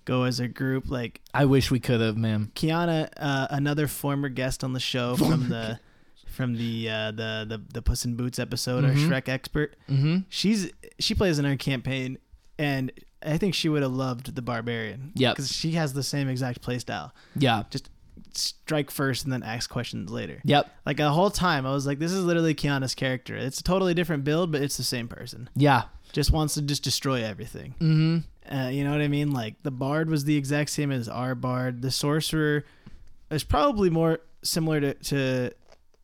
go 0.05 0.23
as 0.23 0.39
a 0.39 0.47
group. 0.47 0.89
Like 0.89 1.21
I 1.34 1.45
wish 1.45 1.69
we 1.69 1.80
could 1.80 2.01
have, 2.01 2.17
man. 2.17 2.51
Kiana, 2.55 3.09
uh, 3.17 3.47
another 3.51 3.88
former 3.88 4.30
guest 4.30 4.63
on 4.63 4.73
the 4.73 4.80
show 4.80 5.15
from 5.17 5.49
the 5.49 5.80
from 6.28 6.55
the 6.55 6.89
uh, 6.89 7.11
the 7.11 7.45
the 7.47 7.61
the 7.73 7.82
Puss 7.82 8.05
in 8.05 8.15
Boots 8.15 8.39
episode, 8.39 8.86
our 8.86 8.91
Shrek 8.91 9.28
expert. 9.28 9.75
Mhm. 9.89 10.25
She's 10.30 10.71
she 10.97 11.13
plays 11.13 11.38
in 11.39 11.45
our 11.45 11.57
campaign, 11.57 12.17
and 12.57 12.91
I 13.24 13.38
think 13.38 13.53
she 13.55 13.70
would 13.70 13.82
have 13.82 13.91
loved 13.91 14.36
the 14.36 14.41
barbarian. 14.41 15.11
Yeah, 15.15 15.32
because 15.32 15.51
she 15.51 15.72
has 15.72 15.93
the 15.93 16.03
same 16.03 16.30
exact 16.30 16.61
play 16.61 16.80
style. 16.80 17.13
Yeah. 17.36 17.63
Just 17.70 17.89
strike 18.34 18.91
first 18.91 19.24
and 19.24 19.34
then 19.34 19.41
ask 19.43 19.70
questions 19.70 20.11
later. 20.11 20.41
Yep. 20.43 20.70
Like 20.86 20.97
the 20.97 21.09
whole 21.09 21.32
time, 21.32 21.65
I 21.65 21.72
was 21.72 21.88
like, 21.88 21.99
"This 21.99 22.11
is 22.11 22.24
literally 22.24 22.53
Kiana's 22.53 22.93
character. 22.95 23.36
It's 23.36 23.59
a 23.59 23.63
totally 23.63 23.93
different 23.93 24.24
build, 24.24 24.51
but 24.51 24.61
it's 24.61 24.78
the 24.78 24.84
same 24.84 25.07
person. 25.07 25.49
Yeah. 25.55 25.84
Just 26.13 26.32
wants 26.32 26.53
to 26.53 26.61
just 26.61 26.84
destroy 26.84 27.24
everything. 27.24 27.76
Mhm. 27.80 28.24
Uh, 28.49 28.70
you 28.70 28.84
know 28.84 28.91
what 28.91 29.01
I 29.01 29.07
mean? 29.07 29.32
Like 29.34 29.55
the 29.63 29.72
bard 29.72 30.09
was 30.09 30.24
the 30.26 30.38
exact 30.38 30.70
same 30.70 30.91
as 30.91 31.09
our 31.09 31.36
bard. 31.36 31.82
The 31.82 31.91
sorcerer 31.91 32.63
is 33.30 33.43
probably 33.43 33.89
more 33.89 34.20
similar 34.43 34.80
to, 34.80 34.93
to 34.93 35.51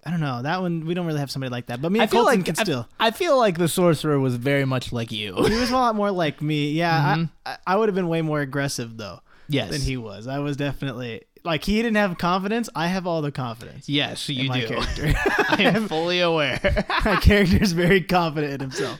I 0.05 0.09
don't 0.11 0.19
know 0.19 0.41
that 0.41 0.61
one. 0.61 0.85
We 0.85 0.93
don't 0.93 1.05
really 1.05 1.19
have 1.19 1.31
somebody 1.31 1.49
like 1.51 1.67
that, 1.67 1.81
but 1.81 1.91
me 1.91 1.99
I 1.99 2.03
and 2.03 2.11
feel 2.11 2.23
Colton 2.23 2.39
like 2.39 2.45
can 2.45 2.55
I- 2.59 2.63
still. 2.63 2.87
I, 2.99 3.11
feel 3.11 3.37
like 3.37 3.57
the 3.57 3.67
sorcerer 3.69 4.19
was 4.19 4.35
very 4.35 4.65
much 4.65 4.91
like 4.91 5.11
you. 5.11 5.33
He 5.47 5.59
was 5.59 5.69
a 5.71 5.73
lot 5.73 5.95
more 5.95 6.11
like 6.11 6.41
me. 6.41 6.71
Yeah, 6.71 7.15
Mhm. 7.15 7.29
I, 7.45 7.57
I, 7.67 7.75
would 7.77 7.87
have 7.89 7.95
been 7.95 8.07
way 8.09 8.21
more 8.21 8.41
aggressive 8.41 8.97
though 8.97 9.21
yes. 9.47 9.69
than 9.71 9.81
he 9.81 9.95
was. 9.97 10.27
I 10.27 10.39
was 10.39 10.57
definitely 10.57 11.21
like 11.45 11.63
he 11.63 11.77
didn't 11.81 11.95
have 11.97 12.17
confidence. 12.17 12.69
I 12.75 12.87
have 12.87 13.05
all 13.07 13.21
the 13.21 13.31
confidence. 13.31 13.87
yes, 13.87 14.27
you 14.29 14.49
my 14.49 14.59
do. 14.61 14.67
character. 14.67 15.13
I 15.49 15.57
am 15.63 15.87
fully 15.89 16.19
aware. 16.19 16.59
my 17.05 17.15
character 17.17 17.61
is 17.61 17.71
very 17.73 18.01
confident 18.01 18.53
in 18.55 18.59
himself. 18.61 18.99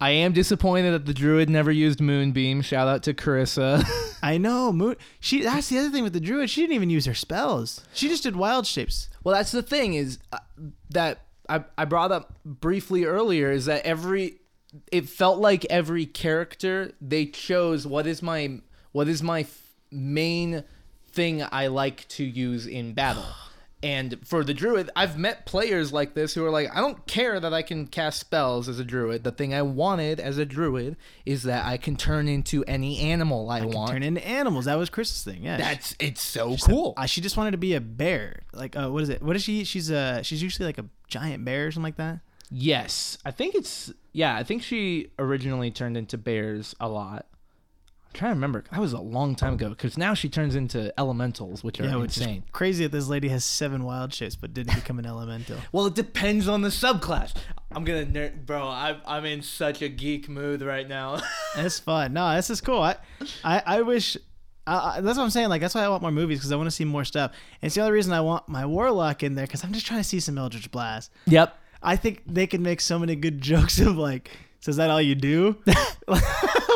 I 0.00 0.10
am 0.10 0.32
disappointed 0.32 0.92
that 0.92 1.04
the 1.04 1.12
druid 1.12 1.50
never 1.50 1.70
used 1.70 2.00
moonbeam. 2.00 2.62
Shout 2.62 2.88
out 2.88 3.02
to 3.02 3.12
Carissa. 3.12 3.84
I 4.22 4.38
know. 4.38 4.72
Moon. 4.72 4.96
She. 5.20 5.42
That's 5.42 5.68
the 5.68 5.78
other 5.78 5.90
thing 5.90 6.02
with 6.02 6.14
the 6.14 6.20
druid. 6.20 6.48
She 6.48 6.62
didn't 6.62 6.74
even 6.74 6.90
use 6.90 7.04
her 7.04 7.14
spells. 7.14 7.84
She 7.92 8.08
just 8.08 8.22
did 8.22 8.34
wild 8.34 8.66
shapes. 8.66 9.08
well, 9.22 9.34
that's 9.34 9.52
the 9.52 9.62
thing 9.62 9.94
is 9.94 10.18
uh, 10.32 10.38
that 10.90 11.26
I 11.48 11.64
I 11.76 11.84
brought 11.84 12.12
up 12.12 12.32
briefly 12.44 13.04
earlier 13.04 13.50
is 13.50 13.66
that 13.66 13.84
every 13.84 14.36
it 14.90 15.08
felt 15.08 15.38
like 15.38 15.66
every 15.66 16.06
character 16.06 16.92
they 17.00 17.26
chose 17.26 17.86
what 17.86 18.06
is 18.06 18.22
my 18.22 18.60
what 18.92 19.08
is 19.08 19.22
my 19.22 19.40
f- 19.40 19.62
main 19.90 20.64
thing 21.12 21.42
I 21.50 21.66
like 21.66 22.08
to 22.08 22.24
use 22.24 22.66
in 22.66 22.94
battle. 22.94 23.24
And 23.82 24.18
for 24.26 24.44
the 24.44 24.52
druid, 24.52 24.90
I've 24.94 25.16
met 25.16 25.46
players 25.46 25.90
like 25.90 26.12
this 26.14 26.34
who 26.34 26.44
are 26.44 26.50
like, 26.50 26.68
I 26.76 26.80
don't 26.82 27.06
care 27.06 27.40
that 27.40 27.54
I 27.54 27.62
can 27.62 27.86
cast 27.86 28.20
spells 28.20 28.68
as 28.68 28.78
a 28.78 28.84
druid. 28.84 29.24
The 29.24 29.32
thing 29.32 29.54
I 29.54 29.62
wanted 29.62 30.20
as 30.20 30.36
a 30.36 30.44
druid 30.44 30.96
is 31.24 31.44
that 31.44 31.64
I 31.64 31.78
can 31.78 31.96
turn 31.96 32.28
into 32.28 32.62
any 32.66 32.98
animal 32.98 33.48
I, 33.48 33.64
want. 33.64 33.90
Turn 33.92 34.02
into 34.02 34.26
animals. 34.26 34.66
That 34.66 34.74
was 34.76 34.90
Chris's 34.90 35.24
thing. 35.24 35.42
Yeah. 35.44 35.56
That's 35.56 35.96
it's 35.98 36.20
so 36.20 36.52
She 36.52 36.58
said- 36.58 36.70
cool. 36.70 36.94
uh, 36.98 37.06
she 37.06 37.22
just 37.22 37.38
wanted 37.38 37.52
to 37.52 37.56
be 37.58 37.74
a 37.74 37.80
bear. 37.80 38.42
Like, 38.52 38.76
uh, 38.76 38.90
what 38.90 39.02
is 39.02 39.08
it? 39.08 39.22
What 39.22 39.34
is 39.34 39.42
she? 39.42 39.64
She's 39.64 39.90
uh, 39.90 40.22
she's 40.22 40.42
usually 40.42 40.66
like 40.66 40.76
a 40.78 40.84
giant 41.08 41.46
bear 41.46 41.68
or 41.68 41.70
something 41.70 41.84
like 41.84 41.96
that. 41.96 42.20
Yes, 42.50 43.16
I 43.24 43.30
think 43.30 43.54
it's 43.54 43.90
yeah. 44.12 44.36
I 44.36 44.42
think 44.42 44.62
she 44.62 45.12
originally 45.18 45.70
turned 45.70 45.96
into 45.96 46.18
bears 46.18 46.74
a 46.80 46.88
lot. 46.88 47.26
I'm 48.12 48.18
trying 48.18 48.30
to 48.32 48.34
remember. 48.34 48.64
That 48.72 48.80
was 48.80 48.92
a 48.92 49.00
long 49.00 49.34
time 49.36 49.54
ago 49.54 49.68
because 49.68 49.96
now 49.96 50.14
she 50.14 50.28
turns 50.28 50.56
into 50.56 50.92
elementals, 50.98 51.62
which 51.62 51.80
are 51.80 51.84
Yeah, 51.84 51.96
which 51.96 52.18
insane. 52.18 52.42
crazy 52.52 52.84
that 52.84 52.90
this 52.92 53.06
lady 53.08 53.28
has 53.28 53.44
seven 53.44 53.84
wild 53.84 54.12
shapes 54.12 54.34
but 54.36 54.52
didn't 54.52 54.74
become 54.74 54.98
an 54.98 55.06
elemental. 55.06 55.56
Well, 55.72 55.86
it 55.86 55.94
depends 55.94 56.48
on 56.48 56.62
the 56.62 56.70
subclass. 56.70 57.34
I'm 57.72 57.84
gonna 57.84 58.04
nerd, 58.06 58.44
bro. 58.46 58.66
I'm 58.68 58.96
I'm 59.06 59.24
in 59.24 59.42
such 59.42 59.80
a 59.82 59.88
geek 59.88 60.28
mood 60.28 60.60
right 60.62 60.88
now. 60.88 61.20
That's 61.54 61.78
fun. 61.78 62.12
No, 62.12 62.34
this 62.34 62.50
is 62.50 62.60
cool. 62.60 62.82
I, 62.82 62.96
I, 63.44 63.62
I 63.64 63.82
wish. 63.82 64.16
I, 64.66 65.00
that's 65.00 65.16
what 65.18 65.24
I'm 65.24 65.30
saying. 65.30 65.48
Like 65.48 65.60
that's 65.60 65.74
why 65.74 65.82
I 65.82 65.88
want 65.88 66.02
more 66.02 66.12
movies 66.12 66.38
because 66.38 66.52
I 66.52 66.56
want 66.56 66.66
to 66.68 66.70
see 66.70 66.84
more 66.84 67.04
stuff. 67.04 67.32
And 67.62 67.68
it's 67.68 67.74
the 67.74 67.80
other 67.82 67.92
reason 67.92 68.12
I 68.12 68.20
want 68.20 68.48
my 68.48 68.66
warlock 68.66 69.22
in 69.22 69.34
there 69.34 69.46
because 69.46 69.64
I'm 69.64 69.72
just 69.72 69.86
trying 69.86 70.00
to 70.00 70.04
see 70.04 70.20
some 70.20 70.36
Eldritch 70.38 70.70
Blast. 70.70 71.10
yep. 71.26 71.56
I 71.82 71.96
think 71.96 72.22
they 72.26 72.46
can 72.46 72.62
make 72.62 72.80
so 72.80 72.98
many 72.98 73.16
good 73.16 73.40
jokes 73.50 73.80
of 73.80 73.96
like, 73.96 74.30
so 74.60 74.70
is 74.70 74.76
that 74.76 74.90
all 74.90 75.00
you 75.00 75.14
do? 75.14 75.56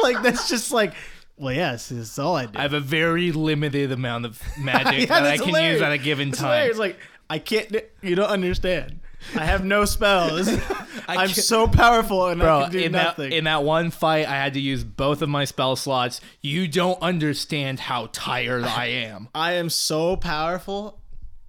like 0.03 0.22
that's 0.22 0.49
just 0.49 0.72
like, 0.72 0.95
well, 1.37 1.53
yes, 1.55 1.91
it's 1.91 2.18
all 2.18 2.37
I 2.37 2.47
do. 2.47 2.59
I 2.59 2.62
have 2.62 2.72
a 2.74 2.80
very 2.80 3.32
limited 3.32 3.91
amount 3.93 4.26
of 4.26 4.41
magic 4.59 5.09
Yeah, 5.09 5.20
that 5.20 5.24
I 5.24 5.37
can 5.39 5.47
hilarious. 5.49 5.72
use 5.74 5.82
at 5.82 5.93
a 5.93 5.99
given 5.99 6.28
It's 6.30 6.39
time. 6.39 6.49
hilarious. 6.51 6.78
Like 6.78 6.99
I 7.30 7.39
can't. 7.39 7.74
You 8.03 8.14
don't 8.14 8.28
understand. 8.30 9.01
I 9.35 9.45
have 9.47 9.64
no 9.64 9.87
spells. 9.87 10.49
I'm 11.09 11.30
so 11.30 11.66
powerful 11.66 12.26
and 12.28 12.43
I 12.43 12.45
Bro, 12.45 12.62
can 12.64 12.72
do 12.72 12.78
in 12.80 12.93
nothing. 12.93 13.30
that 13.30 13.37
in 13.37 13.45
that 13.45 13.62
one 13.64 13.91
fight, 13.91 14.26
I 14.28 14.32
had 14.35 14.53
to 14.55 14.61
use 14.61 14.85
both 14.85 15.22
of 15.22 15.30
my 15.30 15.47
spell 15.47 15.76
slots. 15.76 16.20
You 16.43 16.68
don't 16.68 17.01
understand 17.01 17.80
how 17.80 18.11
tired 18.12 18.64
I 18.64 18.87
am. 18.87 19.28
I 19.35 19.53
am 19.53 19.70
so 19.70 20.16
powerful, 20.16 21.01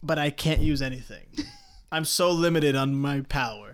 but 0.01 0.17
I 0.17 0.29
can't 0.29 0.61
use 0.61 0.81
anything. 0.81 1.25
I'm 1.91 2.05
so 2.05 2.31
limited 2.31 2.75
on 2.77 2.95
my 2.95 3.21
power. 3.21 3.64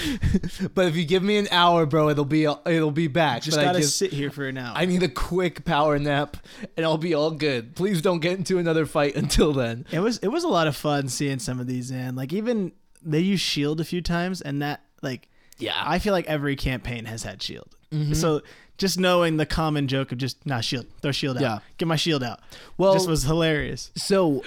But 0.74 0.86
if 0.86 0.96
you 0.96 1.04
give 1.04 1.22
me 1.22 1.36
an 1.38 1.48
hour, 1.50 1.86
bro, 1.86 2.08
it'll 2.08 2.24
be 2.24 2.44
it'll 2.44 2.90
be 2.90 3.06
back. 3.08 3.42
Just 3.42 3.56
But 3.56 3.62
I 3.66 3.72
gotta 3.72 3.82
sit 3.82 4.12
here 4.12 4.30
for 4.30 4.46
an 4.46 4.58
hour. 4.58 4.72
I 4.76 4.86
need 4.86 5.02
a 5.02 5.08
quick 5.08 5.64
power 5.64 5.98
nap, 5.98 6.36
and 6.76 6.84
I'll 6.84 6.98
be 6.98 7.14
all 7.14 7.30
good. 7.30 7.74
Please 7.74 8.02
don't 8.02 8.20
get 8.20 8.38
into 8.38 8.58
another 8.58 8.86
fight 8.86 9.14
until 9.22 9.52
then. 9.52 9.86
it 9.90 10.00
was 10.00 10.18
it 10.18 10.28
was 10.28 10.44
a 10.44 10.48
lot 10.48 10.66
of 10.66 10.76
fun 10.76 11.08
seeing 11.08 11.38
some 11.38 11.60
of 11.60 11.66
these 11.66 11.90
in. 11.90 12.16
Like 12.16 12.32
even 12.32 12.72
they 13.02 13.20
use 13.20 13.40
shield 13.40 13.80
a 13.80 13.84
few 13.84 14.00
times, 14.02 14.40
and 14.40 14.60
that 14.62 14.82
like 15.02 15.28
Yeah, 15.58 15.74
I 15.76 15.98
feel 15.98 16.12
like 16.12 16.26
every 16.26 16.56
campaign 16.56 17.04
has 17.06 17.22
had 17.22 17.42
shield. 17.42 17.68
So 18.12 18.42
just 18.76 18.98
knowing 19.00 19.38
the 19.38 19.46
common 19.46 19.88
joke 19.88 20.12
of 20.12 20.18
just 20.18 20.44
nah 20.44 20.60
shield, 20.60 20.84
throw 21.00 21.12
shield 21.12 21.38
out, 21.38 21.42
Yeah. 21.42 21.58
get 21.78 21.88
my 21.88 21.96
shield 21.96 22.22
out. 22.22 22.40
Well- 22.76 22.92
just 22.92 23.08
was 23.08 23.22
hilarious. 23.22 23.90
So, 23.96 24.42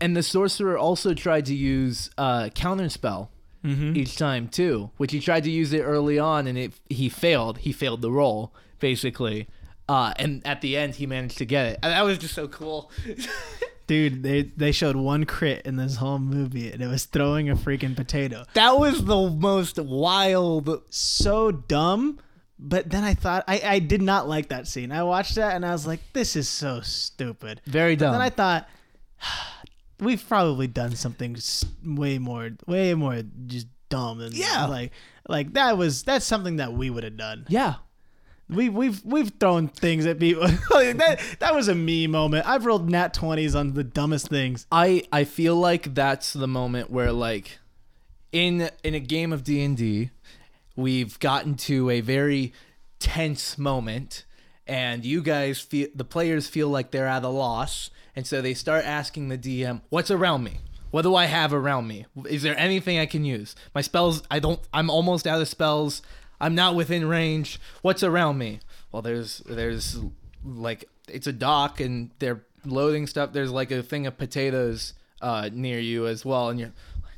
and 0.00 0.16
the 0.16 0.22
sorcerer 0.22 0.78
also 0.78 1.14
tried 1.14 1.46
to 1.46 1.54
use 1.54 2.08
uh, 2.16 2.50
counterspell 2.54 3.28
Mm-hmm. 3.64 3.96
each 3.96 4.16
time 4.16 4.48
too, 4.48 4.90
which 4.96 5.12
he 5.12 5.20
tried 5.20 5.44
to 5.44 5.50
use 5.50 5.72
it 5.72 5.82
early 5.82 6.18
on, 6.18 6.46
and 6.48 6.58
it 6.58 6.72
he 6.90 7.08
failed. 7.08 7.58
He 7.58 7.72
failed 7.72 8.02
the 8.02 8.10
role 8.10 8.52
basically, 8.80 9.46
uh, 9.88 10.12
and 10.16 10.44
at 10.44 10.60
the 10.62 10.76
end 10.76 10.96
he 10.96 11.06
managed 11.06 11.38
to 11.38 11.44
get 11.44 11.66
it. 11.66 11.78
And 11.82 11.92
that 11.92 12.02
was 12.02 12.18
just 12.18 12.34
so 12.34 12.48
cool. 12.48 12.90
Dude, 13.86 14.22
they 14.22 14.42
they 14.56 14.72
showed 14.72 14.96
one 14.96 15.24
crit 15.26 15.64
in 15.64 15.76
this 15.76 15.96
whole 15.96 16.18
movie, 16.18 16.72
and 16.72 16.82
it 16.82 16.88
was 16.88 17.04
throwing 17.04 17.50
a 17.50 17.54
freaking 17.56 17.94
potato. 17.94 18.44
that 18.54 18.78
was 18.78 19.04
the 19.04 19.30
most 19.30 19.78
wild. 19.78 20.82
so 20.90 21.52
dumb. 21.52 22.18
But 22.64 22.90
then 22.90 23.02
I 23.02 23.14
thought 23.14 23.44
I, 23.48 23.60
I 23.64 23.78
did 23.80 24.02
not 24.02 24.28
like 24.28 24.48
that 24.48 24.68
scene. 24.68 24.92
I 24.92 25.02
watched 25.02 25.34
that 25.34 25.56
and 25.56 25.66
I 25.66 25.72
was 25.72 25.84
like, 25.84 25.98
this 26.12 26.36
is 26.36 26.48
so 26.48 26.80
stupid. 26.80 27.60
Very 27.66 27.96
dumb. 27.96 28.14
And 28.14 28.14
then 28.14 28.22
I 28.22 28.30
thought 28.30 28.68
we've 30.02 30.26
probably 30.28 30.66
done 30.66 30.94
something 30.96 31.36
way 31.84 32.18
more 32.18 32.50
way 32.66 32.94
more 32.94 33.22
just 33.46 33.66
dumb 33.88 34.18
than 34.18 34.32
Yeah. 34.34 34.66
like 34.66 34.92
like 35.28 35.52
that 35.54 35.78
was 35.78 36.02
that's 36.02 36.24
something 36.26 36.56
that 36.56 36.72
we 36.72 36.90
would 36.90 37.04
have 37.04 37.16
done. 37.16 37.46
yeah. 37.48 37.74
We 38.48 38.68
we've 38.68 39.02
we've 39.04 39.32
thrown 39.40 39.68
things 39.68 40.04
at 40.04 40.18
people. 40.18 40.42
like 40.70 40.98
that 40.98 41.20
that 41.38 41.54
was 41.54 41.68
a 41.68 41.74
me 41.74 42.06
moment. 42.06 42.46
I've 42.46 42.66
rolled 42.66 42.90
nat 42.90 43.14
20s 43.14 43.54
on 43.58 43.72
the 43.72 43.84
dumbest 43.84 44.28
things. 44.28 44.66
I 44.70 45.04
I 45.10 45.24
feel 45.24 45.56
like 45.56 45.94
that's 45.94 46.32
the 46.34 46.48
moment 46.48 46.90
where 46.90 47.12
like 47.12 47.58
in 48.32 48.68
in 48.82 48.94
a 48.94 49.00
game 49.00 49.32
of 49.32 49.42
D&D 49.44 50.10
we've 50.76 51.18
gotten 51.20 51.54
to 51.54 51.88
a 51.90 52.00
very 52.00 52.52
tense 52.98 53.56
moment 53.58 54.24
and 54.66 55.04
you 55.04 55.22
guys 55.22 55.58
feel 55.60 55.88
the 55.94 56.04
players 56.04 56.46
feel 56.48 56.68
like 56.68 56.90
they're 56.90 57.06
at 57.06 57.24
a 57.24 57.28
loss 57.28 57.90
and 58.14 58.26
so 58.26 58.40
they 58.40 58.54
start 58.54 58.84
asking 58.84 59.28
the 59.28 59.38
DM 59.38 59.80
what's 59.88 60.10
around 60.10 60.44
me 60.44 60.60
what 60.90 61.02
do 61.02 61.14
I 61.14 61.24
have 61.26 61.52
around 61.52 61.88
me 61.88 62.06
is 62.28 62.42
there 62.42 62.58
anything 62.58 62.98
I 62.98 63.06
can 63.06 63.24
use 63.24 63.54
my 63.74 63.80
spells 63.80 64.22
I 64.30 64.38
don't 64.38 64.60
I'm 64.72 64.90
almost 64.90 65.26
out 65.26 65.40
of 65.40 65.48
spells 65.48 66.02
I'm 66.40 66.54
not 66.54 66.74
within 66.74 67.08
range 67.08 67.60
what's 67.82 68.02
around 68.02 68.38
me 68.38 68.60
well 68.90 69.02
there's 69.02 69.38
there's 69.46 69.98
like 70.44 70.88
it's 71.08 71.26
a 71.26 71.32
dock 71.32 71.80
and 71.80 72.10
they're 72.18 72.44
loading 72.64 73.06
stuff. 73.06 73.32
There's 73.32 73.50
like 73.50 73.70
a 73.70 73.82
thing 73.82 74.06
of 74.06 74.16
potatoes 74.16 74.94
uh, 75.20 75.50
near 75.52 75.78
you 75.78 76.06
as 76.06 76.24
well, 76.24 76.48
and 76.48 76.58
you're 76.58 76.72
like, 77.02 77.14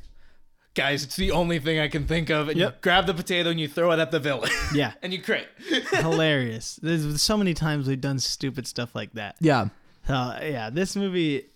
guys, 0.73 1.03
it's 1.03 1.15
the 1.15 1.31
only 1.31 1.59
thing 1.59 1.79
I 1.79 1.87
can 1.87 2.05
think 2.07 2.29
of. 2.29 2.49
And 2.49 2.59
you 2.59 2.71
grab 2.81 3.07
the 3.07 3.13
potato 3.13 3.49
and 3.49 3.59
you 3.59 3.67
throw 3.67 3.91
it 3.91 3.99
at 3.99 4.11
the 4.11 4.19
villain. 4.19 4.51
Yeah. 4.73 4.93
and 5.01 5.13
you 5.13 5.21
crit. 5.21 5.47
Hilarious. 5.91 6.79
There's 6.81 7.21
so 7.21 7.37
many 7.37 7.53
times 7.53 7.87
we've 7.87 8.01
done 8.01 8.19
stupid 8.19 8.67
stuff 8.67 8.95
like 8.95 9.13
that. 9.13 9.35
Yeah. 9.39 9.69
Uh, 10.07 10.39
yeah, 10.41 10.69
this 10.69 10.95
movie 10.95 11.47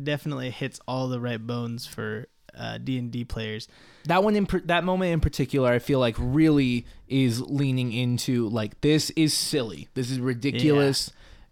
definitely 0.00 0.50
hits 0.50 0.80
all 0.86 1.08
the 1.08 1.20
right 1.20 1.44
bones 1.44 1.86
for 1.86 2.26
uh, 2.56 2.78
D 2.78 2.98
and 2.98 3.10
D 3.10 3.24
players. 3.24 3.68
That 4.04 4.22
one 4.24 4.36
in 4.36 4.46
per- 4.46 4.60
that 4.60 4.84
moment 4.84 5.12
in 5.12 5.20
particular, 5.20 5.70
I 5.70 5.78
feel 5.78 5.98
like 5.98 6.16
really 6.18 6.86
is 7.08 7.40
leaning 7.40 7.92
into 7.92 8.48
like 8.48 8.80
this 8.80 9.10
is 9.10 9.34
silly. 9.34 9.88
This 9.94 10.10
is 10.10 10.20
ridiculous. 10.20 11.10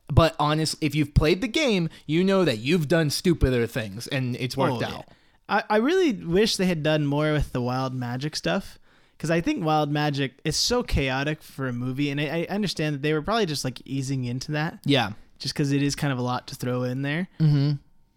But 0.09 0.36
honestly, 0.38 0.78
if 0.86 0.94
you've 0.94 1.14
played 1.14 1.40
the 1.40 1.49
game, 1.49 1.88
you 2.07 2.22
know 2.22 2.44
that 2.44 2.59
you've 2.59 2.86
done 2.86 3.11
stupider 3.11 3.66
things 3.66 4.07
and 4.07 4.36
it's 4.36 4.57
worked 4.57 4.76
Oh, 4.76 4.80
yeah. 4.80 4.94
out. 4.94 5.05
I, 5.49 5.64
I 5.68 5.76
really 5.78 6.12
wish 6.12 6.57
they 6.57 6.66
had 6.66 6.84
done 6.84 7.07
more 7.07 7.32
with 7.32 7.51
the 7.53 7.61
wild 7.61 7.92
magic 7.92 8.36
stuff 8.36 8.78
because 9.16 9.32
I 9.32 9.40
think 9.40 9.64
wild 9.64 9.90
magic 9.90 10.34
is 10.44 10.57
so 10.57 10.82
chaotic 10.84 11.42
for 11.42 11.66
a 11.66 11.72
movie, 11.72 12.11
and 12.11 12.20
I, 12.20 12.47
I 12.49 12.55
understand 12.55 12.94
that 12.94 13.03
they 13.03 13.12
were 13.12 13.22
probably 13.22 13.47
just 13.47 13.64
like 13.64 13.80
easing 13.84 14.24
into 14.24 14.53
that 14.53 14.78
Yeah. 14.84 15.12
Just 15.39 15.55
because 15.55 15.72
it 15.72 15.82
is 15.82 15.95
kind 15.95 16.12
of 16.12 16.18
a 16.18 16.22
lot 16.22 16.47
to 16.49 16.55
throw 16.55 16.82
in 16.82 17.03
there. 17.03 17.28
Mm-hmm. 17.41 17.72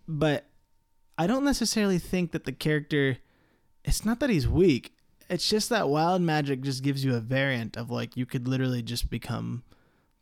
But 0.07 0.45
I 1.17 1.27
don't 1.27 1.43
necessarily 1.43 1.99
think 1.99 2.31
that 2.31 2.45
the 2.45 2.51
character. 2.51 3.17
It's 3.85 4.05
not 4.05 4.19
that 4.19 4.29
he's 4.29 4.47
weak. 4.47 4.93
It's 5.29 5.47
just 5.47 5.69
that 5.69 5.89
wild 5.89 6.21
magic 6.21 6.61
just 6.61 6.83
gives 6.83 7.03
you 7.05 7.15
a 7.15 7.19
variant 7.19 7.77
of 7.77 7.89
like 7.89 8.17
you 8.17 8.25
could 8.25 8.47
literally 8.47 8.81
just 8.81 9.09
become 9.09 9.63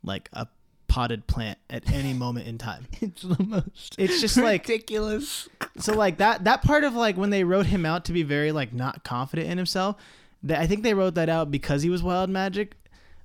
like 0.02 0.28
a 0.32 0.46
potted 0.86 1.26
plant 1.26 1.58
at 1.68 1.90
any 1.90 2.12
moment 2.24 2.46
in 2.46 2.56
time. 2.58 2.86
It's 3.00 3.22
the 3.22 3.42
most 3.42 3.94
It's 3.98 4.20
just 4.20 4.36
like 4.36 4.66
ridiculous. 4.68 5.48
so 5.78 5.94
like 5.94 6.18
that 6.18 6.44
that 6.44 6.62
part 6.62 6.84
of 6.84 6.94
like 6.94 7.16
when 7.16 7.30
they 7.30 7.44
wrote 7.44 7.66
him 7.66 7.84
out 7.84 8.04
to 8.06 8.12
be 8.12 8.22
very 8.22 8.52
like 8.52 8.72
not 8.72 9.02
confident 9.04 9.50
in 9.50 9.58
himself 9.58 9.96
that 10.44 10.60
i 10.60 10.66
think 10.68 10.82
they 10.84 10.94
wrote 10.94 11.16
that 11.16 11.28
out 11.28 11.50
because 11.50 11.82
he 11.82 11.90
was 11.90 12.00
wild 12.02 12.30
magic 12.30 12.76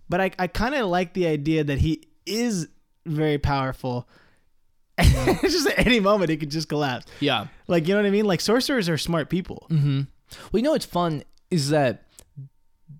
but 0.10 0.20
i, 0.20 0.32
I 0.40 0.48
kind 0.48 0.74
of 0.74 0.88
like 0.88 1.14
the 1.14 1.28
idea 1.28 1.64
that 1.64 1.78
he 1.78 2.04
is 2.26 2.68
very 3.06 3.38
powerful 3.38 4.08
it's 4.98 5.54
just 5.54 5.68
at 5.68 5.86
any 5.88 6.00
moment 6.00 6.30
it 6.30 6.38
could 6.38 6.52
just 6.52 6.70
collapse 6.70 7.06
Yeah. 7.20 7.48
like 7.68 7.88
you 7.88 7.94
know 7.96 8.02
what 8.02 8.08
i 8.08 8.12
mean 8.12 8.26
like 8.26 8.42
sorcerers 8.42 8.88
are 8.90 8.98
smart 8.98 9.30
people 9.30 9.68
Mm-hmm. 9.70 10.02
Well, 10.52 10.60
you 10.60 10.62
know 10.64 10.72
what's 10.72 10.86
fun 10.86 11.24
is 11.52 11.70
that 11.70 12.06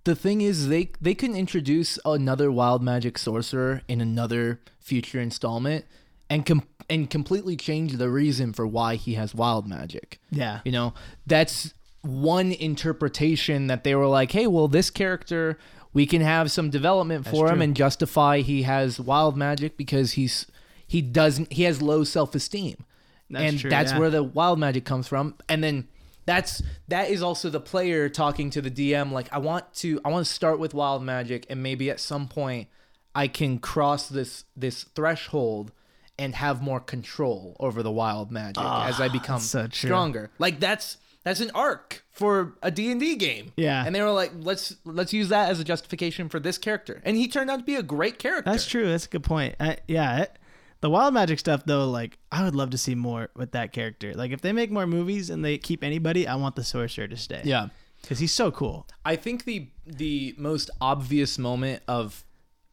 the 0.04 0.16
thing 0.16 0.42
is 0.42 0.68
they 0.68 0.92
they 1.02 1.16
can 1.16 1.36
introduce 1.36 1.98
another 2.06 2.52
wild 2.52 2.84
magic 2.84 3.18
sorcerer 3.18 3.82
in 3.88 4.02
another 4.02 4.60
future 4.80 5.20
installment 5.20 5.86
and 6.30 6.46
com- 6.46 6.68
and 6.90 7.10
completely 7.10 7.56
change 7.56 7.94
the 7.94 8.10
reason 8.10 8.54
for 8.54 8.68
why 8.68 8.96
he 8.96 9.14
has 9.16 9.34
wild 9.34 9.66
magic. 9.68 10.20
yeah 10.30 10.60
You 10.66 10.72
know, 10.74 10.94
that's 11.26 11.74
one 12.02 12.52
interpretation 12.52 13.68
that 13.68 13.84
they 13.86 13.96
were 13.96 14.08
like, 14.08 14.32
"Hey, 14.34 14.46
well, 14.46 14.68
this 14.68 14.90
character 14.90 15.58
we 15.94 16.06
can 16.06 16.22
have 16.22 16.52
some 16.52 16.70
development 16.70 17.28
for 17.28 17.48
him 17.48 17.56
true. 17.56 17.64
and 17.64 17.76
justify 17.76 18.40
he 18.40 18.64
has 18.64 19.00
wild 19.00 19.38
magic 19.38 19.78
because 19.78 20.14
he's 20.14 20.48
he 20.86 21.02
doesn't 21.02 21.52
he 21.54 21.64
has 21.64 21.82
low 21.82 22.04
self-esteem." 22.04 22.86
That's 23.30 23.52
and 23.52 23.60
true, 23.60 23.70
that's 23.70 23.92
yeah. 23.92 24.00
where 24.00 24.10
the 24.10 24.24
wild 24.24 24.60
magic 24.60 24.86
comes 24.86 25.08
from. 25.08 25.36
And 25.50 25.64
then 25.64 25.88
that's 26.26 26.62
that 26.88 27.10
is 27.10 27.22
also 27.22 27.50
the 27.50 27.60
player 27.60 28.10
talking 28.10 28.50
to 28.52 28.62
the 28.62 28.72
DM 28.72 29.12
like, 29.12 29.28
"I 29.32 29.40
want 29.40 29.74
to 29.76 30.00
I 30.06 30.10
want 30.10 30.26
to 30.26 30.32
start 30.32 30.60
with 30.60 30.74
wild 30.74 31.04
magic 31.04 31.46
and 31.50 31.62
maybe 31.64 31.90
at 31.90 32.00
some 32.00 32.28
point 32.28 32.68
I 33.16 33.28
can 33.28 33.60
cross 33.60 34.08
this 34.08 34.46
this 34.56 34.84
threshold 34.84 35.72
and 36.18 36.36
have 36.36 36.62
more 36.62 36.80
control 36.80 37.56
over 37.60 37.82
the 37.82 37.92
wild 37.92 38.32
magic 38.32 38.64
as 38.64 39.02
I 39.02 39.08
become 39.10 39.38
Ah, 39.38 39.40
so 39.40 39.68
stronger. 39.72 40.30
Like 40.38 40.60
that's 40.60 40.98
that's 41.24 41.40
an 41.40 41.52
arc 41.56 42.04
for 42.12 42.56
a 42.62 42.70
D&D 42.70 43.16
game. 43.16 43.54
Yeah. 43.56 43.84
And 43.86 43.96
they 43.96 44.02
were 44.02 44.12
like, 44.12 44.32
let's 44.40 44.76
let's 44.86 45.14
use 45.14 45.30
that 45.30 45.50
as 45.50 45.60
a 45.60 45.64
justification 45.64 46.30
for 46.30 46.40
this 46.40 46.58
character. 46.58 47.02
And 47.06 47.16
he 47.18 47.28
turned 47.28 47.50
out 47.50 47.58
to 47.60 47.64
be 47.66 47.76
a 47.76 47.84
great 47.84 48.20
character. 48.20 48.50
that's 48.52 48.66
true 48.68 48.88
that's 48.88 49.06
a 49.06 49.10
good 49.10 49.24
point 49.24 49.56
I, 49.60 49.78
yeah 49.88 50.22
it, 50.24 50.38
the 50.82 50.90
wild 50.90 51.14
magic 51.14 51.40
stuff 51.40 51.64
though 51.66 51.90
like 51.90 52.18
i 52.32 52.44
would 52.44 52.56
love 52.56 52.72
to 52.72 52.78
see 52.78 52.94
more 52.94 53.30
with 53.38 53.52
that 53.54 53.72
character 53.72 54.14
like 54.14 54.32
if 54.32 54.42
they 54.42 54.52
make 54.52 54.70
more 54.70 54.86
movies 54.86 55.30
and 55.30 55.44
they 55.44 55.58
keep 55.58 55.82
anybody 55.84 56.28
i 56.28 56.36
want 56.36 56.56
the 56.58 56.64
sorcerer 56.64 57.08
to 57.08 57.16
stay 57.16 57.42
Yeah. 57.46 57.70
because 58.02 58.20
he's 58.20 58.34
so 58.34 58.52
cool 58.52 58.86
I 59.06 59.16
think 59.16 59.46
the 59.46 59.70
the 59.88 60.36
most 60.38 60.70
obvious 60.82 61.40
moment 61.40 61.84
of 61.88 62.26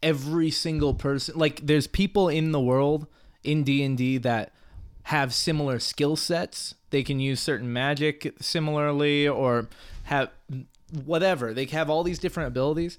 every 0.02 0.50
single 0.50 0.92
person 0.94 1.38
like 1.38 1.64
there's 1.64 1.86
people 1.86 2.28
in 2.28 2.50
the 2.52 2.60
world 2.60 3.06
in 3.44 3.62
D&D 3.64 4.18
that 4.18 4.52
have 5.04 5.32
similar 5.32 5.78
skill 5.78 6.14
sets. 6.16 6.74
They 6.90 7.02
can 7.02 7.20
use 7.20 7.40
certain 7.40 7.72
magic 7.72 8.34
similarly 8.40 9.26
or 9.28 9.68
have 10.04 10.30
whatever. 11.04 11.54
They 11.54 11.66
have 11.66 11.88
all 11.88 12.02
these 12.02 12.18
different 12.18 12.48
abilities, 12.48 12.98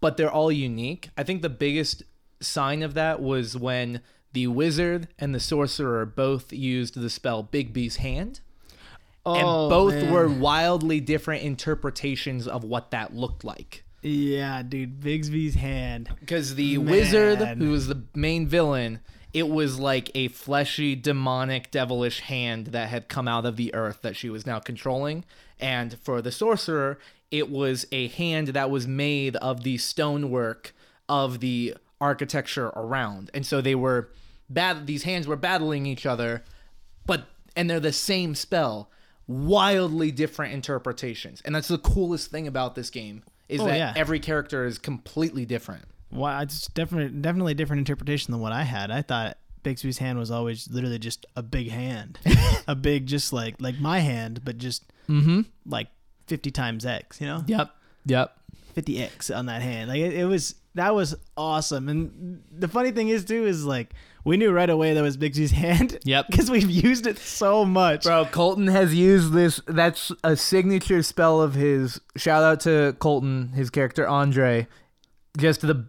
but 0.00 0.16
they're 0.16 0.30
all 0.30 0.50
unique. 0.50 1.10
I 1.16 1.22
think 1.22 1.42
the 1.42 1.48
biggest 1.50 2.02
sign 2.40 2.82
of 2.82 2.94
that 2.94 3.20
was 3.20 3.56
when 3.56 4.00
the 4.32 4.46
wizard 4.46 5.08
and 5.18 5.34
the 5.34 5.40
sorcerer 5.40 6.04
both 6.06 6.52
used 6.52 6.94
the 7.00 7.10
spell 7.10 7.42
Bigby's 7.44 7.96
hand 7.96 8.40
and 9.24 9.44
Oh, 9.46 9.68
both 9.68 9.94
man. 9.94 10.12
were 10.12 10.28
wildly 10.28 11.00
different 11.00 11.42
interpretations 11.42 12.46
of 12.46 12.62
what 12.64 12.90
that 12.90 13.14
looked 13.14 13.44
like. 13.44 13.84
Yeah, 14.02 14.62
dude, 14.62 15.00
Bigsby's 15.00 15.54
hand. 15.56 16.08
Because 16.20 16.54
the 16.54 16.78
Man. 16.78 16.86
wizard, 16.90 17.38
who 17.58 17.70
was 17.70 17.88
the 17.88 18.02
main 18.14 18.46
villain, 18.46 19.00
it 19.36 19.50
was 19.50 19.78
like 19.78 20.10
a 20.14 20.28
fleshy, 20.28 20.96
demonic, 20.96 21.70
devilish 21.70 22.20
hand 22.20 22.68
that 22.68 22.88
had 22.88 23.06
come 23.06 23.28
out 23.28 23.44
of 23.44 23.56
the 23.56 23.74
earth 23.74 24.00
that 24.00 24.16
she 24.16 24.30
was 24.30 24.46
now 24.46 24.58
controlling. 24.58 25.26
And 25.60 25.98
for 25.98 26.22
the 26.22 26.32
sorcerer, 26.32 26.98
it 27.30 27.50
was 27.50 27.84
a 27.92 28.08
hand 28.08 28.48
that 28.48 28.70
was 28.70 28.86
made 28.86 29.36
of 29.36 29.62
the 29.62 29.76
stonework 29.76 30.74
of 31.06 31.40
the 31.40 31.74
architecture 32.00 32.68
around. 32.68 33.30
And 33.34 33.44
so 33.44 33.60
they 33.60 33.74
were 33.74 34.08
bad 34.48 34.86
these 34.86 35.02
hands 35.02 35.26
were 35.26 35.36
battling 35.36 35.84
each 35.84 36.06
other, 36.06 36.42
but 37.04 37.26
and 37.54 37.68
they're 37.68 37.78
the 37.78 37.92
same 37.92 38.34
spell. 38.34 38.90
Wildly 39.28 40.12
different 40.12 40.54
interpretations. 40.54 41.42
And 41.44 41.54
that's 41.54 41.68
the 41.68 41.76
coolest 41.76 42.30
thing 42.30 42.46
about 42.46 42.74
this 42.74 42.88
game 42.88 43.22
is 43.50 43.60
Oh, 43.60 43.66
that 43.66 43.76
yeah. 43.76 43.92
every 43.96 44.18
character 44.18 44.64
is 44.64 44.78
completely 44.78 45.44
different. 45.44 45.84
Wow, 46.10 46.40
it's 46.40 46.68
definitely 46.68 47.18
definitely 47.20 47.52
a 47.52 47.56
different 47.56 47.80
interpretation 47.80 48.32
than 48.32 48.40
what 48.40 48.52
I 48.52 48.62
had. 48.62 48.90
I 48.90 49.02
thought 49.02 49.38
Bigsby's 49.64 49.98
hand 49.98 50.18
was 50.18 50.30
always 50.30 50.70
literally 50.70 50.98
just 50.98 51.26
a 51.34 51.42
big 51.42 51.70
hand, 51.70 52.18
a 52.68 52.74
big 52.74 53.06
just 53.06 53.32
like 53.32 53.56
like 53.60 53.78
my 53.80 53.98
hand, 54.00 54.42
but 54.44 54.58
just 54.58 54.84
Mm-hmm. 55.08 55.42
like 55.66 55.88
fifty 56.26 56.50
times 56.50 56.84
X. 56.84 57.20
You 57.20 57.26
know, 57.28 57.44
Yep. 57.46 57.70
Yep. 58.06 58.36
fifty 58.74 59.00
X 59.02 59.30
on 59.30 59.46
that 59.46 59.62
hand. 59.62 59.88
Like 59.88 60.00
it, 60.00 60.14
it 60.14 60.24
was 60.24 60.54
that 60.74 60.94
was 60.94 61.14
awesome. 61.36 61.88
And 61.88 62.42
the 62.50 62.68
funny 62.68 62.90
thing 62.90 63.08
is 63.08 63.24
too 63.24 63.46
is 63.46 63.64
like 63.64 63.92
we 64.24 64.36
knew 64.36 64.50
right 64.52 64.68
away 64.68 64.94
that 64.94 65.02
was 65.02 65.16
Bigsby's 65.16 65.50
hand. 65.66 65.98
Yep. 66.04 66.26
because 66.28 66.50
we've 66.50 66.68
used 66.70 67.06
it 67.06 67.18
so 67.18 67.64
much. 67.64 68.02
Bro, 68.04 68.26
Colton 68.26 68.66
has 68.68 68.94
used 68.94 69.32
this. 69.32 69.60
That's 69.68 70.10
a 70.24 70.36
signature 70.36 71.02
spell 71.02 71.40
of 71.40 71.54
his. 71.54 72.00
Shout 72.16 72.42
out 72.42 72.60
to 72.60 72.96
Colton, 72.98 73.48
his 73.50 73.70
character 73.70 74.06
Andre. 74.08 74.66
Just 75.38 75.60
the. 75.60 75.86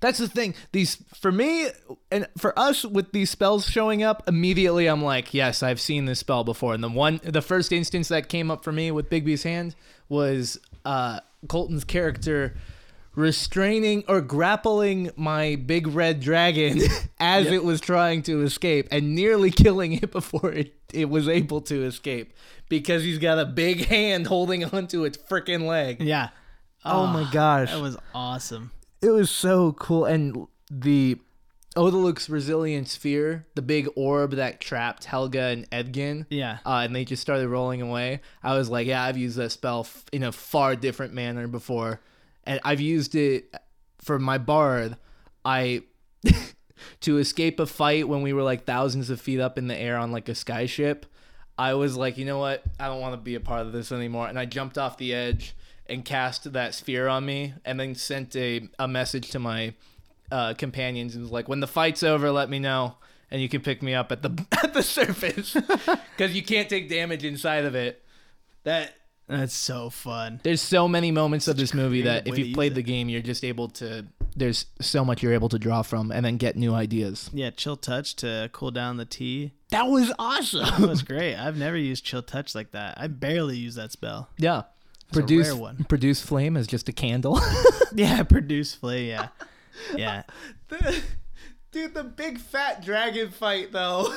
That's 0.00 0.18
the 0.18 0.28
thing. 0.28 0.54
These 0.72 1.02
for 1.14 1.32
me 1.32 1.68
and 2.10 2.26
for 2.38 2.56
us 2.58 2.84
with 2.84 3.12
these 3.12 3.30
spells 3.30 3.66
showing 3.66 4.02
up 4.02 4.22
immediately. 4.28 4.86
I'm 4.86 5.02
like, 5.02 5.34
yes, 5.34 5.62
I've 5.62 5.80
seen 5.80 6.04
this 6.04 6.20
spell 6.20 6.44
before. 6.44 6.74
And 6.74 6.82
the 6.84 6.88
one, 6.88 7.20
the 7.24 7.42
first 7.42 7.72
instance 7.72 8.08
that 8.08 8.28
came 8.28 8.50
up 8.50 8.64
for 8.64 8.72
me 8.72 8.90
with 8.90 9.10
Bigby's 9.10 9.42
hand 9.42 9.74
was 10.08 10.58
uh, 10.84 11.20
Colton's 11.48 11.84
character 11.84 12.54
restraining 13.14 14.04
or 14.08 14.20
grappling 14.20 15.10
my 15.16 15.56
big 15.56 15.86
red 15.88 16.20
dragon 16.20 16.80
as 17.20 17.46
it 17.48 17.64
was 17.64 17.80
trying 17.80 18.22
to 18.22 18.42
escape 18.42 18.86
and 18.90 19.14
nearly 19.14 19.50
killing 19.50 19.92
it 19.94 20.10
before 20.12 20.52
it, 20.52 20.74
it 20.92 21.08
was 21.08 21.28
able 21.28 21.60
to 21.60 21.84
escape 21.84 22.32
because 22.68 23.02
he's 23.02 23.18
got 23.18 23.38
a 23.38 23.44
big 23.44 23.86
hand 23.86 24.26
holding 24.26 24.64
onto 24.64 25.04
its 25.04 25.18
freaking 25.18 25.66
leg. 25.66 26.00
Yeah. 26.00 26.30
Oh 26.84 27.06
my 27.06 27.28
gosh. 27.30 27.70
that 27.70 27.80
was 27.80 27.96
awesome. 28.14 28.70
It 29.02 29.10
was 29.10 29.30
so 29.30 29.72
cool. 29.72 30.04
And 30.04 30.46
the 30.70 31.18
Otiluke's 31.76 32.28
resilient 32.28 32.88
sphere, 32.88 33.46
the 33.54 33.62
big 33.62 33.88
orb 33.96 34.32
that 34.32 34.60
trapped 34.60 35.06
Holga 35.06 35.52
and 35.52 35.70
Edgin. 35.70 36.26
Yeah. 36.28 36.58
Uh, 36.66 36.82
and 36.84 36.94
they 36.94 37.04
just 37.04 37.22
started 37.22 37.48
rolling 37.48 37.80
away. 37.80 38.20
I 38.42 38.56
was 38.56 38.68
like, 38.68 38.86
yeah, 38.86 39.02
I've 39.02 39.16
used 39.16 39.36
that 39.36 39.50
spell 39.50 39.80
f- 39.80 40.04
in 40.12 40.22
a 40.22 40.32
far 40.32 40.76
different 40.76 41.14
manner 41.14 41.46
before. 41.46 42.00
And 42.44 42.60
I've 42.64 42.80
used 42.80 43.14
it 43.14 43.54
for 43.98 44.18
my 44.18 44.38
bard. 44.38 44.96
I. 45.44 45.84
to 47.00 47.18
escape 47.18 47.60
a 47.60 47.66
fight 47.66 48.08
when 48.08 48.22
we 48.22 48.32
were 48.32 48.42
like 48.42 48.64
thousands 48.64 49.10
of 49.10 49.20
feet 49.20 49.40
up 49.40 49.58
in 49.58 49.68
the 49.68 49.76
air 49.76 49.96
on 49.96 50.12
like 50.12 50.28
a 50.28 50.32
skyship, 50.32 51.02
I 51.58 51.74
was 51.74 51.96
like, 51.96 52.16
you 52.16 52.24
know 52.24 52.38
what? 52.38 52.62
I 52.78 52.86
don't 52.86 53.00
want 53.00 53.12
to 53.12 53.20
be 53.20 53.34
a 53.34 53.40
part 53.40 53.66
of 53.66 53.72
this 53.72 53.92
anymore. 53.92 54.28
And 54.28 54.38
I 54.38 54.46
jumped 54.46 54.78
off 54.78 54.96
the 54.96 55.12
edge 55.12 55.54
and 55.90 56.04
cast 56.04 56.52
that 56.52 56.74
sphere 56.74 57.08
on 57.08 57.26
me 57.26 57.54
and 57.64 57.78
then 57.80 57.94
sent 57.94 58.34
a, 58.36 58.68
a 58.78 58.86
message 58.88 59.30
to 59.30 59.38
my 59.38 59.74
uh, 60.32 60.54
companions 60.54 61.14
and 61.14 61.22
was 61.24 61.32
like, 61.32 61.48
"When 61.48 61.60
the 61.60 61.66
fight's 61.66 62.02
over, 62.02 62.30
let 62.30 62.48
me 62.48 62.58
know, 62.58 62.96
and 63.30 63.42
you 63.42 63.48
can 63.48 63.60
pick 63.60 63.82
me 63.82 63.94
up 63.94 64.12
at 64.12 64.22
the 64.22 64.46
at 64.62 64.72
the 64.74 64.82
surface 64.82 65.54
because 66.16 66.34
you 66.34 66.42
can't 66.42 66.68
take 66.68 66.88
damage 66.88 67.24
inside 67.24 67.64
of 67.64 67.74
it." 67.74 68.02
That 68.64 68.94
That's 69.26 69.54
so 69.54 69.88
fun. 69.90 70.40
there's 70.42 70.60
so 70.60 70.86
many 70.86 71.10
moments 71.10 71.48
of 71.48 71.56
this 71.56 71.72
movie 71.74 72.02
that 72.02 72.28
if 72.28 72.36
you've 72.38 72.54
played 72.54 72.74
the 72.74 72.82
game, 72.82 73.08
you're 73.08 73.22
just 73.22 73.44
able 73.44 73.68
to. 73.70 74.06
There's 74.36 74.66
so 74.80 75.04
much 75.04 75.22
you're 75.24 75.32
able 75.32 75.48
to 75.48 75.58
draw 75.58 75.82
from 75.82 76.12
and 76.12 76.24
then 76.24 76.36
get 76.36 76.54
new 76.56 76.72
ideas. 76.72 77.28
Yeah, 77.32 77.50
chill 77.50 77.76
touch 77.76 78.14
to 78.16 78.48
cool 78.52 78.70
down 78.70 78.96
the 78.96 79.04
tea. 79.04 79.52
That 79.70 79.88
was 79.88 80.12
awesome. 80.20 80.60
That 80.64 80.88
was 80.88 81.02
great. 81.12 81.34
I've 81.34 81.56
never 81.56 81.76
used 81.76 82.04
chill 82.04 82.22
touch 82.22 82.54
like 82.54 82.70
that. 82.72 82.94
I 83.00 83.08
barely 83.08 83.56
use 83.56 83.74
that 83.74 83.90
spell. 83.92 84.28
yeah. 84.38 84.62
It's 85.10 85.16
Produce 85.18 85.52
one. 85.52 85.84
produce 85.88 86.20
flame 86.20 86.56
as 86.56 86.66
just 86.66 86.88
a 86.88 86.92
candle. 86.92 87.40
Yeah, 87.92 88.22
produce 88.22 88.72
flame. 88.74 89.08
Yeah, 89.08 89.28
yeah. 89.96 90.22
Dude, 91.72 91.94
the 91.94 92.04
big 92.04 92.38
fat 92.38 92.84
dragon 92.84 93.30
fight 93.30 93.72
though. 93.72 94.12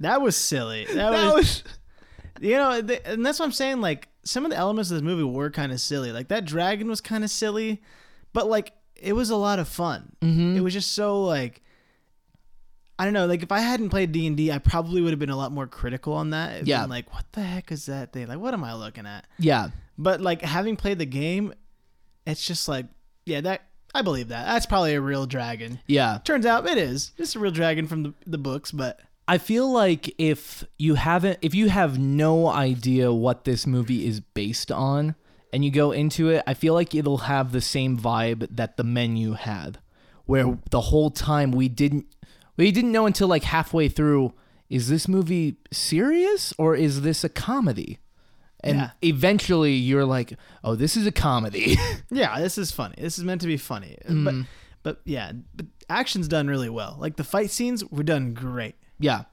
That 0.00 0.20
was 0.22 0.36
silly. 0.36 0.84
That, 0.86 0.94
That 1.10 1.34
was, 1.34 1.34
was 1.34 1.64
you 2.40 2.52
know, 2.56 2.70
and 3.04 3.24
that's 3.26 3.38
what 3.40 3.46
I'm 3.46 3.52
saying. 3.52 3.80
Like 3.80 4.08
some 4.24 4.44
of 4.44 4.50
the 4.50 4.56
elements 4.56 4.90
of 4.90 4.96
this 4.96 5.02
movie 5.02 5.22
were 5.24 5.50
kind 5.50 5.72
of 5.72 5.80
silly. 5.80 6.12
Like 6.12 6.28
that 6.28 6.44
dragon 6.44 6.88
was 6.88 7.00
kind 7.00 7.24
of 7.24 7.30
silly, 7.30 7.82
but 8.32 8.48
like 8.48 8.72
it 8.94 9.14
was 9.14 9.30
a 9.30 9.36
lot 9.36 9.58
of 9.58 9.66
fun. 9.68 10.12
Mhm. 10.22 10.56
It 10.56 10.60
was 10.60 10.72
just 10.72 10.92
so 10.92 11.22
like. 11.22 11.62
I 12.98 13.04
don't 13.04 13.12
know. 13.12 13.26
Like 13.26 13.42
if 13.42 13.52
I 13.52 13.58
hadn't 13.60 13.90
played 13.90 14.12
D 14.12 14.26
and 14.26 14.40
I 14.52 14.58
probably 14.58 15.02
would 15.02 15.10
have 15.10 15.18
been 15.18 15.28
a 15.30 15.36
lot 15.36 15.52
more 15.52 15.66
critical 15.66 16.14
on 16.14 16.30
that. 16.30 16.54
It'd 16.56 16.68
Yeah. 16.68 16.80
been 16.82 16.90
like, 16.90 17.12
what 17.12 17.24
the 17.32 17.42
heck 17.42 17.70
is 17.70 17.86
that 17.86 18.12
thing? 18.12 18.26
Like, 18.28 18.38
what 18.38 18.54
am 18.54 18.64
I 18.64 18.72
looking 18.74 19.04
at? 19.06 19.26
Yeah. 19.38 19.68
But 19.98 20.20
like 20.20 20.42
having 20.42 20.76
played 20.76 20.98
the 20.98 21.06
game, 21.06 21.54
it's 22.26 22.44
just 22.44 22.68
like, 22.68 22.86
yeah, 23.24 23.40
that 23.42 23.62
I 23.94 24.02
believe 24.02 24.28
that. 24.28 24.46
That's 24.46 24.66
probably 24.66 24.94
a 24.94 25.00
real 25.00 25.26
dragon. 25.26 25.80
Yeah. 25.86 26.18
Turns 26.24 26.44
out 26.44 26.68
it 26.68 26.78
is. 26.78 27.12
It's 27.16 27.34
a 27.34 27.38
real 27.38 27.52
dragon 27.52 27.86
from 27.86 28.02
the, 28.02 28.14
the 28.26 28.38
books, 28.38 28.70
but 28.70 29.00
I 29.28 29.38
feel 29.38 29.70
like 29.70 30.14
if 30.18 30.64
you 30.78 30.94
haven't 30.94 31.38
if 31.42 31.54
you 31.54 31.68
have 31.68 31.98
no 31.98 32.48
idea 32.48 33.12
what 33.12 33.44
this 33.44 33.66
movie 33.66 34.06
is 34.06 34.20
based 34.20 34.70
on 34.70 35.14
and 35.52 35.64
you 35.64 35.70
go 35.70 35.92
into 35.92 36.28
it, 36.28 36.42
I 36.46 36.54
feel 36.54 36.74
like 36.74 36.94
it'll 36.94 37.18
have 37.18 37.52
the 37.52 37.60
same 37.60 37.98
vibe 37.98 38.46
that 38.50 38.76
the 38.76 38.84
menu 38.84 39.32
had. 39.32 39.78
Where 40.26 40.58
the 40.70 40.80
whole 40.82 41.10
time 41.10 41.52
we 41.52 41.68
didn't 41.68 42.06
we 42.56 42.70
didn't 42.70 42.92
know 42.92 43.06
until 43.06 43.28
like 43.28 43.44
halfway 43.44 43.88
through 43.88 44.34
is 44.68 44.88
this 44.88 45.08
movie 45.08 45.56
serious 45.72 46.52
or 46.58 46.74
is 46.74 47.02
this 47.02 47.24
a 47.24 47.28
comedy? 47.28 47.98
And 48.60 48.78
Yeah. 48.78 48.90
eventually 49.02 49.74
you're 49.74 50.04
like, 50.04 50.34
"Oh, 50.64 50.74
this 50.74 50.96
is 50.96 51.06
a 51.06 51.12
comedy." 51.12 51.76
yeah, 52.10 52.40
this 52.40 52.58
is 52.58 52.70
funny. 52.72 52.94
This 52.98 53.18
is 53.18 53.24
meant 53.24 53.40
to 53.42 53.46
be 53.46 53.56
funny. 53.56 53.96
Mm. 54.08 54.24
But 54.24 54.34
but 54.82 55.00
yeah, 55.04 55.32
but 55.54 55.66
action's 55.88 56.26
done 56.28 56.48
really 56.48 56.70
well. 56.70 56.96
Like 56.98 57.16
the 57.16 57.24
fight 57.24 57.50
scenes 57.50 57.84
were 57.84 58.02
done 58.02 58.32
great. 58.34 58.74
Yeah. 58.98 59.24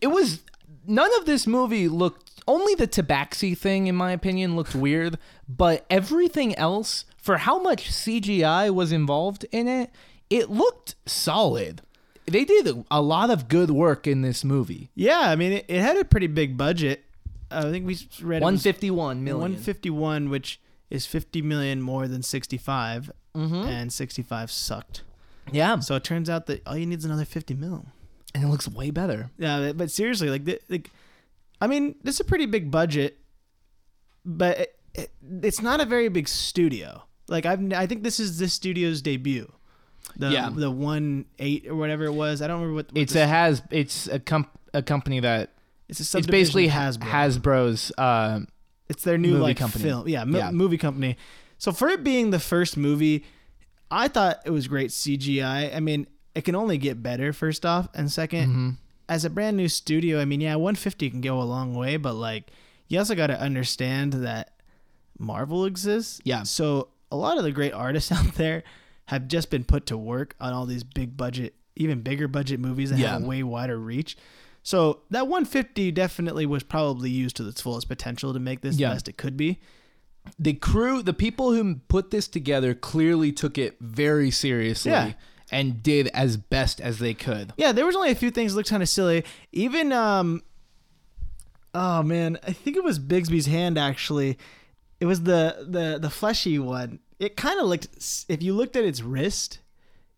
It 0.00 0.06
was 0.08 0.40
none 0.86 1.10
of 1.18 1.26
this 1.26 1.46
movie 1.46 1.86
looked 1.88 2.30
only 2.48 2.74
the 2.74 2.88
tabaxi 2.88 3.56
thing 3.56 3.86
in 3.86 3.94
my 3.94 4.10
opinion 4.12 4.56
looked 4.56 4.74
weird, 4.74 5.18
but 5.48 5.84
everything 5.90 6.54
else 6.56 7.04
for 7.16 7.36
how 7.38 7.60
much 7.62 7.90
CGI 7.90 8.72
was 8.74 8.90
involved 8.90 9.44
in 9.52 9.68
it, 9.68 9.90
it 10.30 10.50
looked 10.50 10.96
solid. 11.06 11.82
They 12.26 12.44
did 12.44 12.84
a 12.90 13.02
lot 13.02 13.30
of 13.30 13.48
good 13.48 13.70
work 13.70 14.06
in 14.06 14.22
this 14.22 14.42
movie. 14.44 14.90
Yeah, 14.94 15.20
I 15.20 15.36
mean 15.36 15.52
it, 15.52 15.66
it 15.68 15.80
had 15.82 15.96
a 15.98 16.04
pretty 16.04 16.26
big 16.26 16.56
budget. 16.56 17.04
I 17.52 17.70
think 17.70 17.86
we 17.86 17.94
read 18.22 18.42
151 18.42 19.22
million. 19.24 19.40
151, 19.40 20.28
which 20.30 20.60
is 20.90 21.06
50 21.06 21.42
million 21.42 21.80
more 21.82 22.06
than 22.08 22.22
65, 22.22 23.10
Mm-hmm. 23.34 23.54
and 23.54 23.90
65 23.92 24.50
sucked. 24.50 25.04
Yeah, 25.50 25.78
So 25.78 25.94
it 25.96 26.04
turns 26.04 26.28
out 26.28 26.46
that 26.46 26.66
all 26.66 26.76
you 26.76 26.84
need 26.86 26.98
is 26.98 27.04
another 27.06 27.24
50 27.24 27.54
mil. 27.54 27.86
and 28.34 28.44
it 28.44 28.48
looks 28.48 28.68
way 28.68 28.90
better. 28.90 29.30
Yeah, 29.38 29.72
but 29.72 29.90
seriously, 29.90 30.28
like, 30.28 30.44
the, 30.44 30.60
like, 30.68 30.90
I 31.60 31.66
mean, 31.66 31.94
this 32.02 32.16
is 32.16 32.20
a 32.20 32.24
pretty 32.24 32.44
big 32.46 32.70
budget, 32.70 33.18
but 34.24 34.58
it, 34.58 34.78
it, 34.94 35.10
it's 35.42 35.62
not 35.62 35.80
a 35.80 35.84
very 35.86 36.08
big 36.08 36.28
studio. 36.28 37.04
Like, 37.28 37.46
I've, 37.46 37.72
I 37.72 37.86
think 37.86 38.02
this 38.02 38.20
is 38.20 38.38
this 38.38 38.52
studio's 38.52 39.00
debut. 39.02 39.50
The, 40.16 40.30
Yeah. 40.30 40.50
the 40.54 40.70
one 40.70 41.24
eight 41.38 41.66
or 41.66 41.74
whatever 41.74 42.04
it 42.04 42.12
was. 42.12 42.42
I 42.42 42.46
don't 42.48 42.56
remember 42.60 42.74
what. 42.74 42.92
what 42.92 43.00
It's 43.00 43.12
this- 43.14 43.22
a 43.22 43.26
has 43.26 43.62
it's 43.70 44.08
a 44.08 44.18
comp 44.18 44.50
a 44.74 44.82
company 44.82 45.20
that 45.20 45.50
it's 46.00 46.14
a 46.14 46.18
it's 46.18 46.26
basically 46.26 46.68
Hasbro. 46.68 47.02
Hasbro. 47.08 47.40
Hasbro's 47.42 47.92
uh 47.98 48.40
It's 48.88 49.04
their 49.04 49.18
new 49.18 49.30
Movie 49.32 49.42
like 49.42 49.56
company. 49.56 49.84
film. 49.84 50.08
Yeah, 50.08 50.24
mo- 50.24 50.38
Yeah. 50.38 50.50
movie 50.50 50.78
company. 50.78 51.16
So 51.58 51.72
for 51.72 51.88
it 51.88 52.02
being 52.02 52.30
the 52.30 52.40
first 52.40 52.76
movie, 52.76 53.24
I 53.90 54.08
thought 54.08 54.40
it 54.44 54.50
was 54.50 54.66
great 54.68 54.90
CGI. 54.90 55.74
I 55.74 55.80
mean, 55.80 56.06
it 56.34 56.44
can 56.44 56.54
only 56.54 56.78
get 56.78 57.02
better 57.02 57.32
first 57.32 57.64
off, 57.66 57.88
and 57.94 58.08
2nd 58.08 58.46
mhm. 58.48 58.76
as 59.08 59.24
a 59.24 59.30
brand 59.30 59.56
new 59.56 59.68
studio, 59.68 60.20
I 60.20 60.24
mean, 60.24 60.40
yeah, 60.40 60.54
150 60.56 61.10
can 61.10 61.20
go 61.20 61.40
a 61.40 61.44
long 61.44 61.74
way, 61.74 61.96
but 61.98 62.14
like 62.14 62.50
you 62.88 62.98
also 62.98 63.14
got 63.14 63.28
to 63.28 63.40
understand 63.40 64.12
that 64.14 64.54
Marvel 65.18 65.64
exists. 65.66 66.20
Yeah. 66.24 66.42
So 66.42 66.88
a 67.10 67.16
lot 67.16 67.38
of 67.38 67.44
the 67.44 67.52
great 67.52 67.72
artists 67.72 68.10
out 68.18 68.34
there 68.34 68.64
have 69.06 69.28
just 69.28 69.50
been 69.50 69.64
put 69.64 69.86
to 69.86 69.96
work 69.96 70.34
on 70.40 70.52
all 70.52 70.66
these 70.66 70.84
big 70.84 71.16
budget, 71.16 71.54
even 71.76 72.00
bigger 72.00 72.28
budget 72.28 72.60
movies 72.60 72.90
that 72.90 72.98
have 72.98 73.20
Yeah. 73.20 73.24
a 73.24 73.28
way 73.28 73.42
wider 73.42 73.78
reach. 73.78 74.16
So 74.62 75.00
that 75.10 75.26
150 75.26 75.90
definitely 75.92 76.46
was 76.46 76.62
probably 76.62 77.10
used 77.10 77.36
to 77.36 77.48
its 77.48 77.60
fullest 77.60 77.88
potential 77.88 78.32
to 78.32 78.38
make 78.38 78.60
this 78.60 78.76
Yeah. 78.76 78.88
the 78.90 78.94
best 78.94 79.08
it 79.08 79.16
could 79.16 79.36
be. 79.36 79.58
the 80.38 80.52
crew, 80.54 81.02
the 81.02 81.12
people 81.12 81.52
who 81.52 81.74
put 81.88 82.12
this 82.12 82.28
together 82.28 82.74
clearly 82.74 83.32
took 83.32 83.58
it 83.58 83.76
very 83.80 84.30
seriously 84.30 84.92
Yeah. 84.92 85.14
and 85.50 85.82
did 85.82 86.06
as 86.14 86.36
best 86.36 86.80
as 86.80 87.00
they 87.00 87.12
could. 87.12 87.52
Yeah, 87.56 87.72
there 87.72 87.84
was 87.84 87.96
only 87.96 88.12
a 88.12 88.14
few 88.14 88.30
things 88.30 88.52
that 88.52 88.56
looked 88.58 88.70
kind 88.70 88.84
of 88.84 88.88
silly. 88.88 89.24
Even 89.50 89.90
um 89.92 90.42
oh 91.74 92.02
man, 92.04 92.38
I 92.46 92.52
think 92.52 92.76
it 92.76 92.84
was 92.84 92.98
Bigsby's 93.00 93.46
hand 93.46 93.76
actually. 93.78 94.38
It 95.00 95.06
was 95.06 95.24
the 95.24 95.66
the 95.68 95.98
the 96.00 96.10
fleshy 96.10 96.56
one. 96.58 97.00
It 97.18 97.36
kind 97.36 97.58
of 97.60 97.66
looked 97.66 97.88
if 98.28 98.42
you 98.42 98.54
looked 98.54 98.76
at 98.76 98.84
its 98.84 99.02
wrist, 99.02 99.58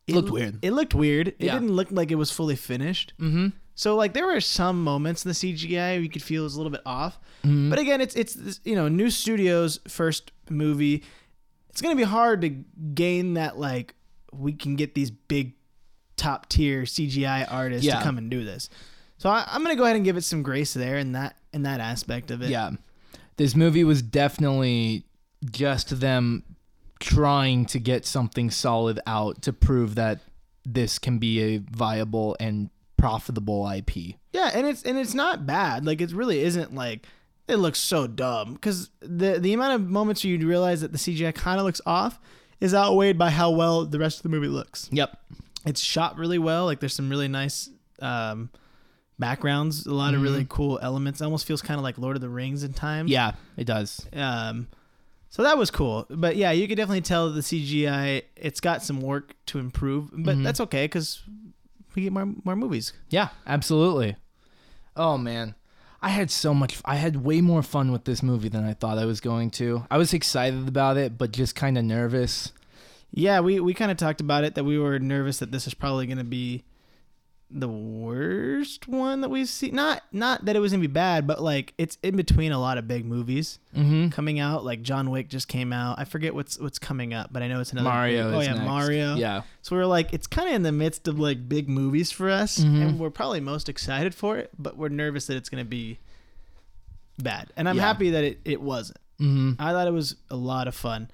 it 0.07 0.15
Looked 0.15 0.31
weird. 0.31 0.59
It 0.63 0.73
looked 0.73 0.95
weird. 0.95 1.29
It 1.29 1.37
Yeah. 1.41 1.55
didn't 1.55 1.73
look 1.75 1.91
like 1.91 2.11
it 2.11 2.17
was 2.17 2.31
fully 2.31 2.57
finished. 2.57 3.15
Mm-hmm. 3.19 3.49
So 3.75 3.97
like 3.97 4.13
there 4.13 4.27
were 4.27 4.41
some 4.41 4.83
moments 4.85 5.25
in 5.25 5.31
the 5.31 5.35
CGI 5.35 6.01
you 6.03 6.09
could 6.09 6.23
feel 6.23 6.43
it 6.43 6.45
was 6.45 6.55
a 6.55 6.59
little 6.59 6.71
bit 6.73 6.83
off. 6.87 7.19
Mhm. 7.45 7.71
But 7.71 7.79
again, 7.79 8.01
it's 8.01 8.15
it's 8.15 8.61
you 8.65 8.75
know 8.77 8.89
new 8.89 9.11
studios 9.11 9.81
first 9.89 10.31
movie. 10.49 11.03
It's 11.71 11.81
gonna 11.83 11.97
be 11.97 12.05
hard 12.05 12.41
to 12.43 12.51
gain 12.95 13.35
that 13.35 13.59
like 13.59 13.95
we 14.33 14.53
can 14.53 14.77
get 14.77 14.95
these 14.95 15.11
big 15.11 15.55
top 16.17 16.49
tier 16.49 16.83
CGI 16.85 17.45
artists 17.51 17.85
Yeah. 17.87 17.99
to 17.99 18.05
come 18.05 18.17
and 18.19 18.31
do 18.31 18.45
this. 18.45 18.69
So 19.19 19.29
I, 19.31 19.45
I'm 19.49 19.63
gonna 19.63 19.75
go 19.77 19.85
ahead 19.85 19.97
and 19.97 20.05
give 20.05 20.17
it 20.17 20.23
some 20.23 20.43
grace 20.43 20.73
there 20.75 20.97
in 20.99 21.13
that 21.13 21.37
in 21.53 21.63
that 21.65 21.81
aspect 21.81 22.31
of 22.31 22.43
it. 22.43 22.51
Yeah. 22.51 22.71
This 23.37 23.57
movie 23.57 23.83
was 23.83 24.03
definitely 24.03 25.05
just 25.51 25.99
them 26.01 26.45
trying 27.01 27.67
to 27.67 27.79
get 27.81 28.07
something 28.07 28.51
solid 28.51 29.01
out 29.07 29.43
to 29.43 29.53
prove 29.53 29.97
that 29.97 30.21
this 30.65 30.99
can 30.99 31.19
be 31.19 31.41
a 31.43 31.59
viable 31.59 32.37
and 32.39 32.71
profitable 33.05 33.69
IP. 33.71 34.17
Yeah, 34.33 34.51
and 34.55 34.67
it's 34.67 34.83
and 34.83 34.99
it's 34.99 35.13
not 35.15 35.45
bad. 35.47 35.85
Like 35.85 36.01
it 36.01 36.11
really 36.13 36.41
isn't 36.41 36.75
like 36.75 37.07
it 37.47 37.57
looks 37.57 37.79
so 37.79 38.07
dumb 38.07 38.55
because 38.55 38.89
the 39.01 39.39
the 39.39 39.53
amount 39.53 39.75
of 39.75 39.89
moments 39.91 40.25
where 40.25 40.33
you 40.33 40.49
realize 40.49 40.81
that 40.81 40.93
the 40.93 40.99
CGI 40.99 41.35
kind 41.35 41.59
of 41.61 41.67
looks 41.67 41.83
off 41.85 42.19
is 42.61 42.75
outweighed 42.75 43.19
by 43.19 43.29
how 43.29 43.51
well 43.51 43.85
the 43.85 43.99
rest 43.99 44.19
of 44.19 44.23
the 44.23 44.29
movie 44.31 44.49
looks. 44.49 44.89
Yep. 44.91 45.19
It's 45.67 45.83
shot 45.83 46.17
really 46.17 46.39
well. 46.39 46.65
Like 46.65 46.81
there's 46.81 46.95
some 46.95 47.11
really 47.11 47.29
nice 47.29 47.69
um, 48.01 48.49
backgrounds, 49.19 49.85
a 49.87 49.93
lot 49.93 50.15
of 50.15 50.23
really 50.23 50.47
cool 50.49 50.79
elements. 50.81 51.21
It 51.21 51.25
almost 51.25 51.47
feels 51.47 51.61
kind 51.63 51.79
of 51.79 51.85
like 51.85 51.99
Lord 51.99 52.17
of 52.17 52.23
the 52.23 52.29
Rings 52.31 52.63
in 52.65 52.73
times. 52.73 53.11
Yeah, 53.11 53.33
it 53.59 53.65
does. 53.65 54.07
Um, 54.15 54.69
so 55.29 55.43
that 55.43 55.59
was 55.59 55.71
cool. 55.71 56.07
But 56.09 56.37
yeah, 56.37 56.53
you 56.53 56.67
could 56.69 56.77
definitely 56.77 57.01
tell 57.03 57.31
the 57.31 57.41
CGI. 57.41 58.23
It's 58.37 58.61
got 58.61 58.83
some 58.83 59.01
work 59.01 59.35
to 59.47 59.59
improve, 59.59 60.11
but 60.13 60.37
Mhm. 60.37 60.45
that's 60.45 60.61
okay 60.61 60.85
because 60.85 61.23
we 61.95 62.03
get 62.03 62.13
more 62.13 62.33
more 62.45 62.57
movies. 62.57 62.93
Yeah, 63.11 63.29
absolutely. 63.47 64.17
Oh 64.97 65.19
man. 65.19 65.55
I 66.03 66.09
had 66.11 66.31
so 66.31 66.53
much 66.53 66.81
I 66.85 66.97
had 66.97 67.25
way 67.25 67.41
more 67.41 67.63
fun 67.63 67.91
with 67.91 68.05
this 68.05 68.23
movie 68.23 68.51
than 68.51 68.65
I 68.65 68.75
thought 68.75 68.99
I 68.99 69.07
was 69.07 69.21
going 69.21 69.51
to. 69.53 69.87
I 69.91 69.97
was 69.97 70.13
excited 70.13 70.69
about 70.69 70.99
it, 70.99 71.17
but 71.17 71.33
just 71.33 71.55
kind 71.55 71.79
of 71.79 71.85
nervous. 71.85 72.53
Yeah, 73.11 73.41
we, 73.41 73.61
we 73.61 73.75
kind 73.75 73.91
of 73.91 73.97
talked 73.97 74.21
about 74.21 74.45
it 74.45 74.57
that 74.57 74.65
we 74.65 74.77
were 74.77 74.99
nervous 74.99 75.39
that 75.39 75.53
this 75.53 75.65
was 75.65 75.75
probably 75.75 76.07
going 76.07 76.19
to 76.19 76.25
be 76.25 76.65
the 77.51 77.69
worst 77.69 78.89
one 78.89 79.21
that 79.21 79.29
we've 79.29 79.49
seen. 79.49 79.75
Not 79.75 80.03
not 80.13 80.45
that 80.47 80.57
it 80.57 80.59
was 80.61 80.73
to 80.73 80.79
be 80.79 80.87
bad, 80.87 81.27
but 81.27 81.41
like 81.43 81.73
it's 81.79 81.99
in 82.03 82.17
between 82.17 82.53
a 82.53 82.59
lot 82.59 82.79
of 82.79 82.89
big 82.89 83.05
movies 83.05 83.59
Mm-hmm. 83.77 84.09
coming 84.11 84.39
out. 84.41 84.65
Like 84.65 84.83
John 84.83 85.11
Wick 85.11 85.29
just 85.29 85.49
came 85.49 85.73
out. 85.73 85.99
I 85.99 86.05
forget 86.05 86.35
what's 86.35 86.59
what's 86.59 86.79
coming 86.79 87.13
up, 87.15 87.33
but 87.33 87.43
I 87.43 87.49
know 87.49 87.61
it's 87.61 87.73
another 87.73 87.89
Mario 87.89 88.25
big- 88.31 88.35
oh 88.35 88.41
yeah, 88.41 88.53
next. 88.55 88.65
Mario. 88.67 89.15
Yeah. 89.17 89.43
So 89.63 89.77
we're 89.77 89.85
like 89.87 90.13
it's 90.13 90.27
kind 90.27 90.49
of 90.49 90.55
in 90.55 90.63
the 90.63 90.73
midst 90.73 91.07
of 91.09 91.19
like 91.19 91.49
big 91.49 91.69
movies 91.69 92.11
for 92.11 92.31
us, 92.31 92.59
Mhm. 92.59 92.83
and 92.83 92.99
we're 92.99 93.11
probably 93.11 93.41
most 93.41 93.69
excited 93.69 94.15
for 94.15 94.37
it, 94.39 94.51
but 94.59 94.77
we're 94.77 94.89
nervous 94.89 95.27
that 95.27 95.37
it's 95.37 95.49
to 95.49 95.65
be 95.65 95.99
bad. 97.19 97.51
And 97.57 97.69
I'm 97.69 97.77
Yeah. 97.77 97.83
happy 97.83 98.11
that 98.11 98.25
it, 98.25 98.41
it 98.45 98.61
wasn't. 98.61 98.99
Mm-hmm. 99.21 99.53
I 99.63 99.71
thought 99.73 99.87
it 99.87 99.93
was 99.93 100.17
a 100.31 100.37
lot 100.37 100.67
of 100.69 100.75
fun. 100.75 101.11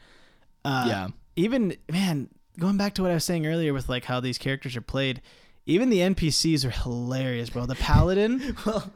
Uh, 0.65 0.85
yeah. 0.89 1.09
even 1.37 1.75
man 1.91 2.29
going 2.59 2.77
back 2.77 2.93
to 2.95 3.03
what 3.03 3.11
I 3.11 3.15
was 3.15 3.25
saying 3.25 3.47
earlier 3.47 3.73
with 3.73 3.89
like 3.89 4.05
how 4.05 4.21
these 4.21 4.37
characters 4.37 4.77
are 4.77 4.83
played, 4.83 5.23
even 5.71 5.89
the 5.89 6.01
NPCs 6.01 6.65
are 6.65 6.71
hilarious, 6.71 7.51
bro. 7.51 7.65
The 7.65 7.77
paladin, 7.77 8.57
Well, 8.67 8.93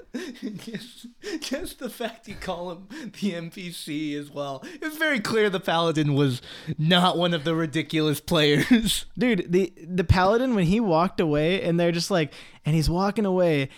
just, 0.56 1.06
just 1.40 1.78
the 1.78 1.88
fact 1.88 2.28
you 2.28 2.34
call 2.34 2.72
him 2.72 2.88
the 2.90 3.32
NPC 3.32 4.18
as 4.18 4.30
well. 4.30 4.64
It's 4.82 4.96
very 4.96 5.20
clear 5.20 5.48
the 5.48 5.60
paladin 5.60 6.14
was 6.14 6.42
not 6.76 7.16
one 7.16 7.32
of 7.32 7.44
the 7.44 7.54
ridiculous 7.54 8.20
players. 8.20 9.06
dude. 9.18 9.52
The 9.52 9.72
the 9.86 10.04
paladin 10.04 10.54
when 10.54 10.64
he 10.64 10.80
walked 10.80 11.20
away, 11.20 11.62
and 11.62 11.78
they're 11.78 11.92
just 11.92 12.10
like, 12.10 12.32
and 12.64 12.74
he's 12.74 12.90
walking 12.90 13.24
away. 13.24 13.68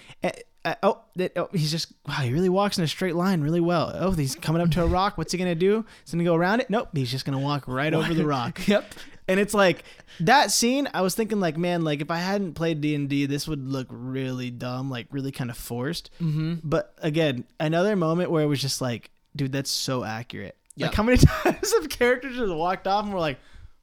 Uh, 0.66 0.74
oh, 0.82 0.98
that, 1.14 1.32
oh, 1.36 1.48
he's 1.52 1.70
just 1.70 1.92
wow. 2.08 2.16
He 2.16 2.32
really 2.32 2.48
walks 2.48 2.76
in 2.76 2.82
a 2.82 2.88
straight 2.88 3.14
line 3.14 3.40
really 3.40 3.60
well. 3.60 3.92
Oh, 3.94 4.10
he's 4.10 4.34
coming 4.34 4.60
up 4.60 4.70
to 4.72 4.82
a 4.82 4.86
rock. 4.86 5.16
What's 5.16 5.30
he 5.30 5.38
gonna 5.38 5.54
do? 5.54 5.84
He's 6.04 6.12
gonna 6.12 6.24
go 6.24 6.34
around 6.34 6.60
it. 6.60 6.68
Nope. 6.68 6.88
He's 6.92 7.10
just 7.10 7.24
gonna 7.24 7.38
walk 7.38 7.68
right 7.68 7.94
over 7.94 8.12
the 8.12 8.26
rock. 8.26 8.60
Yep. 8.66 8.94
And 9.28 9.40
it's 9.40 9.54
like 9.54 9.84
that 10.20 10.50
scene. 10.50 10.88
I 10.92 11.02
was 11.02 11.14
thinking 11.14 11.40
like, 11.40 11.56
man, 11.56 11.82
like 11.82 12.00
if 12.00 12.10
I 12.10 12.18
hadn't 12.18 12.54
played 12.54 12.80
D 12.80 12.94
and 12.94 13.08
D, 13.08 13.26
this 13.26 13.46
would 13.48 13.68
look 13.68 13.86
really 13.90 14.50
dumb, 14.50 14.90
like 14.90 15.06
really 15.10 15.32
kind 15.32 15.50
of 15.50 15.56
forced. 15.56 16.10
Mm-hmm. 16.20 16.56
But 16.62 16.94
again, 16.98 17.44
another 17.58 17.96
moment 17.96 18.30
where 18.30 18.42
it 18.42 18.46
was 18.46 18.60
just 18.60 18.80
like, 18.80 19.10
dude, 19.34 19.52
that's 19.52 19.70
so 19.70 20.04
accurate. 20.04 20.56
Yeah. 20.74 20.86
Like 20.86 20.94
how 20.94 21.02
many 21.04 21.18
times 21.42 21.72
have 21.74 21.88
characters 21.88 22.36
just 22.36 22.52
walked 22.52 22.86
off 22.86 23.04
and 23.04 23.14
we're 23.14 23.20
like, 23.20 23.38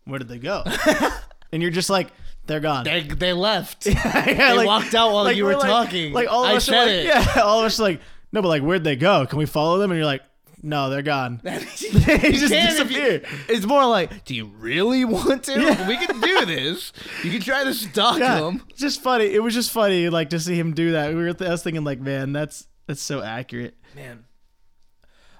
where 0.06 0.20
did 0.20 0.28
they 0.28 0.38
go? 0.38 0.64
and 1.52 1.62
you're 1.62 1.72
just 1.72 1.90
like, 1.90 2.10
they're 2.46 2.60
gone. 2.60 2.84
They, 2.84 3.02
they 3.04 3.34
left. 3.34 3.86
yeah, 3.88 4.26
they 4.26 4.58
like- 4.58 4.68
walked 4.68 4.94
out 4.96 5.14
while 5.14 5.24
like, 5.24 5.36
you 5.38 5.46
were 5.46 5.52
we're 5.54 5.60
like- 5.60 5.68
talking. 5.70 6.14
Like 6.14 6.28
all 6.30 6.44
of 6.46 6.52
I 6.52 6.56
us 6.56 6.66
said 6.66 6.82
like, 6.86 6.90
it. 6.90 7.06
yeah, 7.36 7.42
all 7.42 7.60
of 7.60 7.66
us 7.66 7.80
are 7.80 7.84
like, 7.84 8.02
no, 8.32 8.42
but 8.42 8.48
like, 8.50 8.64
where'd 8.64 8.84
they 8.84 8.96
go? 8.96 9.26
Can 9.26 9.38
we 9.40 9.46
follow 9.46 9.78
them? 9.78 9.92
And 9.92 9.98
you're 9.98 10.06
like, 10.06 10.24
no, 10.66 10.90
they're 10.90 11.02
gone. 11.02 11.42
they 11.44 11.60
just 11.60 12.50
disappear. 12.54 13.22
It's 13.50 13.66
more 13.66 13.86
like, 13.86 14.24
do 14.24 14.34
you 14.34 14.46
really 14.46 15.04
want 15.04 15.44
to? 15.44 15.60
Yeah. 15.60 15.88
We 15.88 15.98
can 15.98 16.22
do 16.22 16.46
this. 16.46 16.94
You 17.22 17.32
can 17.32 17.42
try 17.42 17.66
to 17.66 17.74
stalk 17.74 18.18
Yeah, 18.20 18.48
him. 18.48 18.62
it's 18.70 18.80
just 18.80 19.02
funny. 19.02 19.26
It 19.26 19.44
was 19.44 19.54
just 19.54 19.72
funny, 19.72 20.08
like 20.10 20.30
to 20.30 20.40
see 20.40 20.56
him 20.58 20.74
do 20.74 20.94
that. 20.94 21.10
We 21.10 21.16
were, 21.16 21.36
I 21.38 21.50
was 21.50 21.64
thinking, 21.64 21.84
like, 21.84 22.00
man, 22.00 22.32
that's 22.32 22.66
that's 22.88 23.02
so 23.02 23.22
accurate. 23.22 23.76
Man. 23.94 24.24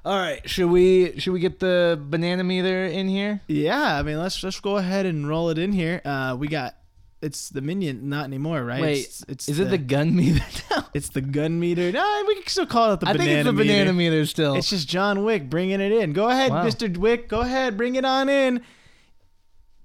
All 0.06 0.18
right, 0.20 0.48
should 0.50 0.70
we 0.70 1.18
should 1.22 1.32
we 1.32 1.40
get 1.40 1.60
the 1.62 1.98
banana 2.02 2.44
meter 2.44 2.84
in 2.84 3.08
here? 3.08 3.40
Yeah, 3.48 3.98
I 3.98 4.04
mean, 4.04 4.20
let's 4.20 4.44
let's 4.44 4.60
go 4.60 4.76
ahead 4.76 5.06
and 5.06 5.26
roll 5.28 5.50
it 5.50 5.58
in 5.58 5.72
here. 5.72 6.02
Uh, 6.04 6.36
we 6.38 6.50
got 6.50 6.76
it's 7.24 7.50
the 7.50 7.62
minion, 7.62 8.10
not 8.10 8.26
anymore, 8.26 8.64
right? 8.64 8.82
Wait, 8.82 9.00
it's, 9.06 9.26
it's 9.28 9.50
Is 9.50 9.60
it 9.60 9.70
the 9.70 9.78
gun 9.78 10.16
meter 10.16 10.44
now? 10.72 10.88
it's 10.94 11.10
the 11.10 11.22
gun 11.22 11.60
meter? 11.60 11.92
No, 11.92 12.24
we 12.28 12.36
can 12.36 12.48
still 12.48 12.66
call 12.66 12.94
it 12.94 13.00
the 13.00 13.08
I 13.08 13.14
think 13.18 13.30
it's 13.32 13.46
the 13.46 13.54
meter. 13.54 13.74
banana 13.74 13.94
meter 13.94 14.26
still. 14.26 14.56
It's 14.56 14.70
just 14.70 14.88
John 14.88 15.24
Wick 15.24 15.50
bringing 15.50 15.82
it 15.82 15.92
in. 15.92 16.14
Go 16.14 16.30
ahead, 16.30 16.52
Wow. 16.52 16.66
Mr. 16.66 16.96
Wick. 16.98 17.28
Go 17.30 17.40
ahead, 17.42 17.78
bring 17.78 17.96
it 17.96 18.06
on 18.06 18.30
in. 18.30 18.62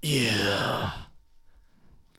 Yeah. 0.03 0.91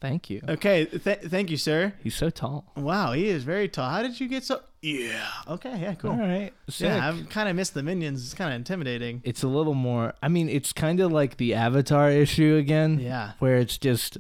Thank 0.01 0.29
you. 0.29 0.41
Okay. 0.47 0.85
Th- 0.85 1.19
thank 1.19 1.49
you, 1.51 1.57
sir. 1.57 1.93
He's 2.01 2.15
so 2.15 2.29
tall. 2.29 2.71
Wow, 2.77 3.11
he 3.11 3.27
is 3.27 3.43
very 3.43 3.67
tall. 3.67 3.89
How 3.89 4.01
did 4.01 4.17
you 4.19 4.27
get 4.29 4.45
so? 4.45 4.61
Yeah. 4.81 5.27
Okay. 5.47 5.77
Yeah. 5.77 5.93
Cool. 5.95 6.11
All 6.11 6.17
right. 6.17 6.53
Sick. 6.69 6.87
Yeah, 6.87 7.05
I've 7.09 7.27
kind 7.29 7.49
of 7.49 7.55
missed 7.57 7.73
the 7.73 7.83
minions. 7.83 8.23
It's 8.23 8.33
kind 8.33 8.49
of 8.53 8.55
intimidating. 8.55 9.21
it's 9.25 9.43
a 9.43 9.47
little 9.49 9.73
more. 9.73 10.13
I 10.23 10.29
mean, 10.29 10.47
it's 10.47 10.71
kind 10.71 11.01
of 11.01 11.11
like 11.11 11.35
the 11.35 11.53
Avatar 11.53 12.09
issue 12.09 12.55
again. 12.55 12.99
Yeah. 12.99 13.33
Where 13.39 13.57
it's 13.57 13.77
just 13.77 14.17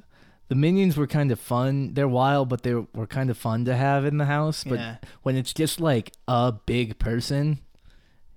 the 0.49 0.55
minions 0.55 0.97
were 0.97 1.07
kind 1.07 1.31
of 1.31 1.39
fun. 1.39 1.93
They're 1.93 2.07
wild, 2.07 2.49
but 2.49 2.63
they 2.63 2.73
were 2.73 3.07
kind 3.07 3.29
of 3.29 3.37
fun 3.37 3.65
to 3.65 3.75
have 3.75 4.03
in 4.05 4.17
the 4.17 4.25
house. 4.25 4.63
But 4.63 4.79
Yeah. 4.79 4.95
when 5.23 5.35
it's 5.37 5.53
just 5.53 5.79
like 5.79 6.11
a 6.27 6.51
big 6.65 6.99
person, 6.99 7.59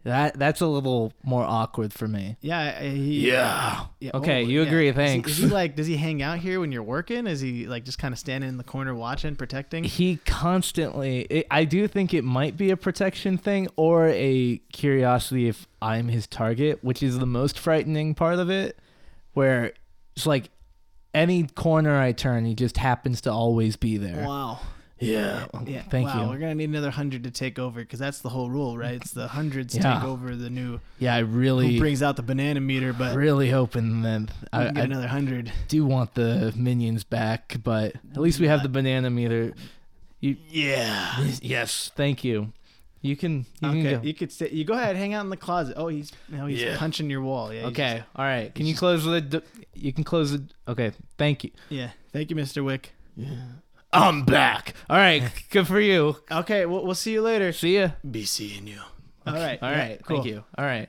that 0.05 0.37
that's 0.37 0.61
a 0.61 0.67
little 0.67 1.13
more 1.23 1.45
awkward 1.45 1.93
for 1.93 2.09
me. 2.09 2.37
Yeah. 2.41 2.81
He, 2.83 3.29
Yeah. 3.29 3.85
Yeah, 4.01 4.11
oh, 4.15 4.19
Okay, 4.19 4.43
oh, 4.45 4.49
you 4.49 4.61
yeah. 4.63 4.67
agree, 4.67 4.89
Is 4.89 4.95
he- 4.95 5.01
thanks. 5.01 5.31
Is 5.31 5.39
he, 5.39 5.47
like, 5.47 5.77
does 5.77 5.87
he 5.87 5.97
hang 5.97 6.21
out 6.23 6.39
here 6.39 6.59
when 6.59 6.73
you're 6.73 6.83
working? 6.83 7.27
Is 7.29 7.41
he 7.41 7.67
like 7.69 7.85
just 7.85 7.99
kind 8.01 8.13
of 8.13 8.19
standing 8.19 8.51
in 8.51 8.57
the 8.57 8.65
corner 8.65 8.95
watching, 8.97 9.37
protecting? 9.37 9.85
He 9.85 10.17
constantly. 10.27 11.21
It, 11.31 11.47
I 11.53 11.65
do 11.65 11.87
think 11.87 12.13
it 12.13 12.25
might 12.25 12.57
be 12.57 12.71
a 12.71 12.77
protection 12.77 13.39
thing 13.39 13.69
or 13.77 14.09
a 14.09 14.59
curiosity 14.73 15.47
if 15.49 15.67
I'm 15.81 16.09
his 16.09 16.27
target, 16.27 16.81
which 16.83 17.01
is 17.03 17.19
the 17.21 17.27
most 17.27 17.59
frightening 17.59 18.15
part 18.17 18.39
of 18.41 18.51
it. 18.51 18.79
Where 19.35 19.73
it's 20.17 20.27
like 20.27 20.51
any 21.15 21.45
corner 21.47 21.99
I 22.01 22.13
turn, 22.13 22.45
he 22.45 22.55
just 22.55 22.77
happens 22.77 23.21
to 23.23 23.33
always 23.33 23.77
be 23.77 23.97
there. 23.97 24.27
Wow. 24.27 24.61
Yeah. 24.99 25.47
Yeah. 25.67 25.83
Thank 25.83 26.07
wow, 26.07 26.23
you. 26.23 26.29
We're 26.29 26.39
gonna 26.39 26.55
need 26.55 26.69
another 26.69 26.91
hundred 26.93 27.25
to 27.25 27.31
take 27.33 27.59
over 27.59 27.81
because 27.81 27.99
that's 27.99 28.21
the 28.21 28.29
whole 28.29 28.49
rule, 28.51 28.79
right? 28.79 28.95
It's 28.95 29.11
the 29.11 29.27
hundreds 29.27 29.75
Yeah. 29.75 29.95
take 29.95 30.05
over 30.05 30.37
the 30.37 30.49
new. 30.49 30.79
Yeah, 31.01 31.17
I 31.17 31.21
Who 31.21 31.27
really, 31.27 31.79
brings 31.79 32.05
out 32.05 32.15
the 32.15 32.23
banana 32.23 32.61
meter? 32.61 32.93
But 32.93 33.17
really 33.17 33.51
hoping 33.51 34.03
that 34.03 34.31
I, 34.53 34.65
get 34.67 34.79
I 34.79 34.81
another 34.83 35.09
hundred. 35.09 35.53
do 35.67 35.85
want 35.85 36.15
the 36.15 36.53
minions 36.57 37.03
back, 37.03 37.57
but 37.65 37.95
at 38.13 38.19
least 38.21 38.39
we 38.39 38.47
have 38.47 38.63
the 38.63 38.69
banana 38.69 39.11
meter. 39.11 39.55
You, 40.21 40.37
Yeah. 40.49 41.27
yes, 41.43 41.91
thank 41.97 42.23
you. 42.23 42.53
You 43.05 43.17
can, 43.17 43.47
you 43.61 43.69
okay. 43.69 43.83
can 43.83 44.01
go. 44.01 44.07
You 44.07 44.15
could 44.15 44.31
sit. 44.33 44.53
You 44.53 44.65
go 44.65 44.75
ahead, 44.75 44.95
hang 44.97 45.13
out 45.13 45.25
in 45.25 45.31
the 45.31 45.37
closet. 45.37 45.75
Oh, 45.77 45.89
he's 45.89 46.13
no, 46.29 46.47
he's 46.47 46.63
Yeah. 46.63 46.77
punching 46.79 47.11
your 47.11 47.21
wall. 47.21 47.53
Yeah. 47.53 47.63
he's 47.63 47.71
Okay, 47.73 48.03
all 48.15 48.25
right. 48.25 48.55
Can 48.55 48.65
you 48.65 48.77
close 48.77 49.05
the? 49.05 49.21
d- 49.21 49.41
You 49.75 49.93
can 49.93 50.05
close 50.05 50.31
the. 50.33 50.45
Okay, 50.69 50.93
thank 51.19 51.43
you. 51.45 51.51
yeah. 51.69 51.91
Thank 52.13 52.31
you, 52.31 52.37
Mr. 52.37 52.65
Wick. 52.65 52.93
Yeah. 53.17 53.35
I'm 53.93 54.25
back. 54.25 54.75
All 54.89 54.97
right, 54.97 55.23
good 55.51 55.67
for 55.67 55.81
you. 55.81 56.17
Okay. 56.31 56.65
We'll, 56.65 56.85
we'll 56.85 56.95
see 56.95 57.13
you 57.13 57.23
later. 57.23 57.53
See 57.53 57.77
ya. 57.79 57.91
Be 58.09 58.25
seeing 58.25 58.67
you. 58.69 58.81
All 59.27 59.35
right. 59.35 59.59
All 59.63 59.69
right. 59.69 59.77
yeah, 59.77 59.79
right, 59.89 60.05
Cool. 60.05 60.17
thank 60.19 60.29
you. 60.29 60.45
All 60.57 60.65
right, 60.65 60.89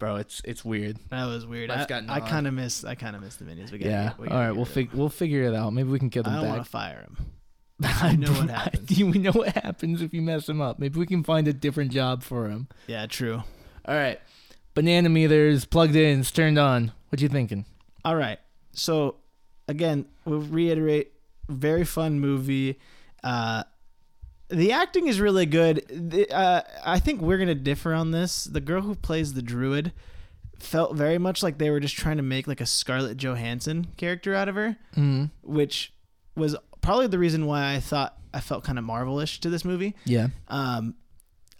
bro. 0.00 0.16
It's 0.16 0.42
it's 0.44 0.64
weird. 0.64 0.98
That 1.10 1.26
was 1.26 1.46
weird. 1.46 1.68
Life's 1.70 1.84
I, 1.84 1.86
gotten 1.88 2.10
I 2.10 2.18
on. 2.20 2.26
kind 2.28 2.46
of 2.48 2.54
miss. 2.54 2.84
I 2.84 2.96
kind 2.96 3.14
of 3.14 3.22
miss 3.22 3.36
the 3.36 3.44
minions. 3.44 3.70
We 3.70 3.78
gotta 3.78 3.90
Yeah. 3.90 4.08
get- 4.08 4.18
we 4.18 4.26
All 4.26 4.32
gotta 4.32 4.40
right, 4.40 4.48
get 4.48 4.56
we'll 4.56 4.64
fig 4.66 4.90
we'll 4.94 5.08
figure 5.08 5.44
it 5.44 5.54
out. 5.54 5.72
Maybe 5.72 5.88
we 5.90 5.98
can 6.00 6.08
get 6.08 6.24
them. 6.24 6.32
them 6.32 6.40
I 6.40 6.44
don't 6.44 6.48
want 6.56 6.60
back. 6.62 6.66
to 6.66 6.70
fire 6.72 7.00
him. 7.02 7.16
I 8.02 8.14
know 8.16 8.32
what 8.32 8.50
happens. 8.50 8.90
We 8.98 9.18
know 9.18 9.32
what 9.32 9.54
happens 9.54 10.02
if 10.02 10.12
you 10.12 10.22
mess 10.22 10.48
him 10.48 10.60
up? 10.60 10.78
Maybe 10.78 10.98
we 10.98 11.06
can 11.06 11.22
find 11.24 11.48
a 11.48 11.52
different 11.52 11.92
job 11.92 12.22
for 12.22 12.48
him. 12.48 12.68
Yeah. 12.86 13.06
True. 13.06 13.42
All 13.86 13.94
right. 13.94 14.20
Banana 14.74 15.08
meters 15.08 15.64
plugged 15.64 15.96
in, 15.96 16.20
it's 16.20 16.30
turned 16.30 16.58
on. 16.58 16.92
What 17.08 17.20
you 17.20 17.28
thinking? 17.28 17.64
All 18.04 18.16
right. 18.16 18.38
So 18.72 19.16
again, 19.68 20.06
we'll 20.24 20.40
reiterate. 20.40 21.12
Very 21.48 21.84
fun 21.84 22.20
movie. 22.20 22.78
Uh, 23.24 23.64
the 24.48 24.72
acting 24.72 25.06
is 25.08 25.20
really 25.20 25.46
good. 25.46 25.84
The, 25.88 26.28
uh, 26.30 26.62
I 26.84 26.98
think 27.00 27.20
we're 27.20 27.38
gonna 27.38 27.54
differ 27.54 27.92
on 27.94 28.10
this. 28.12 28.44
The 28.44 28.60
girl 28.60 28.82
who 28.82 28.94
plays 28.94 29.34
the 29.34 29.42
druid 29.42 29.92
felt 30.58 30.94
very 30.94 31.18
much 31.18 31.42
like 31.42 31.58
they 31.58 31.70
were 31.70 31.80
just 31.80 31.96
trying 31.96 32.18
to 32.18 32.22
make 32.22 32.46
like 32.46 32.60
a 32.60 32.66
Scarlett 32.66 33.16
Johansson 33.16 33.88
character 33.96 34.34
out 34.34 34.48
of 34.48 34.54
her, 34.56 34.76
Mm. 34.96 35.30
which 35.42 35.92
was 36.36 36.54
probably 36.80 37.06
the 37.06 37.18
reason 37.18 37.46
why 37.46 37.74
I 37.74 37.80
thought 37.80 38.16
I 38.32 38.40
felt 38.40 38.64
kind 38.64 38.78
of 38.78 38.84
marvelish 38.84 39.40
to 39.40 39.50
this 39.50 39.64
movie. 39.64 39.94
Yeah. 40.04 40.28
Um, 40.48 40.94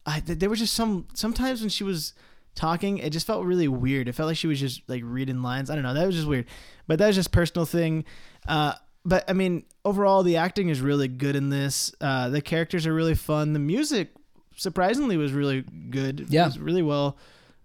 I 0.07 0.21
th- 0.21 0.39
there 0.39 0.51
was 0.51 0.59
just 0.59 0.75
some 0.75 1.07
sometimes 1.15 1.61
when 1.61 1.71
she 1.71 1.85
was 1.85 2.15
talking, 2.55 2.99
it 2.99 3.11
just 3.11 3.27
felt 3.27 3.45
really 3.45 3.69
weird. 3.69 4.09
It 4.09 4.15
felt 4.15 4.27
like 4.29 4.37
she 4.37 4.47
was 4.47 4.61
just 4.61 4.83
like 4.89 5.03
reading 5.05 5.43
lines. 5.43 5.71
I 5.71 5.75
don't 5.75 5.85
know. 5.85 5.95
That 5.95 6.07
was 6.07 6.17
just 6.17 6.29
weird. 6.29 6.47
But 6.87 6.99
that 6.99 7.07
was 7.09 7.17
just 7.17 7.33
personal 7.33 7.67
thing. 7.67 8.05
Uh, 8.49 8.75
but 9.05 9.25
I 9.29 9.33
mean, 9.33 9.65
overall, 9.85 10.23
the 10.23 10.37
acting 10.37 10.69
is 10.69 10.81
really 10.81 11.09
good 11.09 11.37
in 11.37 11.51
this. 11.51 11.95
Uh, 12.01 12.29
the 12.29 12.41
characters 12.41 12.87
are 12.87 12.95
really 12.95 13.15
fun. 13.15 13.53
The 13.53 13.59
music, 13.59 14.11
surprisingly, 14.57 15.17
was 15.17 15.33
really 15.33 15.63
good. 15.63 16.27
Yeah. 16.29 16.43
it 16.43 16.47
was 16.47 16.59
really 16.59 16.83
well 16.83 17.17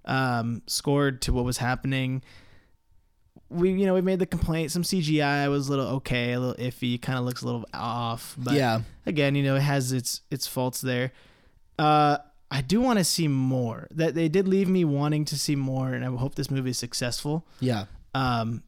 um, 0.05 0.61
scored 0.67 1.21
to 1.23 1.33
what 1.33 1.45
was 1.45 1.57
happening. 1.57 2.21
We, 3.49 3.71
you 3.71 3.85
know, 3.85 3.93
we 3.93 4.01
made 4.01 4.19
the 4.19 4.25
complaint. 4.25 4.71
Some 4.71 4.81
CGI 4.83 5.49
was 5.49 5.67
a 5.67 5.71
little 5.71 5.87
okay, 5.97 6.33
a 6.33 6.39
little 6.39 6.55
iffy. 6.65 6.99
Kind 7.01 7.19
of 7.19 7.25
looks 7.25 7.41
a 7.43 7.45
little 7.45 7.65
off. 7.73 8.35
But 8.37 8.55
yeah. 8.55 8.81
again, 9.05 9.35
you 9.35 9.43
know, 9.43 9.55
it 9.55 9.61
has 9.61 9.91
its 9.91 10.21
its 10.31 10.47
faults 10.47 10.81
there. 10.81 11.11
Uh, 11.77 12.17
I 12.49 12.61
do 12.61 12.81
want 12.81 12.99
to 12.99 13.05
see 13.05 13.27
more. 13.27 13.87
That 13.91 14.15
they 14.15 14.29
did 14.29 14.47
leave 14.47 14.67
me 14.67 14.83
wanting 14.83 15.25
to 15.25 15.37
see 15.37 15.55
more, 15.55 15.93
and 15.93 16.03
I 16.03 16.07
hope 16.09 16.35
this 16.35 16.49
movie 16.49 16.71
is 16.71 16.77
successful. 16.79 17.45
Yeah. 17.59 17.85
Um, 18.15 18.63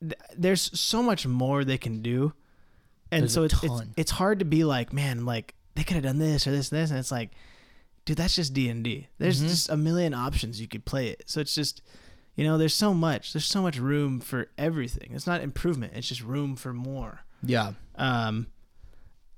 th- 0.00 0.14
there's 0.36 0.78
so 0.78 1.02
much 1.02 1.26
more 1.26 1.64
they 1.64 1.78
can 1.78 2.02
do, 2.02 2.32
and 3.12 3.22
There's 3.22 3.34
so 3.34 3.44
it's, 3.44 3.62
it's 3.62 3.82
it's 3.96 4.10
hard 4.12 4.38
to 4.40 4.44
be 4.44 4.64
like, 4.64 4.92
man, 4.92 5.24
like 5.24 5.54
they 5.74 5.84
could 5.84 5.94
have 5.94 6.04
done 6.04 6.18
this 6.18 6.46
or 6.46 6.50
this 6.50 6.72
and 6.72 6.80
this, 6.80 6.90
and 6.90 6.98
it's 6.98 7.12
like, 7.12 7.30
dude, 8.04 8.16
that's 8.16 8.34
just 8.36 8.54
D 8.54 8.68
and 8.68 8.82
D. 8.82 9.08
There's 9.18 9.42
Mhm. 9.42 9.48
just 9.48 9.68
a 9.68 9.76
million 9.76 10.14
options 10.14 10.60
you 10.60 10.68
could 10.68 10.84
play 10.84 11.08
it. 11.08 11.22
So 11.26 11.40
it's 11.40 11.54
just. 11.54 11.82
You 12.40 12.46
know, 12.46 12.56
there's 12.56 12.72
so 12.74 12.94
much. 12.94 13.34
There's 13.34 13.44
so 13.44 13.60
much 13.60 13.78
room 13.78 14.18
for 14.18 14.48
everything. 14.56 15.10
It's 15.12 15.26
not 15.26 15.42
improvement. 15.42 15.92
It's 15.94 16.08
just 16.08 16.22
room 16.22 16.56
for 16.56 16.72
more. 16.72 17.20
Yeah. 17.42 17.72
Um, 17.96 18.46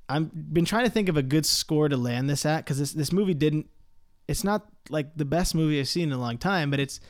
I've 0.09 0.31
been 0.55 0.65
trying 0.65 0.85
to 0.85 0.91
think 0.91 1.09
of 1.09 1.17
a 1.17 1.23
good 1.23 1.45
score 1.45 1.89
to 1.89 1.97
land 1.97 2.31
this 2.31 2.47
at 2.47 2.59
because 2.59 2.79
this 2.79 2.93
this 2.93 3.13
movie 3.13 3.35
didn't. 3.35 3.67
It's 4.29 4.45
not 4.45 4.67
like 4.89 5.17
the 5.17 5.25
best 5.25 5.55
movie 5.55 5.81
I've 5.81 5.89
seen 5.89 6.05
in 6.09 6.13
a 6.13 6.19
long 6.21 6.39
time, 6.39 6.71
but 6.71 6.79
it's 6.79 7.01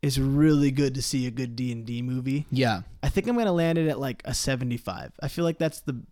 it's 0.00 0.16
really 0.16 0.70
good 0.70 0.94
to 0.94 1.02
see 1.02 1.26
a 1.26 1.30
good 1.32 1.56
D 1.56 1.72
and 1.72 1.84
D 1.84 2.02
movie. 2.02 2.46
Yeah. 2.52 2.82
I 3.02 3.08
think 3.08 3.26
I'm 3.26 3.36
gonna 3.36 3.52
land 3.52 3.78
it 3.78 3.88
at 3.88 3.98
like 3.98 4.22
a 4.24 4.32
75. 4.32 5.12
I 5.20 5.26
feel 5.28 5.44
like 5.44 5.58
that's 5.58 5.80
the 5.80 6.02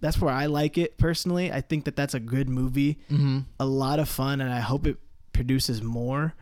that's 0.00 0.18
where 0.20 0.32
I 0.32 0.46
like 0.46 0.78
it 0.78 0.96
personally. 0.96 1.52
I 1.52 1.60
think 1.60 1.84
that 1.84 1.96
that's 1.96 2.14
a 2.14 2.20
good 2.20 2.48
movie, 2.48 2.98
Mm-hmm. 3.10 3.40
a 3.60 3.66
lot 3.66 3.98
of 3.98 4.08
fun, 4.08 4.40
and 4.40 4.50
I 4.50 4.60
hope 4.60 4.86
it 4.86 4.96
produces 5.34 5.82
more. 5.82 6.34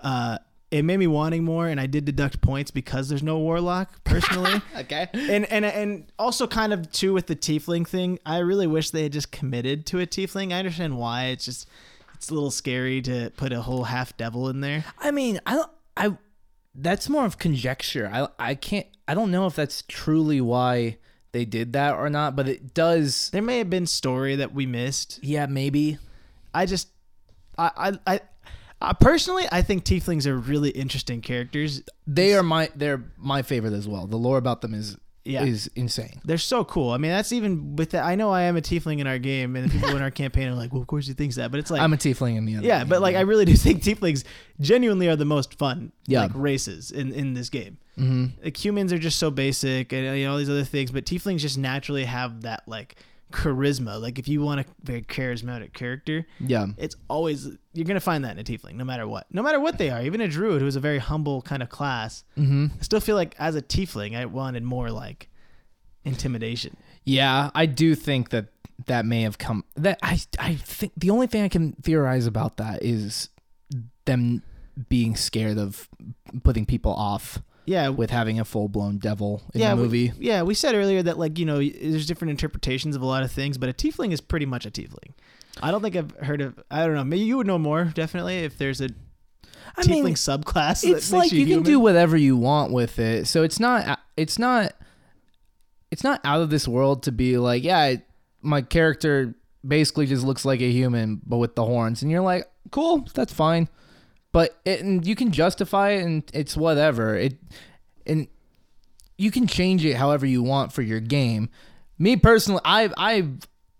Uh, 0.00 0.38
it 0.72 0.84
made 0.84 0.96
me 0.96 1.06
wanting 1.06 1.44
more, 1.44 1.68
and 1.68 1.78
I 1.78 1.86
did 1.86 2.06
deduct 2.06 2.40
points 2.40 2.70
because 2.70 3.10
there's 3.10 3.22
no 3.22 3.38
warlock 3.38 4.02
personally. 4.04 4.60
Okay. 4.76 5.06
and 5.12 5.44
and 5.46 5.64
and 5.64 6.10
also 6.18 6.46
kind 6.46 6.72
of 6.72 6.90
too 6.90 7.12
with 7.12 7.26
the 7.26 7.36
tiefling 7.36 7.86
thing. 7.86 8.18
I 8.24 8.38
really 8.38 8.66
wish 8.66 8.90
they 8.90 9.02
had 9.04 9.12
just 9.12 9.30
committed 9.30 9.84
to 9.86 10.00
a 10.00 10.06
tiefling. 10.06 10.52
I 10.52 10.58
understand 10.58 10.98
why. 10.98 11.26
It's 11.26 11.44
just 11.44 11.68
it's 12.14 12.30
a 12.30 12.34
little 12.34 12.50
scary 12.50 13.02
to 13.02 13.30
put 13.36 13.52
a 13.52 13.60
whole 13.60 13.84
half 13.84 14.16
devil 14.16 14.48
in 14.48 14.60
there. 14.60 14.84
I 14.98 15.10
mean, 15.10 15.40
I 15.44 15.54
don't. 15.56 15.70
I. 15.96 16.16
That's 16.74 17.08
more 17.08 17.26
of 17.26 17.38
conjecture. 17.38 18.10
I. 18.12 18.28
I 18.38 18.54
can't. 18.54 18.86
I 19.06 19.14
don't 19.14 19.30
know 19.30 19.46
if 19.46 19.54
that's 19.54 19.84
truly 19.88 20.40
why 20.40 20.96
they 21.32 21.44
did 21.44 21.74
that 21.74 21.94
or 21.96 22.08
not, 22.08 22.34
but 22.34 22.48
it 22.48 22.72
does. 22.72 23.28
There 23.30 23.42
may 23.42 23.58
have 23.58 23.70
been 23.70 23.86
story 23.86 24.36
that 24.36 24.54
we 24.54 24.64
missed. 24.66 25.20
Yeah, 25.22 25.46
maybe. 25.46 25.98
I 26.54 26.66
just, 26.66 26.88
I, 27.58 27.70
I, 28.06 28.14
I, 28.14 28.20
uh, 28.82 28.92
personally, 28.94 29.44
I 29.50 29.62
think 29.62 29.84
tieflings 29.84 30.26
are 30.26 30.36
really 30.36 30.70
interesting 30.70 31.20
characters. 31.20 31.82
They 32.06 32.34
are 32.34 32.42
my. 32.42 32.68
They're 32.74 33.02
my 33.16 33.42
favorite 33.42 33.72
as 33.72 33.86
well. 33.88 34.06
The 34.06 34.16
lore 34.16 34.38
about 34.38 34.60
them 34.60 34.74
is 34.74 34.96
Yeah. 35.24 35.44
is 35.44 35.70
insane. 35.76 36.20
They're 36.24 36.36
so 36.38 36.64
cool. 36.64 36.90
I 36.90 36.98
mean, 36.98 37.10
that's 37.12 37.32
even 37.32 37.76
with 37.76 37.90
that. 37.90 38.04
I 38.04 38.16
know 38.16 38.30
I 38.30 38.42
am 38.42 38.56
a 38.56 38.60
tiefling 38.60 38.98
in 38.98 39.06
our 39.06 39.18
game, 39.18 39.54
and 39.56 39.70
the 39.70 39.72
people 39.72 39.96
in 39.96 40.02
our 40.02 40.10
campaign 40.22 40.48
are 40.48 40.54
like, 40.54 40.72
"Well, 40.72 40.82
of 40.82 40.88
course 40.88 41.06
he 41.06 41.12
thinks 41.14 41.36
that," 41.36 41.50
but 41.52 41.60
it's 41.60 41.70
like, 41.70 41.80
I'm 41.80 41.92
a 41.92 41.96
tiefling 41.96 42.36
in 42.36 42.44
the 42.44 42.56
other. 42.56 42.66
yeah, 42.66 42.80
game, 42.80 42.88
but 42.88 43.00
like, 43.00 43.14
I 43.16 43.20
really 43.20 43.44
do 43.44 43.54
think 43.54 43.82
tieflings 43.82 44.24
genuinely 44.60 45.08
are 45.08 45.16
the 45.16 45.24
most 45.24 45.58
fun, 45.58 45.92
Yeah. 46.06 46.22
like 46.22 46.32
races 46.34 46.90
in 46.90 47.12
in 47.12 47.34
this 47.34 47.48
game. 47.50 47.78
Mhm. 47.98 48.32
Like 48.42 48.56
humans 48.64 48.92
are 48.92 48.98
just 48.98 49.18
so 49.18 49.30
basic, 49.30 49.92
and 49.92 50.18
you 50.18 50.24
know 50.24 50.32
all 50.32 50.38
these 50.38 50.50
other 50.50 50.64
things, 50.64 50.90
but 50.90 51.04
tieflings 51.04 51.38
just 51.40 51.56
naturally 51.58 52.04
have 52.04 52.40
that 52.42 52.62
like 52.66 52.96
charisma. 53.32 54.00
Like 54.00 54.18
if 54.18 54.28
you 54.28 54.40
want 54.42 54.60
a 54.60 54.64
very 54.82 55.02
charismatic 55.02 55.72
character, 55.72 56.26
Yeah. 56.38 56.66
it's 56.76 56.94
always 57.08 57.48
you're 57.74 57.86
gonna 57.86 58.00
find 58.00 58.24
that 58.24 58.32
in 58.32 58.38
a 58.38 58.44
tiefling, 58.44 58.74
no 58.74 58.84
matter 58.84 59.08
what, 59.08 59.26
no 59.32 59.42
matter 59.42 59.58
what 59.58 59.78
they 59.78 59.90
are. 59.90 60.02
Even 60.02 60.20
a 60.20 60.28
druid 60.28 60.60
who 60.60 60.66
is 60.68 60.76
a 60.76 60.80
very 60.80 60.98
humble 60.98 61.42
kind 61.42 61.62
of 61.62 61.68
class, 61.68 62.24
Mm-hmm. 62.38 62.66
I 62.78 62.82
still 62.82 63.00
feel 63.00 63.16
like 63.16 63.34
as 63.38 63.54
a 63.56 63.62
tiefling, 63.62 64.16
I 64.16 64.26
wanted 64.26 64.62
more 64.62 64.90
like 64.90 65.28
intimidation. 66.04 66.76
Yeah, 67.04 67.50
I 67.54 67.66
do 67.66 67.94
think 67.94 68.30
that 68.30 68.46
that 68.86 69.04
may 69.06 69.22
have 69.22 69.38
come. 69.38 69.64
That 69.76 69.98
I 70.02 70.20
I 70.38 70.54
think 70.56 70.92
the 70.96 71.10
only 71.10 71.26
thing 71.26 71.42
I 71.42 71.48
can 71.48 71.72
theorize 71.82 72.26
about 72.26 72.56
that 72.58 72.82
is 72.82 73.28
them 74.04 74.42
being 74.88 75.16
scared 75.16 75.58
of 75.58 75.88
putting 76.42 76.64
people 76.66 76.92
off 76.94 77.40
Yeah, 77.64 77.88
with 77.90 78.10
having 78.10 78.40
a 78.40 78.44
full 78.44 78.68
blown 78.68 78.98
devil 78.98 79.42
in 79.54 79.60
yeah, 79.60 79.70
the 79.70 79.76
we- 79.76 79.82
movie. 79.82 80.12
yeah, 80.18 80.42
we 80.42 80.54
said 80.54 80.74
earlier 80.74 81.02
that 81.02 81.18
like 81.18 81.38
you 81.38 81.44
know 81.46 81.58
there's 81.58 82.06
different 82.06 82.30
interpretations 82.32 82.96
of 82.96 83.02
a 83.02 83.06
lot 83.06 83.22
of 83.22 83.30
things, 83.30 83.56
but 83.58 83.68
a 83.68 83.72
tiefling 83.72 84.12
is 84.12 84.20
pretty 84.20 84.46
much 84.46 84.66
a 84.66 84.70
tiefling. 84.70 85.12
I 85.62 85.70
don't 85.70 85.82
think 85.82 85.94
I've 85.96 86.10
heard 86.12 86.40
of. 86.40 86.58
I 86.70 86.84
don't 86.86 86.94
know. 86.94 87.04
Maybe 87.04 87.22
you 87.22 87.36
would 87.36 87.46
know 87.46 87.58
more. 87.58 87.84
Definitely, 87.84 88.38
if 88.38 88.58
there's 88.58 88.80
a 88.80 88.88
I 89.76 89.82
tiefling 89.82 90.04
mean, 90.04 90.14
subclass. 90.14 90.82
it's 90.88 91.12
like 91.12 91.30
you, 91.30 91.40
can 91.40 91.48
human. 91.48 91.64
do 91.64 91.78
whatever 91.78 92.16
you 92.16 92.36
want 92.36 92.72
with 92.72 92.98
it. 92.98 93.26
So 93.26 93.42
it's 93.42 93.60
not 93.60 94.00
it's 94.16 94.38
not 94.38 94.72
it's 95.90 96.02
not 96.02 96.20
out 96.24 96.40
of 96.40 96.50
this 96.50 96.66
world 96.66 97.02
to 97.04 97.12
be 97.12 97.36
like, 97.38 97.62
yeah, 97.62 97.96
my 98.40 98.62
character 98.62 99.34
basically 99.66 100.06
just 100.06 100.24
looks 100.24 100.44
like 100.44 100.60
a 100.60 100.70
human 100.70 101.20
but 101.24 101.36
with 101.36 101.54
the 101.54 101.64
horns 101.64 102.02
and 102.02 102.10
you're 102.10 102.22
like, 102.22 102.50
cool, 102.70 103.06
that's 103.14 103.32
fine. 103.32 103.68
But 104.32 104.58
it, 104.64 104.80
and 104.80 105.06
you 105.06 105.14
can 105.14 105.30
justify 105.30 105.90
it 105.90 106.04
and 106.04 106.22
it's 106.32 106.56
whatever. 106.56 107.14
It 107.16 107.36
and 108.06 108.28
you 109.18 109.30
can 109.30 109.46
change 109.46 109.84
it 109.84 109.94
however 109.96 110.24
you 110.26 110.42
want 110.42 110.72
for 110.72 110.82
your 110.82 111.00
game. 111.00 111.50
Me 111.98 112.16
personally, 112.16 112.60
I 112.64 112.90
I 112.96 113.28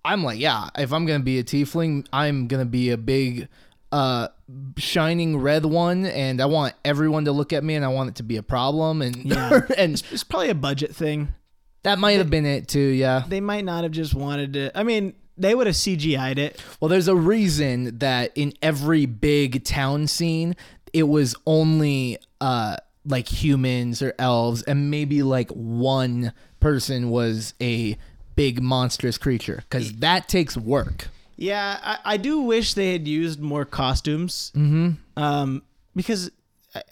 I'm 0.04 0.22
like, 0.24 0.38
yeah, 0.38 0.68
if 0.76 0.92
I'm 0.92 1.06
going 1.06 1.20
to 1.20 1.24
be 1.24 1.38
a 1.38 1.44
tiefling, 1.44 2.06
I'm 2.12 2.48
going 2.48 2.60
to 2.60 2.68
be 2.68 2.90
a 2.90 2.96
big 2.98 3.48
uh 3.92 4.28
shining 4.76 5.36
red 5.38 5.64
one 5.66 6.06
and 6.06 6.40
I 6.40 6.46
want 6.46 6.74
everyone 6.84 7.26
to 7.26 7.32
look 7.32 7.52
at 7.52 7.62
me 7.62 7.74
and 7.74 7.84
I 7.84 7.88
want 7.88 8.08
it 8.10 8.14
to 8.16 8.22
be 8.22 8.36
a 8.36 8.42
problem 8.42 9.02
and 9.02 9.16
Yeah. 9.24 9.60
and 9.78 10.02
It's 10.10 10.24
probably 10.24 10.48
a 10.50 10.54
budget 10.54 10.94
thing. 10.94 11.34
that 11.82 11.98
might 11.98 12.12
have 12.18 12.30
been 12.30 12.46
it 12.46 12.68
too, 12.68 12.78
yeah. 12.80 13.22
They 13.26 13.40
might 13.40 13.64
not 13.64 13.82
have 13.84 13.92
just 13.92 14.14
wanted 14.14 14.52
to. 14.54 14.78
I 14.78 14.82
mean, 14.82 15.14
they 15.42 15.54
would 15.54 15.66
have 15.66 15.76
CGI'd 15.76 16.38
it. 16.38 16.62
Well, 16.80 16.88
there's 16.88 17.08
a 17.08 17.16
reason 17.16 17.98
that 17.98 18.32
in 18.34 18.54
every 18.62 19.06
big 19.06 19.64
town 19.64 20.06
scene, 20.06 20.56
it 20.92 21.04
was 21.04 21.34
only 21.46 22.18
uh 22.40 22.76
like 23.04 23.26
humans 23.28 24.00
or 24.02 24.14
elves, 24.18 24.62
and 24.62 24.90
maybe 24.90 25.22
like 25.22 25.50
one 25.50 26.32
person 26.60 27.10
was 27.10 27.54
a 27.60 27.96
big 28.36 28.62
monstrous 28.62 29.18
creature 29.18 29.64
because 29.68 29.92
that 29.94 30.28
takes 30.28 30.56
work. 30.56 31.08
Yeah, 31.36 31.78
I, 31.82 31.98
I 32.04 32.16
do 32.16 32.40
wish 32.40 32.74
they 32.74 32.92
had 32.92 33.08
used 33.08 33.40
more 33.40 33.64
costumes. 33.64 34.52
Mm-hmm. 34.54 34.90
Um, 35.20 35.62
because 35.96 36.30
I, 36.74 36.82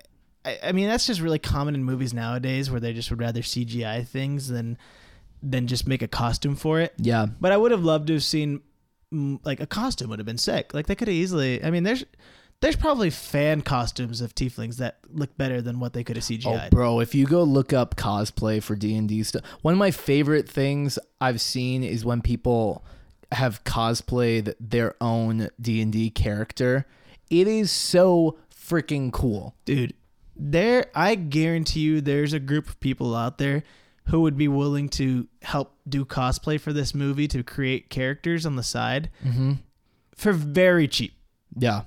I, 0.45 0.59
I 0.65 0.73
mean 0.73 0.89
that's 0.89 1.07
just 1.07 1.21
really 1.21 1.39
common 1.39 1.75
in 1.75 1.85
movies 1.85 2.13
nowadays, 2.13 2.71
where 2.71 2.81
they 2.81 2.93
just 2.93 3.11
would 3.11 3.21
rather 3.21 3.43
CGI 3.43 4.07
things 4.07 4.49
than 4.49 4.77
than 5.43 5.67
just 5.67 5.87
make 5.87 6.03
a 6.03 6.09
costume 6.09 6.57
for 6.57 6.81
it. 6.81 6.93
Yeah. 6.99 7.27
But 7.41 7.53
I 7.53 7.57
would 7.57 7.71
have 7.71 7.85
loved 7.85 8.09
to 8.09 8.15
have 8.15 8.23
seen 8.25 8.61
mm, 9.13 9.39
like 9.45 9.61
a 9.61 9.67
costume 9.67 10.11
would 10.11 10.19
have 10.19 10.27
been 10.27 10.39
sick. 10.39 10.75
Like 10.75 10.87
they 10.87 10.95
could 10.95 11.09
have 11.09 11.15
easily. 11.17 11.63
I 11.65 11.71
mean, 11.71 11.83
there's 11.83 12.05
there's 12.61 12.77
probably 12.77 13.09
fan 13.11 13.63
costumes 13.63 14.21
of 14.21 14.35
tieflings 14.35 14.77
that 14.77 14.99
look 15.11 15.35
better 15.39 15.63
than 15.63 15.81
what 15.81 15.95
they 15.95 16.05
could 16.05 16.17
have 16.17 16.25
Oh, 16.25 16.35
CGI'd. 16.35 16.71
bro! 16.71 17.01
If 17.01 17.15
you 17.15 17.27
go 17.27 17.43
look 17.43 17.73
up 17.73 17.97
cosplay 17.97 18.63
for 18.63 18.75
D 18.77 18.97
and 18.97 19.09
D 19.09 19.23
stuff, 19.23 19.43
one 19.63 19.73
of 19.73 19.79
my 19.79 19.91
favorite 19.91 20.49
things 20.49 20.99
I've 21.21 21.41
seen 21.41 21.83
is 21.83 22.05
when 22.05 22.21
people 22.21 22.85
have 23.33 23.65
cosplayed 23.65 24.55
their 24.61 24.95
own 25.01 25.49
D 25.61 25.81
and 25.81 25.93
D 25.93 26.11
character. 26.11 26.87
It 27.31 27.47
is 27.47 27.71
so 27.71 28.39
freaking 28.55 29.13
cool. 29.13 29.55
dude 29.65 29.95
there 30.43 30.87
i 30.95 31.15
guarantee 31.15 31.81
you 31.81 32.01
there's 32.01 32.33
a 32.33 32.39
group 32.41 32.67
of 32.69 32.81
people 32.81 33.15
out 33.15 33.37
there 33.37 33.63
who 34.07 34.21
would 34.23 34.37
be 34.37 34.49
willing 34.49 34.89
to 34.89 35.29
help 35.43 35.75
do 35.89 36.05
cosplay 36.05 36.59
for 36.61 36.73
this 36.73 36.95
movie 36.95 37.29
to 37.29 37.43
create 37.43 37.91
characters 37.91 38.45
on 38.47 38.57
the 38.57 38.63
side 38.63 39.09
Mm-hmm. 39.25 39.53
for 40.17 40.33
very 40.33 40.89
cheap 40.89 41.13
Yeah. 41.57 41.83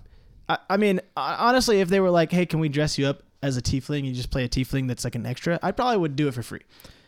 i, 0.49 0.57
I 0.69 0.77
mean 0.77 1.01
honestly 1.17 1.81
if 1.81 1.89
they 1.89 1.99
were 1.99 2.09
like 2.11 2.31
hey 2.31 2.45
can 2.45 2.59
we 2.59 2.69
dress 2.69 2.97
you 2.97 3.07
up 3.07 3.23
as 3.41 3.57
a 3.57 3.61
tiefling 3.61 4.05
you 4.05 4.13
just 4.13 4.31
play 4.31 4.45
a 4.45 4.49
tiefling 4.49 4.87
that's 4.87 5.03
like 5.03 5.15
an 5.15 5.25
extra 5.25 5.59
i 5.61 5.71
probably 5.71 5.97
would 5.97 6.15
do 6.15 6.27
it 6.27 6.33
for 6.33 6.43
free 6.43 6.61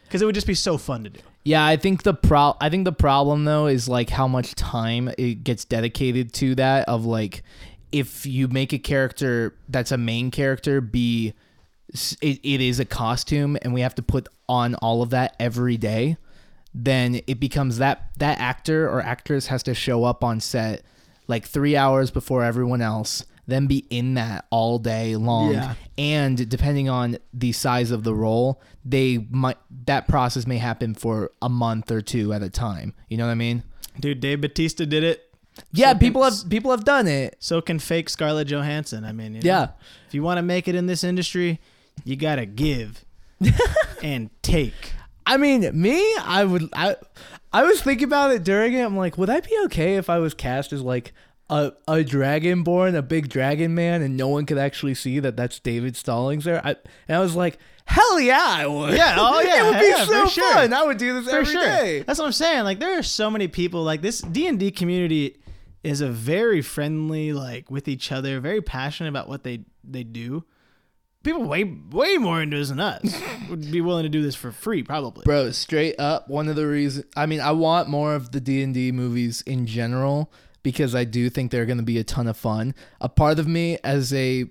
because 0.03 0.21
it 0.21 0.25
would 0.25 0.35
just 0.35 0.47
be 0.47 0.53
so 0.53 0.77
fun 0.77 1.03
to 1.03 1.09
do 1.09 1.19
Yeah, 1.45 1.65
I 1.65 1.77
think 1.77 2.03
the 2.03 2.13
pro 2.13 2.55
I 2.61 2.69
think 2.69 2.85
the 2.85 2.91
problem 2.91 3.45
though 3.45 3.67
is 3.67 3.87
like 3.89 4.09
how 4.09 4.27
much 4.27 4.53
time 4.55 5.09
it 5.17 5.43
gets 5.43 5.63
dedicated 5.65 6.31
to 6.33 6.55
that 6.55 6.87
of 6.89 7.05
like 7.05 7.41
if 7.91 8.25
you 8.25 8.47
make 8.47 8.73
a 8.73 8.77
character 8.79 9.55
that's 9.69 9.91
a 9.91 9.97
main 9.97 10.29
character 10.29 10.79
be 10.81 11.33
it, 12.21 12.39
it 12.43 12.61
is 12.61 12.79
a 12.79 12.85
costume 12.85 13.57
and 13.61 13.73
we 13.73 13.81
have 13.81 13.95
to 13.95 14.01
put 14.03 14.27
on 14.47 14.75
all 14.75 15.01
of 15.01 15.09
that 15.11 15.35
every 15.39 15.77
day 15.77 16.17
then 16.73 17.21
it 17.27 17.39
becomes 17.39 17.77
that 17.77 18.09
that 18.17 18.37
actor 18.39 18.89
or 18.89 19.01
actress 19.01 19.47
has 19.47 19.63
to 19.63 19.73
show 19.73 20.03
up 20.03 20.23
on 20.23 20.39
set 20.39 20.81
like 21.27 21.45
3 21.45 21.75
hours 21.75 22.11
before 22.11 22.43
everyone 22.43 22.81
else 22.81 23.25
then 23.47 23.67
be 23.67 23.85
in 23.91 24.15
that 24.15 24.43
all 24.49 24.79
day 24.79 25.15
long. 25.15 25.53
Yeah. 25.53 25.75
and 25.99 26.49
depending 26.49 26.89
on 26.89 27.17
the 27.31 27.51
size 27.51 27.91
of 27.91 28.03
the 28.03 28.13
role 28.13 28.59
they 28.83 29.25
might 29.29 29.57
that 29.85 30.07
process 30.07 30.45
may 30.47 30.57
happen 30.57 30.93
for 30.95 31.31
a 31.41 31.49
month 31.49 31.91
or 31.91 32.01
two 32.01 32.33
at 32.33 32.41
a 32.43 32.49
time. 32.49 32.93
You 33.09 33.17
know 33.17 33.25
what 33.25 33.31
i 33.31 33.35
mean? 33.35 33.63
Dude 33.99 34.19
dave 34.19 34.41
batista 34.41 34.85
did 34.85 35.03
it. 35.03 35.21
Yeah 35.71 35.93
So 35.93 35.99
people 35.99 36.23
it's- 36.23 36.41
have 36.41 36.51
people 36.51 36.71
have 36.71 36.83
done 36.83 37.07
it. 37.07 37.37
So 37.39 37.61
can 37.61 37.79
fake 37.79 38.09
scarlett 38.09 38.47
johansson 38.47 39.05
i 39.05 39.11
mean 39.13 39.35
you 39.35 39.41
know, 39.41 39.47
yeah. 39.47 39.67
If 40.07 40.13
you 40.13 40.23
want 40.23 40.39
to 40.39 40.41
make 40.43 40.67
it 40.67 40.75
in 40.75 40.87
this 40.87 41.03
industry 41.03 41.59
you 42.03 42.15
gotta 42.15 42.45
give 42.45 43.05
and 44.03 44.29
take 44.41 44.93
i 45.25 45.37
mean 45.37 45.69
me 45.79 45.99
i 46.23 46.43
would 46.43 46.69
i 46.73 46.95
i 47.53 47.63
was 47.63 47.81
thinking 47.81 48.05
about 48.05 48.31
it 48.31 48.43
during 48.43 48.73
it 48.73 48.81
i'm 48.81 48.97
like 48.97 49.17
would 49.17 49.29
i 49.29 49.39
be 49.39 49.57
okay 49.65 49.95
if 49.95 50.09
i 50.09 50.17
was 50.17 50.33
cast 50.33 50.73
as 50.73 50.81
like 50.81 51.13
a, 51.49 51.73
a 51.87 51.93
dragonborn, 51.97 52.95
a 52.95 53.01
big 53.01 53.29
dragon 53.29 53.75
man, 53.75 54.01
and 54.01 54.17
no 54.17 54.27
one 54.27 54.45
could 54.45 54.57
actually 54.57 54.95
see 54.95 55.19
that 55.19 55.37
that's 55.37 55.59
David 55.59 55.95
Stallings 55.95 56.45
there. 56.45 56.59
I, 56.65 56.75
and 57.07 57.17
I 57.17 57.19
was 57.19 57.35
like, 57.35 57.59
hell 57.85 58.19
yeah, 58.19 58.43
I 58.43 58.67
would. 58.67 58.95
Yeah, 58.95 59.15
oh, 59.17 59.39
yeah, 59.45 59.61
it 59.61 59.71
would 59.71 59.79
be 59.79 59.87
yeah, 59.87 60.05
so 60.05 60.25
sure. 60.27 60.53
fun. 60.53 60.73
I 60.73 60.83
would 60.83 60.97
do 60.97 61.13
this 61.13 61.29
for 61.29 61.37
every 61.37 61.53
sure. 61.53 61.61
day. 61.61 62.03
That's 62.05 62.19
what 62.19 62.25
I'm 62.25 62.31
saying. 62.31 62.63
Like 62.63 62.79
there 62.79 62.97
are 62.97 63.03
so 63.03 63.29
many 63.29 63.47
people 63.47 63.83
like 63.83 64.01
this 64.01 64.21
D 64.21 64.47
and 64.47 64.59
D 64.59 64.71
community 64.71 65.37
is 65.83 66.01
a 66.01 66.09
very 66.09 66.61
friendly, 66.61 67.31
like 67.31 67.69
with 67.69 67.87
each 67.87 68.11
other, 68.11 68.39
very 68.39 68.61
passionate 68.61 69.09
about 69.09 69.29
what 69.29 69.43
they 69.43 69.65
they 69.83 70.03
do. 70.03 70.43
People 71.25 71.43
way 71.43 71.63
way 71.63 72.17
more 72.17 72.41
into 72.41 72.55
this 72.55 72.69
than 72.69 72.79
us 72.79 73.19
would 73.49 73.71
be 73.71 73.81
willing 73.81 74.03
to 74.03 74.09
do 74.09 74.21
this 74.21 74.35
for 74.35 74.51
free, 74.51 74.83
probably. 74.83 75.23
bro 75.25 75.49
straight 75.51 75.99
up 75.99 76.29
one 76.29 76.47
of 76.47 76.55
the 76.55 76.67
reasons 76.67 77.05
i 77.17 77.25
mean 77.25 77.39
i 77.39 77.51
want 77.51 77.89
more 77.89 78.13
of 78.13 78.31
the 78.31 78.39
d&d 78.39 78.91
movies 78.91 79.41
in 79.47 79.65
general 79.65 80.31
because 80.61 80.93
i 80.93 81.03
do 81.03 81.29
think 81.29 81.49
they're 81.49 81.65
going 81.65 81.79
to 81.79 81.83
be 81.83 81.97
a 81.97 82.03
ton 82.03 82.27
of 82.27 82.37
fun 82.37 82.75
a 83.01 83.09
part 83.09 83.39
of 83.39 83.47
me 83.47 83.77
as 83.83 84.13
a 84.13 84.45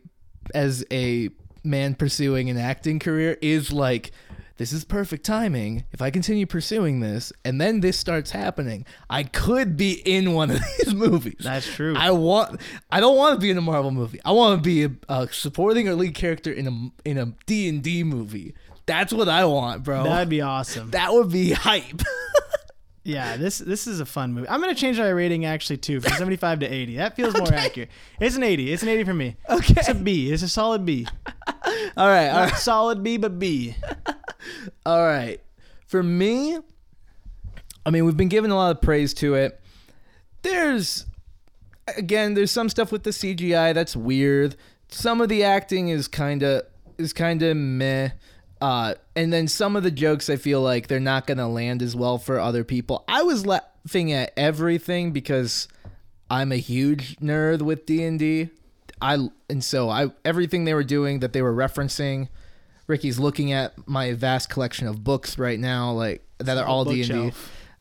as 0.53 0.85
a 0.91 1.31
man 1.63 1.95
pursuing 1.95 2.51
an 2.51 2.59
acting 2.59 2.99
career 2.99 3.39
is 3.41 3.73
like 3.73 4.11
this 4.57 4.73
is 4.73 4.85
perfect 4.85 5.25
timing. 5.27 5.85
If 5.93 6.01
I 6.01 6.11
continue 6.11 6.47
pursuing 6.47 7.01
this 7.01 7.33
and 7.45 7.61
then 7.61 7.81
this 7.81 7.99
starts 7.99 8.31
happening, 8.31 8.87
I 9.11 9.25
could 9.25 9.77
be 9.77 9.93
in 10.05 10.33
one 10.33 10.51
of 10.51 10.61
these 10.79 10.95
movies. 10.95 11.41
That's 11.41 11.67
true. 11.67 11.95
I 11.97 12.13
want. 12.13 12.61
I 12.91 13.01
don't 13.01 13.17
want 13.17 13.35
to 13.35 13.41
be 13.41 13.51
in 13.51 13.59
a 13.59 13.63
Marvel 13.63 13.91
movie. 13.91 14.21
I 14.25 14.33
want 14.33 14.59
to 14.59 14.63
be 14.63 14.85
a, 14.85 14.91
a 15.09 15.29
supporting 15.33 15.89
or 15.89 15.95
lead 15.95 16.15
character 16.15 16.53
in 16.53 16.67
a 16.69 17.09
in 17.09 17.19
a 17.19 17.33
D 17.47 17.69
and 17.69 17.83
D 17.83 18.05
movie. 18.05 18.55
That's 18.87 19.13
what 19.13 19.29
I 19.29 19.45
want, 19.47 19.83
bro. 19.83 20.05
That'd 20.05 20.29
be 20.29 20.43
awesome. 20.43 20.91
that 20.91 21.13
would 21.13 21.33
be 21.33 21.53
hype. 21.53 22.03
Yeah, 23.05 23.37
this 23.37 23.59
this 23.59 23.87
is 23.87 24.01
a 24.01 24.07
fun 24.07 24.33
movie. 24.33 24.49
I'm 24.49 24.61
gonna 24.61 24.75
change 24.75 24.99
my 24.99 25.11
rating 25.11 25.45
actually 25.45 25.77
too 25.77 26.01
from 26.01 26.13
75 26.15 26.61
to 26.61 26.67
80. 26.67 26.97
That 26.97 27.15
feels 27.15 27.37
more 27.37 27.47
accurate. 27.53 27.91
It's 28.19 28.35
an 28.35 28.43
80. 28.43 28.73
It's 28.73 28.83
an 28.83 28.89
80 28.89 29.05
for 29.05 29.15
me. 29.15 29.37
Okay. 29.49 29.75
It's 29.77 29.89
a 29.91 29.95
B. 29.95 30.33
It's 30.33 30.43
a 30.43 30.49
solid 30.49 30.87
B. 30.87 31.07
all 31.97 32.09
right. 32.09 32.29
All 32.29 32.47
Not 32.47 32.57
solid 32.57 33.03
B, 33.03 33.19
but 33.19 33.39
B. 33.39 33.77
All 34.87 35.03
right. 35.03 35.41
For 35.87 36.03
me, 36.03 36.59
I 37.87 37.91
mean, 37.91 38.05
we've 38.05 38.17
been 38.17 38.29
giving 38.29 38.51
a 38.51 38.57
lot 38.57 38.71
of 38.77 38.83
praise 38.83 39.15
to 39.15 39.35
it. 39.35 39.61
There's, 40.43 41.07
again, 41.97 42.35
there's 42.35 42.51
some 42.51 42.69
stuff 42.69 42.93
with 42.93 43.05
the 43.05 43.11
CGI 43.11 43.73
that's 43.73 43.97
weird. 43.97 44.57
Some 44.89 45.21
of 45.21 45.29
the 45.29 45.45
acting 45.45 45.89
is 45.89 46.09
kind 46.09 46.43
of 46.43 46.63
is 46.99 47.13
kind 47.13 47.43
of 47.43 47.57
meh. 47.57 48.11
Uh, 48.61 48.95
and 49.15 49.33
then 49.33 49.49
some 49.49 49.77
of 49.77 49.83
the 49.83 49.91
jokes 49.91 50.31
I 50.31 50.37
feel 50.37 50.61
like 50.61 50.89
they're 50.89 51.01
not 51.01 51.27
gonna 51.27 51.49
land 51.49 51.83
as 51.83 51.95
well 51.95 52.19
for 52.19 52.39
other 52.39 52.65
people. 52.65 53.05
I 53.09 53.23
was 53.23 53.45
laughing 53.47 54.13
at 54.13 54.33
everything 54.37 55.13
because 55.13 55.69
I'm 56.31 56.53
a 56.53 56.57
huge 56.57 57.17
nerd 57.17 57.63
with 57.63 57.87
D 57.87 58.03
and 58.05 58.19
D. 58.19 58.49
I 59.03 59.29
and 59.51 59.63
so 59.63 59.91
I 59.91 60.11
everything 60.25 60.65
they 60.65 60.75
were 60.75 60.85
doing 60.85 61.21
that 61.21 61.33
they 61.33 61.43
were 61.43 61.55
referencing. 61.55 62.29
Ricky's 62.87 63.19
looking 63.19 63.53
at 63.53 63.89
my 63.89 64.13
vast 64.13 64.49
collection 64.51 64.87
of 64.87 65.03
books 65.05 65.39
right 65.39 65.59
now, 65.59 65.93
like 65.93 66.25
that 66.39 66.57
are 66.59 66.67
all 66.67 66.85
D 66.85 67.03
and 67.03 67.33
D. 67.33 67.33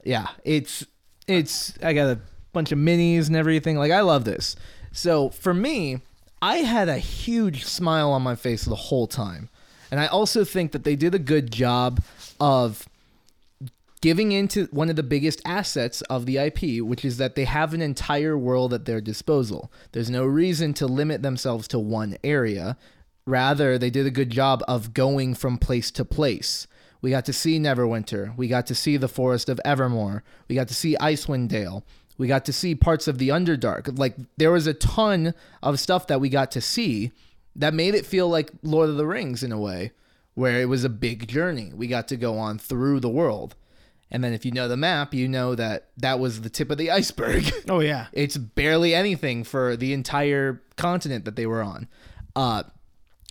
Yeah, 0.04 0.28
it's 0.44 0.86
it's 1.28 1.78
I 1.82 1.94
got 1.94 2.08
a 2.08 2.20
bunch 2.52 2.72
of 2.72 2.80
minis 2.80 3.28
and 3.28 3.36
everything. 3.36 3.78
Like 3.78 3.92
I 3.92 4.02
love 4.02 4.26
this. 4.26 4.56
So 4.92 5.30
for 5.30 5.54
me, 5.54 6.02
I 6.42 6.58
had 6.58 6.90
a 6.90 6.98
huge 6.98 7.66
smile 7.66 8.12
on 8.12 8.22
my 8.22 8.36
face 8.36 8.66
the 8.66 8.76
whole 8.76 9.08
time. 9.08 9.50
And 9.94 10.00
I 10.00 10.08
also 10.08 10.44
think 10.44 10.72
that 10.72 10.86
they 10.86 10.96
did 10.96 11.14
a 11.14 11.20
good 11.20 11.52
job 11.52 12.02
of 12.40 12.90
giving 14.02 14.32
into 14.32 14.66
one 14.72 14.90
of 14.90 14.96
the 14.96 15.04
biggest 15.04 15.40
assets 15.46 16.02
of 16.10 16.26
the 16.26 16.40
IP, 16.40 16.84
which 16.84 17.06
is 17.06 17.18
that 17.18 17.36
they 17.36 17.44
have 17.46 17.76
an 17.76 17.82
entire 17.84 18.36
world 18.36 18.74
at 18.74 18.86
their 18.86 19.00
disposal. 19.00 19.72
There's 19.92 20.10
no 20.10 20.26
reason 20.26 20.74
to 20.74 20.88
limit 20.88 21.22
themselves 21.22 21.68
to 21.68 21.78
one 21.78 22.18
area. 22.24 22.76
Rather, 23.28 23.78
they 23.78 23.92
did 23.92 24.08
a 24.08 24.10
good 24.10 24.32
job 24.32 24.64
of 24.68 24.96
going 24.96 25.36
from 25.36 25.60
place 25.60 25.92
to 25.92 26.04
place. 26.04 26.66
We 27.04 27.12
got 27.12 27.26
to 27.26 27.34
see 27.34 27.60
Neverwinter. 27.60 28.36
We 28.36 28.48
got 28.48 28.66
to 28.66 28.74
see 28.74 28.98
the 28.98 29.08
Forest 29.08 29.48
of 29.48 29.62
Evermore. 29.64 30.24
We 30.48 30.56
got 30.56 30.70
to 30.70 30.74
see 30.74 30.98
Icewind 31.00 31.50
Dale. 31.50 31.84
We 32.18 32.28
got 32.28 32.46
to 32.46 32.54
see 32.54 32.74
parts 32.74 33.08
of 33.08 33.20
the 33.20 33.30
Underdark. 33.30 34.00
Like 34.00 34.16
there 34.38 34.52
was 34.52 34.66
a 34.66 34.74
ton 34.74 35.36
of 35.62 35.80
stuff 35.80 36.08
that 36.08 36.20
we 36.20 36.30
got 36.30 36.50
to 36.54 36.62
see 36.62 37.12
that 37.56 37.74
made 37.74 37.96
it 37.96 38.06
feel 38.06 38.30
like 38.30 38.52
Lord 38.62 38.90
of 38.90 38.98
the 38.98 39.06
Rings 39.06 39.44
in 39.44 39.52
a 39.52 39.60
way, 39.60 39.92
where 40.34 40.62
it 40.62 40.66
was 40.66 40.84
a 40.84 40.90
big 40.90 41.28
journey. 41.28 41.72
We 41.74 41.88
got 41.88 42.08
to 42.10 42.18
go 42.18 42.38
on 42.38 42.58
through 42.58 43.00
the 43.00 43.10
world. 43.10 43.56
And 44.12 44.24
then 44.24 44.34
if 44.34 44.46
you 44.46 44.52
know 44.52 44.68
the 44.68 44.78
map, 44.78 45.14
you 45.14 45.28
know 45.28 45.56
that 45.56 45.90
that 45.98 46.20
was 46.20 46.42
the 46.42 46.50
tip 46.50 46.70
of 46.70 46.78
the 46.78 46.92
iceberg. 47.00 47.52
Oh 47.68 47.80
yeah. 47.80 48.08
it's 48.14 48.38
barely 48.38 48.94
anything 48.94 49.44
for 49.44 49.76
the 49.76 49.94
entire 49.94 50.62
continent 50.76 51.26
that 51.26 51.36
they 51.36 51.46
were 51.46 51.64
on. 51.64 51.88
Uh, 52.36 52.64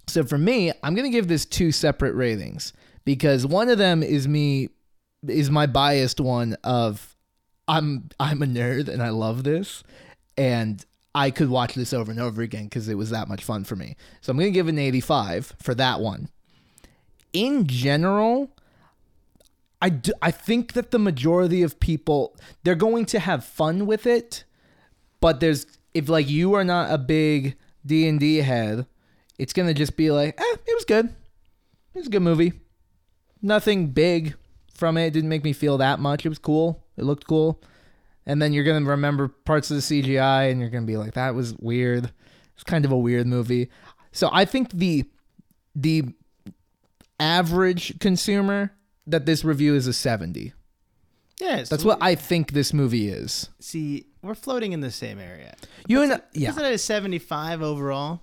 so 0.08 0.24
for 0.24 0.38
me, 0.38 0.72
I'm 0.82 0.94
gonna 0.94 1.10
give 1.10 1.28
this 1.28 1.46
two 1.46 1.72
separate 1.72 2.14
ratings 2.14 2.72
because 3.04 3.46
one 3.46 3.68
of 3.68 3.78
them 3.78 4.02
is 4.02 4.26
me 4.26 4.68
is 5.28 5.50
my 5.50 5.66
biased 5.66 6.20
one 6.20 6.56
of 6.64 7.16
I'm 7.68 8.08
I'm 8.18 8.42
a 8.42 8.46
nerd 8.46 8.88
and 8.88 9.02
I 9.02 9.10
love 9.10 9.44
this 9.44 9.84
and 10.36 10.84
I 11.14 11.30
could 11.30 11.50
watch 11.50 11.74
this 11.74 11.92
over 11.92 12.10
and 12.10 12.20
over 12.20 12.42
again 12.42 12.64
because 12.64 12.88
it 12.88 12.96
was 12.96 13.10
that 13.10 13.28
much 13.28 13.44
fun 13.44 13.64
for 13.64 13.76
me. 13.76 13.96
So 14.20 14.30
I'm 14.30 14.38
gonna 14.38 14.50
give 14.50 14.66
it 14.66 14.70
an 14.70 14.78
85 14.78 15.54
for 15.58 15.74
that 15.74 16.00
one. 16.00 16.28
In 17.32 17.66
general, 17.66 18.50
I, 19.82 19.88
do, 19.88 20.12
I 20.22 20.30
think 20.30 20.74
that 20.74 20.92
the 20.92 20.98
majority 20.98 21.62
of 21.62 21.80
people 21.80 22.36
they're 22.62 22.76
going 22.76 23.04
to 23.06 23.18
have 23.18 23.44
fun 23.44 23.84
with 23.84 24.06
it 24.06 24.44
but 25.20 25.40
there's 25.40 25.66
if 25.92 26.08
like 26.08 26.30
you 26.30 26.54
are 26.54 26.62
not 26.62 26.92
a 26.92 26.98
big 26.98 27.56
d&d 27.84 28.36
head 28.38 28.86
it's 29.38 29.52
gonna 29.52 29.74
just 29.74 29.96
be 29.96 30.12
like 30.12 30.40
eh 30.40 30.56
it 30.66 30.74
was 30.74 30.84
good 30.84 31.06
it 31.06 31.98
was 31.98 32.06
a 32.06 32.10
good 32.10 32.22
movie 32.22 32.52
nothing 33.42 33.88
big 33.88 34.36
from 34.72 34.96
it. 34.96 35.06
it 35.06 35.10
didn't 35.14 35.28
make 35.28 35.42
me 35.42 35.52
feel 35.52 35.76
that 35.78 35.98
much 35.98 36.24
it 36.24 36.28
was 36.28 36.38
cool 36.38 36.84
it 36.96 37.02
looked 37.02 37.26
cool 37.26 37.60
and 38.26 38.40
then 38.40 38.52
you're 38.52 38.64
gonna 38.64 38.84
remember 38.84 39.28
parts 39.28 39.70
of 39.70 39.76
the 39.76 39.82
cgi 39.82 40.50
and 40.50 40.60
you're 40.60 40.70
gonna 40.70 40.86
be 40.86 40.96
like 40.96 41.14
that 41.14 41.34
was 41.34 41.54
weird 41.58 42.12
it's 42.54 42.64
kind 42.64 42.84
of 42.84 42.92
a 42.92 42.96
weird 42.96 43.26
movie 43.26 43.68
so 44.12 44.28
i 44.32 44.44
think 44.44 44.70
the 44.72 45.04
the 45.74 46.04
average 47.20 47.98
consumer 48.00 48.72
that 49.06 49.26
this 49.26 49.44
review 49.44 49.74
is 49.74 49.86
a 49.86 49.92
70 49.92 50.52
Yeah. 51.38 51.64
that's 51.68 51.84
what 51.84 51.98
i 52.00 52.14
think 52.14 52.52
this 52.52 52.72
movie 52.72 53.08
is 53.08 53.48
see. 53.60 54.06
We're 54.22 54.36
floating 54.36 54.70
in 54.70 54.78
the 54.78 54.92
same 54.92 55.18
area. 55.18 55.56
you 55.88 56.00
and 56.02 56.22
yeah 56.32 56.50
Isn't 56.50 56.64
it 56.64 56.72
a 56.74 56.78
75 56.78 57.60
overall? 57.60 58.20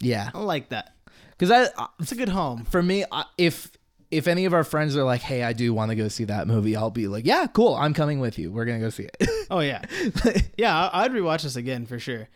yeah 0.00 0.30
I 0.34 0.38
like 0.40 0.70
that. 0.70 0.94
because 1.30 1.50
i 1.52 1.64
uh, 1.80 1.86
It's 2.00 2.10
a 2.12 2.16
good 2.16 2.30
home. 2.30 2.64
for 2.64 2.82
me 2.82 3.04
if 3.38 3.70
if 4.16 4.26
any 4.28 4.44
of 4.44 4.54
our 4.54 4.64
friends 4.64 4.96
are 4.96 5.04
like 5.04 5.20
hey 5.20 5.42
i 5.42 5.52
do 5.52 5.72
want 5.74 5.90
to 5.90 5.94
go 5.96 6.08
see 6.08 6.24
that 6.24 6.46
movie 6.46 6.74
i'll 6.76 6.90
be 6.90 7.06
like 7.08 7.24
yeah 7.26 7.46
cool 7.46 7.74
i'm 7.74 7.92
coming 7.94 8.20
with 8.20 8.38
you 8.38 8.50
we're 8.50 8.64
gonna 8.64 8.80
go 8.80 8.90
see 8.90 9.04
it 9.04 9.28
Oh 9.50 9.60
yeah, 9.60 9.82
yeah. 10.56 10.88
I'd 10.92 11.12
rewatch 11.12 11.42
this 11.42 11.54
again 11.56 11.84
for 11.84 11.98
sure. 11.98 12.28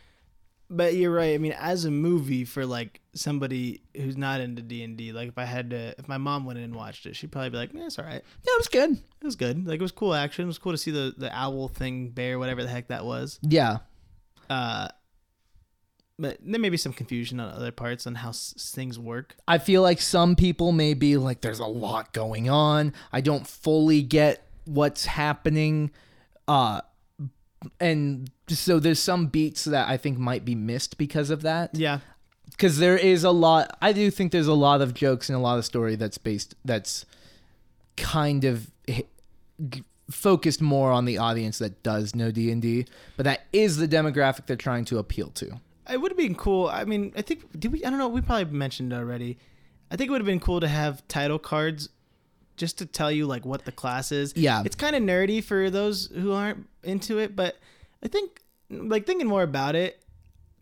But 0.70 0.94
you're 0.94 1.10
right. 1.10 1.34
I 1.34 1.38
mean, 1.38 1.52
as 1.58 1.86
a 1.86 1.90
movie 1.90 2.44
for 2.44 2.66
like 2.66 3.00
somebody 3.14 3.80
who's 3.96 4.18
not 4.18 4.42
into 4.42 4.60
D 4.60 4.82
and 4.84 4.98
D, 4.98 5.12
like 5.12 5.28
if 5.28 5.38
I 5.38 5.46
had 5.46 5.70
to, 5.70 5.94
if 5.98 6.06
my 6.06 6.18
mom 6.18 6.44
went 6.44 6.58
in 6.58 6.64
and 6.66 6.74
watched 6.76 7.06
it, 7.06 7.16
she'd 7.16 7.32
probably 7.32 7.48
be 7.48 7.56
like, 7.56 7.72
"Yeah, 7.72 7.86
it's 7.86 7.98
all 7.98 8.04
right. 8.04 8.22
yeah 8.44 8.52
it 8.52 8.58
was 8.58 8.68
good 8.68 8.90
It 8.92 9.24
was 9.24 9.36
good. 9.36 9.66
Like 9.66 9.80
it 9.80 9.82
was 9.82 9.92
cool 9.92 10.12
action. 10.12 10.44
It 10.44 10.48
was 10.48 10.58
cool 10.58 10.72
to 10.72 10.78
see 10.78 10.90
the 10.90 11.14
the 11.16 11.34
owl 11.34 11.68
thing, 11.68 12.10
bear, 12.10 12.38
whatever 12.38 12.62
the 12.62 12.68
heck 12.68 12.88
that 12.88 13.06
was." 13.06 13.38
yeah 13.42 13.78
Uh, 14.50 14.88
but 16.18 16.36
there 16.42 16.60
may 16.60 16.68
be 16.68 16.76
some 16.76 16.92
confusion 16.92 17.38
on 17.40 17.52
other 17.52 17.70
parts 17.70 18.06
on 18.06 18.16
how 18.16 18.30
s- 18.30 18.72
things 18.74 18.98
work. 18.98 19.36
i 19.46 19.58
feel 19.58 19.82
like 19.82 20.00
some 20.00 20.34
people 20.36 20.72
may 20.72 20.94
be 20.94 21.16
like 21.16 21.40
there's 21.40 21.60
a 21.60 21.66
lot 21.66 22.12
going 22.12 22.48
on. 22.50 22.92
I 23.12 23.20
don't 23.20 23.46
fully 23.46 24.02
get 24.02 24.44
what's 24.64 25.06
happening 25.06 25.90
uh 26.46 26.80
and 27.80 28.30
so 28.48 28.78
there's 28.78 29.00
some 29.00 29.26
beats 29.26 29.64
that 29.64 29.88
i 29.88 29.96
think 29.96 30.18
might 30.18 30.44
be 30.44 30.54
missed 30.54 30.96
because 30.98 31.30
of 31.30 31.42
that. 31.42 31.70
Yeah, 31.74 32.00
because 32.50 32.78
there 32.78 32.96
is 32.96 33.24
a 33.24 33.30
lot 33.30 33.76
i 33.80 33.92
do 33.92 34.10
think 34.10 34.32
there's 34.32 34.46
a 34.46 34.54
lot 34.54 34.80
of 34.82 34.94
jokes 34.94 35.28
and 35.28 35.36
a 35.36 35.40
lot 35.40 35.58
of 35.58 35.64
story 35.64 35.96
that's 35.96 36.18
based 36.18 36.54
that's 36.64 37.04
kind 37.96 38.44
of 38.44 38.70
focused 40.10 40.62
more 40.62 40.90
on 40.90 41.04
the 41.04 41.18
audience 41.18 41.58
that 41.58 41.82
does 41.82 42.14
know 42.14 42.30
d&d 42.30 42.86
but 43.16 43.24
that 43.24 43.42
is 43.52 43.76
the 43.76 43.86
demographic 43.88 44.46
they're 44.46 44.56
trying 44.56 44.84
to 44.84 44.98
appeal 44.98 45.28
to 45.30 45.60
it 45.90 46.00
would 46.00 46.10
have 46.10 46.18
been 46.18 46.34
cool. 46.34 46.68
I 46.68 46.84
mean, 46.84 47.12
I 47.16 47.22
think 47.22 47.58
did 47.58 47.72
we? 47.72 47.84
I 47.84 47.90
don't 47.90 47.98
know. 47.98 48.08
We 48.08 48.20
probably 48.20 48.44
mentioned 48.46 48.92
already. 48.92 49.38
I 49.90 49.96
think 49.96 50.08
it 50.08 50.10
would 50.12 50.20
have 50.20 50.26
been 50.26 50.40
cool 50.40 50.60
to 50.60 50.68
have 50.68 51.06
title 51.08 51.38
cards 51.38 51.88
just 52.56 52.78
to 52.78 52.86
tell 52.86 53.10
you 53.10 53.26
like 53.26 53.46
what 53.46 53.64
the 53.64 53.72
class 53.72 54.12
is. 54.12 54.32
Yeah. 54.36 54.62
It's 54.64 54.76
kind 54.76 54.94
of 54.96 55.02
nerdy 55.02 55.42
for 55.42 55.70
those 55.70 56.06
who 56.08 56.32
aren't 56.32 56.66
into 56.82 57.18
it, 57.18 57.34
but 57.36 57.56
I 58.02 58.08
think 58.08 58.42
like 58.68 59.06
thinking 59.06 59.26
more 59.28 59.42
about 59.42 59.76
it, 59.76 60.02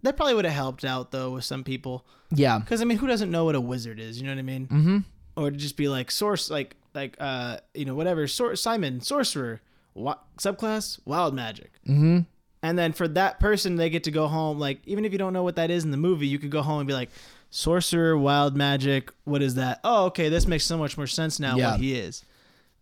that 0.02 0.16
probably 0.16 0.34
would 0.34 0.44
have 0.44 0.54
helped 0.54 0.84
out 0.84 1.10
though 1.10 1.30
with 1.32 1.44
some 1.44 1.64
people. 1.64 2.06
yeah 2.30 2.58
Because 2.58 2.80
I 2.80 2.84
mean, 2.84 2.98
who 2.98 3.06
doesn't 3.06 3.30
know 3.30 3.44
what 3.44 3.54
a 3.56 3.60
wizard 3.60 3.98
is? 3.98 4.18
You 4.20 4.26
know 4.26 4.32
what 4.32 4.38
I 4.38 4.42
mean? 4.42 4.66
mm-hmm 4.68 4.98
Or 5.36 5.50
to 5.50 5.56
just 5.56 5.76
be 5.76 5.88
like 5.88 6.10
source, 6.10 6.50
like 6.50 6.76
like 6.94 7.16
uh 7.18 7.58
you 7.74 7.84
know 7.84 7.94
whatever. 7.94 8.26
Sor- 8.28 8.54
Simon 8.56 9.00
sorcerer, 9.00 9.60
wa- 9.94 10.18
subclass 10.38 11.00
wild 11.04 11.34
magic. 11.34 11.72
mm-hmm 11.88 12.20
And 12.66 12.76
then 12.78 12.92
for 12.92 13.06
that 13.08 13.38
person, 13.38 13.76
they 13.76 13.90
get 13.90 14.04
to 14.04 14.10
go 14.10 14.26
home. 14.26 14.58
Like, 14.58 14.80
even 14.86 15.04
if 15.04 15.12
you 15.12 15.18
don't 15.18 15.32
know 15.32 15.42
what 15.44 15.56
that 15.56 15.70
is 15.70 15.84
in 15.84 15.90
the 15.92 15.96
movie, 15.96 16.26
you 16.26 16.38
could 16.38 16.50
go 16.50 16.62
home 16.62 16.80
and 16.80 16.86
be 16.88 16.94
like, 16.94 17.10
sorcerer, 17.50 18.18
wild 18.18 18.56
magic. 18.56 19.12
What 19.24 19.40
is 19.42 19.54
that? 19.54 19.80
Oh, 19.84 20.06
okay. 20.06 20.28
This 20.28 20.46
makes 20.46 20.64
so 20.64 20.76
much 20.76 20.96
more 20.96 21.06
sense 21.06 21.38
now 21.38 21.56
Yeah. 21.56 21.70
what 21.72 21.80
he 21.80 21.94
is. 21.94 22.24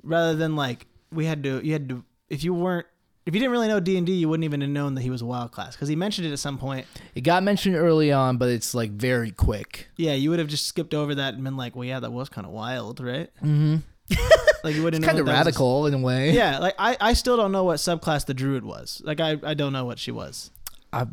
Rather 0.02 0.34
than 0.34 0.56
like, 0.56 0.86
we 1.12 1.26
had 1.26 1.42
to, 1.44 1.60
you 1.64 1.72
had 1.72 1.88
to, 1.90 2.02
if 2.30 2.42
you 2.44 2.54
weren't, 2.54 2.86
if 3.26 3.34
you 3.34 3.40
didn't 3.40 3.52
really 3.52 3.68
know 3.68 3.80
D&D, 3.80 4.12
you 4.12 4.28
wouldn't 4.28 4.44
even 4.44 4.60
have 4.60 4.70
known 4.70 4.94
that 4.96 5.00
he 5.02 5.10
was 5.10 5.22
a 5.22 5.26
wild 5.26 5.50
class. 5.52 5.74
Because 5.76 5.88
he 5.88 5.96
mentioned 5.96 6.26
it 6.26 6.32
at 6.32 6.38
some 6.38 6.58
point. 6.58 6.86
it 7.14 7.20
got 7.22 7.42
mentioned 7.42 7.76
early 7.76 8.10
on 8.12 8.36
but 8.36 8.48
it's 8.50 8.74
like 8.74 8.90
very 8.90 9.30
quick 9.30 9.88
Yeah, 9.96 10.12
you 10.14 10.28
would 10.30 10.38
have 10.38 10.48
just 10.48 10.66
skipped 10.66 10.92
over 10.94 11.14
that 11.14 11.34
and 11.34 11.42
been 11.44 11.56
like, 11.56 11.74
well, 11.76 11.84
yeah, 11.86 12.00
that 12.00 12.12
was 12.12 12.28
kind 12.28 12.46
of 12.46 12.52
wild, 12.52 13.00
right? 13.00 13.30
mm-hmm 13.42 13.76
Like, 14.64 14.74
you 14.74 14.82
wouldn't 14.82 15.04
kind 15.04 15.18
of 15.18 15.26
that 15.26 15.30
was. 15.32 15.38
radical 15.38 15.86
in 15.86 15.94
a 15.94 15.98
way 15.98 16.32
Yeah, 16.32 16.58
like, 16.58 16.74
I, 16.78 16.96
I 17.00 17.12
still 17.12 17.36
don't 17.36 17.52
know 17.52 17.62
what 17.64 17.76
subclass 17.76 18.26
the 18.26 18.34
druid 18.34 18.64
was. 18.64 19.00
Like, 19.04 19.20
I, 19.20 19.36
I 19.42 19.54
don't 19.54 19.72
know 19.72 19.84
what 19.84 19.98
she 19.98 20.10
was. 20.10 20.50
I, 20.92 21.06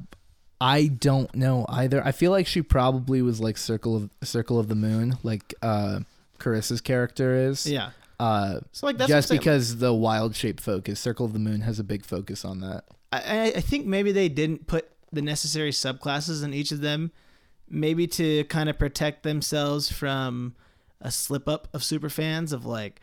I 0.59 0.87
don't 0.87 1.33
know 1.35 1.65
either. 1.69 2.03
I 2.05 2.11
feel 2.11 2.31
like 2.31 2.47
she 2.47 2.61
probably 2.61 3.21
was 3.21 3.39
like 3.39 3.57
circle 3.57 3.95
of 3.95 4.09
circle 4.23 4.57
of 4.59 4.67
the 4.67 4.75
moon, 4.75 5.17
like 5.23 5.53
uh, 5.61 5.99
Carissa's 6.39 6.81
character 6.81 7.35
is. 7.35 7.65
Yeah. 7.67 7.89
Uh, 8.19 8.59
So 8.71 8.85
like 8.85 8.97
that's 8.97 9.09
just 9.09 9.29
what 9.31 9.37
I'm 9.37 9.39
saying. 9.39 9.39
because 9.39 9.77
the 9.77 9.93
wild 9.93 10.35
shape 10.35 10.59
focus, 10.59 10.99
Circle 10.99 11.25
of 11.25 11.33
the 11.33 11.39
Moon 11.39 11.61
has 11.61 11.79
a 11.79 11.83
big 11.83 12.05
focus 12.05 12.45
on 12.45 12.59
that. 12.61 12.83
I, 13.11 13.17
I 13.19 13.43
I 13.57 13.61
think 13.61 13.87
maybe 13.87 14.11
they 14.11 14.29
didn't 14.29 14.67
put 14.67 14.87
the 15.11 15.23
necessary 15.23 15.71
subclasses 15.71 16.43
in 16.43 16.53
each 16.53 16.71
of 16.71 16.81
them, 16.81 17.11
maybe 17.67 18.05
to 18.07 18.43
kind 18.43 18.69
of 18.69 18.77
protect 18.77 19.23
themselves 19.23 19.91
from 19.91 20.53
a 21.01 21.09
slip 21.09 21.47
up 21.49 21.67
of 21.73 21.83
super 21.83 22.09
fans 22.09 22.53
of 22.53 22.63
like, 22.63 23.01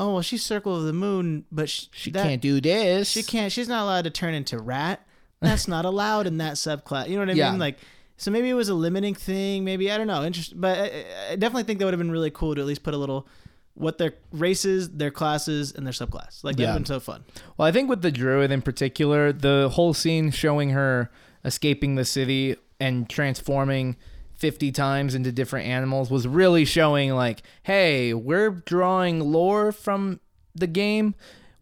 oh 0.00 0.14
well, 0.14 0.22
she's 0.22 0.42
Circle 0.44 0.74
of 0.74 0.82
the 0.84 0.92
Moon, 0.92 1.44
but 1.52 1.68
she, 1.68 1.86
She 1.92 2.10
that- 2.10 2.24
can't 2.24 2.40
do 2.42 2.60
this. 2.60 3.08
She 3.10 3.22
can't. 3.22 3.52
She's 3.52 3.68
not 3.68 3.82
allowed 3.84 4.02
to 4.04 4.10
turn 4.10 4.34
into 4.34 4.58
rat. 4.58 5.06
That's 5.40 5.68
not 5.68 5.84
allowed 5.84 6.26
in 6.26 6.38
that 6.38 6.54
subclass. 6.54 7.08
You 7.08 7.14
know 7.14 7.20
what 7.22 7.30
I 7.30 7.34
Yeah. 7.34 7.50
mean? 7.50 7.60
Like, 7.60 7.78
so 8.16 8.30
maybe 8.30 8.48
it 8.50 8.54
was 8.54 8.68
a 8.68 8.74
limiting 8.74 9.14
thing. 9.14 9.64
Maybe 9.64 9.90
I 9.92 9.96
don't 9.96 10.06
know. 10.06 10.24
Interest, 10.24 10.58
but 10.60 10.76
I, 10.78 11.04
I 11.32 11.36
definitely 11.36 11.62
think 11.64 11.78
that 11.78 11.84
would 11.86 11.94
have 11.94 11.98
been 12.00 12.10
really 12.10 12.30
cool 12.30 12.54
to 12.54 12.60
at 12.60 12.66
least 12.66 12.82
put 12.82 12.92
a 12.94 12.98
little 12.98 13.26
what 13.74 13.96
their 13.98 14.12
races, 14.32 14.90
their 14.90 15.10
classes, 15.10 15.72
and 15.72 15.86
their 15.86 15.92
subclass. 15.92 16.42
Like 16.44 16.56
that 16.56 16.62
Yeah. 16.62 16.68
would 16.68 16.72
have 16.72 16.78
been 16.80 16.86
so 16.86 17.00
fun. 17.00 17.24
Well, 17.56 17.66
I 17.68 17.72
think 17.72 17.88
with 17.88 18.02
the 18.02 18.10
druid 18.10 18.50
in 18.50 18.60
particular, 18.62 19.32
the 19.32 19.70
whole 19.72 19.94
scene 19.94 20.30
showing 20.30 20.70
her 20.70 21.10
escaping 21.44 21.94
the 21.94 22.04
city 22.04 22.56
and 22.78 23.08
transforming 23.08 23.96
50 24.40 24.72
times 24.72 25.14
into 25.14 25.30
different 25.30 25.68
animals 25.68 26.10
was 26.10 26.26
really 26.26 26.64
showing 26.64 27.12
like, 27.12 27.42
hey, 27.62 28.14
we're 28.14 28.50
drawing 28.50 29.20
lore 29.20 29.70
from 29.70 30.18
the 30.54 30.66
game. 30.66 31.14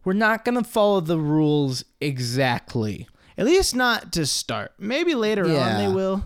We're 0.05 0.13
not 0.13 0.45
going 0.45 0.55
to 0.55 0.67
follow 0.67 1.01
the 1.01 1.19
rules 1.19 1.83
exactly. 1.99 3.07
At 3.37 3.45
least 3.45 3.75
not 3.75 4.13
to 4.13 4.25
start. 4.25 4.73
Maybe 4.79 5.13
later 5.13 5.43
on 5.43 5.77
they 5.77 5.87
will. 5.87 6.25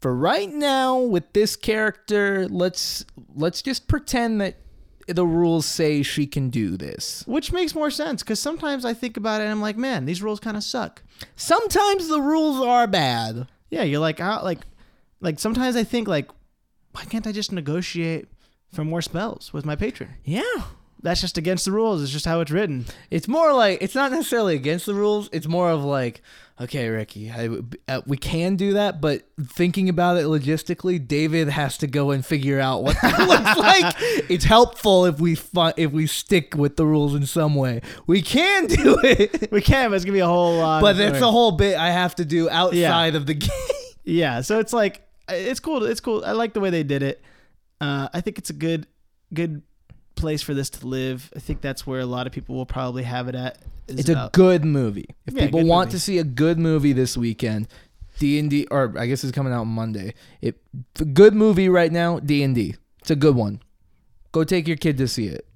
For 0.00 0.14
right 0.14 0.52
now 0.52 0.98
with 0.98 1.32
this 1.32 1.56
character, 1.56 2.46
let's 2.48 3.04
let's 3.34 3.60
just 3.60 3.88
pretend 3.88 4.40
that 4.40 4.56
the 5.08 5.26
rules 5.26 5.66
say 5.66 6.02
she 6.02 6.26
can 6.26 6.50
do 6.50 6.76
this. 6.76 7.24
Which 7.26 7.52
makes 7.52 7.74
more 7.74 7.90
sense 7.90 8.22
because 8.22 8.40
sometimes 8.40 8.84
I 8.84 8.94
think 8.94 9.16
about 9.16 9.40
it 9.40 9.44
and 9.44 9.52
I'm 9.52 9.60
like, 9.60 9.76
man, 9.76 10.04
these 10.04 10.22
rules 10.22 10.40
kind 10.40 10.56
of 10.56 10.62
suck. 10.62 11.02
Sometimes 11.34 12.08
the 12.08 12.20
rules 12.20 12.60
are 12.64 12.86
bad. 12.86 13.48
Yeah, 13.70 13.82
you're 13.82 14.00
like, 14.00 14.20
how, 14.20 14.42
like, 14.42 14.60
like 15.26 15.38
sometimes 15.40 15.74
I 15.76 15.82
think 15.84 16.06
like, 16.08 16.30
why 16.92 17.04
can't 17.04 17.26
I 17.26 17.32
just 17.32 17.50
negotiate 17.52 18.28
for 18.72 18.84
more 18.84 19.02
spells 19.02 19.52
with 19.52 19.66
my 19.66 19.74
patron? 19.76 20.10
Yeah. 20.24 20.42
That's 21.02 21.20
just 21.20 21.36
against 21.36 21.64
the 21.66 21.72
rules. 21.72 22.02
It's 22.02 22.10
just 22.12 22.24
how 22.24 22.40
it's 22.40 22.50
written. 22.50 22.86
It's 23.10 23.28
more 23.28 23.52
like 23.52 23.82
it's 23.82 23.94
not 23.94 24.10
necessarily 24.12 24.54
against 24.56 24.86
the 24.86 24.94
rules. 24.94 25.28
It's 25.32 25.46
more 25.46 25.70
of 25.70 25.84
like, 25.84 26.22
okay, 26.60 26.88
Ricky, 26.88 27.30
I, 27.30 27.48
uh, 27.86 28.00
we 28.06 28.16
can 28.16 28.56
do 28.56 28.72
that, 28.72 29.00
but 29.00 29.22
thinking 29.40 29.88
about 29.88 30.16
it 30.16 30.24
logistically, 30.24 31.06
David 31.06 31.48
has 31.48 31.76
to 31.78 31.86
go 31.86 32.12
and 32.12 32.24
figure 32.24 32.58
out 32.58 32.82
what 32.82 32.96
that 33.02 33.18
looks 33.28 33.56
like. 33.58 33.94
It's 34.30 34.44
helpful 34.46 35.04
if 35.04 35.20
we 35.20 35.34
fi- 35.34 35.74
if 35.76 35.92
we 35.92 36.06
stick 36.06 36.54
with 36.56 36.76
the 36.76 36.86
rules 36.86 37.14
in 37.14 37.26
some 37.26 37.54
way. 37.54 37.82
We 38.06 38.22
can 38.22 38.66
do 38.66 38.98
it, 39.04 39.50
We 39.52 39.60
can, 39.60 39.90
but 39.90 39.96
it's 39.96 40.04
gonna 40.04 40.14
be 40.14 40.20
a 40.20 40.26
whole 40.26 40.56
lot. 40.56 40.80
but 40.82 40.96
that's 40.96 41.20
a 41.20 41.30
whole 41.30 41.52
bit 41.52 41.76
I 41.76 41.90
have 41.90 42.14
to 42.16 42.24
do 42.24 42.48
outside 42.48 43.14
of 43.16 43.26
the 43.26 43.34
game. 43.34 43.50
yeah. 44.02 44.40
So 44.40 44.58
it's 44.60 44.72
like 44.72 45.05
it's 45.28 45.60
cool. 45.60 45.84
It's 45.84 46.00
cool. 46.00 46.22
I 46.24 46.32
like 46.32 46.52
the 46.52 46.60
way 46.60 46.70
they 46.70 46.82
did 46.82 47.02
it. 47.02 47.22
Uh, 47.80 48.08
I 48.12 48.20
think 48.20 48.38
it's 48.38 48.50
a 48.50 48.54
good, 48.54 48.86
good 49.34 49.62
place 50.14 50.42
for 50.42 50.54
this 50.54 50.70
to 50.70 50.86
live. 50.86 51.30
I 51.36 51.40
think 51.40 51.60
that's 51.60 51.86
where 51.86 52.00
a 52.00 52.06
lot 52.06 52.26
of 52.26 52.32
people 52.32 52.54
will 52.54 52.66
probably 52.66 53.02
have 53.02 53.28
it 53.28 53.34
at. 53.34 53.58
It's 53.88 54.08
a 54.08 54.30
good 54.32 54.64
movie. 54.64 55.08
If 55.26 55.34
Yeah, 55.34 55.44
people 55.44 55.64
want 55.64 55.88
movie. 55.88 55.98
to 55.98 56.00
see 56.00 56.18
a 56.18 56.24
good 56.24 56.58
movie 56.58 56.92
this 56.92 57.16
weekend, 57.16 57.68
D 58.18 58.38
and 58.38 58.50
D, 58.50 58.66
or 58.70 58.94
I 58.98 59.06
guess 59.06 59.22
it's 59.22 59.32
coming 59.32 59.52
out 59.52 59.64
Monday. 59.64 60.14
It 60.40 60.60
a 61.00 61.04
good 61.04 61.34
movie 61.34 61.68
right 61.68 61.92
now. 61.92 62.18
D 62.18 62.42
and 62.42 62.54
D. 62.54 62.74
It's 63.00 63.10
a 63.10 63.16
good 63.16 63.36
one. 63.36 63.60
Go 64.32 64.42
take 64.42 64.66
your 64.66 64.76
kid 64.76 64.98
to 64.98 65.06
see 65.06 65.26
it. 65.26 65.46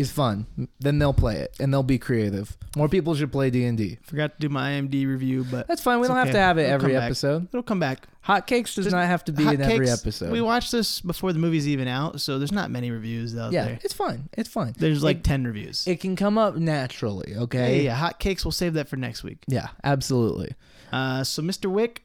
It's 0.00 0.10
fun. 0.10 0.46
Then 0.78 0.98
they'll 0.98 1.12
play 1.12 1.36
it 1.36 1.54
and 1.60 1.72
they'll 1.72 1.82
be 1.82 1.98
creative. 1.98 2.56
More 2.74 2.88
people 2.88 3.14
should 3.14 3.30
play 3.30 3.50
D 3.50 3.64
and 3.64 3.76
D. 3.76 3.98
Forgot 4.02 4.34
to 4.34 4.40
do 4.40 4.48
my 4.48 4.70
IMD 4.72 5.06
review, 5.06 5.44
but 5.50 5.68
That's 5.68 5.82
fine. 5.82 6.00
We 6.00 6.08
don't 6.08 6.16
have 6.16 6.30
to 6.30 6.38
have 6.38 6.56
it 6.56 6.62
It'll 6.62 6.74
every 6.74 6.96
episode. 6.96 7.48
it'll 7.52 7.62
come 7.62 7.80
back. 7.80 8.06
Hotcakes 8.24 8.74
does 8.76 8.90
not 8.92 9.06
have 9.06 9.24
to 9.26 9.32
be 9.32 9.46
in 9.46 9.60
every 9.60 9.90
episode. 9.90 10.30
We 10.32 10.40
watched 10.40 10.72
this 10.72 11.00
before 11.00 11.32
the 11.32 11.38
movie's 11.38 11.68
even 11.68 11.88
out, 11.88 12.20
so 12.20 12.38
there's 12.38 12.52
not 12.52 12.70
many 12.70 12.90
reviews 12.90 13.36
out 13.36 13.52
yeah, 13.52 13.64
there. 13.64 13.78
it's 13.82 13.94
fine. 13.94 14.28
It's 14.34 14.48
fine. 14.48 14.74
There's 14.78 15.02
like 15.02 15.18
it, 15.18 15.24
ten 15.24 15.44
reviews. 15.44 15.86
it 15.86 16.00
can 16.00 16.16
come 16.16 16.38
up 16.38 16.56
naturally. 16.56 17.32
yeah, 17.32 17.40
Okay. 17.40 17.82
yeah, 17.84 17.94
hot 17.94 18.18
cakes. 18.18 18.44
We'll 18.44 18.52
save 18.52 18.74
that 18.74 18.88
for 18.88 18.96
next 18.96 19.22
week. 19.24 19.38
Yeah, 19.48 19.68
absolutely. 19.84 20.54
Uh, 20.92 21.24
so 21.24 21.42
Mr. 21.42 21.70
Wick, 21.70 22.04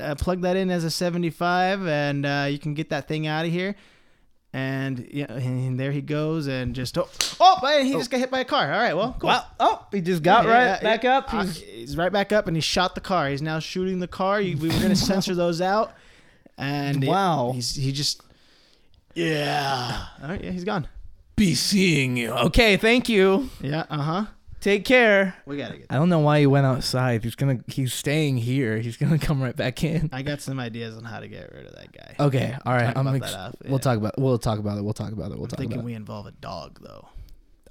uh, 0.00 0.14
plug 0.14 0.42
that 0.42 0.56
in 0.56 0.70
as 0.70 0.84
a 0.84 0.90
75, 0.90 1.86
and 1.86 2.24
uh, 2.26 2.46
you 2.50 2.58
can 2.58 2.74
get 2.74 2.90
that 2.90 3.08
thing 3.08 3.26
out 3.26 3.44
of 3.44 3.52
here. 3.52 3.74
And 4.52 5.06
yeah, 5.12 5.30
and 5.30 5.78
there 5.78 5.92
he 5.92 6.00
goes, 6.00 6.46
and 6.46 6.74
just 6.74 6.96
oh, 6.96 7.06
oh, 7.38 7.60
and 7.66 7.86
he 7.86 7.92
just 7.92 8.10
got 8.10 8.18
hit 8.18 8.30
by 8.30 8.40
a 8.40 8.44
car. 8.46 8.72
All 8.72 8.78
right, 8.80 8.94
well, 8.96 9.14
cool. 9.20 9.28
Wow. 9.28 9.44
Oh, 9.60 9.86
he 9.92 10.00
just 10.00 10.22
got 10.22 10.44
Yeah, 10.46 10.72
right 10.72 10.82
back 10.82 11.04
yeah. 11.04 11.18
up. 11.18 11.34
Uh, 11.34 11.42
He's- 11.42 11.56
he's 11.58 11.96
right 11.98 12.10
back 12.10 12.32
up, 12.32 12.46
and 12.48 12.56
he 12.56 12.60
shot 12.62 12.94
the 12.94 13.00
car. 13.02 13.28
He's 13.28 13.42
now 13.42 13.58
shooting 13.58 14.00
the 14.00 14.08
car. 14.08 14.38
We 14.38 14.54
were 14.54 14.68
going 14.68 14.88
to 14.88 14.96
censor 14.96 15.34
those 15.34 15.60
out, 15.60 15.92
and 16.56 17.04
it- 17.04 17.08
Wow. 17.08 17.52
he's 17.54 17.74
he 17.74 17.92
just 17.92 18.22
yeah. 19.14 20.06
All 20.22 20.28
right, 20.30 20.42
yeah, 20.42 20.50
he's 20.50 20.64
gone. 20.64 20.88
be 21.36 21.54
seeing 21.54 22.16
you. 22.16 22.30
Okay, 22.32 22.76
thank 22.78 23.08
you. 23.08 23.50
Yeah, 23.60 23.84
uh 23.90 23.98
huh. 23.98 24.24
Take 24.60 24.84
care. 24.84 25.34
We 25.46 25.56
gotta 25.56 25.78
get. 25.78 25.86
I 25.88 25.94
don't 25.94 26.08
know 26.08 26.18
why 26.18 26.40
he 26.40 26.46
went 26.46 26.66
outside. 26.66 27.22
He's 27.22 27.36
gonna 27.36 27.60
he's 27.68 27.92
staying 27.94 28.38
here. 28.38 28.78
He's 28.78 28.96
gonna 28.96 29.18
come 29.20 29.40
right 29.40 29.54
back 29.54 29.84
in. 29.84 30.08
I 30.12 30.22
got 30.22 30.40
some 30.40 30.58
ideas 30.58 30.96
on 30.96 31.04
how 31.04 31.20
to 31.20 31.28
get 31.28 31.52
rid 31.52 31.66
of 31.66 31.74
that 31.76 31.92
guy. 31.92 32.16
Okay, 32.18 32.56
all 32.66 32.72
right. 32.72 32.86
Talk 32.86 32.96
I'm 32.96 33.06
about 33.06 33.22
ex- 33.22 33.32
that 33.32 33.38
off, 33.40 33.54
We'll 33.64 33.72
yeah. 33.74 33.78
talk 33.78 33.98
about 33.98 34.18
we'll 34.18 34.38
talk 34.38 34.58
about 34.58 34.78
it. 34.78 34.82
We'll 34.84 34.94
talk 34.94 35.12
about 35.12 35.30
it. 35.30 35.36
We'll 35.36 35.44
I'm 35.44 35.48
talk 35.50 35.58
thinking 35.60 35.78
about 35.78 35.84
we 35.84 35.94
involve 35.94 36.26
a 36.26 36.32
dog 36.32 36.80
though. 36.82 37.08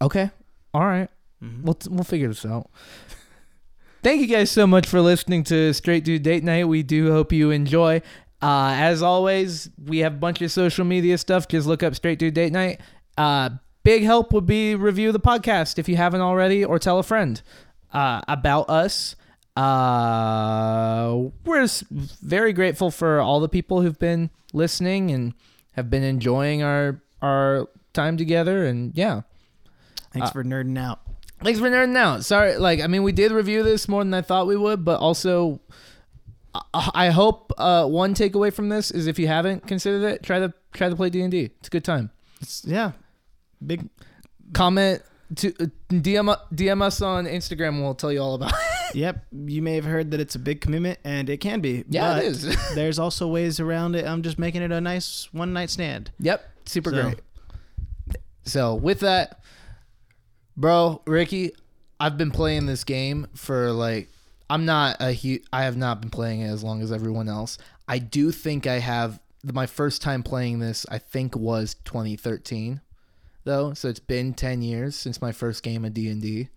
Okay. 0.02 0.30
All 0.74 0.86
right. 0.86 1.10
Mhm. 1.44 1.64
We'll 1.64 1.78
we'll 1.90 2.04
figure 2.06 2.30
this 2.30 2.46
out. 2.46 2.70
Thank 4.04 4.22
you 4.22 4.28
guys 4.28 4.50
so 4.52 4.66
much 4.66 4.88
for 4.88 5.02
listening 5.02 5.44
to 5.46 5.74
Straight 5.74 6.06
Dude 6.06 6.24
Date 6.24 6.44
Night. 6.44 6.68
We 6.68 6.84
do 6.84 7.12
hope 7.12 7.34
you 7.34 7.52
enjoy. 7.52 8.02
Uh, 8.42 8.72
as 8.78 9.02
always, 9.02 9.70
we 9.84 9.98
have 10.00 10.14
a 10.14 10.18
bunch 10.18 10.42
of 10.42 10.52
social 10.52 10.86
media 10.86 11.18
stuff. 11.18 11.48
Just 11.48 11.68
look 11.68 11.84
up 11.84 11.96
Straight 11.96 12.20
Dude 12.20 12.34
Date 12.36 12.54
Night. 12.54 12.80
Uh, 13.18 13.50
big 13.88 14.04
help 14.04 14.34
would 14.34 14.46
be 14.46 14.76
review 14.76 15.14
the 15.14 15.20
podcast 15.20 15.80
if 15.80 15.88
you 15.88 15.96
haven't 15.96 16.20
already, 16.20 16.66
or 16.66 16.78
tell 16.78 17.00
a 17.00 17.04
friend 17.04 17.42
uh, 17.94 18.20
about 18.28 18.70
us. 18.70 19.16
Uh, 19.56 21.30
we're 21.46 21.66
very 22.22 22.52
grateful 22.52 22.92
for 22.92 23.22
all 23.22 23.40
the 23.40 23.48
people 23.48 23.82
who've 23.82 23.98
been 23.98 24.30
listening 24.52 25.10
and 25.12 25.34
have 25.72 25.90
been 25.90 26.04
enjoying 26.04 26.62
our 26.62 27.02
our 27.22 27.70
time 27.94 28.18
together. 28.18 28.66
And 28.66 28.92
yeah, 28.94 29.22
Thanks 30.12 30.30
Uh, 30.30 30.32
for 30.34 30.44
nerding 30.44 30.78
out. 30.78 31.00
Thanks 31.42 31.60
for 31.60 31.70
nerding 31.70 31.96
out. 31.96 32.26
Sorry, 32.26 32.58
like 32.58 32.82
I 32.82 32.88
mean, 32.88 33.04
we 33.04 33.14
did 33.14 33.32
review 33.32 33.64
this 33.64 33.88
more 33.88 34.04
than 34.04 34.14
I 34.14 34.22
thought 34.22 34.48
we 34.48 34.58
would, 34.58 34.84
but 34.84 35.00
also, 35.00 35.62
I, 36.74 36.92
I 36.94 37.10
hope 37.10 37.54
uh, 37.58 37.86
one 37.86 38.14
takeaway 38.16 38.52
from 38.52 38.68
this 38.68 38.92
is 38.92 39.08
if 39.08 39.18
you 39.18 39.28
haven't 39.28 39.66
considered 39.66 40.04
it, 40.12 40.24
try 40.24 40.40
to 40.40 40.54
try 40.74 40.90
to 40.90 40.96
play 40.96 41.10
D 41.10 41.22
and 41.22 41.32
D. 41.32 41.52
It's 41.60 41.68
a 41.70 41.72
good 41.72 41.86
time. 41.86 42.12
It's, 42.42 42.66
yeah, 42.66 42.92
big. 43.66 43.88
Comment 44.54 45.02
to 45.36 45.50
uh, 45.60 45.66
DM 45.90 46.36
DM 46.54 46.82
us 46.82 47.02
on 47.02 47.26
Instagram. 47.26 47.70
and 47.70 47.84
We'll 47.84 47.96
tell 47.96 48.12
you 48.12 48.20
all 48.22 48.36
about. 48.36 48.52
it. 48.52 48.58
Yep, 48.94 49.26
you 49.48 49.62
may 49.62 49.76
have 49.76 49.84
heard 49.84 50.12
that 50.12 50.22
it's 50.22 50.36
a 50.36 50.40
big 50.40 50.62
commitment, 50.62 50.98
and 51.04 51.30
it 51.30 51.38
can 51.42 51.60
be. 51.60 51.84
Yeah, 51.90 52.14
but 52.14 52.24
it 52.24 52.28
is. 52.28 52.58
there's 52.76 52.98
also 52.98 53.28
ways 53.28 53.60
around 53.60 53.96
it. 53.96 54.06
I'm 54.06 54.22
just 54.22 54.40
making 54.40 54.62
it 54.62 54.72
a 54.72 54.80
nice 54.80 55.28
one 55.34 55.52
night 55.52 55.70
stand. 55.70 56.10
yep, 56.20 56.50
super 56.66 56.92
So- 56.92 57.02
great. 57.02 57.20
So 58.46 58.76
with 58.76 59.02
that, 59.02 59.42
bro, 60.56 61.02
Ricky, 61.06 61.52
I've 62.00 62.18
been 62.18 62.32
playing 62.32 62.66
this 62.66 62.86
game 62.86 63.28
for 63.36 63.72
like 63.74 64.08
I'm 64.50 64.64
not 64.66 64.98
a 65.02 65.12
hu- 65.14 65.40
I 65.52 65.64
have 65.64 65.76
not 65.76 66.00
been 66.00 66.10
playing 66.10 66.42
it 66.42 66.48
as 66.48 66.64
long 66.64 66.82
as 66.82 66.92
everyone 66.92 67.28
else. 67.28 67.58
I 67.90 68.00
do 68.00 68.32
think 68.32 68.68
I 68.68 68.80
have 68.80 69.20
my 69.44 69.66
first 69.66 70.02
time 70.02 70.24
playing 70.24 70.60
this 70.60 70.86
I 70.90 70.98
think 70.98 71.36
was 71.36 71.76
2013 71.86 72.80
though, 73.48 73.74
so 73.74 73.88
it's 73.90 74.00
been 74.00 74.34
10 74.36 74.62
years 74.62 74.96
since 74.96 75.22
my 75.22 75.32
first 75.32 75.64
game 75.64 75.84
of 75.84 75.94
D&D. 75.96 76.50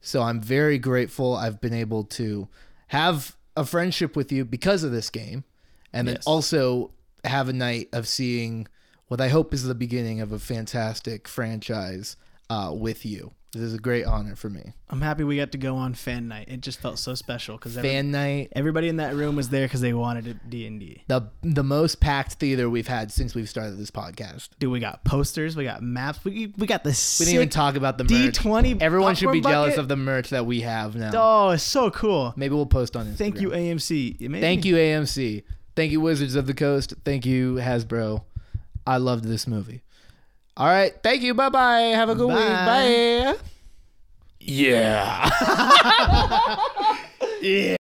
So 0.00 0.22
I'm 0.22 0.40
very 0.40 0.78
grateful 0.78 1.34
I've 1.34 1.60
been 1.60 1.72
able 1.72 2.04
to 2.04 2.48
have 2.88 3.36
a 3.56 3.64
friendship 3.64 4.16
with 4.16 4.32
you 4.32 4.44
because 4.44 4.82
of 4.82 4.90
this 4.90 5.08
game 5.10 5.44
and 5.92 6.08
then 6.08 6.16
Yes. 6.16 6.26
also 6.26 6.90
have 7.24 7.48
a 7.48 7.52
night 7.52 7.88
of 7.92 8.08
seeing 8.08 8.66
what 9.06 9.20
I 9.20 9.28
hope 9.28 9.54
is 9.54 9.62
the 9.64 9.74
beginning 9.74 10.20
of 10.20 10.32
a 10.32 10.38
fantastic 10.38 11.28
franchise 11.28 12.16
uh, 12.50 12.72
with 12.74 13.06
you. 13.06 13.32
This 13.54 13.62
is 13.68 13.74
a 13.74 13.78
great 13.78 14.04
honor 14.04 14.36
for 14.36 14.50
me. 14.50 14.72
I'm 14.90 15.00
happy 15.00 15.24
we 15.24 15.36
got 15.36 15.52
to 15.52 15.58
go 15.58 15.76
on 15.76 15.94
fan 15.94 16.28
night. 16.28 16.48
It 16.48 16.60
just 16.60 16.80
felt 16.80 16.98
so 16.98 17.14
special 17.14 17.56
because 17.56 17.76
every, 17.76 17.90
Fan 17.90 18.10
night, 18.10 18.52
everybody 18.52 18.88
in 18.88 18.96
that 18.96 19.14
room 19.14 19.36
was 19.36 19.48
there 19.48 19.66
because 19.66 19.80
they 19.80 19.92
wanted 19.92 20.40
D 20.48 20.66
and 20.66 20.78
D. 20.80 21.02
the 21.08 21.22
the 21.42 21.62
most 21.64 22.00
packed 22.00 22.34
theater 22.34 22.68
we've 22.68 22.88
had 22.88 23.12
since 23.12 23.34
we've 23.34 23.48
started 23.48 23.78
this 23.78 23.90
podcast. 23.90 24.50
Dude, 24.58 24.70
we 24.70 24.80
got 24.80 25.04
posters, 25.04 25.56
we 25.56 25.64
got 25.64 25.82
maps, 25.82 26.24
we 26.24 26.52
we 26.58 26.66
got 26.66 26.84
the 26.84 26.90
We 27.18 27.26
didn't 27.26 27.34
even 27.36 27.48
talk 27.48 27.76
about 27.76 27.98
the 27.98 28.04
merch. 28.04 28.38
D20. 28.38 28.82
Everyone 28.82 29.14
should 29.14 29.32
be 29.32 29.40
popcorn 29.40 29.52
jealous 29.52 29.78
of 29.78 29.88
the 29.88 29.96
merch 29.96 30.30
that 30.30 30.46
we 30.46 30.60
have 30.62 30.96
now. 30.96 31.10
Oh, 31.14 31.50
it's 31.50 31.62
so 31.62 31.90
cool. 31.90 32.34
Maybe 32.36 32.54
we'll 32.54 32.66
post 32.66 32.96
on 32.96 33.06
Instagram. 33.06 33.16
Thank 33.18 33.40
you, 33.40 33.50
AMC. 33.50 34.40
Thank 34.40 34.64
you, 34.64 34.74
AMC. 34.76 35.44
Thank 35.76 35.92
you, 35.92 36.00
Wizards 36.00 36.34
of 36.34 36.46
the 36.46 36.54
Coast. 36.54 36.94
Thank 37.04 37.26
you, 37.26 37.54
Hasbro. 37.56 38.24
I 38.86 38.98
loved 38.98 39.24
this 39.24 39.46
movie. 39.46 39.82
All 40.56 40.66
right. 40.66 40.92
Thank 41.02 41.22
you. 41.22 41.34
Bye 41.34 41.48
bye. 41.48 41.80
Have 41.94 42.08
a 42.08 42.14
good 42.14 42.28
week. 42.28 42.36
Bye. 42.36 43.34
Bye. 43.34 43.36
Yeah. 44.40 45.30
Yeah. 47.40 47.76